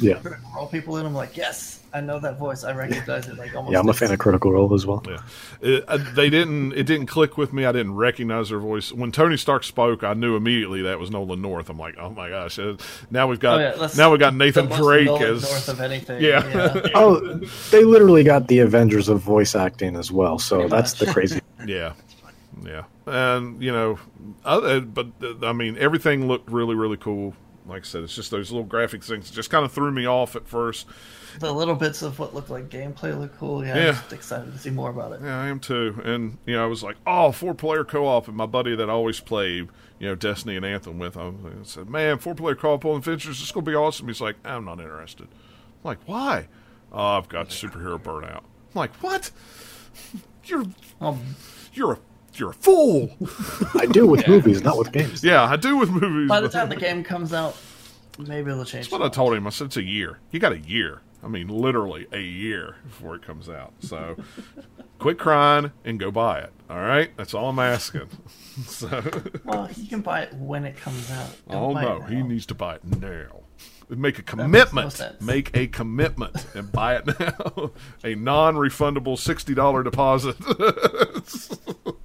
Yeah. 0.00 0.14
Critical 0.18 0.50
Role 0.54 0.66
people 0.66 0.98
in. 0.98 1.06
I'm 1.06 1.14
like, 1.14 1.36
yes, 1.36 1.81
I 1.94 2.00
know 2.00 2.18
that 2.20 2.38
voice. 2.38 2.64
I 2.64 2.72
recognize 2.72 3.28
it. 3.28 3.36
Like 3.36 3.54
almost. 3.54 3.72
Yeah, 3.72 3.80
I'm 3.80 3.88
a 3.88 3.92
fan 3.92 4.10
of 4.12 4.18
Critical 4.18 4.50
Role 4.52 4.72
as 4.72 4.86
well. 4.86 5.02
Yeah, 5.06 5.18
it, 5.60 5.84
uh, 5.86 5.98
they 6.14 6.30
didn't. 6.30 6.72
It 6.72 6.84
didn't 6.84 7.06
click 7.06 7.36
with 7.36 7.52
me. 7.52 7.64
I 7.66 7.72
didn't 7.72 7.94
recognize 7.94 8.48
her 8.50 8.58
voice 8.58 8.92
when 8.92 9.12
Tony 9.12 9.36
Stark 9.36 9.62
spoke. 9.64 10.02
I 10.02 10.14
knew 10.14 10.34
immediately 10.36 10.82
that 10.82 10.98
was 10.98 11.10
Nolan 11.10 11.42
North. 11.42 11.68
I'm 11.68 11.78
like, 11.78 11.96
oh 11.98 12.10
my 12.10 12.28
gosh! 12.30 12.58
uh, 12.58 12.76
Now 13.10 13.26
we've 13.26 13.40
got 13.40 13.60
Oh, 13.60 13.82
yeah, 13.82 13.88
now 13.96 14.10
we 14.10 14.18
got 14.18 14.34
Nathan 14.34 14.68
The 14.68 14.76
Drake 14.76 15.06
Nolan 15.06 15.22
as 15.34 15.42
north 15.42 15.68
of 15.68 15.80
anything. 15.80 16.22
Yeah. 16.22 16.80
Oh, 16.94 17.18
they 17.70 17.84
literally 17.84 18.24
got 18.24 18.48
the 18.48 18.60
Avengers 18.60 19.08
of 19.08 19.20
voice 19.20 19.54
acting 19.54 19.96
as 19.96 20.10
well. 20.10 20.38
So 20.38 20.56
Pretty 20.56 20.70
that's 20.70 20.92
the 20.94 21.06
crazy. 21.06 21.40
Yeah, 21.66 21.92
yeah, 22.64 22.84
and 23.06 23.62
you 23.62 23.70
know, 23.70 23.98
other, 24.44 24.80
but 24.80 25.08
uh, 25.22 25.46
I 25.46 25.52
mean, 25.52 25.76
everything 25.78 26.26
looked 26.26 26.50
really, 26.50 26.74
really 26.74 26.96
cool. 26.96 27.34
Like 27.66 27.82
I 27.82 27.84
said, 27.84 28.02
it's 28.02 28.14
just 28.16 28.30
those 28.32 28.50
little 28.50 28.66
graphic 28.66 29.04
things 29.04 29.30
just 29.30 29.48
kind 29.50 29.64
of 29.64 29.70
threw 29.72 29.92
me 29.92 30.06
off 30.06 30.34
at 30.34 30.48
first. 30.48 30.86
The 31.40 31.52
little 31.52 31.74
bits 31.74 32.02
of 32.02 32.18
what 32.18 32.34
looked 32.34 32.50
like 32.50 32.68
gameplay 32.68 33.18
look 33.18 33.36
cool. 33.38 33.64
Yeah, 33.64 33.76
Yeah. 33.76 33.88
I'm 33.88 33.94
just 33.94 34.12
excited 34.12 34.52
to 34.52 34.58
see 34.58 34.70
more 34.70 34.90
about 34.90 35.12
it. 35.12 35.20
Yeah, 35.22 35.40
I 35.40 35.46
am 35.48 35.60
too. 35.60 36.00
And 36.04 36.38
you 36.46 36.54
know, 36.56 36.64
I 36.64 36.66
was 36.66 36.82
like, 36.82 36.96
oh, 37.06 37.32
four 37.32 37.54
player 37.54 37.84
co 37.84 38.06
op, 38.06 38.28
and 38.28 38.36
my 38.36 38.46
buddy 38.46 38.74
that 38.76 38.88
I 38.90 38.92
always 38.92 39.20
played, 39.20 39.68
you 39.98 40.08
know, 40.08 40.14
Destiny 40.14 40.56
and 40.56 40.64
Anthem 40.64 40.98
with, 40.98 41.16
I 41.16 41.30
said, 41.64 41.88
man, 41.88 42.18
four 42.18 42.34
player 42.34 42.54
co 42.54 42.74
op 42.74 42.84
on 42.84 42.96
Avengers, 42.98 43.40
it's 43.40 43.52
gonna 43.52 43.64
be 43.66 43.74
awesome. 43.74 44.08
He's 44.08 44.20
like, 44.20 44.36
I'm 44.44 44.64
not 44.64 44.80
interested. 44.80 45.28
I'm 45.28 45.84
like, 45.84 45.98
why? 46.06 46.48
Oh, 46.92 47.16
I've 47.18 47.28
got 47.28 47.48
superhero 47.48 47.98
burnout. 48.00 48.38
I'm 48.42 48.74
like, 48.74 48.94
what? 48.96 49.30
You're 50.44 50.64
Um, 51.00 51.36
you're 51.72 51.92
a 51.92 51.98
you're 52.34 52.50
a 52.50 52.54
fool. 52.54 53.10
I 53.74 53.86
do 53.86 54.06
with 54.06 54.26
movies, 54.28 54.62
not 54.62 54.76
with 54.78 54.90
games. 54.92 55.22
yeah, 55.22 55.44
I 55.44 55.56
do 55.56 55.76
with 55.76 55.90
movies. 55.90 56.28
by 56.28 56.40
the 56.40 56.48
time 56.48 56.68
the 56.70 56.76
game 56.76 57.04
comes 57.04 57.32
out, 57.32 57.56
maybe 58.18 58.50
it'll 58.50 58.64
change. 58.64 58.86
That's 58.86 58.92
what 58.92 59.02
I 59.02 59.08
told 59.08 59.34
him. 59.34 59.46
I 59.46 59.50
said 59.50 59.66
it's 59.68 59.76
a 59.76 59.82
year. 59.82 60.18
You 60.30 60.40
got 60.40 60.52
a 60.52 60.58
year. 60.58 61.00
I 61.22 61.28
mean, 61.28 61.48
literally 61.48 62.06
a 62.12 62.20
year 62.20 62.76
before 62.84 63.14
it 63.14 63.22
comes 63.22 63.48
out. 63.48 63.74
So, 63.80 64.16
quit 64.98 65.18
crying 65.18 65.72
and 65.84 66.00
go 66.00 66.10
buy 66.10 66.40
it. 66.40 66.52
All 66.68 66.80
right, 66.80 67.16
that's 67.16 67.32
all 67.34 67.50
I'm 67.50 67.58
asking. 67.58 68.08
so, 68.66 69.02
Well, 69.44 69.68
you 69.76 69.88
can 69.88 70.00
buy 70.00 70.22
it 70.22 70.34
when 70.34 70.64
it 70.64 70.76
comes 70.76 71.10
out. 71.10 71.30
Don't 71.48 71.76
oh 71.76 71.80
no, 71.80 72.00
he 72.00 72.22
needs 72.22 72.46
to 72.46 72.54
buy 72.54 72.76
it 72.76 72.84
now. 72.84 73.42
Make 73.88 74.18
a 74.18 74.36
makes 74.36 74.72
no 74.72 74.82
commitment. 74.82 75.20
Make 75.20 75.56
a 75.56 75.66
commitment 75.66 76.46
and 76.54 76.72
buy 76.72 76.96
it 76.96 77.06
now. 77.06 77.72
a 78.04 78.14
non-refundable 78.14 79.18
sixty 79.18 79.54
dollar 79.54 79.82
deposit. 79.82 80.36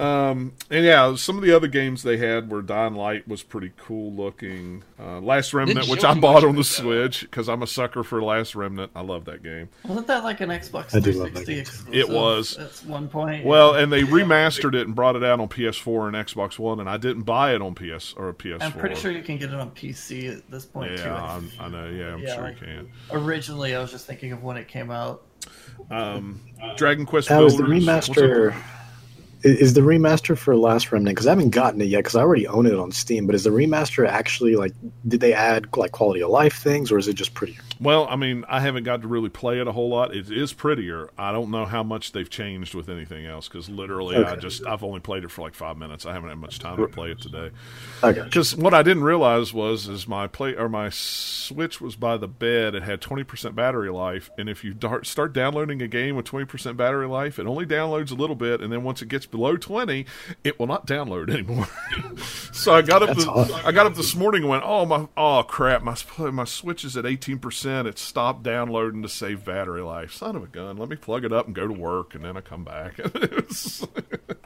Um, 0.00 0.54
and 0.70 0.84
yeah, 0.84 1.14
some 1.16 1.36
of 1.36 1.42
the 1.42 1.54
other 1.54 1.66
games 1.68 2.02
they 2.02 2.16
had 2.16 2.50
were 2.50 2.62
Dying 2.62 2.94
Light 2.94 3.28
was 3.28 3.42
pretty 3.42 3.72
cool 3.76 4.12
looking. 4.12 4.82
Uh, 4.98 5.20
Last 5.20 5.52
Remnant, 5.52 5.80
Didn't 5.80 5.90
which 5.90 6.04
I 6.04 6.14
bought 6.18 6.42
on 6.42 6.56
the. 6.56 6.64
Switch 6.64 7.20
because 7.22 7.48
I'm 7.48 7.62
a 7.62 7.66
sucker 7.66 8.02
for 8.02 8.22
Last 8.22 8.54
Remnant. 8.54 8.92
I 8.94 9.02
love 9.02 9.26
that 9.26 9.42
game. 9.42 9.68
Wasn't 9.84 10.06
that 10.06 10.24
like 10.24 10.40
an 10.40 10.48
Xbox 10.48 10.94
I 10.94 11.00
do 11.00 11.12
love 11.12 11.34
that 11.34 11.44
360 11.44 11.52
game. 11.52 11.60
exclusive? 11.60 11.94
It 11.94 12.08
was. 12.08 12.56
At 12.58 12.88
one 12.88 13.08
point. 13.08 13.44
Well, 13.44 13.74
and 13.74 13.92
they 13.92 14.02
remastered 14.02 14.74
it 14.74 14.86
and 14.86 14.94
brought 14.94 15.16
it 15.16 15.24
out 15.24 15.38
on 15.40 15.48
PS4 15.48 16.08
and 16.08 16.16
Xbox 16.16 16.58
One, 16.58 16.80
and 16.80 16.88
I 16.88 16.96
didn't 16.96 17.24
buy 17.24 17.54
it 17.54 17.60
on 17.60 17.74
PS 17.74 18.14
or 18.16 18.32
PS4. 18.32 18.62
I'm 18.62 18.72
pretty 18.72 18.94
sure 18.94 19.10
you 19.10 19.22
can 19.22 19.36
get 19.36 19.50
it 19.52 19.56
on 19.60 19.70
PC 19.72 20.34
at 20.38 20.50
this 20.50 20.64
point 20.64 20.96
too. 20.96 21.02
Yeah, 21.02 21.14
I 21.22 21.34
I'm, 21.36 21.50
I 21.60 21.68
know. 21.68 21.88
Yeah, 21.90 22.14
I'm 22.14 22.20
Yeah, 22.20 22.34
sure 22.36 22.44
like- 22.44 22.60
you 22.60 22.66
can. 22.66 22.88
Originally, 23.10 23.74
I 23.74 23.80
was 23.80 23.90
just 23.90 24.06
thinking 24.06 24.32
of 24.32 24.42
when 24.42 24.56
it 24.56 24.66
came 24.68 24.90
out. 24.90 25.26
Um, 25.90 26.40
Dragon 26.76 27.04
Quest 27.06 27.28
Now 27.30 27.44
is 27.44 27.56
Builders. 27.56 27.84
the 27.84 27.92
what's 27.92 28.08
remaster? 28.08 28.54
Is 29.42 29.74
the 29.74 29.80
remaster 29.80 30.36
for 30.36 30.56
Last 30.56 30.92
Remnant? 30.92 31.14
Because 31.14 31.26
I 31.26 31.30
haven't 31.30 31.50
gotten 31.50 31.80
it 31.80 31.86
yet. 31.86 32.00
Because 32.00 32.16
I 32.16 32.20
already 32.20 32.46
own 32.46 32.66
it 32.66 32.74
on 32.74 32.92
Steam. 32.92 33.26
But 33.26 33.34
is 33.34 33.44
the 33.44 33.50
remaster 33.50 34.06
actually 34.06 34.56
like? 34.56 34.72
Did 35.06 35.20
they 35.20 35.32
add 35.32 35.76
like 35.76 35.92
quality 35.92 36.22
of 36.22 36.30
life 36.30 36.58
things, 36.58 36.92
or 36.92 36.98
is 36.98 37.08
it 37.08 37.14
just 37.14 37.34
prettier? 37.34 37.60
Well, 37.80 38.06
I 38.10 38.16
mean, 38.16 38.44
I 38.46 38.60
haven't 38.60 38.84
got 38.84 39.00
to 39.02 39.08
really 39.08 39.30
play 39.30 39.58
it 39.58 39.66
a 39.66 39.72
whole 39.72 39.88
lot. 39.88 40.14
It 40.14 40.30
is 40.30 40.52
prettier. 40.52 41.08
I 41.16 41.32
don't 41.32 41.50
know 41.50 41.64
how 41.64 41.82
much 41.82 42.12
they've 42.12 42.28
changed 42.28 42.74
with 42.74 42.90
anything 42.90 43.24
else 43.24 43.48
because 43.48 43.70
literally, 43.70 44.16
I 44.16 44.36
just 44.36 44.66
I've 44.66 44.84
only 44.84 45.00
played 45.00 45.24
it 45.24 45.30
for 45.30 45.42
like 45.42 45.54
five 45.54 45.78
minutes. 45.78 46.04
I 46.04 46.12
haven't 46.12 46.28
had 46.28 46.38
much 46.38 46.58
time 46.58 46.76
to 46.76 46.86
play 46.88 47.10
it 47.10 47.20
today. 47.20 47.50
Okay. 48.02 48.22
Because 48.22 48.54
what 48.54 48.74
I 48.74 48.82
didn't 48.82 49.04
realize 49.04 49.54
was 49.54 49.88
is 49.88 50.06
my 50.06 50.26
play 50.26 50.54
or 50.54 50.68
my 50.68 50.90
Switch 50.90 51.80
was 51.80 51.96
by 51.96 52.18
the 52.18 52.28
bed. 52.28 52.74
It 52.74 52.82
had 52.82 53.00
twenty 53.00 53.24
percent 53.24 53.56
battery 53.56 53.90
life, 53.90 54.30
and 54.36 54.48
if 54.48 54.62
you 54.62 54.74
start 55.02 55.32
downloading 55.32 55.80
a 55.80 55.88
game 55.88 56.16
with 56.16 56.26
twenty 56.26 56.44
percent 56.44 56.76
battery 56.76 57.08
life, 57.08 57.38
it 57.38 57.46
only 57.46 57.64
downloads 57.64 58.10
a 58.10 58.14
little 58.14 58.36
bit, 58.36 58.60
and 58.60 58.70
then 58.70 58.82
once 58.82 59.00
it 59.00 59.08
gets 59.08 59.26
below 59.30 59.56
twenty, 59.56 60.06
it 60.44 60.58
will 60.58 60.66
not 60.66 60.86
download 60.86 61.30
anymore. 61.30 61.68
so 62.52 62.74
I 62.74 62.82
got 62.82 63.02
up. 63.02 63.16
The. 63.16 63.62
I 63.64 63.72
got 63.72 63.86
up 63.86 63.94
this 63.94 64.14
morning 64.14 64.42
and 64.42 64.50
went, 64.50 64.64
"Oh 64.66 64.86
my, 64.86 65.08
oh 65.16 65.42
crap! 65.42 65.82
My 65.82 65.96
my 66.30 66.44
Switch 66.44 66.84
is 66.84 66.96
at 66.96 67.06
eighteen 67.06 67.38
percent. 67.38 67.88
It 67.88 67.98
stopped 67.98 68.42
downloading 68.42 69.02
to 69.02 69.08
save 69.08 69.44
battery 69.44 69.82
life. 69.82 70.12
Son 70.12 70.36
of 70.36 70.42
a 70.42 70.46
gun! 70.46 70.76
Let 70.76 70.88
me 70.88 70.96
plug 70.96 71.24
it 71.24 71.32
up 71.32 71.46
and 71.46 71.54
go 71.54 71.66
to 71.66 71.74
work, 71.74 72.14
and 72.14 72.24
then 72.24 72.36
I 72.36 72.40
come 72.40 72.64
back." 72.64 72.98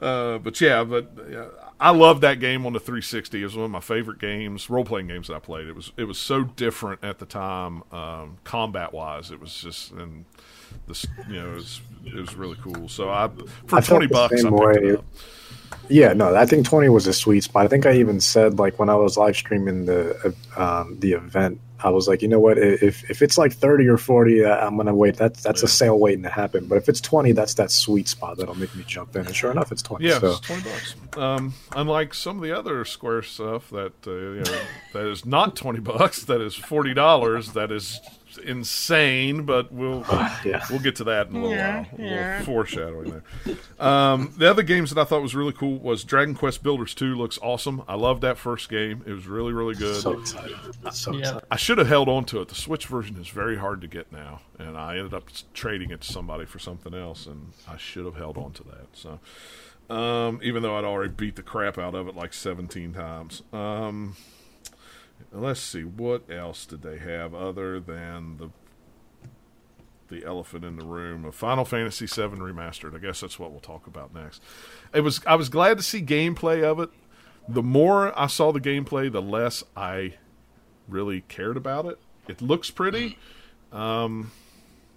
Uh, 0.00 0.38
but 0.38 0.60
yeah, 0.60 0.84
but 0.84 1.10
uh, 1.34 1.46
I 1.78 1.90
love 1.90 2.22
that 2.22 2.40
game 2.40 2.64
on 2.66 2.72
the 2.72 2.80
360. 2.80 3.40
It 3.40 3.44
was 3.44 3.56
one 3.56 3.66
of 3.66 3.70
my 3.70 3.80
favorite 3.80 4.18
games, 4.18 4.70
role 4.70 4.84
playing 4.84 5.08
games 5.08 5.28
that 5.28 5.34
I 5.34 5.38
played. 5.38 5.68
It 5.68 5.74
was 5.74 5.92
it 5.96 6.04
was 6.04 6.18
so 6.18 6.44
different 6.44 7.04
at 7.04 7.18
the 7.18 7.26
time, 7.26 7.82
um, 7.92 8.38
combat 8.44 8.92
wise. 8.92 9.30
It 9.30 9.40
was 9.40 9.54
just 9.60 9.92
and 9.92 10.24
this 10.88 11.06
you 11.28 11.36
know 11.36 11.52
it 11.52 11.54
was 11.54 11.80
it 12.04 12.14
was 12.14 12.34
really 12.34 12.56
cool. 12.62 12.88
So 12.88 13.10
I 13.10 13.28
for 13.66 13.76
I 13.76 13.80
twenty 13.80 14.06
bucks 14.06 14.44
I 14.44 14.48
picked 14.48 14.52
way. 14.52 14.74
it 14.74 14.98
up. 14.98 15.04
Yeah, 15.88 16.12
no, 16.12 16.34
I 16.34 16.46
think 16.46 16.66
twenty 16.66 16.88
was 16.88 17.06
a 17.06 17.12
sweet 17.12 17.42
spot. 17.44 17.64
I 17.64 17.68
think 17.68 17.86
I 17.86 17.92
even 17.94 18.20
said 18.20 18.58
like 18.58 18.78
when 18.78 18.88
I 18.88 18.94
was 18.94 19.16
live 19.16 19.36
streaming 19.36 19.86
the 19.86 20.34
uh, 20.56 20.80
um, 20.80 20.98
the 21.00 21.12
event, 21.12 21.60
I 21.82 21.90
was 21.90 22.08
like, 22.08 22.22
you 22.22 22.28
know 22.28 22.40
what? 22.40 22.58
If 22.58 23.08
if 23.10 23.20
it's 23.22 23.36
like 23.36 23.52
thirty 23.52 23.86
or 23.86 23.96
forty, 23.98 24.44
uh, 24.44 24.56
I'm 24.66 24.76
gonna 24.76 24.94
wait. 24.94 25.16
That's 25.16 25.42
that's 25.42 25.62
Yeah. 25.62 25.66
a 25.66 25.68
sale 25.68 25.98
waiting 25.98 26.22
to 26.22 26.28
happen. 26.30 26.66
But 26.66 26.76
if 26.78 26.88
it's 26.88 27.00
twenty, 27.00 27.32
that's 27.32 27.54
that 27.54 27.70
sweet 27.70 28.08
spot 28.08 28.38
that'll 28.38 28.54
make 28.54 28.74
me 28.74 28.84
jump 28.86 29.14
in. 29.16 29.26
And 29.26 29.34
sure 29.36 29.50
enough, 29.50 29.72
it's 29.72 29.82
twenty. 29.82 30.06
Yeah, 30.06 30.18
so 30.20 30.30
it's 30.32 30.40
twenty 30.40 30.62
bucks. 30.62 30.94
Um, 31.16 31.54
unlike 31.72 32.14
some 32.14 32.36
of 32.38 32.42
the 32.42 32.56
other 32.58 32.84
Square 32.84 33.22
stuff 33.22 33.68
that 33.70 33.92
uh, 34.06 34.10
you 34.10 34.42
know 34.42 34.60
that 34.94 35.06
is 35.06 35.26
not 35.26 35.54
twenty 35.56 35.80
bucks, 35.92 36.24
that 36.24 36.40
is 36.40 36.54
forty 36.54 36.94
dollars. 36.94 37.52
That 37.52 37.70
is 37.70 38.00
insane. 38.38 39.44
But 39.44 39.72
we'll 39.72 40.04
yeah. 40.44 40.64
we'll 40.70 40.80
get 40.80 40.96
to 40.96 41.04
that 41.04 41.28
in 41.28 41.36
a 41.36 41.42
little 41.42 41.56
while. 41.56 41.86
A 41.98 42.02
little 42.02 42.44
foreshadowing 42.44 43.22
there. 43.44 43.56
Um, 43.78 44.34
the 44.36 44.48
other 44.48 44.62
games 44.62 44.90
that 44.90 45.00
I 45.00 45.04
thought 45.04 45.22
was 45.22 45.34
really 45.34 45.52
cool 45.52 45.78
was 45.78 46.04
Dragon 46.04 46.34
Quest 46.34 46.62
Builders 46.62 46.94
Two. 46.94 47.14
Looks 47.14 47.38
awesome. 47.42 47.82
I 47.88 47.94
loved 47.94 48.22
that 48.22 48.38
first 48.38 48.68
game. 48.68 49.02
It 49.06 49.12
was 49.12 49.26
really 49.26 49.52
really 49.52 49.74
good. 49.74 50.00
So 50.00 50.18
excited. 50.18 50.56
So 50.92 51.16
excited. 51.16 51.42
I 51.50 51.56
should 51.56 51.78
have 51.78 51.88
held 51.88 52.08
on 52.08 52.24
to 52.26 52.40
it. 52.40 52.48
The 52.48 52.54
Switch 52.54 52.86
version 52.86 53.16
is 53.16 53.28
very 53.28 53.56
hard 53.56 53.80
to 53.82 53.86
get 53.86 54.12
now, 54.12 54.40
and 54.58 54.76
I 54.76 54.96
ended 54.96 55.14
up 55.14 55.24
trading 55.54 55.90
it 55.90 56.00
to 56.02 56.12
somebody 56.12 56.44
for 56.46 56.58
something 56.58 56.94
else, 56.94 57.26
and 57.26 57.52
I 57.68 57.76
should 57.76 58.04
have 58.04 58.16
held 58.16 58.38
on 58.38 58.52
to 58.52 58.64
that. 58.64 58.86
So, 58.92 59.94
um, 59.94 60.40
even 60.42 60.62
though 60.62 60.76
I'd 60.76 60.84
already 60.84 61.12
beat 61.12 61.36
the 61.36 61.42
crap 61.42 61.78
out 61.78 61.94
of 61.94 62.08
it 62.08 62.16
like 62.16 62.32
17 62.32 62.92
times. 62.94 63.42
Um, 63.52 64.16
let's 65.32 65.60
see, 65.60 65.82
what 65.82 66.30
else 66.30 66.66
did 66.66 66.82
they 66.82 66.98
have 66.98 67.34
other 67.34 67.80
than 67.80 68.38
the 68.38 68.50
the 70.08 70.24
elephant 70.24 70.64
in 70.64 70.76
the 70.76 70.84
room 70.84 71.24
of 71.24 71.34
Final 71.34 71.64
Fantasy 71.64 72.06
VII 72.06 72.36
remastered? 72.36 72.94
I 72.94 72.98
guess 72.98 73.20
that's 73.20 73.38
what 73.38 73.50
we'll 73.50 73.60
talk 73.60 73.86
about 73.86 74.14
next. 74.14 74.40
It 74.94 75.00
was 75.00 75.20
I 75.26 75.34
was 75.34 75.48
glad 75.48 75.78
to 75.78 75.82
see 75.82 76.02
gameplay 76.02 76.62
of 76.62 76.80
it. 76.80 76.90
The 77.48 77.62
more 77.62 78.18
I 78.18 78.26
saw 78.26 78.52
the 78.52 78.60
gameplay, 78.60 79.10
the 79.10 79.22
less 79.22 79.62
I 79.76 80.14
really 80.88 81.22
cared 81.22 81.56
about 81.56 81.86
it. 81.86 81.98
It 82.28 82.42
looks 82.42 82.70
pretty, 82.70 83.18
um, 83.72 84.32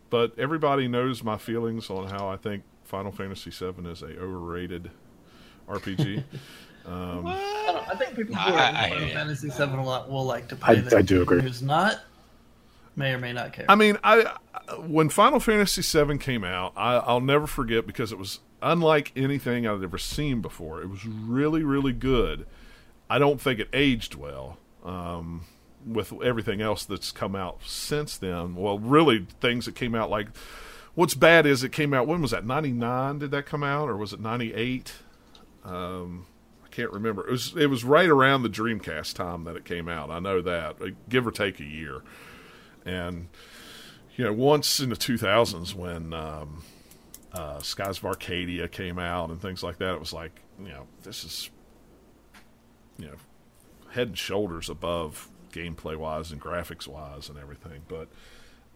but 0.10 0.38
everybody 0.38 0.88
knows 0.88 1.24
my 1.24 1.38
feelings 1.38 1.90
on 1.90 2.10
how 2.10 2.28
I 2.28 2.38
think 2.38 2.64
Final 2.84 3.12
Fantasy 3.12 3.52
VII 3.52 3.88
is 3.88 4.02
a 4.02 4.18
overrated 4.20 4.90
RPG. 5.68 6.24
um, 6.90 7.26
I, 7.28 7.64
don't 7.68 7.90
I 7.90 7.96
think 7.96 8.16
people 8.16 8.36
who 8.36 8.54
are 8.54 8.58
I- 8.60 8.70
in 8.70 8.90
Final 8.94 9.08
yeah. 9.08 9.14
Fantasy 9.14 9.50
VII 9.50 9.64
a 9.64 9.82
lot 9.82 10.10
will 10.10 10.26
like 10.26 10.48
to 10.50 10.58
I- 10.62 10.76
play. 10.82 10.98
I 10.98 11.02
do 11.02 11.22
agree. 11.22 11.42
Who's 11.42 11.62
not 11.62 12.00
may 12.96 13.14
or 13.14 13.18
may 13.18 13.32
not 13.34 13.54
care. 13.54 13.66
I 13.70 13.76
mean, 13.76 13.98
I 14.04 14.36
when 14.80 15.10
Final 15.10 15.40
Fantasy 15.40 15.82
VII 15.82 16.18
came 16.18 16.44
out, 16.44 16.74
I, 16.76 16.96
I'll 16.96 17.22
never 17.22 17.48
forget 17.48 17.88
because 17.88 18.12
it 18.12 18.18
was 18.18 18.40
unlike 18.62 19.12
anything 19.16 19.66
I'd 19.66 19.84
ever 19.84 19.98
seen 19.98 20.42
before. 20.42 20.82
It 20.82 20.90
was 20.90 21.06
really, 21.06 21.64
really 21.64 21.94
good. 21.94 22.46
I 23.10 23.18
don't 23.18 23.40
think 23.42 23.60
it 23.60 23.70
aged 23.74 24.16
well 24.16 24.58
um, 24.84 25.46
with 25.86 26.14
everything 26.22 26.62
else 26.62 26.86
that's 26.86 27.12
come 27.12 27.36
out 27.36 27.60
since 27.66 28.18
then. 28.18 28.56
Well, 28.56 28.78
really, 28.80 29.26
things 29.40 29.66
that 29.66 29.76
came 29.76 29.96
out 29.96 30.10
like 30.10 30.28
what's 30.96 31.14
bad 31.14 31.46
is 31.46 31.64
it 31.64 31.72
came 31.72 31.94
out. 31.94 32.06
When 32.08 32.22
was 32.22 32.32
that? 32.32 32.46
Ninety 32.46 32.72
nine? 32.72 33.20
Did 33.20 33.32
that 33.32 33.46
come 33.46 33.64
out, 33.64 33.88
or 33.90 33.96
was 33.96 34.12
it 34.14 34.20
ninety 34.20 34.54
eight? 34.54 34.94
Um, 35.64 36.26
I 36.70 36.76
can't 36.76 36.92
remember. 36.92 37.28
It 37.28 37.32
was 37.32 37.56
it 37.56 37.68
was 37.68 37.84
right 37.84 38.10
around 38.10 38.44
the 38.44 38.50
Dreamcast 38.50 39.16
time 39.16 39.44
that 39.46 39.56
it 39.56 39.66
came 39.66 39.88
out. 39.88 40.12
I 40.12 40.20
know 40.20 40.42
that, 40.42 40.80
like, 40.80 40.96
give 41.10 41.26
or 41.26 41.32
take 41.32 41.60
a 41.60 41.66
year. 41.66 42.04
And 42.86 43.30
you 44.16 44.26
know, 44.26 44.34
once 44.34 44.80
in 44.82 44.90
the 44.90 44.98
2000s 44.98 45.74
when 45.74 46.14
um, 46.14 46.64
uh, 47.32 47.60
Skies 47.62 48.00
of 48.00 48.06
Arcadia 48.06 48.68
came 48.68 49.00
out 49.00 49.30
and 49.30 49.42
things 49.42 49.64
like 49.64 49.78
that, 49.78 49.94
it 49.94 50.00
was 50.00 50.12
like, 50.12 50.42
you 50.60 50.68
know, 50.68 50.88
this 51.04 51.24
is, 51.24 51.50
you 52.98 53.08
know, 53.08 53.16
head 53.92 54.10
and 54.10 54.18
shoulders 54.18 54.70
above 54.70 55.30
gameplay 55.54 55.96
wise 55.96 56.34
and 56.34 56.42
graphics 56.42 56.86
wise 56.86 57.30
and 57.30 57.40
everything. 57.40 57.82
But 57.88 58.10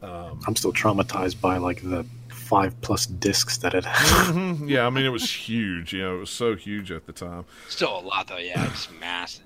Um, 0.04 0.40
I'm 0.46 0.56
still 0.56 0.74
traumatized 0.74 1.40
by 1.40 1.58
like 1.58 1.82
the 1.82 2.06
five 2.30 2.80
plus 2.82 3.06
discs 3.06 3.58
that 3.60 3.74
it 3.74 3.86
had. 3.86 4.34
Yeah, 4.66 4.86
I 4.86 4.90
mean 4.90 5.06
it 5.06 5.10
was 5.10 5.32
huge. 5.32 5.94
You 5.94 6.02
know, 6.02 6.18
it 6.18 6.20
was 6.20 6.30
so 6.30 6.56
huge 6.56 6.92
at 6.92 7.06
the 7.08 7.14
time. 7.14 7.46
Still 7.70 8.00
a 8.00 8.02
lot 8.02 8.28
though. 8.28 8.38
Yeah, 8.38 8.68
it's 8.70 8.90
massive. 9.00 9.46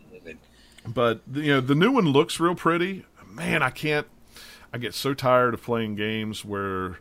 But 0.85 1.21
you 1.33 1.53
know, 1.53 1.61
the 1.61 1.75
new 1.75 1.91
one 1.91 2.05
looks 2.05 2.39
real 2.39 2.55
pretty. 2.55 3.05
Man, 3.29 3.61
I 3.61 3.69
can't. 3.69 4.07
I 4.73 4.77
get 4.77 4.93
so 4.93 5.13
tired 5.13 5.53
of 5.53 5.61
playing 5.61 5.95
games 5.95 6.43
where 6.43 6.99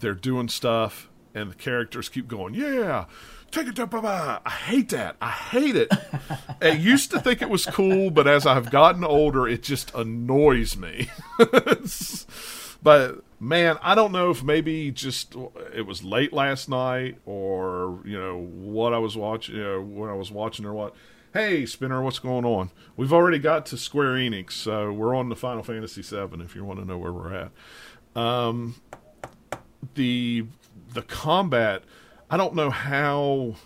they're 0.00 0.14
doing 0.14 0.48
stuff 0.48 1.08
and 1.34 1.50
the 1.50 1.54
characters 1.54 2.08
keep 2.08 2.28
going, 2.28 2.54
"Yeah, 2.54 3.06
take 3.50 3.68
it 3.68 3.76
to 3.76 3.86
baba." 3.86 4.40
I 4.44 4.50
hate 4.50 4.90
that. 4.90 5.16
I 5.20 5.30
hate 5.30 5.76
it. 5.76 5.92
I 6.62 6.70
used 6.70 7.10
to 7.10 7.20
think 7.20 7.42
it 7.42 7.50
was 7.50 7.66
cool, 7.66 8.10
but 8.10 8.26
as 8.26 8.46
I've 8.46 8.70
gotten 8.70 9.04
older, 9.04 9.48
it 9.48 9.62
just 9.62 9.94
annoys 9.94 10.76
me. 10.76 11.08
But 12.82 13.22
man, 13.40 13.78
I 13.82 13.94
don't 13.94 14.12
know 14.12 14.30
if 14.30 14.42
maybe 14.42 14.90
just 14.90 15.34
it 15.74 15.86
was 15.86 16.02
late 16.02 16.32
last 16.32 16.68
night 16.68 17.18
or 17.26 18.00
you 18.04 18.18
know 18.18 18.38
what 18.38 18.92
I 18.92 18.98
was 18.98 19.16
watching, 19.16 19.56
you 19.56 19.62
know, 19.62 19.80
when 19.80 20.10
I 20.10 20.14
was 20.14 20.30
watching 20.30 20.64
or 20.64 20.72
what. 20.72 20.94
Hey, 21.32 21.66
Spinner, 21.66 22.02
what's 22.02 22.18
going 22.18 22.46
on? 22.46 22.70
We've 22.96 23.12
already 23.12 23.38
got 23.38 23.66
to 23.66 23.76
Square 23.76 24.14
Enix, 24.14 24.52
so 24.52 24.90
we're 24.90 25.14
on 25.14 25.28
the 25.28 25.36
Final 25.36 25.62
Fantasy 25.62 26.00
VII. 26.00 26.42
If 26.42 26.54
you 26.54 26.64
want 26.64 26.78
to 26.78 26.86
know 26.86 26.96
where 26.96 27.12
we're 27.12 27.34
at, 27.34 27.50
um, 28.14 28.76
the 29.94 30.46
the 30.94 31.02
combat, 31.02 31.82
I 32.30 32.36
don't 32.36 32.54
know 32.54 32.70
how. 32.70 33.56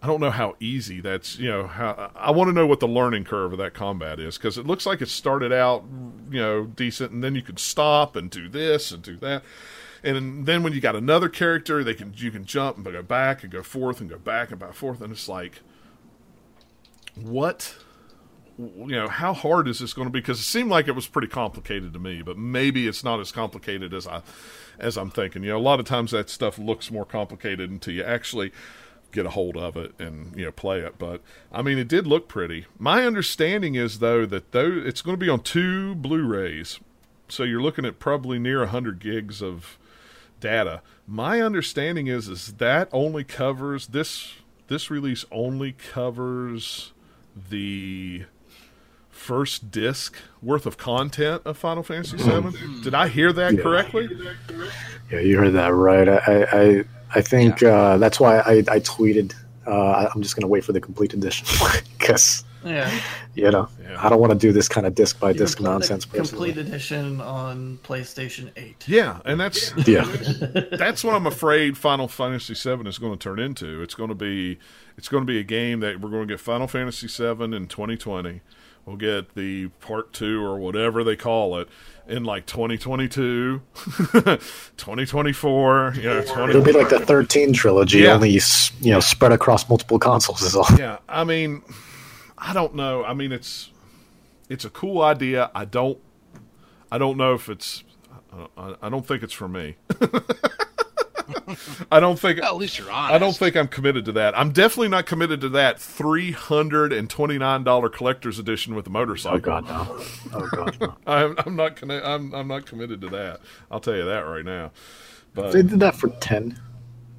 I 0.00 0.06
don't 0.06 0.20
know 0.20 0.30
how 0.30 0.54
easy 0.60 1.00
that's, 1.00 1.38
you 1.38 1.48
know, 1.48 1.66
how 1.66 2.12
I 2.14 2.30
want 2.30 2.48
to 2.48 2.52
know 2.52 2.66
what 2.66 2.78
the 2.78 2.86
learning 2.86 3.24
curve 3.24 3.52
of 3.52 3.58
that 3.58 3.74
combat 3.74 4.20
is 4.20 4.38
because 4.38 4.56
it 4.56 4.66
looks 4.66 4.86
like 4.86 5.02
it 5.02 5.08
started 5.08 5.52
out, 5.52 5.84
you 6.30 6.40
know, 6.40 6.64
decent 6.64 7.10
and 7.10 7.24
then 7.24 7.34
you 7.34 7.42
can 7.42 7.56
stop 7.56 8.14
and 8.14 8.30
do 8.30 8.48
this 8.48 8.92
and 8.92 9.02
do 9.02 9.16
that. 9.16 9.42
And 10.04 10.46
then 10.46 10.62
when 10.62 10.72
you 10.72 10.80
got 10.80 10.94
another 10.94 11.28
character, 11.28 11.82
they 11.82 11.94
can 11.94 12.14
you 12.16 12.30
can 12.30 12.44
jump 12.44 12.76
and 12.76 12.84
go 12.84 13.02
back 13.02 13.42
and 13.42 13.50
go 13.50 13.62
forth 13.64 14.00
and 14.00 14.08
go 14.08 14.18
back 14.18 14.50
and 14.50 14.60
back 14.60 14.74
forth 14.74 15.00
and 15.00 15.12
it's 15.12 15.28
like 15.28 15.60
what 17.16 17.74
you 18.58 18.86
know, 18.86 19.06
how 19.08 19.32
hard 19.32 19.68
is 19.68 19.78
this 19.78 19.92
going 19.92 20.08
to 20.08 20.12
be? 20.12 20.18
Because 20.20 20.40
it 20.40 20.44
seemed 20.44 20.68
like 20.68 20.88
it 20.88 20.92
was 20.92 21.06
pretty 21.06 21.28
complicated 21.28 21.92
to 21.92 21.98
me, 22.00 22.22
but 22.22 22.36
maybe 22.36 22.88
it's 22.88 23.04
not 23.04 23.20
as 23.20 23.30
complicated 23.30 23.94
as 23.94 24.06
I 24.06 24.22
as 24.78 24.96
I'm 24.96 25.10
thinking. 25.10 25.42
You 25.42 25.50
know, 25.50 25.58
a 25.58 25.60
lot 25.60 25.80
of 25.80 25.86
times 25.86 26.10
that 26.10 26.28
stuff 26.28 26.58
looks 26.58 26.90
more 26.90 27.04
complicated 27.04 27.70
until 27.70 27.94
you 27.94 28.02
actually 28.02 28.52
get 29.12 29.24
a 29.26 29.30
hold 29.30 29.56
of 29.56 29.76
it 29.76 29.92
and 29.98 30.36
you 30.36 30.44
know 30.44 30.52
play 30.52 30.80
it. 30.80 30.98
But 30.98 31.22
I 31.52 31.62
mean, 31.62 31.78
it 31.78 31.88
did 31.88 32.06
look 32.06 32.28
pretty. 32.28 32.66
My 32.78 33.04
understanding 33.06 33.74
is 33.74 33.98
though 34.00 34.26
that 34.26 34.52
though 34.52 34.70
it's 34.84 35.02
going 35.02 35.16
to 35.18 35.24
be 35.24 35.30
on 35.30 35.40
two 35.40 35.94
Blu-rays, 35.94 36.78
so 37.28 37.42
you're 37.42 37.62
looking 37.62 37.84
at 37.84 37.98
probably 37.98 38.38
near 38.38 38.64
hundred 38.66 38.98
gigs 39.00 39.42
of 39.42 39.78
data. 40.40 40.82
My 41.06 41.40
understanding 41.40 42.06
is 42.06 42.28
is 42.28 42.54
that 42.54 42.88
only 42.92 43.24
covers 43.24 43.88
this 43.88 44.34
this 44.68 44.90
release 44.90 45.24
only 45.32 45.72
covers 45.72 46.92
the 47.50 48.24
first 49.10 49.70
disc 49.70 50.16
worth 50.42 50.64
of 50.66 50.76
content 50.78 51.42
of 51.44 51.56
Final 51.58 51.82
Fantasy 51.82 52.16
VII. 52.18 52.24
Mm. 52.24 52.82
Did 52.84 52.94
I 52.94 53.08
hear 53.08 53.32
that 53.32 53.54
Yeah. 53.54 53.62
correctly? 53.62 54.08
Yeah, 55.10 55.20
you 55.20 55.38
heard 55.38 55.54
that 55.54 55.72
right. 55.74 56.08
I 56.08 56.44
I 56.52 56.84
I 57.14 57.20
think 57.20 57.62
uh, 57.62 57.98
that's 57.98 58.18
why 58.20 58.38
I 58.40 58.52
I 58.68 58.80
tweeted. 58.80 59.34
Uh, 59.66 59.70
I- 59.90 60.08
I'm 60.14 60.22
just 60.22 60.34
gonna 60.36 60.46
wait 60.48 60.64
for 60.64 60.72
the 60.72 60.80
complete 60.80 61.12
edition 61.14 61.46
because 61.98 62.44
Yeah. 62.64 62.90
you 63.34 63.50
know 63.50 63.68
Yeah. 63.82 64.04
I 64.04 64.08
don't 64.08 64.18
want 64.20 64.32
to 64.32 64.38
do 64.38 64.50
this 64.52 64.66
kind 64.68 64.86
of 64.86 64.94
disc 64.94 65.20
by 65.20 65.30
You 65.30 65.38
disc 65.38 65.58
can 65.58 65.64
play 65.64 65.72
the 65.72 65.78
nonsense. 65.78 66.04
Complete 66.06 66.56
edition 66.56 67.20
on 67.20 67.78
PlayStation 67.84 68.50
8. 68.56 68.84
Yeah, 68.88 69.20
and 69.26 69.38
that's 69.38 69.72
Yeah, 69.86 70.04
that's 70.72 71.04
what 71.04 71.14
I'm 71.14 71.26
afraid 71.26 71.76
Final 71.76 72.08
Fantasy 72.08 72.54
Seven 72.54 72.86
is 72.86 72.98
going 72.98 73.12
to 73.12 73.18
turn 73.18 73.38
into. 73.38 73.82
It's 73.82 73.94
going 73.94 74.08
to 74.08 74.14
be 74.14 74.58
it's 74.96 75.08
going 75.08 75.22
to 75.22 75.26
be 75.30 75.38
a 75.38 75.44
game 75.44 75.80
that 75.80 76.00
we're 76.00 76.10
going 76.10 76.26
to 76.26 76.32
get 76.34 76.40
Final 76.40 76.66
Fantasy 76.66 77.08
Seven 77.08 77.52
in 77.54 77.66
2020. 77.68 78.40
We'll 78.86 78.96
get 78.96 79.34
the 79.34 79.68
part 79.80 80.14
two 80.14 80.42
or 80.42 80.58
whatever 80.58 81.04
they 81.04 81.14
call 81.16 81.58
it 81.58 81.68
in 82.08 82.24
like 82.24 82.46
2022, 82.46 83.60
2024. 84.76 85.94
You 85.96 86.02
know, 86.02 86.22
20, 86.22 86.50
it'll 86.50 86.62
be 86.62 86.72
like 86.72 86.88
the 86.88 87.00
13 87.00 87.52
trilogy, 87.52 87.98
Yeah. 88.00 88.14
only 88.14 88.30
you 88.30 88.92
know 88.92 89.00
spread 89.00 89.32
across 89.32 89.68
multiple 89.68 89.98
consoles. 89.98 90.42
Is 90.42 90.56
all. 90.56 90.66
yeah. 90.78 90.98
I 91.08 91.24
mean, 91.24 91.62
I 92.36 92.52
don't 92.52 92.74
know. 92.74 93.04
I 93.04 93.14
mean, 93.14 93.32
it's 93.32 93.70
it's 94.48 94.64
a 94.64 94.70
cool 94.70 95.02
idea. 95.02 95.50
I 95.54 95.64
don't 95.64 95.98
I 96.90 96.98
don't 96.98 97.16
know 97.16 97.34
if 97.34 97.48
it's 97.48 97.84
I, 98.56 98.74
I 98.82 98.88
don't 98.88 99.06
think 99.06 99.22
it's 99.22 99.32
for 99.34 99.48
me. 99.48 99.76
I 101.92 102.00
don't 102.00 102.18
think 102.18 102.40
well, 102.40 102.54
at 102.54 102.56
least 102.56 102.78
you're 102.78 102.90
honest. 102.90 103.14
I 103.14 103.18
don't 103.18 103.36
think 103.36 103.56
I'm 103.56 103.68
committed 103.68 104.04
to 104.06 104.12
that. 104.12 104.36
I'm 104.38 104.52
definitely 104.52 104.88
not 104.88 105.06
committed 105.06 105.40
to 105.42 105.48
that 105.50 105.80
three 105.80 106.32
hundred 106.32 106.92
and 106.92 107.08
twenty 107.10 107.38
nine 107.38 107.64
dollar 107.64 107.88
collector's 107.88 108.38
edition 108.38 108.74
with 108.74 108.84
the 108.84 108.90
motorcycle. 108.90 109.36
Oh 109.36 109.40
god, 109.40 109.64
no! 109.68 110.04
Oh 110.34 110.48
god, 110.52 110.76
no! 110.80 110.94
I'm, 111.06 111.34
I'm 111.46 111.56
not 111.56 111.76
conne- 111.76 112.02
I'm 112.04 112.34
I'm 112.34 112.48
not 112.48 112.66
committed 112.66 113.00
to 113.02 113.08
that. 113.10 113.40
I'll 113.70 113.80
tell 113.80 113.96
you 113.96 114.04
that 114.04 114.20
right 114.20 114.44
now. 114.44 114.70
But 115.34 115.52
They 115.52 115.62
did 115.62 115.80
that 115.80 115.94
for 115.94 116.08
10, 116.08 116.58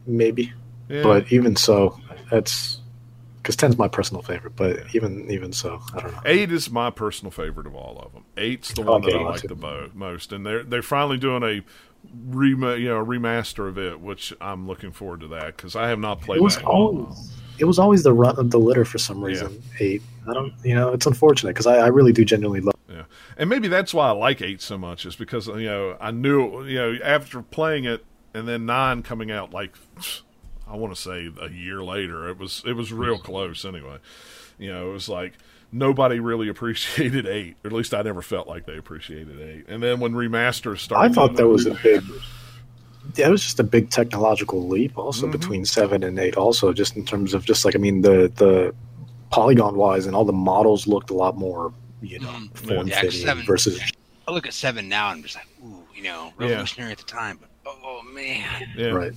maybe. 0.08 0.52
yeah, 0.90 1.04
But 1.04 1.32
even 1.32 1.56
so, 1.56 1.98
that's 2.32 2.80
because 3.38 3.56
10's 3.56 3.78
my 3.78 3.88
personal 3.88 4.22
favorite. 4.24 4.56
But 4.56 4.94
even 4.94 5.30
even 5.32 5.54
so, 5.54 5.80
I 5.96 6.02
don't 6.02 6.12
know. 6.12 6.22
eight 6.26 6.52
is 6.52 6.70
my 6.70 6.90
personal 6.90 7.32
favorite 7.32 7.68
of 7.68 7.76
all 7.76 8.00
of 8.00 8.12
them. 8.14 8.26
Eight's 8.36 8.74
the 8.74 8.82
one 8.82 9.04
Okay, 9.04 9.14
that 9.14 9.20
I 9.20 9.24
like 9.24 9.42
too. 9.42 9.48
the 9.50 9.56
bo- 9.56 9.92
most, 9.94 10.34
and 10.34 10.46
they're 10.46 10.64
they're 10.64 10.82
finally 10.82 11.18
doing 11.18 11.44
a 11.44 11.62
rema- 12.28 12.78
you 12.78 12.90
know 12.90 13.04
remaster 13.04 13.68
of 13.68 13.78
it, 13.78 14.00
which 14.00 14.34
I'm 14.42 14.68
looking 14.68 14.92
forward 14.92 15.22
to 15.22 15.28
that 15.30 15.58
because 15.58 15.76
I 15.76 15.90
have 15.90 16.00
not 16.00 16.22
played 16.22 16.38
It 16.38 16.44
was 16.44 16.56
that. 16.56 16.62
in 16.64 16.68
a 16.68 16.72
always 16.72 17.32
it 17.60 17.66
was 17.66 17.78
always 17.80 18.04
the 18.04 18.14
run 18.14 18.38
of 18.38 18.52
the 18.52 18.60
litter 18.60 18.86
for 18.86 18.98
some 18.98 19.22
reason. 19.22 19.62
Eight. 19.80 20.02
I 20.28 20.34
don't. 20.34 20.54
You 20.64 20.76
know, 20.76 20.94
it's 20.94 21.06
unfortunate 21.06 21.50
because 21.52 21.68
I, 21.68 21.78
I 21.78 21.88
really 21.88 22.14
do 22.14 22.24
genuinely 22.24 22.62
love. 22.62 22.76
Yeah, 22.90 23.04
and 23.38 23.50
maybe 23.50 23.68
that's 23.68 23.94
why 23.94 24.08
I 24.08 24.12
like 24.12 24.42
eight 24.42 24.62
so 24.62 24.78
much 24.78 25.06
is 25.06 25.16
because 25.16 25.48
you 25.48 25.66
know 25.66 25.98
I 26.00 26.12
knew 26.12 26.64
you 26.66 26.78
know 26.78 26.98
after 27.04 27.42
playing 27.42 27.86
it 27.86 28.06
and 28.34 28.48
then 28.48 28.66
nine 28.66 29.04
coming 29.04 29.32
out 29.32 29.54
like 29.54 29.76
I 30.68 30.76
want 30.76 30.96
to 30.96 31.02
say 31.02 31.30
a 31.42 31.50
year 31.50 31.84
later 31.84 32.30
it 32.30 32.38
was 32.38 32.64
it 32.66 32.74
was 32.74 32.94
real 32.94 33.18
close 33.30 33.66
anyway. 33.66 33.98
You 34.58 34.72
know 34.72 34.90
it 34.90 34.94
was 34.94 35.10
like 35.10 35.34
nobody 35.72 36.20
really 36.20 36.50
appreciated 36.50 37.26
eight, 37.28 37.56
or 37.64 37.68
at 37.68 37.74
least 37.74 37.94
I 37.94 38.02
never 38.02 38.22
felt 38.22 38.48
like 38.48 38.66
they 38.66 38.78
appreciated 38.78 39.40
eight. 39.42 39.66
And 39.68 39.82
then 39.84 40.00
when 40.00 40.14
remasters 40.14 40.80
started, 40.80 41.12
I 41.12 41.14
thought 41.14 41.36
that 41.36 41.48
was 41.48 41.66
a 41.66 41.72
big. 41.76 42.04
Yeah, 43.16 43.28
it 43.28 43.32
was 43.32 43.42
just 43.42 43.60
a 43.60 43.64
big 43.64 43.90
technological 43.90 44.68
leap, 44.68 44.98
also 44.98 45.26
Mhm. 45.28 45.32
between 45.32 45.66
seven 45.66 46.04
and 46.04 46.20
eight. 46.20 46.36
Also, 46.38 46.74
just 46.74 46.96
in 46.96 47.06
terms 47.06 47.34
of 47.34 47.44
just 47.46 47.66
like 47.66 47.76
I 47.76 47.80
mean 47.80 48.02
the 48.02 48.32
the 48.36 48.74
polygon 49.32 49.76
wise 49.78 50.06
and 50.06 50.16
all 50.16 50.26
the 50.26 50.34
models 50.34 50.88
looked 50.88 51.10
a 51.10 51.14
lot 51.14 51.38
more 51.38 51.72
you 52.02 52.20
know 52.20 52.28
Mm. 52.30 52.58
form 52.58 52.88
Yeah, 52.88 53.02
fitting 53.02 53.20
seven- 53.26 53.46
versus 53.46 53.80
I 54.28 54.32
look 54.32 54.46
at 54.48 54.54
seven 54.54 54.88
now 54.90 55.10
and 55.10 55.18
I'm 55.18 55.24
just 55.24 55.36
like, 55.36 55.48
ooh, 55.64 55.84
you 55.96 56.04
know, 56.04 56.34
Yeah. 56.40 56.48
revolutionary 56.48 56.92
at 56.92 57.00
the 57.00 57.04
time, 57.04 57.40
but 57.42 57.50
oh 57.66 58.02
man, 58.14 58.68
yeah, 58.78 58.88
right. 58.88 59.14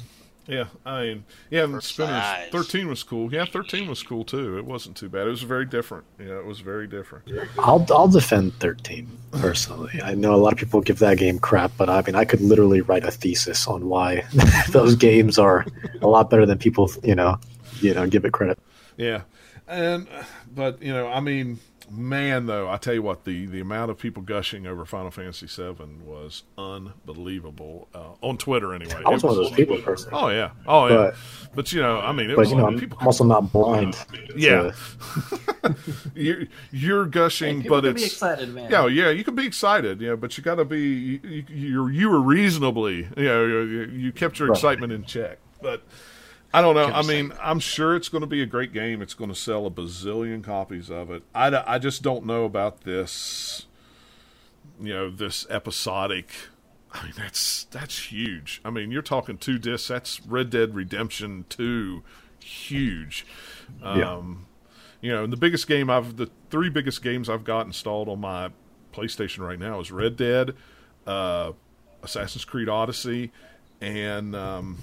Yeah, 0.48 0.64
I 0.84 1.02
mean, 1.02 1.24
yeah, 1.50 1.62
and 1.64 1.74
For 1.74 1.80
Spinners 1.80 2.22
size. 2.22 2.48
thirteen 2.50 2.88
was 2.88 3.02
cool. 3.04 3.32
Yeah, 3.32 3.44
thirteen 3.44 3.88
was 3.88 4.02
cool 4.02 4.24
too. 4.24 4.58
It 4.58 4.64
wasn't 4.64 4.96
too 4.96 5.08
bad. 5.08 5.28
It 5.28 5.30
was 5.30 5.42
very 5.42 5.64
different. 5.64 6.04
Yeah, 6.18 6.36
it 6.38 6.44
was 6.44 6.58
very 6.60 6.88
different. 6.88 7.24
I'll 7.58 7.86
I'll 7.90 8.08
defend 8.08 8.54
thirteen 8.54 9.06
personally. 9.30 10.00
I 10.02 10.14
know 10.14 10.34
a 10.34 10.36
lot 10.36 10.52
of 10.52 10.58
people 10.58 10.80
give 10.80 10.98
that 10.98 11.18
game 11.18 11.38
crap, 11.38 11.70
but 11.78 11.88
I 11.88 12.02
mean 12.02 12.16
I 12.16 12.24
could 12.24 12.40
literally 12.40 12.80
write 12.80 13.04
a 13.04 13.12
thesis 13.12 13.68
on 13.68 13.88
why 13.88 14.24
those 14.70 14.96
games 14.96 15.38
are 15.38 15.64
a 16.00 16.08
lot 16.08 16.28
better 16.28 16.44
than 16.44 16.58
people 16.58 16.90
you 17.04 17.14
know 17.14 17.38
you 17.80 17.94
know 17.94 18.08
give 18.08 18.24
it 18.24 18.32
credit. 18.32 18.58
Yeah, 18.96 19.22
and 19.68 20.08
but 20.54 20.82
you 20.82 20.92
know, 20.92 21.08
I 21.08 21.20
mean, 21.20 21.58
man, 21.90 22.46
though, 22.46 22.68
I 22.70 22.76
tell 22.76 22.94
you 22.94 23.02
what, 23.02 23.24
the 23.24 23.46
the 23.46 23.60
amount 23.60 23.90
of 23.90 23.98
people 23.98 24.22
gushing 24.22 24.66
over 24.66 24.84
Final 24.84 25.10
Fantasy 25.10 25.46
VII 25.46 25.74
was 26.04 26.42
unbelievable 26.58 27.88
uh, 27.94 28.10
on 28.20 28.38
Twitter. 28.38 28.74
Anyway, 28.74 29.00
I 29.04 29.10
was 29.10 29.22
It 29.22 29.26
one 29.26 29.36
of 29.38 29.42
those 29.44 29.50
people 29.52 29.78
personally. 29.78 30.18
Oh 30.20 30.28
yeah, 30.28 30.50
oh 30.66 30.86
yeah. 30.88 30.94
But- 30.96 31.14
But, 31.54 31.70
you 31.74 31.82
know, 31.82 31.98
I 32.00 32.12
mean, 32.12 32.30
it 32.30 32.36
But 32.36 32.40
was 32.40 32.50
you 32.50 32.56
know, 32.56 32.64
like 32.64 32.72
I'm 32.74 32.80
people. 32.80 32.96
I'm 33.00 33.06
also 33.06 33.24
not 33.24 33.52
blind. 33.52 33.94
Yeah. 34.36 34.72
You're, 36.14 36.44
you're 36.70 37.06
gushing, 37.06 37.60
Hey, 37.62 37.68
but 37.68 37.82
can 37.84 37.94
be 37.94 38.02
it's 38.02 38.12
excited, 38.14 38.54
man. 38.54 38.70
yeah, 38.70 38.86
yeah. 38.86 39.10
You 39.10 39.22
can 39.24 39.34
be 39.34 39.46
excited, 39.46 40.00
yeah, 40.00 40.14
but 40.14 40.36
you 40.36 40.42
got 40.42 40.56
to 40.56 40.64
be 40.64 40.80
you, 40.80 41.20
you, 41.22 41.44
you're 41.48 41.90
you 41.90 42.10
were 42.10 42.20
reasonably, 42.20 43.06
you 43.16 43.24
know, 43.24 43.46
you, 43.46 43.90
you 43.92 44.12
kept 44.12 44.38
your 44.38 44.48
Right. 44.48 44.56
excitement 44.56 44.92
in 44.92 45.04
check. 45.04 45.38
But 45.60 45.82
I 46.54 46.60
don't 46.60 46.74
know. 46.74 46.86
I 46.86 47.02
mean, 47.02 47.32
I'm 47.40 47.60
sure 47.60 47.96
it's 47.96 48.08
going 48.08 48.20
to 48.20 48.26
be 48.26 48.42
a 48.42 48.46
great 48.46 48.72
game. 48.72 49.00
It's 49.00 49.14
going 49.14 49.30
to 49.30 49.36
sell 49.36 49.66
a 49.66 49.70
bazillion 49.70 50.44
copies 50.44 50.90
of 50.90 51.10
it. 51.10 51.22
I, 51.34 51.62
I 51.66 51.78
just 51.78 52.02
don't 52.02 52.26
know 52.26 52.44
about 52.44 52.82
this. 52.82 53.66
You 54.80 54.92
know, 54.92 55.10
this 55.10 55.46
episodic. 55.48 56.30
I 56.92 57.04
mean, 57.04 57.14
that's 57.16 57.64
that's 57.64 58.12
huge. 58.12 58.60
I 58.64 58.70
mean, 58.70 58.90
you're 58.90 59.00
talking 59.00 59.38
two 59.38 59.58
discs. 59.58 59.88
That's 59.88 60.20
Red 60.26 60.50
Dead 60.50 60.74
Redemption 60.74 61.46
Two, 61.48 62.02
huge. 62.40 63.24
Yeah. 63.82 64.14
Um, 64.14 64.46
you 65.00 65.10
know, 65.10 65.24
and 65.24 65.32
the 65.32 65.36
biggest 65.36 65.66
game 65.66 65.88
I've 65.88 66.16
the 66.16 66.30
three 66.50 66.68
biggest 66.68 67.02
games 67.02 67.28
I've 67.28 67.44
got 67.44 67.66
installed 67.66 68.08
on 68.08 68.20
my 68.20 68.50
PlayStation 68.92 69.46
right 69.46 69.58
now 69.58 69.80
is 69.80 69.90
Red 69.90 70.16
Dead, 70.16 70.54
uh, 71.06 71.52
Assassin's 72.02 72.44
Creed 72.44 72.68
Odyssey, 72.68 73.32
and 73.80 74.36
um, 74.36 74.78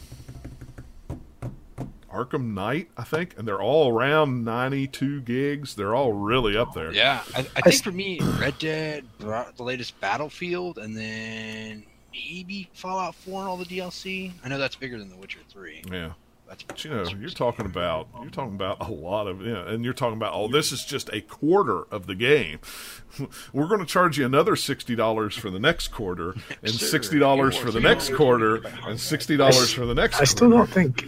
Arkham 2.12 2.54
Knight, 2.54 2.90
I 2.98 3.04
think, 3.04 3.38
and 3.38 3.48
they're 3.48 3.62
all 3.62 3.92
around 3.92 4.44
92 4.44 5.22
gigs. 5.22 5.76
They're 5.76 5.96
all 5.96 6.14
really 6.14 6.58
up 6.58 6.74
there. 6.74 6.92
Yeah, 6.92 7.22
I, 7.36 7.40
I 7.56 7.62
think 7.62 7.84
for 7.84 7.92
me, 7.92 8.20
Red 8.40 8.58
Dead, 8.60 9.06
the 9.20 9.64
latest 9.64 10.00
Battlefield, 10.00 10.78
and 10.78 10.96
then 10.96 11.86
maybe 12.12 12.70
Fallout 12.74 13.16
4 13.16 13.42
and 13.42 13.50
all 13.50 13.58
the 13.58 13.66
DLC. 13.66 14.32
I 14.44 14.50
know 14.50 14.58
that's 14.58 14.76
bigger 14.76 14.98
than 14.98 15.10
The 15.10 15.18
Witcher 15.18 15.40
3. 15.50 15.84
Yeah. 15.92 16.14
That's 16.50 16.64
But 16.64 16.84
you 16.84 16.90
know, 16.90 17.04
you're 17.20 17.30
talking 17.30 17.66
about 17.68 18.08
you're 18.22 18.32
talking 18.32 18.56
about 18.56 18.82
a 18.82 18.92
lot 18.92 19.28
of 19.28 19.46
yeah, 19.46 19.70
and 19.70 19.86
you're 19.86 19.94
talking 19.94 20.18
about 20.18 20.34
oh, 20.34 20.48
this 20.48 20.72
is 20.72 20.84
just 20.84 21.08
a 21.14 21.22
quarter 21.22 21.84
of 21.92 22.08
the 22.08 22.16
game. 22.16 22.58
We're 23.54 23.68
going 23.68 23.80
to 23.82 23.86
charge 23.86 24.18
you 24.18 24.26
another 24.26 24.56
sixty 24.56 24.96
dollars 24.96 25.36
for 25.38 25.52
the 25.52 25.60
next 25.60 25.90
quarter, 25.90 26.32
and 26.64 26.72
Sure. 26.74 26.90
sixty 26.90 27.20
dollars 27.20 27.56
for 27.56 27.70
the 27.70 27.80
next 27.80 28.14
quarter, 28.16 28.64
and 28.88 29.00
sixty 29.00 29.38
dollars 29.38 29.72
for 29.72 29.86
the 29.86 29.94
next. 29.94 30.20
I 30.20 30.24
still 30.24 30.50
quarter. 30.50 30.66
don't 30.66 30.74
think. 30.74 31.08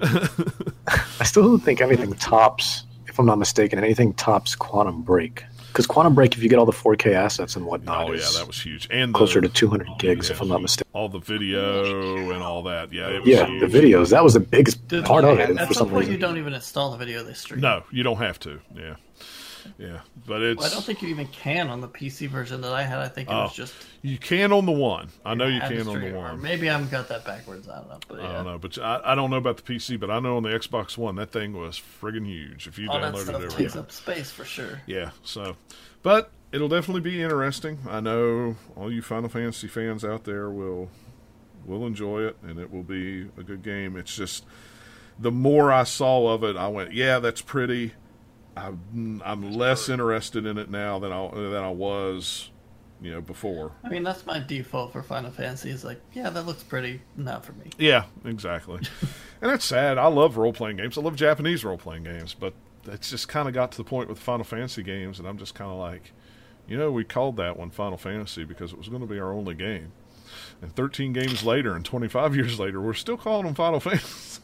I 1.20 1.24
still 1.24 1.42
don't 1.42 1.60
think 1.62 1.80
anything 1.82 2.14
tops, 2.14 2.84
if 3.06 3.18
I'm 3.18 3.26
not 3.26 3.38
mistaken, 3.38 3.78
anything 3.78 4.14
tops 4.14 4.54
Quantum 4.54 5.02
Break. 5.02 5.44
Because 5.78 5.86
Quantum 5.86 6.12
Break, 6.12 6.34
if 6.36 6.42
you 6.42 6.48
get 6.48 6.58
all 6.58 6.66
the 6.66 6.72
4K 6.72 7.12
assets 7.14 7.54
and 7.54 7.64
whatnot, 7.64 8.08
Oh 8.08 8.12
yeah, 8.12 8.26
that 8.36 8.48
was 8.48 8.60
huge, 8.60 8.88
and 8.90 9.14
the, 9.14 9.16
closer 9.16 9.40
to 9.40 9.48
200 9.48 9.86
gigs, 10.00 10.28
if 10.28 10.40
I'm 10.40 10.48
not 10.48 10.60
mistaken. 10.60 10.90
all 10.92 11.08
the 11.08 11.20
video 11.20 12.32
and 12.32 12.42
all 12.42 12.64
that. 12.64 12.92
Yeah, 12.92 13.10
it 13.10 13.20
was 13.20 13.28
Yeah, 13.28 13.46
huge. 13.46 13.70
the 13.70 13.78
videos. 13.78 14.10
That 14.10 14.24
was 14.24 14.34
the 14.34 14.40
biggest 14.40 14.88
Dude, 14.88 15.04
part 15.04 15.24
of 15.24 15.38
it 15.38 15.50
At 15.56 15.68
for 15.68 15.74
some 15.74 15.86
some 15.86 15.90
point, 15.90 16.08
you 16.10 16.18
don't 16.18 16.36
even 16.36 16.52
install 16.52 16.90
the 16.90 16.96
video 16.96 17.22
they 17.22 17.32
stream. 17.34 17.60
No, 17.60 17.84
you 17.92 18.02
don't 18.02 18.16
have 18.16 18.40
to. 18.40 18.58
Yeah, 18.76 18.96
yeah, 19.76 20.00
but 20.26 20.40
it's 20.42 20.58
Well, 20.58 20.66
I 20.70 20.70
don't 20.72 20.84
think 20.84 21.02
you 21.02 21.08
even 21.08 21.26
can 21.28 21.68
on 21.68 21.80
the 21.80 21.88
PC 21.88 22.28
version 22.28 22.60
that 22.62 22.72
I 22.72 22.82
had. 22.82 22.98
I 22.98 23.08
think 23.08 23.28
it 23.28 23.32
was 23.32 23.50
Oh, 23.52 23.54
just. 23.54 23.74
you 24.02 24.16
can 24.18 24.52
on 24.52 24.64
the 24.66 24.72
one. 24.72 25.08
I 25.24 25.34
know 25.34 25.46
you 25.46 25.60
can 25.60 25.86
on 25.88 26.00
the 26.00 26.12
one. 26.12 26.40
Maybe 26.40 26.70
I'm 26.70 26.88
got 26.88 27.08
that 27.08 27.24
backwards. 27.24 27.68
I 27.68 27.76
don't 27.76 27.88
know. 27.88 27.98
But 28.08 28.20
I 28.20 28.32
don't 28.32 28.44
know, 28.46 28.58
but 28.58 28.78
I, 28.78 29.00
I 29.04 29.14
don't 29.14 29.30
know 29.30 29.36
about 29.36 29.56
the 29.58 29.62
PC, 29.62 29.98
but 30.00 30.10
I 30.10 30.20
know 30.20 30.36
on 30.36 30.42
the 30.42 30.50
Xbox 30.50 30.96
One 30.96 31.16
that 31.16 31.30
thing 31.30 31.52
was 31.52 31.80
friggin' 32.00 32.26
huge. 32.26 32.66
If 32.66 32.78
you 32.78 32.88
All 32.90 33.00
that 33.00 33.14
downloaded 33.14 33.24
stuff 33.24 33.42
it, 33.42 33.50
takes 33.50 33.76
up 33.76 33.90
space 33.92 34.30
for 34.30 34.44
sure. 34.44 34.80
yeah. 34.86 35.10
So, 35.22 35.56
but 36.02 36.30
it'll 36.52 36.68
definitely 36.68 37.02
be 37.02 37.22
interesting. 37.22 37.78
I 37.88 38.00
know 38.00 38.56
all 38.76 38.90
you 38.92 39.02
Final 39.02 39.28
Fantasy 39.28 39.68
fans 39.68 40.04
out 40.04 40.24
there 40.24 40.50
will 40.50 40.88
will 41.64 41.86
enjoy 41.86 42.22
it, 42.22 42.36
and 42.42 42.58
it 42.58 42.72
will 42.72 42.82
be 42.82 43.28
a 43.36 43.42
good 43.42 43.62
game. 43.62 43.96
It's 43.96 44.16
just 44.16 44.44
the 45.18 45.30
more 45.32 45.72
I 45.72 45.82
saw 45.84 46.28
of 46.32 46.44
it, 46.44 46.56
I 46.56 46.68
went, 46.68 46.92
yeah, 46.92 47.18
that's 47.18 47.42
pretty. 47.42 47.92
I'm, 48.66 48.80
mm, 48.94 49.22
I'm 49.24 49.52
less 49.52 49.88
interested 49.88 50.46
in 50.46 50.58
it 50.58 50.70
now 50.70 50.98
than 50.98 51.12
I 51.12 51.28
than 51.30 51.62
I 51.62 51.70
was, 51.70 52.50
you 53.00 53.10
know, 53.12 53.20
before. 53.20 53.72
I 53.84 53.88
mean, 53.88 54.02
that's 54.02 54.26
my 54.26 54.38
default 54.38 54.92
for 54.92 55.02
Final 55.02 55.30
Fantasy. 55.30 55.70
Is 55.70 55.84
like, 55.84 56.00
yeah, 56.12 56.30
that 56.30 56.46
looks 56.46 56.62
pretty. 56.62 57.02
Not 57.16 57.44
for 57.44 57.52
me. 57.52 57.70
Yeah, 57.78 58.04
exactly. 58.24 58.80
and 59.40 59.50
that's 59.50 59.64
sad. 59.64 59.98
I 59.98 60.06
love 60.06 60.36
role 60.36 60.52
playing 60.52 60.76
games. 60.76 60.98
I 60.98 61.00
love 61.00 61.16
Japanese 61.16 61.64
role 61.64 61.78
playing 61.78 62.04
games, 62.04 62.34
but 62.34 62.54
it's 62.86 63.10
just 63.10 63.28
kind 63.28 63.48
of 63.48 63.54
got 63.54 63.72
to 63.72 63.78
the 63.78 63.84
point 63.84 64.08
with 64.08 64.18
Final 64.18 64.44
Fantasy 64.44 64.82
games, 64.82 65.18
and 65.18 65.28
I'm 65.28 65.38
just 65.38 65.54
kind 65.54 65.70
of 65.70 65.78
like, 65.78 66.12
you 66.66 66.76
know, 66.76 66.90
we 66.90 67.04
called 67.04 67.36
that 67.36 67.56
one 67.56 67.70
Final 67.70 67.98
Fantasy 67.98 68.44
because 68.44 68.72
it 68.72 68.78
was 68.78 68.88
going 68.88 69.02
to 69.02 69.08
be 69.08 69.18
our 69.18 69.32
only 69.32 69.54
game. 69.54 69.92
And 70.60 70.74
13 70.74 71.12
games 71.12 71.44
later, 71.44 71.74
and 71.74 71.84
25 71.84 72.36
years 72.36 72.58
later, 72.58 72.80
we're 72.80 72.94
still 72.94 73.16
calling 73.16 73.46
them 73.46 73.54
Final 73.54 73.80
Fantasy. 73.80 74.40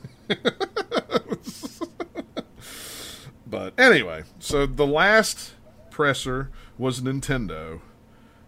But 3.55 3.79
anyway, 3.79 4.25
so 4.39 4.67
the 4.67 4.87
last 4.87 5.55
presser 5.91 6.51
was 6.79 7.01
Nintendo. 7.01 7.81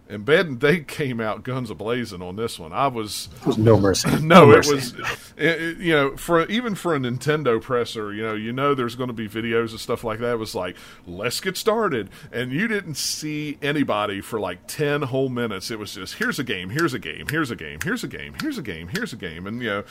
And 0.09 0.23
Ben, 0.23 0.59
they 0.59 0.79
came 0.79 1.19
out 1.19 1.43
guns 1.43 1.69
a 1.69 1.75
blazing 1.75 2.21
on 2.21 2.37
this 2.37 2.57
one. 2.57 2.71
I 2.71 2.87
was 2.87 3.27
It 3.41 3.45
was 3.45 3.57
no 3.57 3.77
mercy. 3.77 4.09
no, 4.21 4.51
it 4.53 4.65
mercy. 4.65 4.73
was, 4.73 4.93
it, 5.35 5.61
it- 5.61 5.77
you 5.79 5.91
know, 5.93 6.15
for 6.15 6.45
even 6.45 6.75
for 6.75 6.95
a 6.95 6.97
Nintendo 6.97 7.61
presser, 7.61 8.13
you 8.13 8.23
know, 8.23 8.33
you 8.33 8.53
know, 8.53 8.73
there's 8.73 8.95
going 8.95 9.09
to 9.09 9.13
be 9.13 9.27
videos 9.27 9.71
and 9.71 9.81
stuff 9.81 10.05
like 10.05 10.19
that. 10.19 10.31
It 10.31 10.39
was 10.39 10.55
like, 10.55 10.77
let's 11.05 11.41
get 11.41 11.57
started, 11.57 12.09
and 12.31 12.53
you 12.53 12.69
didn't 12.69 12.95
see 12.95 13.57
anybody 13.61 14.21
for 14.21 14.39
like 14.39 14.59
ten 14.65 15.01
whole 15.01 15.27
minutes. 15.27 15.69
It 15.71 15.77
was 15.77 15.93
just, 15.95 16.13
here's 16.15 16.39
a 16.39 16.43
game, 16.45 16.69
here's 16.69 16.93
a 16.93 16.99
game, 16.99 17.27
here's 17.29 17.51
a 17.51 17.55
game, 17.57 17.79
here's 17.83 18.05
a 18.05 18.07
game, 18.07 18.33
here's 18.41 18.57
a 18.57 18.61
game, 18.63 18.87
here's 18.87 19.11
a 19.11 19.17
game, 19.17 19.45
and 19.45 19.61
you 19.61 19.67
know, 19.67 19.83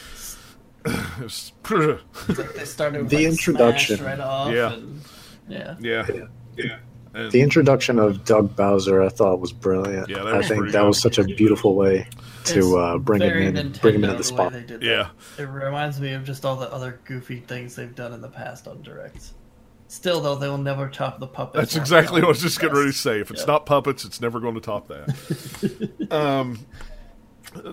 it 0.87 1.23
was, 1.23 1.53
It's 2.29 2.39
like 2.39 2.55
they 2.55 2.65
started 2.65 3.03
with 3.03 3.11
The 3.11 3.17
like, 3.17 3.27
introduction. 3.27 3.97
Smash 3.99 4.09
right 4.09 4.21
off. 4.21 4.53
Yeah. 4.53 4.73
And, 4.73 5.01
yeah. 5.49 5.77
yeah, 5.81 6.07
yeah, 6.57 6.77
and, 7.15 7.31
The 7.33 7.41
introduction 7.41 7.99
of 7.99 8.25
Doug 8.25 8.57
Bowser, 8.57 9.03
I 9.03 9.09
thought 9.09 9.41
was 9.41 9.53
brilliant. 9.53 10.09
Yeah, 10.09 10.25
that 10.25 10.35
I 10.35 10.39
was 10.39 10.49
think 10.49 10.65
that 10.67 10.73
good. 10.73 10.87
was 10.87 11.01
such 11.01 11.19
a 11.19 11.25
beautiful 11.25 11.75
way 11.77 12.09
to 12.47 12.79
uh, 12.79 12.99
bring 12.99 13.23
him 13.23 13.29
very 13.29 13.47
in, 13.47 13.73
bring 13.81 13.95
him 13.97 14.05
into 14.05 14.15
Nintendo 14.15 14.19
the 14.19 14.25
spot. 14.25 14.53
they 14.53 14.61
did 14.63 14.81
that. 14.81 14.87
Yeah. 14.87 15.09
It 15.39 15.49
reminds 15.49 16.01
me 16.01 16.13
of 16.13 16.25
just 16.25 16.45
all 16.45 16.57
the 16.57 16.73
other 16.73 17.01
goofy 17.05 17.41
things 17.41 17.75
they've 17.77 17.95
done 17.95 18.13
in 18.13 18.21
the 18.21 18.29
past 18.29 18.67
on 18.69 18.83
directs. 18.83 19.35
Still, 19.89 20.21
though, 20.21 20.35
they 20.35 20.49
will 20.49 20.59
never 20.59 20.89
top 20.89 21.21
the 21.21 21.29
puppets. 21.29 21.57
That's 21.73 21.77
exactly 21.77 22.21
what 22.21 22.27
I 22.27 22.29
was 22.31 22.43
just 22.43 22.59
getting 22.61 22.77
ready 22.77 22.91
to 22.91 22.97
say. 22.99 23.21
If 23.21 23.31
it's 23.31 23.43
Yeah. 23.43 23.47
not 23.53 23.67
puppets, 23.67 24.05
it's 24.05 24.21
never 24.21 24.41
going 24.41 24.57
to 24.57 24.61
top 24.61 24.89
that. 24.89 26.09
um, 26.11 26.59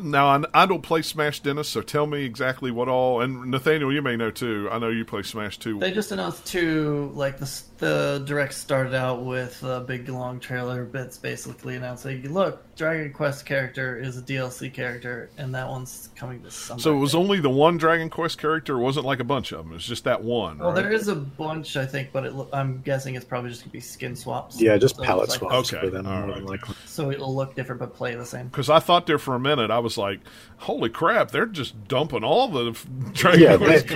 now 0.01 0.27
I, 0.27 0.43
I 0.53 0.65
don't 0.65 0.81
play 0.81 1.01
Smash 1.01 1.39
Dennis, 1.41 1.69
so 1.69 1.81
tell 1.81 2.07
me 2.07 2.23
exactly 2.23 2.71
what 2.71 2.88
all. 2.88 3.21
And 3.21 3.51
Nathaniel, 3.51 3.93
you 3.93 4.01
may 4.01 4.15
know 4.15 4.31
too. 4.31 4.67
I 4.71 4.79
know 4.79 4.89
you 4.89 5.05
play 5.05 5.23
Smash 5.23 5.57
too. 5.57 5.79
They 5.79 5.91
just 5.91 6.11
announced 6.11 6.45
two, 6.45 7.11
like 7.15 7.39
the 7.39 7.45
the 7.84 8.23
direct 8.25 8.53
started 8.53 8.93
out 8.93 9.23
with 9.23 9.61
a 9.63 9.81
big 9.81 10.07
long 10.09 10.39
trailer 10.39 10.84
bits, 10.86 11.17
basically 11.17 11.75
announcing, 11.75 12.31
"Look, 12.34 12.63
Dragon 12.75 13.11
Quest 13.11 13.45
character 13.45 13.97
is 13.97 14.17
a 14.17 14.21
DLC 14.21 14.69
character, 14.73 15.29
and 15.38 15.53
that 15.53 15.67
one's 15.67 16.09
coming 16.15 16.41
this 16.43 16.53
summer." 16.55 16.79
so 16.79 16.95
it 16.95 16.99
was 16.99 17.13
only 17.15 17.39
the 17.39 17.49
one 17.49 17.77
Dragon 17.77 18.09
Quest 18.09 18.38
character. 18.38 18.75
It 18.77 18.81
wasn't 18.81 19.05
like 19.05 19.19
a 19.19 19.23
bunch 19.25 19.51
of 19.51 19.59
them. 19.59 19.71
It 19.71 19.75
was 19.75 19.86
just 19.86 20.05
that 20.05 20.23
one. 20.23 20.59
Well, 20.59 20.69
right? 20.71 20.75
there 20.84 20.91
is 20.91 21.07
a 21.09 21.15
bunch, 21.15 21.75
I 21.75 21.86
think, 21.86 22.09
but 22.13 22.25
it, 22.25 22.34
lo- 22.34 22.47
I'm 22.53 22.81
guessing 22.81 23.15
it's 23.15 23.25
probably 23.25 23.49
just 23.49 23.63
gonna 23.63 23.71
be 23.73 23.79
skin 23.81 24.15
swaps. 24.15 24.61
Yeah, 24.61 24.77
just 24.77 24.95
So 24.95 25.03
palette 25.03 25.29
like- 25.29 25.39
swaps 25.39 25.73
Okay, 25.73 25.86
for 25.86 25.89
them. 25.89 26.07
all 26.07 26.21
more 26.27 26.36
than 26.36 26.45
likely. 26.45 26.75
So 26.86 27.11
it'll 27.11 27.36
look 27.36 27.55
different, 27.55 27.79
but 27.79 27.93
play 27.93 28.15
the 28.15 28.25
same. 28.25 28.47
Because 28.47 28.69
I 28.69 28.79
thought 28.79 29.07
there 29.07 29.19
for 29.19 29.36
a 29.36 29.39
minute, 29.39 29.71
I 29.71 29.79
was 29.79 29.97
like, 29.97 30.19
"Holy 30.57 30.89
crap! 30.89 31.31
They're 31.31 31.45
just 31.45 31.88
dumping 31.88 32.23
all 32.23 32.47
the 32.47 32.71
Dragon 33.13 33.41
Yeah, 33.41 33.57
Quest." 33.57 33.88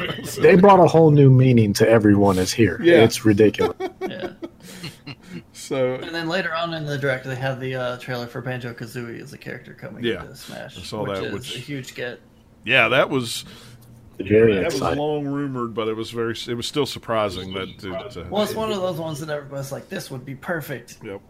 they, 0.42 0.56
they 0.56 0.56
brought 0.56 0.80
a 0.80 0.88
whole 0.88 1.12
new 1.12 1.30
meaning 1.30 1.72
to 1.74 1.88
everyone 1.88 2.38
is 2.38 2.52
here. 2.52 2.80
Yeah. 2.82 3.04
It's 3.04 3.24
ridiculous. 3.26 3.77
Yeah. 4.02 4.32
so 5.54 5.96
And 5.96 6.14
then 6.16 6.28
later 6.28 6.54
on 6.54 6.74
in 6.74 6.86
the 6.86 6.98
direct, 6.98 7.26
they 7.26 7.36
had 7.36 7.60
the 7.60 7.76
uh, 7.76 7.98
trailer 7.98 8.28
for 8.28 8.42
Banjo 8.42 8.74
Kazooie 8.74 9.22
as 9.22 9.34
a 9.34 9.38
character 9.38 9.74
coming 9.74 10.04
Yeah, 10.04 10.22
into 10.22 10.36
Smash, 10.36 10.78
I 10.78 10.82
saw 10.82 11.04
which 11.04 11.20
that, 11.20 11.24
is 11.26 11.34
which- 11.34 11.56
a 11.56 11.60
huge 11.60 11.96
get. 11.96 12.20
yeah, 12.66 12.88
that 12.90 13.10
was 13.10 13.46
Very 14.20 14.56
that 14.56 14.66
was 14.74 14.82
long 14.82 15.26
rumored, 15.28 15.74
but 15.74 15.88
it 15.88 15.96
was 15.96 16.10
very 16.12 16.36
it 16.48 16.56
was 16.56 16.66
still 16.68 16.86
surprising 16.88 17.54
that. 17.54 17.70
It, 17.84 18.18
uh, 18.18 18.24
Well, 18.30 18.44
it's 18.44 18.56
one 18.56 18.72
of 18.72 18.82
those 18.82 18.98
ones 18.98 19.20
that 19.20 19.30
everybody's 19.30 19.72
like, 19.72 19.90
"This 19.90 20.10
would 20.10 20.26
be 20.26 20.34
perfect." 20.34 20.98
Yep. 21.04 21.22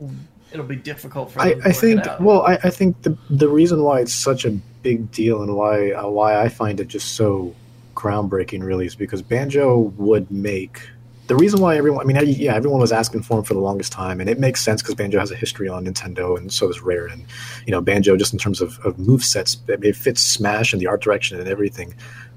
It'll 0.54 0.66
be 0.66 0.78
difficult 0.78 1.32
for 1.34 1.42
I, 1.42 1.54
to 1.56 1.62
I 1.68 1.72
think 1.74 2.00
it 2.00 2.08
out. 2.08 2.22
well 2.22 2.44
I, 2.44 2.54
I 2.64 2.70
think 2.70 3.02
the 3.02 3.18
the 3.30 3.50
reason 3.50 3.84
why 3.84 4.00
it's 4.00 4.14
such 4.14 4.46
a 4.46 4.52
big 4.82 5.12
deal 5.12 5.42
and 5.44 5.54
why 5.54 5.92
uh, 5.92 6.08
why 6.08 6.40
I 6.42 6.48
find 6.48 6.80
it 6.80 6.88
just 6.88 7.16
so 7.16 7.54
groundbreaking 7.96 8.64
really 8.64 8.86
is 8.86 8.96
because 8.96 9.22
banjo 9.22 9.78
would 9.98 10.32
make 10.32 10.88
the 11.28 11.36
reason 11.36 11.60
why 11.60 11.78
everyone 11.78 12.02
I 12.02 12.06
mean 12.06 12.36
yeah 12.38 12.56
everyone 12.56 12.80
was 12.80 12.92
asking 12.92 13.24
for 13.24 13.40
him 13.40 13.44
for 13.44 13.54
the 13.54 13.60
longest 13.60 13.92
time 13.92 14.20
and 14.20 14.30
it 14.30 14.40
makes 14.40 14.62
sense 14.62 14.82
because 14.82 14.96
banjo 14.96 15.20
has 15.20 15.32
a 15.32 15.36
history 15.36 15.68
on 15.68 15.86
Nintendo 15.86 16.38
and 16.38 16.52
so 16.52 16.68
does 16.68 16.82
Rare 16.82 17.08
and 17.08 17.26
you 17.66 17.72
know 17.72 17.82
banjo 17.82 18.16
just 18.16 18.34
in 18.34 18.40
terms 18.40 18.62
of, 18.62 18.80
of 18.80 18.98
move 18.98 19.24
sets 19.24 19.58
it, 19.68 19.84
it 19.84 19.96
fits 19.96 20.22
Smash 20.22 20.74
and 20.74 20.82
the 20.82 20.88
art 20.88 21.02
direction 21.02 21.40
and 21.40 21.48
everything 21.48 21.94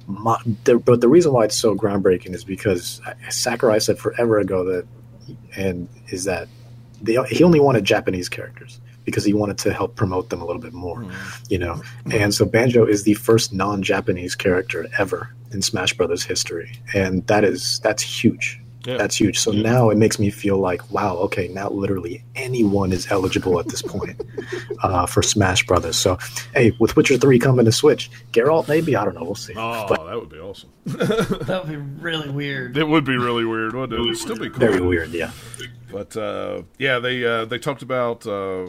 My, 0.06 0.36
the, 0.64 0.78
but 0.78 1.00
the 1.00 1.08
reason 1.08 1.32
why 1.32 1.44
it's 1.44 1.56
so 1.56 1.74
groundbreaking 1.74 2.34
is 2.34 2.44
because 2.44 3.00
Sakurai 3.28 3.80
said 3.80 3.98
forever 3.98 4.38
ago 4.38 4.64
that 4.64 4.86
and 5.56 5.88
is 6.08 6.24
that 6.24 6.48
they, 7.02 7.16
he 7.30 7.44
only 7.44 7.60
wanted 7.60 7.84
Japanese 7.84 8.28
characters 8.28 8.80
because 9.04 9.24
he 9.24 9.32
wanted 9.32 9.58
to 9.58 9.72
help 9.72 9.96
promote 9.96 10.28
them 10.30 10.40
a 10.40 10.44
little 10.44 10.60
bit 10.60 10.72
more, 10.72 10.98
mm. 10.98 11.50
you 11.50 11.58
know. 11.58 11.82
And 12.12 12.34
so 12.34 12.44
Banjo 12.44 12.84
is 12.86 13.04
the 13.04 13.14
first 13.14 13.52
non-Japanese 13.52 14.34
character 14.34 14.86
ever 14.98 15.34
in 15.52 15.62
Smash 15.62 15.94
Brothers 15.94 16.22
history, 16.22 16.80
and 16.94 17.26
that 17.26 17.44
is 17.44 17.80
that's 17.82 18.02
huge. 18.02 18.60
Yeah. 18.84 18.96
That's 18.96 19.16
huge. 19.16 19.38
So 19.38 19.52
now 19.52 19.90
it 19.90 19.98
makes 19.98 20.18
me 20.18 20.30
feel 20.30 20.58
like, 20.58 20.90
wow, 20.90 21.16
okay, 21.16 21.48
now 21.48 21.68
literally 21.68 22.24
anyone 22.34 22.92
is 22.92 23.10
eligible 23.10 23.58
at 23.60 23.68
this 23.68 23.82
point 23.82 24.20
uh, 24.82 25.06
for 25.06 25.22
Smash 25.22 25.66
Brothers. 25.66 25.96
So, 25.96 26.18
hey, 26.54 26.72
with 26.78 26.96
Witcher 26.96 27.18
Three 27.18 27.38
coming 27.38 27.66
to 27.66 27.72
Switch, 27.72 28.10
Geralt 28.32 28.68
maybe 28.68 28.96
I 28.96 29.04
don't 29.04 29.14
know, 29.14 29.24
we'll 29.24 29.34
see. 29.34 29.54
Oh, 29.56 29.86
But 29.88 30.06
that 30.06 30.18
would 30.18 30.30
be 30.30 30.38
awesome. 30.38 30.70
that 30.86 31.62
would 31.64 31.70
be 31.70 31.76
really 31.76 32.30
weird. 32.30 32.76
It 32.76 32.88
would 32.88 33.04
be 33.04 33.16
really 33.16 33.44
weird, 33.44 33.74
wouldn't 33.74 34.00
it? 34.00 34.02
It'd 34.02 34.16
still 34.16 34.38
be 34.38 34.48
cool. 34.48 34.60
very 34.60 34.80
weird, 34.80 35.10
yeah. 35.10 35.32
But 35.92 36.16
uh, 36.16 36.62
yeah, 36.78 36.98
they 36.98 37.24
uh, 37.24 37.44
they 37.44 37.58
talked 37.58 37.82
about 37.82 38.26
uh, 38.26 38.68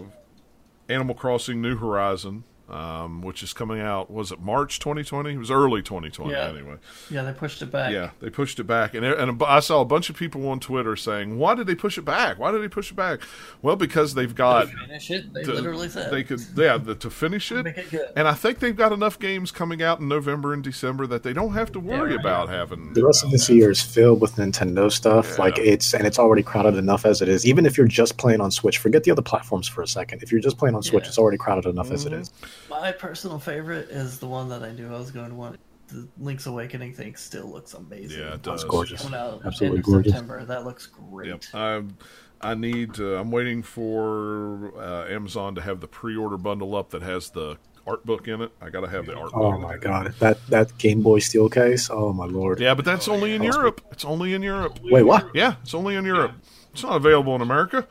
Animal 0.89 1.15
Crossing 1.15 1.61
New 1.61 1.77
Horizon. 1.77 2.43
Um, 2.71 3.21
which 3.21 3.43
is 3.43 3.53
coming 3.53 3.81
out. 3.81 4.09
Was 4.09 4.31
it 4.31 4.39
March 4.39 4.79
2020? 4.79 5.33
It 5.33 5.37
was 5.37 5.51
early 5.51 5.81
2020 5.81 6.31
Yeah. 6.31 6.47
anyway. 6.49 6.75
Yeah, 7.09 7.23
they 7.23 7.33
pushed 7.33 7.61
it 7.61 7.71
back. 7.71 7.91
Yeah, 7.91 8.11
they 8.21 8.29
pushed 8.29 8.59
it 8.59 8.63
back, 8.63 8.93
and 8.93 9.05
and 9.05 9.41
I 9.43 9.59
saw 9.59 9.81
a 9.81 9.85
bunch 9.85 10.09
of 10.09 10.15
people 10.15 10.47
on 10.47 10.59
Twitter 10.59 10.95
saying, 10.95 11.37
"Why 11.37 11.53
did 11.55 11.67
they 11.67 11.75
push 11.75 11.97
it 11.97 12.05
back? 12.05 12.39
Why 12.39 12.51
did 12.51 12.61
they 12.63 12.67
push 12.69 12.91
it 12.91 12.95
back?" 12.95 13.19
Well, 13.61 13.75
because 13.75 14.13
they've 14.13 14.33
got 14.33 14.69
Finish 14.69 15.11
it. 15.11 15.33
They 15.33 15.43
to- 15.43 15.53
literally 15.53 15.89
said 15.89 16.11
they 16.11 16.23
could 16.23 16.39
yeah 16.55 16.77
the, 16.77 16.95
to 16.95 17.09
finish 17.09 17.51
it, 17.51 17.63
Make 17.63 17.77
it 17.77 17.91
good. 17.91 18.07
and 18.15 18.27
I 18.27 18.33
think 18.33 18.59
they've 18.59 18.75
got 18.75 18.91
enough 18.91 19.19
games 19.19 19.51
coming 19.51 19.83
out 19.83 19.99
in 19.99 20.07
November 20.07 20.53
and 20.53 20.63
December 20.63 21.05
that 21.07 21.23
they 21.23 21.33
don't 21.33 21.53
have 21.53 21.71
to 21.73 21.79
worry 21.79 22.11
right. 22.11 22.19
about 22.19 22.49
having 22.49 22.93
The 22.93 23.05
rest 23.05 23.23
of 23.23 23.31
this 23.31 23.49
year 23.49 23.69
is 23.71 23.81
filled 23.81 24.21
with 24.21 24.35
Nintendo 24.37 24.91
stuff. 24.91 25.31
Yeah. 25.31 25.43
Like 25.43 25.57
it's 25.57 25.93
and 25.93 26.07
it's 26.07 26.17
already 26.19 26.43
crowded 26.43 26.75
enough 26.75 27.05
as 27.05 27.21
it 27.21 27.27
is. 27.29 27.45
Even 27.45 27.65
if 27.65 27.77
you're 27.77 27.87
just 27.87 28.17
playing 28.17 28.39
on 28.41 28.51
Switch, 28.51 28.77
forget 28.77 29.03
the 29.03 29.11
other 29.11 29.21
platforms 29.21 29.67
for 29.67 29.81
a 29.81 29.87
second. 29.87 30.23
If 30.23 30.31
you're 30.31 30.41
just 30.41 30.57
playing 30.57 30.75
on 30.75 30.83
Switch, 30.83 31.03
Yeah. 31.03 31.09
it's 31.09 31.17
already 31.17 31.37
crowded 31.37 31.65
enough 31.65 31.91
as 31.91 32.05
it 32.05 32.11
Mm-hmm. 32.13 32.21
is. 32.21 32.31
My 32.69 32.91
personal 32.91 33.39
favorite 33.39 33.89
is 33.89 34.19
the 34.19 34.27
one 34.27 34.49
that 34.49 34.63
I 34.63 34.71
knew 34.71 34.87
I 34.87 34.97
was 34.97 35.11
going 35.11 35.29
to 35.29 35.35
want. 35.35 35.59
The 35.87 36.07
Link's 36.17 36.45
Awakening 36.45 36.93
thing 36.93 37.15
still 37.15 37.47
looks 37.51 37.73
amazing. 37.73 38.19
Yeah, 38.19 38.29
it 38.29 38.33
It's 38.35 38.41
does. 38.43 38.63
gorgeous. 38.63 39.05
Out 39.13 39.41
Absolutely 39.45 39.79
end 39.79 39.79
of 39.79 39.83
gorgeous. 39.85 40.11
September. 40.13 40.45
That 40.45 40.63
looks 40.65 40.85
great. 40.87 41.27
Yep. 41.29 41.43
I 41.53 41.83
I 42.41 42.53
need. 42.55 42.93
To, 42.95 43.15
I'm 43.17 43.29
waiting 43.29 43.61
for 43.61 44.73
uh, 44.79 45.05
Amazon 45.09 45.55
to 45.55 45.61
have 45.61 45.79
the 45.81 45.87
pre-order 45.87 46.37
bundle 46.37 46.75
up 46.75 46.91
that 46.91 47.01
has 47.01 47.29
the 47.31 47.57
art 47.85 48.05
book 48.05 48.27
in 48.27 48.41
it. 48.41 48.51
I 48.61 48.69
got 48.69 48.81
to 48.81 48.87
have 48.89 49.05
the 49.05 49.15
art 49.15 49.31
book. 49.31 49.41
Oh 49.43 49.51
book. 49.51 49.61
my 49.61 49.77
god, 49.77 50.13
that 50.19 50.37
that 50.47 50.77
Game 50.77 51.01
Boy 51.03 51.19
Steel 51.19 51.49
case. 51.49 51.89
Oh 51.91 52.13
my 52.13 52.25
lord. 52.25 52.59
Yeah, 52.61 52.73
but 52.73 52.85
that's 52.85 53.07
only 53.09 53.35
in 53.35 53.43
Europe. 53.43 53.81
It's 53.91 54.05
only 54.05 54.33
in 54.33 54.41
Europe. 54.43 54.79
Wait, 54.83 55.03
what? 55.03 55.29
Yeah, 55.35 55.55
it's 55.61 55.73
only 55.73 55.95
in 55.95 56.05
Europe. 56.05 56.31
It's 56.71 56.83
not 56.83 56.95
available 56.95 57.35
in 57.35 57.41
America. 57.41 57.85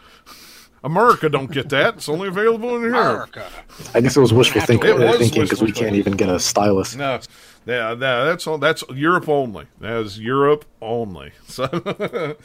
America 0.82 1.28
don't 1.28 1.50
get 1.50 1.68
that. 1.70 1.96
It's 1.96 2.08
only 2.08 2.28
available 2.28 2.74
in 2.76 2.82
Europe. 2.82 3.34
America. 3.34 3.48
I 3.94 4.00
guess 4.00 4.16
it 4.16 4.20
was 4.20 4.32
wishful 4.32 4.60
Have 4.60 4.66
to 4.68 4.72
thinking 4.72 4.90
It 4.90 4.98
was 4.98 5.18
thinking 5.18 5.42
because 5.42 5.62
we 5.62 5.72
can't 5.72 5.96
even 5.96 6.14
get 6.14 6.28
a 6.28 6.40
stylus. 6.40 6.96
No, 6.96 7.20
yeah, 7.66 7.94
no, 7.94 8.24
that's 8.24 8.46
all. 8.46 8.58
That's 8.58 8.82
Europe 8.94 9.28
only. 9.28 9.66
That 9.80 9.98
is 9.98 10.18
Europe 10.18 10.64
only. 10.80 11.32
So, 11.46 12.36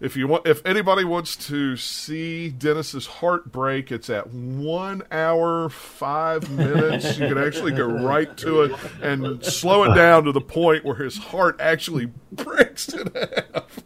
if 0.00 0.16
you 0.16 0.26
want, 0.26 0.46
if 0.46 0.64
anybody 0.66 1.04
wants 1.04 1.36
to 1.48 1.76
see 1.76 2.50
Dennis's 2.50 3.06
heart 3.06 3.52
break, 3.52 3.92
it's 3.92 4.10
at 4.10 4.28
one 4.32 5.02
hour 5.12 5.68
five 5.68 6.50
minutes. 6.50 7.18
You 7.18 7.28
can 7.28 7.38
actually 7.38 7.72
go 7.72 7.86
right 7.86 8.34
to 8.38 8.62
it 8.62 8.72
and 9.00 9.44
slow 9.44 9.84
it 9.84 9.94
down 9.94 10.24
to 10.24 10.32
the 10.32 10.40
point 10.40 10.84
where 10.84 10.96
his 10.96 11.16
heart 11.16 11.60
actually 11.60 12.06
breaks 12.32 12.88
in 12.88 13.08
half. 13.14 13.78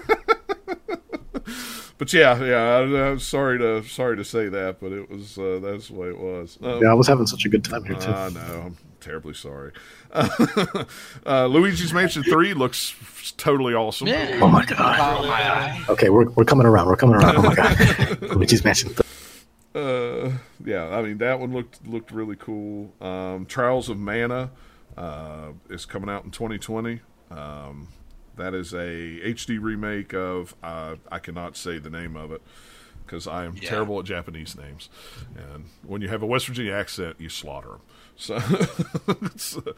But 1.96 2.12
yeah, 2.12 2.42
yeah, 2.42 2.56
I, 2.56 3.10
I'm 3.10 3.20
sorry 3.20 3.58
to 3.58 3.82
sorry 3.84 4.16
to 4.16 4.24
say 4.24 4.48
that, 4.48 4.80
but 4.80 4.90
it 4.92 5.08
was 5.08 5.38
uh, 5.38 5.60
that's 5.62 5.88
the 5.88 5.94
way 5.94 6.08
it 6.08 6.18
was. 6.18 6.58
Um, 6.62 6.82
Yeah, 6.82 6.90
I 6.90 6.94
was 6.94 7.06
having 7.06 7.26
such 7.26 7.44
a 7.44 7.48
good 7.48 7.64
time 7.64 7.84
here 7.84 7.94
too. 7.94 8.10
I 8.10 8.30
know. 8.30 8.62
I'm 8.66 8.76
terribly 9.00 9.34
sorry. 9.34 9.72
uh, 10.12 11.46
Luigi's 11.46 11.92
Mansion 11.92 12.22
3 12.24 12.54
looks 12.54 12.94
totally 13.36 13.74
awesome. 13.74 14.08
Yeah. 14.08 14.38
Oh 14.40 14.48
my 14.48 14.64
god. 14.64 14.98
Oh 15.22 15.26
my 15.26 15.50
eye. 15.52 15.84
Okay, 15.88 16.08
we're, 16.08 16.28
we're 16.30 16.44
coming 16.44 16.66
around. 16.66 16.86
We're 16.86 16.96
coming 16.96 17.16
around. 17.16 17.36
Oh 17.36 17.42
my 17.42 17.54
god. 17.54 18.22
Luigi's 18.36 18.64
Mansion. 18.64 18.94
Uh, 19.74 20.32
yeah, 20.64 20.88
I 20.88 21.02
mean, 21.02 21.18
that 21.18 21.38
one 21.38 21.52
looked 21.52 21.86
looked 21.86 22.10
really 22.10 22.36
cool. 22.36 22.92
Um, 23.00 23.46
Trials 23.46 23.88
of 23.88 23.98
Mana 23.98 24.50
uh, 24.96 25.48
is 25.68 25.84
coming 25.84 26.08
out 26.08 26.24
in 26.24 26.30
2020. 26.30 27.00
Um, 27.30 27.88
that 28.36 28.54
is 28.54 28.72
a 28.72 29.20
HD 29.22 29.58
remake 29.60 30.12
of, 30.14 30.54
uh, 30.62 30.96
I 31.10 31.18
cannot 31.18 31.56
say 31.56 31.78
the 31.78 31.90
name 31.90 32.16
of 32.16 32.32
it 32.32 32.42
because 33.06 33.26
I 33.26 33.44
am 33.44 33.56
Yeah. 33.56 33.68
terrible 33.68 33.98
at 34.00 34.04
Japanese 34.06 34.56
names. 34.56 34.88
And 35.36 35.66
when 35.82 36.00
you 36.02 36.08
have 36.08 36.22
a 36.22 36.26
West 36.26 36.46
Virginia 36.46 36.72
accent, 36.72 37.16
you 37.18 37.28
slaughter 37.28 37.68
them. 37.68 37.80
So, 38.16 38.36
uh, 39.08 39.72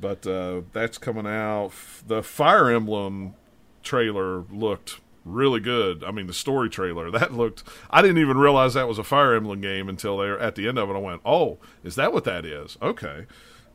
but 0.00 0.26
uh, 0.26 0.62
that's 0.72 0.98
coming 0.98 1.26
out. 1.26 1.72
The 2.06 2.22
Fire 2.22 2.70
Emblem 2.70 3.34
trailer 3.82 4.42
looked 4.52 5.00
really 5.24 5.60
good. 5.60 6.02
I 6.04 6.10
mean, 6.12 6.26
the 6.26 6.32
story 6.32 6.68
trailer 6.70 7.10
that 7.18 7.32
looked. 7.32 7.62
I 7.90 8.02
didn't 8.02 8.18
even 8.18 8.38
realize 8.38 8.74
that 8.74 8.88
was 8.88 8.98
a 8.98 9.04
Fire 9.04 9.34
Emblem 9.34 9.60
game 9.60 9.88
until 9.88 10.18
they 10.18 10.28
were 10.28 10.38
at 10.38 10.54
the 10.54 10.66
end 10.68 10.78
of 10.78 10.88
it. 10.90 10.94
I 10.94 10.98
went, 10.98 11.20
"Oh, 11.24 11.58
is 11.84 11.94
that 11.96 12.12
what 12.12 12.24
that 12.24 12.44
is?" 12.44 12.78
Okay, 12.80 13.26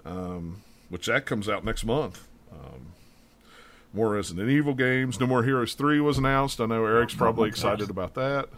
um, 0.06 0.62
which 0.90 1.06
that 1.08 1.26
comes 1.26 1.48
out 1.50 1.64
next 1.64 1.84
month. 1.86 2.27
Um, 3.98 4.04
more 4.06 4.14
Resident 4.16 4.50
Evil 4.50 4.74
games. 4.74 5.20
No 5.20 5.28
More 5.28 5.44
Heroes 5.44 5.74
Three 5.74 6.00
was 6.00 6.18
announced. 6.18 6.62
I 6.62 6.66
know 6.66 6.86
Eric's 6.86 7.16
probably 7.16 7.50
excited 7.50 7.90
about 7.90 8.14
that. 8.16 8.50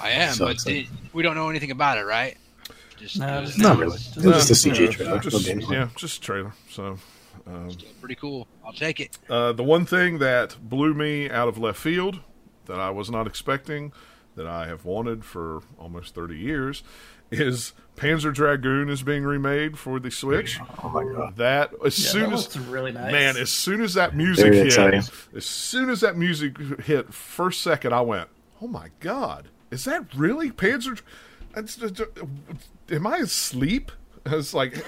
I 0.00 0.10
am, 0.10 0.34
So 0.34 0.44
but 0.46 0.52
excited. 0.54 0.86
did, 0.88 1.14
we 1.14 1.22
don't 1.22 1.34
know 1.34 1.48
anything 1.48 1.70
about 1.70 1.98
it, 1.98 2.04
right? 2.04 2.36
Just 2.96 3.18
No, 3.18 3.38
it 3.38 3.40
was 3.40 3.50
just- 3.50 3.62
Not 3.62 3.78
really. 3.78 3.96
It 3.96 4.24
was 4.26 4.46
just 4.48 4.66
a 4.66 4.68
CG 4.70 4.80
yeah, 4.80 4.90
trailer. 4.90 5.18
just- 5.20 5.54
no 5.54 5.70
yeah, 5.72 5.88
just 5.96 6.18
a 6.18 6.20
trailer. 6.20 6.52
So. 6.70 6.98
Pretty 8.00 8.14
cool. 8.14 8.46
I'll 8.64 8.72
take 8.72 9.00
it. 9.00 9.18
Uh, 9.28 9.52
the 9.52 9.64
one 9.64 9.84
thing 9.86 10.18
that 10.18 10.56
blew 10.62 10.94
me 10.94 11.28
out 11.30 11.48
of 11.48 11.58
left 11.58 11.78
field 11.80 12.20
that 12.66 12.78
I 12.78 12.90
was 12.90 13.10
not 13.10 13.26
expecting, 13.26 13.92
that 14.36 14.46
I 14.46 14.66
have 14.66 14.84
wanted 14.84 15.24
for 15.24 15.62
almost 15.78 16.14
30 16.14 16.36
years, 16.36 16.84
is 17.30 17.72
Panzer 17.96 18.32
Dragoon 18.32 18.88
is 18.88 19.02
being 19.02 19.24
remade 19.24 19.78
for 19.78 20.00
the 20.00 20.10
Switch. 20.10 20.58
Oh 20.82 20.88
my 20.88 21.04
god. 21.04 21.36
That 21.36 21.72
as 21.84 21.98
Yeah, 22.02 22.10
soon 22.10 22.30
that 22.30 22.38
as 22.56 22.58
really 22.58 22.92
nice. 22.92 23.12
man, 23.12 23.36
as 23.36 23.50
soon 23.50 23.82
as 23.82 23.94
that 23.94 24.14
music 24.16 24.44
Very 24.46 24.56
hit, 24.56 24.66
exciting. 24.68 25.02
as 25.36 25.44
soon 25.44 25.90
as 25.90 26.00
that 26.00 26.16
music 26.16 26.56
hit, 26.82 27.12
first 27.12 27.60
second 27.62 27.92
I 27.92 28.00
went, 28.00 28.28
"Oh 28.62 28.66
my 28.68 28.88
god, 29.00 29.48
is 29.70 29.84
that 29.84 30.06
really 30.14 30.50
Panzer?" 30.50 31.00
That's, 31.54 31.78
am 32.90 33.06
I 33.06 33.16
asleep? 33.18 33.92
It's 34.26 34.52
like 34.52 34.84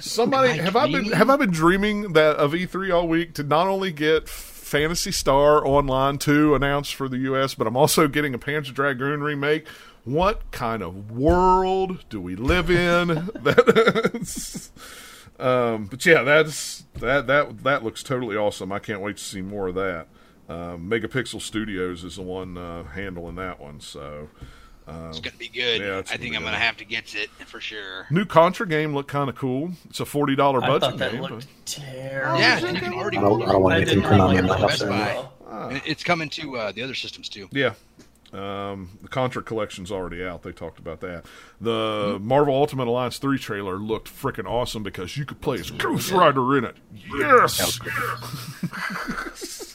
somebody 0.00 0.48
I 0.58 0.62
have 0.62 0.74
I 0.74 0.90
been 0.90 1.12
have 1.12 1.28
I 1.28 1.36
been 1.36 1.50
dreaming 1.50 2.14
that 2.14 2.36
of 2.36 2.52
E3 2.52 2.94
all 2.94 3.06
week 3.06 3.34
to 3.34 3.42
not 3.42 3.66
only 3.66 3.92
get 3.92 4.26
Phantasy 4.26 5.12
Star 5.12 5.66
Online 5.66 6.16
2 6.16 6.54
announced 6.54 6.94
for 6.94 7.06
the 7.08 7.18
US, 7.32 7.54
but 7.54 7.66
I'm 7.66 7.76
also 7.76 8.08
getting 8.08 8.32
a 8.34 8.38
Panzer 8.38 8.72
Dragoon 8.72 9.22
remake. 9.22 9.66
What 10.04 10.50
kind 10.50 10.82
of 10.82 11.10
world 11.10 12.04
do 12.08 12.20
we 12.20 12.34
live 12.36 12.70
in? 12.70 13.08
That- 13.42 14.70
um, 15.38 15.86
but 15.86 16.04
yeah, 16.04 16.22
that's 16.22 16.84
that 16.96 17.26
that 17.26 17.64
that 17.64 17.82
looks 17.82 18.02
totally 18.02 18.36
awesome. 18.36 18.72
I 18.72 18.78
can't 18.78 19.00
wait 19.00 19.16
to 19.16 19.24
see 19.24 19.40
more 19.40 19.68
of 19.68 19.74
that. 19.76 20.06
Um, 20.48 20.90
Megapixel 20.90 21.40
Studios 21.40 22.04
is 22.04 22.16
the 22.16 22.22
one 22.22 22.58
uh, 22.58 22.84
handling 22.84 23.36
that 23.36 23.58
one. 23.60 23.80
So 23.80 24.28
Uh, 24.86 25.06
It's 25.08 25.20
gonna 25.20 25.36
be 25.38 25.48
good. 25.48 25.80
yeah, 25.80 25.86
I 25.86 25.90
gonna 25.90 26.02
think 26.02 26.34
I'm 26.34 26.40
good. 26.42 26.46
gonna 26.46 26.58
have 26.58 26.76
to 26.78 26.84
get 26.84 27.14
it 27.14 27.30
for 27.46 27.60
sure. 27.60 28.06
new 28.10 28.24
Contra 28.26 28.66
game 28.66 28.92
looked 28.94 29.08
kind 29.10 29.30
of 29.30 29.36
cool. 29.36 29.70
It's 29.88 30.00
a 30.00 30.04
forty 30.04 30.34
dollar 30.36 30.60
budget 30.60 30.80
thought 30.80 30.98
that 30.98 31.12
game. 31.12 31.22
but- 31.22 31.46
terrible. 31.64 32.38
Yeah, 32.40 32.58
and 32.66 32.76
you 32.76 32.82
can 32.82 32.92
already. 32.92 33.16
I 33.16 33.20
don't, 33.22 33.42
I 33.42 33.52
don't 33.52 33.62
want 33.62 33.74
I 33.74 33.76
anything 33.78 34.00
did 34.00 34.08
Konami 34.10 34.26
like 34.28 34.38
in 34.38 34.46
my 34.46 34.58
house 34.58 34.70
Best 34.70 34.82
anymore. 34.82 35.30
Buy. 35.48 35.68
And 35.72 35.82
it's 35.86 36.02
coming 36.04 36.28
to 36.30 36.56
uh, 36.58 36.72
the 36.72 36.82
other 36.82 36.94
systems 36.94 37.28
too. 37.30 37.48
Yeah. 37.52 37.74
Um, 38.32 38.98
the 39.02 39.08
Contra 39.08 39.42
collection's 39.42 39.90
already 39.90 40.24
out. 40.24 40.42
They 40.42 40.52
talked 40.52 40.78
about 40.78 41.00
that. 41.00 41.24
The 41.60 42.18
Marvel 42.20 42.54
Ultimate 42.54 42.86
Alliance 42.86 43.18
3 43.18 43.38
trailer 43.38 43.76
looked 43.76 44.08
freaking 44.08 44.46
awesome 44.48 44.82
because 44.82 45.16
you 45.16 45.24
could 45.24 45.40
play 45.40 45.58
as 45.58 45.70
Ghost 45.70 46.12
Rider 46.12 46.56
in 46.56 46.64
it. 46.64 46.76
Yes! 46.94 47.78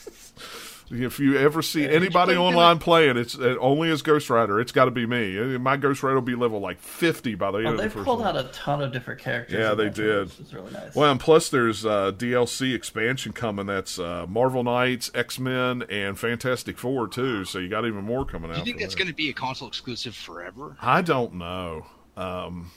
if 0.90 1.18
you 1.18 1.36
ever 1.36 1.62
see 1.62 1.84
anybody 1.88 2.34
play 2.34 2.36
online 2.36 2.78
playing, 2.78 3.16
it's 3.16 3.36
uh, 3.38 3.56
only 3.60 3.90
as 3.90 4.02
Ghost 4.02 4.30
Rider. 4.30 4.60
It's 4.60 4.72
got 4.72 4.84
to 4.86 4.90
be 4.90 5.04
me. 5.06 5.58
My 5.58 5.76
Ghost 5.76 6.02
Rider 6.02 6.14
will 6.16 6.22
be 6.22 6.34
level 6.34 6.60
like 6.60 6.78
50 6.80 7.34
by 7.34 7.50
the 7.50 7.58
end 7.58 7.64
Well, 7.64 7.72
of 7.74 7.76
the 7.78 7.82
year. 7.82 7.88
they 7.88 7.94
first 7.94 8.04
pulled 8.04 8.20
one. 8.20 8.28
out 8.28 8.36
a 8.36 8.44
ton 8.52 8.82
of 8.82 8.92
different 8.92 9.20
characters. 9.20 9.58
Yeah, 9.58 9.74
they 9.74 9.88
did. 9.90 10.28
Which 10.28 10.40
is 10.40 10.54
really 10.54 10.70
nice. 10.72 10.94
Well, 10.94 11.10
and 11.10 11.18
plus 11.20 11.48
there's 11.48 11.84
uh, 11.84 12.12
DLC 12.12 12.74
expansion 12.74 13.32
coming. 13.32 13.66
That's 13.66 13.98
uh, 13.98 14.26
Marvel 14.28 14.62
Knights, 14.62 15.10
X 15.14 15.38
Men, 15.38 15.82
and 15.90 16.18
Fantastic 16.18 16.78
Four 16.78 17.08
too. 17.08 17.44
So 17.44 17.58
you 17.58 17.68
got 17.68 17.84
even 17.86 18.04
more 18.04 18.24
coming 18.24 18.50
out. 18.50 18.54
Do 18.54 18.60
you 18.60 18.64
think 18.64 18.78
that's 18.80 18.94
going 18.94 19.08
to 19.08 19.14
be 19.14 19.28
a 19.30 19.32
console 19.34 19.68
exclusive 19.68 20.14
forever? 20.14 20.76
I 20.80 21.02
don't 21.02 21.34
know. 21.34 21.86
Um, 22.16 22.70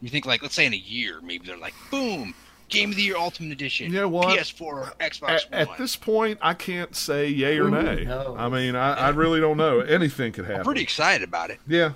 You 0.00 0.08
think 0.10 0.26
like 0.26 0.42
let's 0.42 0.54
say 0.54 0.66
in 0.66 0.74
a 0.74 0.76
year, 0.76 1.20
maybe 1.22 1.46
they're 1.46 1.56
like, 1.56 1.74
boom, 1.90 2.34
Game 2.68 2.90
of 2.90 2.96
the 2.96 3.02
Year 3.02 3.16
Ultimate 3.16 3.52
Edition. 3.52 3.92
You 3.92 4.00
know 4.00 4.08
what? 4.08 4.38
PS4, 4.38 4.96
Xbox 4.98 5.30
at, 5.30 5.50
One. 5.50 5.60
at 5.60 5.78
this 5.78 5.94
point, 5.96 6.38
I 6.42 6.54
can't 6.54 6.94
say 6.96 7.28
yay 7.28 7.58
or 7.58 7.70
nay. 7.70 8.04
knows? 8.04 8.36
I 8.38 8.48
mean, 8.48 8.74
I, 8.74 8.94
I 8.94 9.08
really 9.10 9.40
don't 9.40 9.56
know. 9.56 9.80
Anything 9.80 10.32
could 10.32 10.44
happen. 10.46 10.60
I'm 10.60 10.64
pretty 10.64 10.82
excited 10.82 11.26
about 11.26 11.50
it. 11.50 11.60
Yeah. 11.66 11.92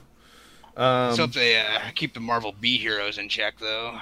Um, 0.77 1.15
so 1.15 1.25
if 1.25 1.33
they 1.33 1.61
uh, 1.61 1.81
keep 1.95 2.15
the 2.15 2.21
Marvel 2.21 2.55
B 2.59 2.79
heroes 2.79 3.19
in 3.19 3.29
check, 3.29 3.59
though, 3.59 3.99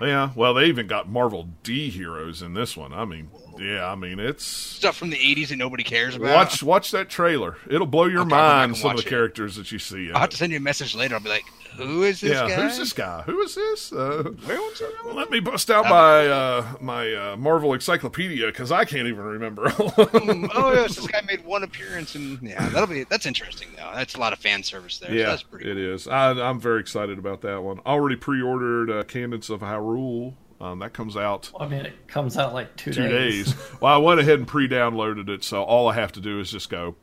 Yeah, 0.00 0.30
well, 0.36 0.54
they 0.54 0.66
even 0.66 0.86
got 0.86 1.08
Marvel 1.08 1.48
D 1.62 1.88
heroes 1.90 2.42
in 2.42 2.52
this 2.54 2.76
one. 2.76 2.92
I 2.92 3.04
mean, 3.06 3.30
yeah, 3.60 3.86
I 3.90 3.94
mean 3.94 4.18
it's 4.18 4.44
Stuff 4.44 4.96
from 4.96 5.10
the 5.10 5.16
'80s 5.18 5.48
that 5.48 5.56
nobody 5.56 5.82
cares 5.84 6.16
about. 6.16 6.34
watch 6.34 6.62
watch 6.62 6.90
that 6.92 7.08
trailer. 7.08 7.56
It'll 7.68 7.86
blow 7.86 8.06
your 8.06 8.22
Okay, 8.22 8.34
I'll 8.34 8.40
go 8.40 8.48
back 8.48 8.68
mind 8.68 8.76
some 8.78 8.90
of 8.92 8.96
the 8.96 9.02
it. 9.02 9.08
characters 9.08 9.56
that 9.56 9.70
you 9.70 9.78
see. 9.78 10.10
I'll 10.10 10.20
have 10.20 10.28
it. 10.28 10.32
to 10.32 10.36
send 10.38 10.52
you 10.52 10.58
a 10.58 10.60
message 10.60 10.94
later. 10.94 11.14
I'll 11.14 11.20
be 11.20 11.28
like, 11.28 11.44
"Who 11.76 12.02
is 12.04 12.20
this 12.22 12.32
yeah, 12.32 12.48
guy? 12.48 12.62
who's 12.62 12.78
this 12.78 12.92
guy? 12.92 13.22
Who 13.22 13.40
is 13.42 13.54
this? 13.54 13.92
Uh, 13.92 14.30
Where 14.44 14.56
was 14.58 14.80
it? 14.80 15.14
let 15.14 15.30
me 15.30 15.40
bust 15.40 15.70
out 15.70 15.84
my 15.84 16.26
uh, 16.26 16.66
my 16.80 17.12
uh, 17.14 17.36
Marvel 17.36 17.72
encyclopedia 17.74 18.46
because 18.46 18.72
I 18.72 18.84
can't 18.84 19.06
even 19.06 19.22
remember. 19.24 19.70
Mm, 20.20 20.50
oh 20.54 20.72
yes, 20.72 20.96
this 20.96 21.06
guy 21.06 21.20
made 21.22 21.44
one 21.44 21.62
appearance, 21.62 22.14
and 22.14 22.40
yeah, 22.42 22.68
that'll 22.70 22.86
be 22.86 23.04
that's 23.04 23.26
interesting 23.26 23.68
though. 23.76 23.90
That's 23.94 24.14
a 24.14 24.18
lot 24.20 24.32
of 24.32 24.38
fan 24.38 24.62
service 24.62 24.98
there. 24.98 25.10
so 25.10 25.14
yeah, 25.14 25.26
that's 25.26 25.42
pretty. 25.42 25.70
it 25.70 25.76
is. 25.76 26.06
I, 26.08 26.30
I'm 26.32 26.60
very 26.60 26.80
excited 26.80 27.18
about 27.18 27.40
that 27.42 27.62
one. 27.62 27.80
Already 27.86 28.16
pre-ordered 28.16 28.90
uh, 28.90 29.02
Cadence 29.04 29.48
of 29.50 29.60
Hyrule. 29.60 30.34
Um, 30.60 30.80
that 30.80 30.92
comes 30.92 31.16
out 31.16 31.50
I 31.58 31.66
mean, 31.66 31.86
it 31.86 32.06
comes 32.06 32.36
out 32.36 32.52
like 32.52 32.76
two, 32.76 32.92
two 32.92 33.08
days. 33.08 33.46
days. 33.54 33.56
well, 33.80 33.94
I 33.94 33.96
went 33.96 34.20
ahead 34.20 34.38
and 34.38 34.46
pre-downloaded 34.46 35.30
it, 35.30 35.42
so 35.42 35.62
all 35.62 35.88
I 35.88 35.94
have 35.94 36.12
to 36.12 36.20
do 36.20 36.38
is 36.38 36.50
just 36.50 36.68
go, 36.68 36.96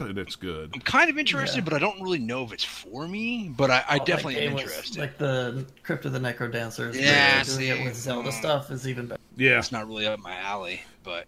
and 0.00 0.18
it's 0.18 0.34
good. 0.34 0.72
I'm 0.74 0.80
kind 0.80 1.08
of 1.08 1.16
interested, 1.16 1.58
Yeah. 1.58 1.64
but 1.64 1.72
I 1.74 1.78
don't 1.78 2.02
really 2.02 2.18
know 2.18 2.42
if 2.42 2.52
it's 2.52 2.64
for 2.64 3.06
me. 3.06 3.52
But 3.56 3.70
I, 3.70 3.76
I 3.76 3.82
Oh, 3.94 3.98
that 3.98 4.06
definitely 4.06 4.38
am 4.38 4.58
interested. 4.58 4.98
Like 4.98 5.16
the 5.18 5.64
Crypt 5.84 6.04
of 6.06 6.12
the 6.12 6.18
Necro 6.18 6.50
Dancers. 6.50 6.98
Yeah, 6.98 7.44
doing 7.44 7.56
see, 7.58 7.68
it 7.68 7.84
with 7.84 7.94
Zelda 7.94 8.30
mm. 8.30 8.32
stuff 8.32 8.72
is 8.72 8.88
even 8.88 9.06
better. 9.06 9.20
Yeah. 9.36 9.58
it's 9.60 9.70
not 9.70 9.86
really 9.86 10.06
up 10.08 10.18
my 10.18 10.36
alley, 10.36 10.82
but 11.04 11.26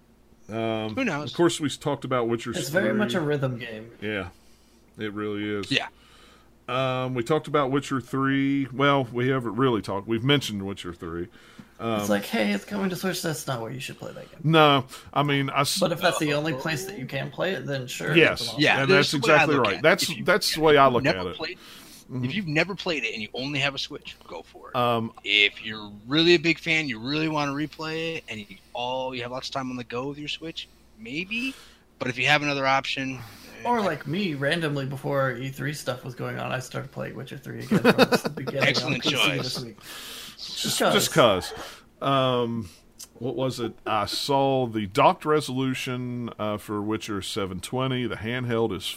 Um, 0.49 0.95
Who 0.97 1.05
knows? 1.05 1.31
Of 1.31 1.37
course, 1.37 1.61
we 1.61 1.69
talked 1.71 2.05
about 2.05 2.27
Witcher. 2.29 2.51
It's 2.51 2.69
very 2.69 2.95
much 2.95 3.15
a 3.15 3.21
rhythm 3.21 3.59
game. 3.59 3.91
yeah. 4.01 4.31
It 4.99 5.13
really 5.13 5.49
is. 5.61 5.71
yeah, 5.71 5.87
Um, 6.69 7.15
we 7.15 7.23
talked 7.23 7.47
about 7.47 7.71
Witcher 7.71 8.01
three. 8.01 8.67
Well, 8.73 9.05
we 9.13 9.29
haven't 9.29 9.55
really 9.55 9.83
talked. 9.83 10.09
We've 10.09 10.25
mentioned 10.25 10.67
Witcher 10.67 10.93
three. 10.93 11.29
Um, 11.79 12.01
it's 12.01 12.09
like, 12.09 12.25
hey, 12.25 12.53
it's 12.53 12.65
coming 12.65 12.89
to 12.91 12.97
Switch. 12.97 13.21
That's 13.23 13.47
not 13.47 13.61
where 13.61 13.71
you 13.71 13.81
should 13.81 13.99
play 13.99 14.11
that 14.13 14.31
game. 14.31 14.41
No, 14.45 14.85
I 15.13 15.23
mean, 15.23 15.51
I. 15.51 15.61
s- 15.61 15.79
But 15.79 15.93
if 15.93 16.01
that's 16.01 16.19
the 16.19 16.33
only 16.35 16.55
place 16.55 16.87
that 16.87 16.99
you 16.99 17.05
can 17.07 17.31
play 17.31 17.53
it, 17.53 17.67
then 17.67 17.87
sure. 17.87 18.17
yes, 18.17 18.41
it's 18.41 18.59
Yeah, 18.59 18.83
and 18.83 18.91
that's 18.91 19.11
the 19.11 19.19
way 19.19 19.33
I 19.33 19.35
exactly 19.35 19.59
right. 19.59 19.83
That's 19.83 20.09
you- 20.09 20.25
that's 20.25 20.55
the 20.55 20.61
way 20.63 20.77
I 20.79 20.89
look 20.89 21.05
at 21.07 21.15
it. 21.17 21.37
Mm-hmm. 21.37 22.25
If 22.25 22.35
you've 22.37 22.47
never 22.47 22.77
played 22.77 23.03
it 23.05 23.13
and 23.15 23.21
you 23.21 23.29
only 23.35 23.59
have 23.59 23.75
a 23.75 23.79
Switch, 23.79 24.17
go 24.29 24.43
for 24.45 24.71
it. 24.71 24.77
Um, 24.77 25.13
if 25.25 25.65
you're 25.65 25.91
really 26.07 26.35
a 26.35 26.39
big 26.39 26.59
fan, 26.61 26.89
you 26.89 27.01
really 27.01 27.29
want 27.29 27.51
to 27.51 27.55
replay 27.55 28.17
it, 28.19 28.25
and 28.29 28.41
you 28.41 28.57
all 28.75 29.13
you 29.15 29.23
have 29.23 29.33
lots 29.33 29.49
of 29.49 29.55
time 29.55 29.71
on 29.71 29.77
the 29.77 29.83
go 29.85 30.07
with 30.09 30.19
your 30.19 30.29
Switch, 30.29 30.69
maybe. 31.01 31.53
But 31.99 32.09
if 32.09 32.17
you 32.17 32.27
have 32.27 32.43
another 32.43 32.65
option, 32.67 33.19
Or 33.65 33.81
like 33.81 34.07
me, 34.07 34.35
randomly 34.35 34.87
before 34.87 35.33
E3 35.35 35.75
stuff 35.75 36.05
was 36.05 36.15
going 36.15 36.39
on, 36.39 36.53
I 36.53 36.61
started 36.61 36.93
playing 36.93 37.17
Witcher 37.17 37.39
3 37.39 37.59
again 37.65 37.79
from 37.81 37.83
the 37.83 38.33
beginning. 38.37 38.61
on 38.63 38.69
Excellent 38.69 39.03
PC 39.03 39.11
choice. 39.11 40.26
Just 40.37 40.79
cause. 40.79 40.95
just 40.95 41.13
cause. 41.13 41.55
Um, 42.01 42.69
what 43.19 43.37
was 43.37 43.61
it? 43.61 43.75
I 43.87 44.07
saw 44.07 44.67
the 44.67 44.87
docked 44.87 45.25
resolution 45.25 46.31
uh, 46.39 46.59
for 46.59 46.83
Witcher 46.83 47.23
720. 47.23 48.07
The 48.07 48.17
handheld 48.17 48.77
is 48.77 48.97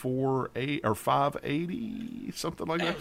four 0.00 0.50
eight 0.56 0.80
or 0.82 0.94
five 0.94 1.36
eighty, 1.42 2.30
something 2.34 2.66
like 2.66 2.80
that. 2.80 2.94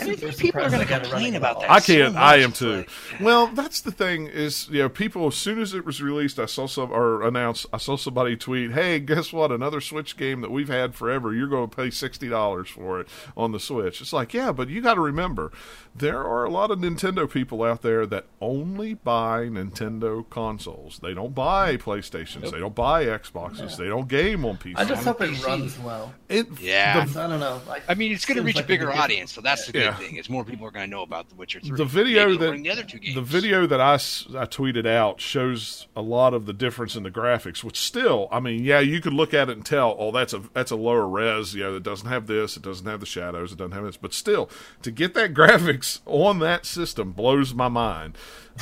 and 0.00 0.10
I 0.10 0.14
think 0.16 0.38
people 0.38 0.62
are 0.62 0.70
going 0.70 0.86
to 0.86 1.00
complain 1.00 1.34
about 1.34 1.60
that. 1.60 1.70
I 1.70 1.80
can't. 1.80 2.16
I 2.16 2.36
am 2.36 2.52
too. 2.52 2.78
like, 2.78 2.90
Well, 3.20 3.48
that's 3.48 3.82
the 3.82 3.92
thing 3.92 4.26
is, 4.26 4.68
you 4.70 4.78
know, 4.80 4.88
people 4.88 5.26
as 5.26 5.34
soon 5.34 5.60
as 5.60 5.74
it 5.74 5.84
was 5.84 6.00
released, 6.00 6.38
I 6.38 6.46
saw 6.46 6.66
some 6.66 6.90
or 6.90 7.22
announced, 7.22 7.66
I 7.72 7.76
saw 7.76 7.96
somebody 7.96 8.36
tweet, 8.36 8.72
"Hey, 8.72 8.98
guess 9.00 9.32
what? 9.32 9.52
Another 9.52 9.80
Switch 9.82 10.16
game 10.16 10.40
that 10.40 10.50
we've 10.50 10.68
had 10.68 10.94
forever. 10.94 11.34
You're 11.34 11.48
going 11.48 11.68
to 11.68 11.76
pay 11.76 11.90
sixty 11.90 12.28
dollars 12.28 12.68
for 12.70 13.00
it 13.00 13.08
on 13.36 13.52
the 13.52 13.60
Switch." 13.60 14.00
It's 14.00 14.12
like, 14.12 14.32
yeah, 14.32 14.52
but 14.52 14.68
you 14.70 14.80
got 14.80 14.94
to 14.94 15.00
remember, 15.00 15.52
there 15.94 16.24
are 16.24 16.44
a 16.44 16.50
lot 16.50 16.70
of 16.70 16.78
Nintendo 16.78 17.30
people 17.30 17.62
out 17.62 17.82
there 17.82 18.06
that 18.06 18.24
only 18.40 18.94
buy 18.94 19.46
Nintendo 19.46 20.28
consoles. 20.30 20.98
They 21.02 21.12
don't 21.14 21.34
buy 21.34 21.76
PlayStations. 21.76 22.50
They 22.50 22.58
don't 22.58 22.74
buy 22.74 23.04
Xboxes. 23.04 23.76
They 23.76 23.86
don't 23.88 24.08
game 24.08 24.44
on 24.44 24.56
PC. 24.56 24.74
I 24.76 24.84
just 24.84 25.04
hope 25.04 25.20
it 25.20 25.44
runs 25.44 25.78
well. 25.78 26.14
it, 26.28 26.45
Yeah. 26.60 27.04
the 27.04 27.20
I 27.20 27.26
don't 27.28 27.40
know. 27.40 27.60
Like, 27.68 27.82
I 27.88 27.94
mean, 27.94 28.12
it's 28.12 28.24
going 28.24 28.36
to 28.36 28.42
reach 28.42 28.56
like 28.56 28.64
a 28.64 28.66
a 28.66 28.68
bigger 28.68 28.86
good 28.86 28.96
audience, 28.96 29.32
so 29.32 29.40
that's 29.40 29.66
the 29.66 29.72
good 29.72 29.82
Yeah. 29.82 29.94
thing. 29.96 30.16
Is 30.16 30.28
more 30.30 30.44
people 30.44 30.66
are 30.66 30.70
going 30.70 30.84
to 30.86 30.90
know 30.90 31.02
about 31.02 31.28
The 31.28 31.34
Witcher 31.34 31.60
Three. 31.60 31.76
the 31.76 31.84
video 31.84 32.36
that 32.36 32.62
the 32.62 32.70
other 32.70 32.82
two 32.84 32.98
games. 32.98 33.14
the 33.14 33.22
video 33.22 33.66
that 33.66 33.80
I, 33.80 33.94
I 33.94 34.46
tweeted 34.46 34.86
out 34.86 35.20
shows 35.20 35.86
a 35.96 36.02
lot 36.02 36.34
of 36.34 36.46
the 36.46 36.52
difference 36.52 36.94
in 36.96 37.02
the 37.02 37.10
graphics 37.10 37.62
which 37.64 37.78
still 37.78 38.28
i 38.30 38.40
mean 38.40 38.62
yeah 38.64 38.80
you 38.80 39.00
could 39.00 39.12
look 39.12 39.32
at 39.34 39.48
it 39.48 39.56
and 39.56 39.64
tell 39.64 39.96
oh 39.98 40.10
that's 40.12 40.32
a 40.32 40.42
that's 40.52 40.70
a 40.70 40.76
lower 40.76 41.06
res 41.08 41.54
you 41.54 41.62
know 41.62 41.76
it 41.76 41.82
doesn't 41.82 42.08
have 42.08 42.26
this 42.26 42.56
it 42.56 42.62
doesn't 42.62 42.86
have 42.86 43.00
the 43.00 43.06
shadows 43.06 43.52
it 43.52 43.58
doesn't 43.58 43.72
have 43.72 43.84
this 43.84 43.96
but 43.96 44.12
still 44.12 44.48
to 44.82 44.90
get 44.90 45.14
that 45.14 45.32
graphics 45.34 46.00
on 46.06 46.38
that 46.40 46.64
system 46.66 47.12
blows 47.12 47.54
my 47.54 47.68
mind 47.68 48.16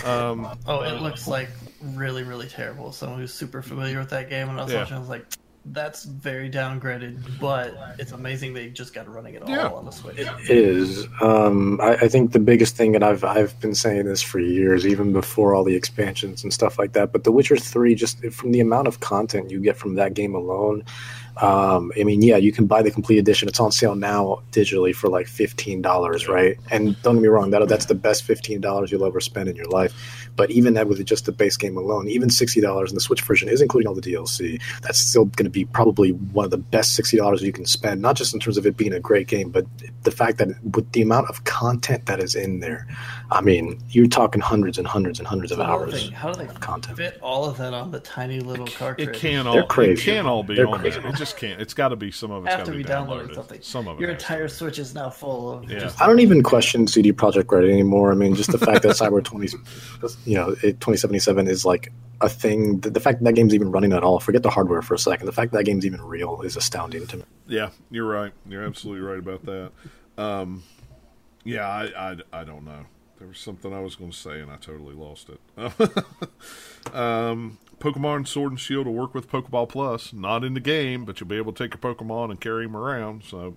um, 0.05 0.47
oh, 0.67 0.81
it 0.83 1.01
looks 1.01 1.29
like 1.29 1.49
really, 1.81 2.25
really 2.25 2.49
terrible. 2.49 2.91
Someone 2.91 3.21
who's 3.21 3.33
super 3.33 3.63
familiar 3.63 4.01
with 4.01 4.11
that 4.11 4.29
game, 4.29 4.49
and 4.49 4.59
I 4.59 4.65
was 4.65 4.73
Yeah. 4.73 4.81
watching, 4.81 4.97
I 4.97 4.99
was 4.99 5.09
like, 5.09 5.25
that's 5.67 6.05
very 6.05 6.51
downgraded, 6.51 7.19
but 7.41 7.75
it's 7.99 8.13
amazing 8.13 8.53
they 8.53 8.69
just 8.69 8.93
got 8.93 9.09
running 9.09 9.35
it 9.35 9.43
all 9.43 9.49
Yeah. 9.49 9.69
on 9.69 9.87
the 9.87 9.91
Switch. 9.91 10.19
is. 10.49 11.07
Um, 11.23 11.81
I, 11.81 11.95
I 11.95 12.09
think 12.09 12.33
the 12.33 12.39
biggest 12.39 12.77
thing, 12.77 12.95
and 12.95 13.03
I've 13.03 13.25
I've 13.25 13.59
been 13.61 13.75
saying 13.75 14.05
this 14.05 14.21
for 14.21 14.39
years, 14.41 14.87
even 14.87 15.13
before 15.13 15.55
all 15.55 15.65
the 15.65 15.75
expansions 15.75 16.43
and 16.45 16.53
stuff 16.53 16.79
like 16.79 16.93
that. 16.93 17.13
But 17.13 17.25
The 17.25 17.33
Witcher 17.33 17.57
Three, 17.57 17.95
just 17.95 18.19
from 18.27 18.53
the 18.53 18.61
amount 18.61 18.89
of 18.89 19.01
content 19.01 19.51
you 19.51 19.61
get 19.61 19.77
from 19.77 19.95
that 19.95 20.13
game 20.15 20.35
alone, 20.35 20.85
um, 21.39 21.91
I 21.99 22.05
mean, 22.05 22.23
yeah, 22.23 22.37
you 22.37 22.53
can 22.53 22.67
buy 22.67 22.83
the 22.83 22.91
complete 22.91 23.19
edition. 23.19 23.49
It's 23.49 23.59
on 23.61 23.73
sale 23.73 23.95
now 23.97 24.43
digitally 24.53 24.95
for 24.95 25.09
like 25.09 25.27
fifteen 25.27 25.83
dollars, 25.83 26.29
right? 26.29 26.57
And 26.71 27.01
don't 27.03 27.17
get 27.17 27.23
me 27.23 27.29
wrong, 27.29 27.51
that 27.51 27.67
that's 27.69 27.87
the 27.87 27.95
best 27.95 28.23
fifteen 28.25 28.61
dollars 28.61 28.93
you'll 28.93 29.05
ever 29.05 29.21
spend 29.21 29.49
in 29.49 29.57
your 29.57 29.67
life. 29.67 30.29
But 30.37 30.51
even 30.51 30.75
that 30.75 30.89
with 30.89 31.05
just 31.05 31.27
the 31.27 31.33
base 31.33 31.57
game 31.57 31.77
alone, 31.77 32.09
even 32.09 32.31
sixty 32.31 32.61
dollars 32.61 32.91
in 32.91 32.95
the 32.95 33.01
Switch 33.01 33.21
version 33.23 33.49
is 33.49 33.61
including 33.61 33.89
all 33.89 33.95
the 33.95 34.01
DLC. 34.01 34.61
That's 34.83 34.99
still 34.99 35.25
going 35.27 35.45
to 35.45 35.51
be 35.51 35.65
probably 35.65 36.11
one 36.13 36.45
of 36.45 36.51
the 36.51 36.57
best 36.59 36.95
sixty 36.95 37.17
dollars 37.17 37.43
you 37.43 37.53
can 37.53 37.67
spend. 37.67 38.01
Not 38.01 38.17
just 38.17 38.33
in 38.35 38.41
terms 38.41 38.57
of 38.57 38.67
it 38.67 38.77
being 38.77 38.93
a 38.93 39.01
great 39.01 39.27
game, 39.27 39.51
but 39.51 39.67
the 40.05 40.11
fact 40.13 40.39
that 40.39 40.49
with 40.75 40.91
the 40.93 41.03
amount 41.03 41.31
of 41.31 41.45
content 41.45 42.07
that 42.07 42.21
is 42.21 42.35
in 42.35 42.61
there, 42.61 42.87
I 43.31 43.41
mean, 43.41 43.81
you're 43.91 44.07
talking 44.07 44.41
hundreds 44.41 44.79
and 44.79 44.87
hundreds 44.87 45.19
and 45.19 45.27
hundreds 45.27 45.51
of 45.53 45.59
Another 45.59 45.85
hours. 45.85 45.95
thing, 46.03 46.13
how 46.13 46.31
do 46.33 46.39
they 46.39 46.47
of 46.49 46.61
content. 46.61 46.97
fit 46.97 47.19
all 47.23 47.45
of 47.47 47.57
that 47.59 47.75
on 47.75 47.91
the 47.91 48.01
tiny 48.01 48.41
little 48.41 48.67
cartridge? 48.67 49.09
it 49.09 49.15
can't 49.17 49.49
all. 49.49 49.55
They're 49.55 49.63
all 49.63 49.69
crazy. 49.69 49.93
it 50.11 50.15
can't 50.15 50.27
all 50.29 50.43
be 50.43 50.55
They're 50.55 50.69
on 50.69 50.79
crazy. 50.81 51.01
there 51.01 51.09
it 51.11 51.13
just 51.25 51.37
can't 51.37 51.61
it's 51.61 51.75
got 51.75 51.89
to 51.89 51.97
be 51.97 52.11
some 52.11 52.31
of 52.31 52.45
it's 52.45 52.53
got 52.53 52.61
After 52.61 52.73
to 52.73 52.77
we 52.77 52.83
be 52.83 52.89
downloaded 52.89 53.29
downloaded 53.29 53.35
something, 53.35 53.63
some 53.63 53.89
of 53.89 53.99
it 53.99 54.01
your 54.01 54.13
has 54.13 54.23
entire. 54.23 54.49
Switch 54.49 54.79
is 54.79 54.95
now 54.95 55.11
full 55.11 55.53
of 55.53 55.71
Yeah. 55.71 55.79
just 55.81 56.01
I 56.01 56.07
don't 56.07 56.21
even 56.21 56.43
question 56.43 56.87
CD 56.87 57.13
Projekt 57.13 57.51
Red 57.51 57.65
anymore. 57.65 58.13
I 58.13 58.15
mean, 58.15 58.35
just 58.35 58.53
the 58.53 58.59
fact 58.59 58.83
that 58.83 58.97
Cyber 58.97 59.23
twenty, 59.23 59.49
you 60.25 60.37
know, 60.37 60.55
twenty 60.81 60.97
seventy 60.97 61.19
seven 61.19 61.47
is 61.49 61.65
like 61.65 61.93
a 62.21 62.29
thing. 62.29 62.81
The, 62.81 62.91
the 62.91 63.01
fact 63.01 63.19
that 63.19 63.25
that 63.25 63.33
game's 63.35 63.55
even 63.55 63.71
running 63.71 63.93
at 63.93 64.03
all. 64.03 64.21
Forget 64.21 64.43
the 64.43 64.51
hardware 64.51 64.83
for 64.83 64.95
a 64.95 64.99
second. 64.99 65.27
The 65.27 65.33
fact 65.33 65.53
that 65.53 65.59
that 65.59 65.65
game's 65.65 65.85
even 65.85 66.01
real 66.01 66.43
is 66.43 66.57
astounding 66.57 67.07
to 67.09 67.17
me. 67.19 67.25
Yeah, 67.47 67.71
you're 67.91 68.07
right. 68.07 68.33
You're 68.49 68.65
absolutely 68.65 69.03
right 69.07 69.19
about 69.19 69.45
that. 69.47 69.73
Um, 70.17 70.63
yeah, 71.45 71.69
I, 71.69 72.13
I, 72.13 72.17
I 72.33 72.45
don't 72.45 72.65
know. 72.65 72.87
There 73.19 73.29
was 73.29 73.39
something 73.39 73.73
I 73.73 73.81
was 73.81 73.97
going 73.97 74.11
to 74.11 74.17
say 74.17 74.41
and 74.41 74.51
I 74.51 74.57
totally 74.57 74.95
lost 74.95 75.29
it. 75.29 76.95
um, 76.95 77.59
Pokemon 77.79 78.27
Sword 78.27 78.53
and 78.53 78.61
Shield 78.61 78.87
will 78.87 78.95
work 78.95 79.15
with 79.15 79.31
Pokeball 79.31 79.69
Plus. 79.69 80.13
Not 80.13 80.45
in 80.45 80.55
the 80.55 80.61
game, 80.61 81.05
but 81.05 81.21
you'll 81.21 81.29
be 81.29 81.37
able 81.37 81.53
to 81.53 81.65
take 81.65 81.75
your 81.75 81.95
Pokemon 81.95 82.31
and 82.31 82.41
carry 82.41 82.67
them 82.67 82.77
around. 82.77 83.25
So 83.25 83.57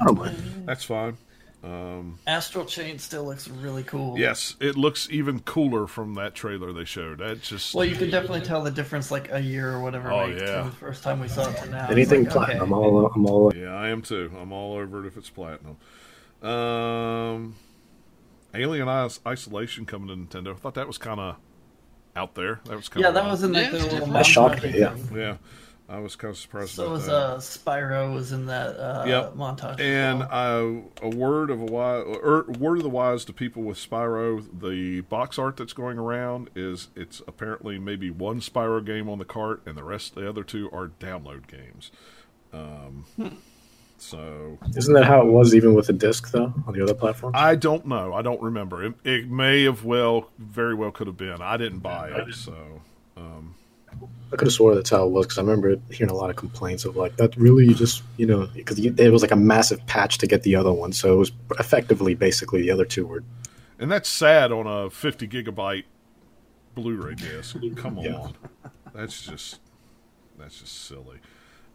I 0.00 0.34
that's 0.64 0.84
fine. 0.84 1.16
Astral 2.26 2.64
Chain 2.64 2.98
still 2.98 3.24
looks 3.24 3.48
really 3.48 3.82
cool. 3.82 4.18
Yes, 4.18 4.56
it 4.60 4.76
looks 4.76 5.08
even 5.10 5.40
cooler 5.40 5.86
from 5.86 6.14
that 6.14 6.34
trailer 6.34 6.72
they 6.72 6.84
showed. 6.84 7.18
That 7.18 7.42
just 7.42 7.74
Well, 7.74 7.84
you 7.84 7.96
can 7.96 8.10
definitely 8.10 8.42
tell 8.42 8.62
the 8.62 8.70
difference, 8.70 9.10
like 9.10 9.32
a 9.32 9.40
year 9.40 9.72
or 9.72 9.80
whatever. 9.80 10.12
Oh, 10.12 10.26
like, 10.26 10.38
yeah. 10.38 10.62
From 10.62 10.70
the 10.70 10.76
first 10.76 11.02
time 11.02 11.20
we 11.20 11.28
saw 11.28 11.48
it 11.48 11.56
to 11.58 11.70
now. 11.70 11.88
Anything 11.88 12.24
like, 12.24 12.32
platinum, 12.32 12.72
I'm 12.72 12.74
okay. 12.74 12.86
all. 12.86 13.06
I'm 13.14 13.26
all. 13.26 13.56
Yeah, 13.56 13.74
I 13.74 13.88
am 13.88 14.02
too. 14.02 14.30
I'm 14.40 14.52
all 14.52 14.74
over 14.74 15.04
it 15.04 15.08
if 15.08 15.16
it's 15.16 15.30
platinum. 15.30 15.76
Um, 16.42 17.56
Alien 18.54 18.88
Isolation 19.26 19.86
coming 19.86 20.08
to 20.08 20.38
Nintendo. 20.38 20.52
I 20.52 20.58
thought 20.58 20.74
that 20.74 20.86
was 20.86 20.98
kind 20.98 21.18
of 21.18 21.36
out 22.16 22.34
there. 22.34 22.60
That 22.64 22.76
was 22.76 22.88
kind 22.88 23.04
of. 23.04 23.14
Yeah, 23.14 23.20
of 23.20 23.24
that 23.24 23.30
was 23.30 23.42
in 23.44 23.52
like 23.52 23.64
Yeah, 23.64 23.70
the 23.70 23.76
it's 23.76 23.84
little 23.84 23.98
different. 23.98 24.12
That 24.14 24.26
shocked 24.26 24.62
me, 24.64 24.78
yeah. 24.78 24.96
yeah. 25.14 25.36
I 25.88 26.00
was 26.00 26.16
kind 26.16 26.32
of 26.32 26.38
surprised 26.38 26.70
So 26.70 26.82
about 26.86 26.92
was 26.94 27.06
that. 27.06 27.14
uh, 27.14 27.38
Spyro 27.38 28.12
was 28.12 28.32
in 28.32 28.46
that 28.46 28.76
uh, 28.76 29.04
Yep. 29.06 29.34
montage. 29.34 29.78
and 29.78 30.18
well. 30.18 30.28
uh, 31.02 31.06
a 31.06 31.08
word 31.08 31.48
of 31.48 31.60
a 31.60 31.64
wise, 31.64 32.02
or 32.04 32.44
word 32.58 32.78
of 32.78 32.82
the 32.82 32.88
wise 32.90 33.24
to 33.26 33.32
people 33.32 33.62
with 33.62 33.78
Spyro. 33.78 34.44
The 34.60 35.02
box 35.02 35.38
art 35.38 35.56
that's 35.58 35.72
going 35.72 35.96
around 35.96 36.50
is 36.56 36.88
it's 36.96 37.22
apparently 37.28 37.78
maybe 37.78 38.10
one 38.10 38.40
Spyro 38.40 38.84
game 38.84 39.08
on 39.08 39.18
the 39.20 39.24
cart, 39.24 39.62
and 39.64 39.76
the 39.76 39.84
rest 39.84 40.16
the 40.16 40.28
other 40.28 40.42
two 40.42 40.68
are 40.72 40.88
download 40.88 41.46
games. 41.46 41.92
Um, 42.52 43.04
So 43.98 44.58
Isn't 44.76 44.94
that 44.94 45.04
how 45.04 45.22
it 45.22 45.30
was 45.30 45.54
even 45.54 45.74
with 45.74 45.86
the 45.86 45.92
disc 45.92 46.30
though 46.30 46.52
on 46.66 46.74
the 46.74 46.82
other 46.82 46.94
platform? 46.94 47.32
I 47.34 47.54
don't 47.54 47.86
know. 47.86 48.12
I 48.12 48.22
don't 48.22 48.40
remember. 48.42 48.84
It, 48.84 48.94
it 49.04 49.30
may 49.30 49.64
have 49.64 49.84
well, 49.84 50.28
very 50.38 50.74
well 50.74 50.90
could 50.90 51.06
have 51.06 51.16
been. 51.16 51.40
I 51.40 51.56
didn't 51.56 51.78
buy 51.80 52.10
it, 52.10 52.34
so 52.34 52.54
um, 53.16 53.54
I 54.32 54.36
could 54.36 54.46
have 54.48 54.52
swore 54.52 54.74
that's 54.74 54.90
how 54.90 55.04
it 55.06 55.10
was 55.10 55.26
because 55.26 55.38
I 55.38 55.40
remember 55.42 55.76
hearing 55.90 56.10
a 56.10 56.14
lot 56.14 56.28
of 56.30 56.36
complaints 56.36 56.84
of 56.84 56.96
like 56.96 57.16
that. 57.16 57.36
Really, 57.36 57.72
just 57.72 58.02
you 58.18 58.26
know, 58.26 58.48
because 58.54 58.78
it 58.78 59.10
was 59.10 59.22
like 59.22 59.30
a 59.30 59.36
massive 59.36 59.84
patch 59.86 60.18
to 60.18 60.26
get 60.26 60.42
the 60.42 60.56
other 60.56 60.72
one, 60.72 60.92
so 60.92 61.14
it 61.14 61.18
was 61.18 61.32
effectively 61.58 62.14
basically 62.14 62.60
the 62.62 62.70
other 62.70 62.84
two 62.84 63.06
were 63.06 63.24
And 63.78 63.90
that's 63.90 64.08
sad 64.08 64.52
on 64.52 64.66
a 64.66 64.90
50 64.90 65.26
gigabyte 65.26 65.84
Blu-ray 66.74 67.14
disc. 67.14 67.56
Come 67.76 67.98
on, 67.98 68.04
Yeah. 68.04 68.28
that's 68.94 69.24
just 69.24 69.58
that's 70.38 70.60
just 70.60 70.84
silly. 70.84 71.18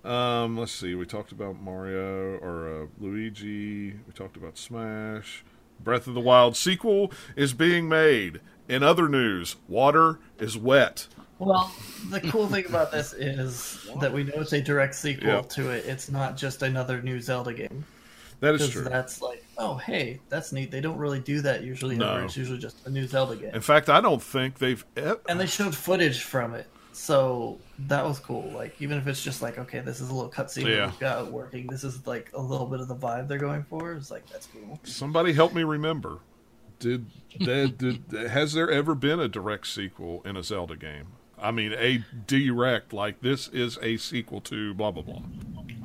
Um, 0.03 0.57
let's 0.57 0.71
see. 0.71 0.95
We 0.95 1.05
talked 1.05 1.31
about 1.31 1.61
Mario 1.61 2.37
or 2.37 2.83
uh, 2.83 2.87
Luigi. 2.99 3.91
We 3.91 4.13
talked 4.15 4.35
about 4.37 4.57
Smash. 4.57 5.43
Breath 5.79 6.07
of 6.07 6.13
the 6.13 6.19
Wild 6.21 6.55
sequel 6.55 7.11
is 7.35 7.53
being 7.53 7.87
made. 7.89 8.39
In 8.69 8.83
other 8.83 9.07
news, 9.09 9.57
water 9.67 10.19
is 10.39 10.57
wet. 10.57 11.07
Well, 11.39 11.71
the 12.09 12.21
cool 12.21 12.47
thing 12.47 12.65
about 12.67 12.91
this 12.91 13.13
is 13.13 13.87
that 13.99 14.13
we 14.13 14.23
know 14.23 14.33
it's 14.37 14.53
a 14.53 14.61
direct 14.61 14.95
sequel 14.95 15.27
Yeah. 15.27 15.41
to 15.41 15.69
it. 15.71 15.85
It's 15.85 16.09
not 16.09 16.37
just 16.37 16.61
another 16.61 17.01
new 17.01 17.19
Zelda 17.19 17.53
game. 17.53 17.83
That 18.41 18.55
is 18.55 18.69
true. 18.69 18.83
that's 18.83 19.21
like, 19.21 19.43
oh, 19.59 19.75
hey, 19.75 20.19
that's 20.29 20.51
neat. 20.51 20.71
They 20.71 20.81
don't 20.81 20.97
really 20.97 21.19
do 21.19 21.41
that 21.41 21.63
usually. 21.63 21.95
No. 21.95 22.15
ever. 22.15 22.25
It's 22.25 22.35
usually 22.37 22.57
just 22.57 22.87
a 22.87 22.89
new 22.89 23.05
Zelda 23.05 23.35
game. 23.35 23.53
In 23.53 23.61
fact, 23.61 23.87
I 23.87 24.01
don't 24.01 24.21
think 24.21 24.57
they've. 24.57 24.83
And 25.29 25.39
they 25.39 25.45
showed 25.45 25.75
footage 25.75 26.21
from 26.23 26.55
it, 26.55 26.67
so 27.01 27.57
that 27.87 28.05
was 28.05 28.19
cool. 28.19 28.51
Like, 28.51 28.79
even 28.79 28.95
if 28.99 29.07
it's 29.07 29.23
just 29.23 29.41
like, 29.41 29.57
okay, 29.57 29.79
this 29.79 30.01
is 30.01 30.09
a 30.09 30.13
little 30.13 30.29
cutscene 30.29 30.67
Yeah. 30.67 30.85
we've 30.85 30.99
got 30.99 31.31
working. 31.31 31.65
This 31.65 31.83
is 31.83 32.05
like 32.05 32.29
a 32.35 32.39
little 32.41 32.67
bit 32.67 32.79
of 32.79 32.87
the 32.87 32.95
vibe 32.95 33.27
they're 33.27 33.39
going 33.39 33.63
for. 33.63 33.93
It's 33.93 34.11
like 34.11 34.27
that's 34.29 34.47
cool. 34.47 34.79
Somebody 34.83 35.33
help 35.33 35.51
me 35.55 35.63
remember. 35.63 36.19
Did, 36.77 37.07
did, 37.39 37.77
did 37.79 38.29
has 38.29 38.53
there 38.53 38.69
ever 38.69 38.93
been 38.93 39.19
a 39.19 39.27
direct 39.27 39.65
sequel 39.67 40.21
in 40.25 40.37
a 40.37 40.43
Zelda 40.43 40.75
game? 40.75 41.07
I 41.41 41.49
mean, 41.49 41.73
a 41.73 42.03
direct 42.27 42.93
like 42.93 43.21
this 43.21 43.47
is 43.47 43.79
a 43.81 43.97
sequel 43.97 44.39
to 44.41 44.75
blah 44.75 44.91
blah 44.91 45.01
blah. 45.01 45.21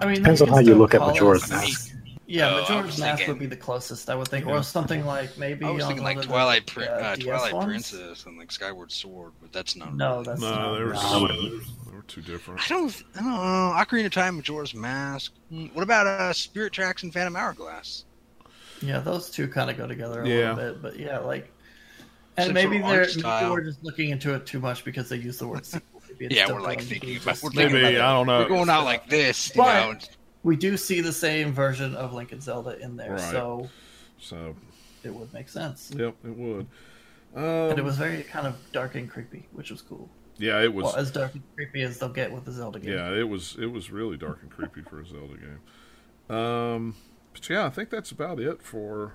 I 0.01 0.05
mean, 0.07 0.17
Depends 0.17 0.43
on 0.43 0.49
how 0.49 0.59
you 0.59 0.75
look 0.75 0.95
at 0.95 1.01
it- 1.01 1.07
Majora's 1.07 1.51
I 1.51 1.57
Mask. 1.63 1.93
Yeah, 2.29 2.49
Oh, 2.51 2.57
I 2.57 2.61
Majora's 2.61 2.99
Mask 2.99 3.19
thinking- 3.19 3.29
would 3.29 3.39
be 3.39 3.47
the 3.47 3.57
closest, 3.57 4.11
I 4.11 4.17
would 4.17 4.27
think, 4.29 4.47
Yeah. 4.47 4.53
or 4.55 4.63
something 4.65 5.07
like 5.07 5.39
maybe. 5.39 5.65
I 5.65 5.71
was 5.71 5.85
thinking 5.87 6.03
like 6.05 6.17
of 6.17 6.23
the, 6.23 6.29
Twilight, 6.29 6.67
Prin- 6.67 6.89
uh, 6.89 6.93
uh, 6.93 7.17
Twilight 7.17 7.53
ones. 7.53 7.67
Princess 7.91 8.27
and 8.27 8.37
like 8.37 8.51
Skyward 8.51 8.91
Sword, 8.91 9.33
but 9.41 9.53
that's 9.53 9.77
not. 9.77 9.95
No, 9.95 10.23
that's 10.25 10.41
No, 10.41 10.51
not. 10.51 10.75
they 10.77 10.83
were 10.85 10.93
No. 10.95 11.29
they 11.29 11.93
were 11.95 12.03
too 12.09 12.23
different. 12.23 12.61
I 12.63 12.69
don't. 12.75 13.03
I 13.15 13.21
don't 13.21 13.31
know. 13.33 13.75
Ocarina 13.77 14.07
of 14.07 14.13
Time, 14.13 14.37
Majora's 14.37 14.75
Mask. 14.75 15.33
Hmm, 15.51 15.67
What 15.67 15.83
about 15.83 16.07
uh, 16.09 16.33
Spirit 16.33 16.73
Tracks 16.73 17.05
and 17.05 17.13
Phantom 17.13 17.37
Hourglass? 17.37 18.05
Yeah, 18.83 18.99
those 18.99 19.31
two 19.31 19.47
kind 19.47 19.71
of 19.71 19.77
go 19.77 19.87
together 19.87 20.23
a 20.23 20.29
Yeah. 20.29 20.53
little 20.53 20.73
bit, 20.75 20.83
but 20.83 20.99
yeah, 20.99 21.19
like, 21.21 21.51
and 22.37 22.51
Except 22.51 22.55
maybe 22.55 22.79
they're 22.83 23.03
art 23.03 23.17
maybe 23.17 23.51
we're 23.51 23.61
just 23.65 23.83
looking 23.85 24.11
into 24.11 24.35
it 24.35 24.45
too 24.47 24.59
much 24.59 24.85
because 24.85 25.09
they 25.09 25.17
use 25.17 25.39
the 25.39 25.47
word 25.47 25.65
sequel. 25.67 26.03
Yeah, 26.19 26.51
we're 26.53 26.61
like 26.61 26.83
thinking 26.83 27.17
about- 27.17 27.25
just- 27.35 27.43
we're 27.45 27.51
thinking 27.51 27.73
Maybe 27.83 27.97
about 27.97 28.09
I 28.09 28.13
don't 28.15 28.27
know. 28.27 28.39
We're 28.41 28.49
going 28.49 28.69
out 28.69 28.85
like 28.85 29.09
this, 29.09 29.49
you 29.55 29.63
But- 29.63 29.93
know. 29.93 29.99
We 30.47 30.57
do 30.57 30.77
see 30.77 31.01
the 31.01 31.13
same 31.13 31.53
version 31.53 31.95
of 31.95 32.13
Link 32.15 32.33
and 32.33 32.43
Zelda 32.43 32.79
in 32.79 32.97
there, 32.97 33.13
Right. 33.13 33.21
so 33.33 33.69
So, 34.19 34.55
it 35.03 35.13
would 35.13 35.33
make 35.35 35.49
sense. 35.49 35.93
yep, 35.95 36.15
it 36.25 36.37
would. 36.37 36.67
And 37.35 37.73
it 37.73 37.79
Um, 37.81 37.85
was 37.85 37.99
very 37.99 38.23
kind 38.23 38.47
of 38.47 38.55
dark 38.73 38.95
and 38.95 39.11
creepy, 39.11 39.47
which 39.53 39.71
was 39.71 39.83
cool. 39.83 40.09
yeah, 40.39 40.63
it 40.63 40.73
was. 40.73 40.85
Well, 40.85 40.97
as 40.97 41.11
dark 41.11 41.35
and 41.35 41.43
creepy 41.55 41.83
as 41.83 41.99
they'll 41.99 42.09
get 42.09 42.33
with 42.33 42.45
the 42.47 42.53
Zelda 42.53 42.79
game. 42.79 42.93
Yeah, 42.95 43.13
it 43.13 43.29
was. 43.29 43.57
It 43.61 43.67
was 43.67 43.91
really 43.91 44.17
dark 44.17 44.39
and 44.43 44.51
creepy 44.51 44.83
for 44.83 45.01
a 45.01 45.07
Zelda 45.07 45.37
game. 45.37 46.35
Um, 46.37 46.95
but 47.33 47.49
yeah, 47.51 47.67
I 47.67 47.71
think 47.71 47.91
that's 47.91 48.11
about 48.11 48.41
it 48.41 48.63
for. 48.63 49.13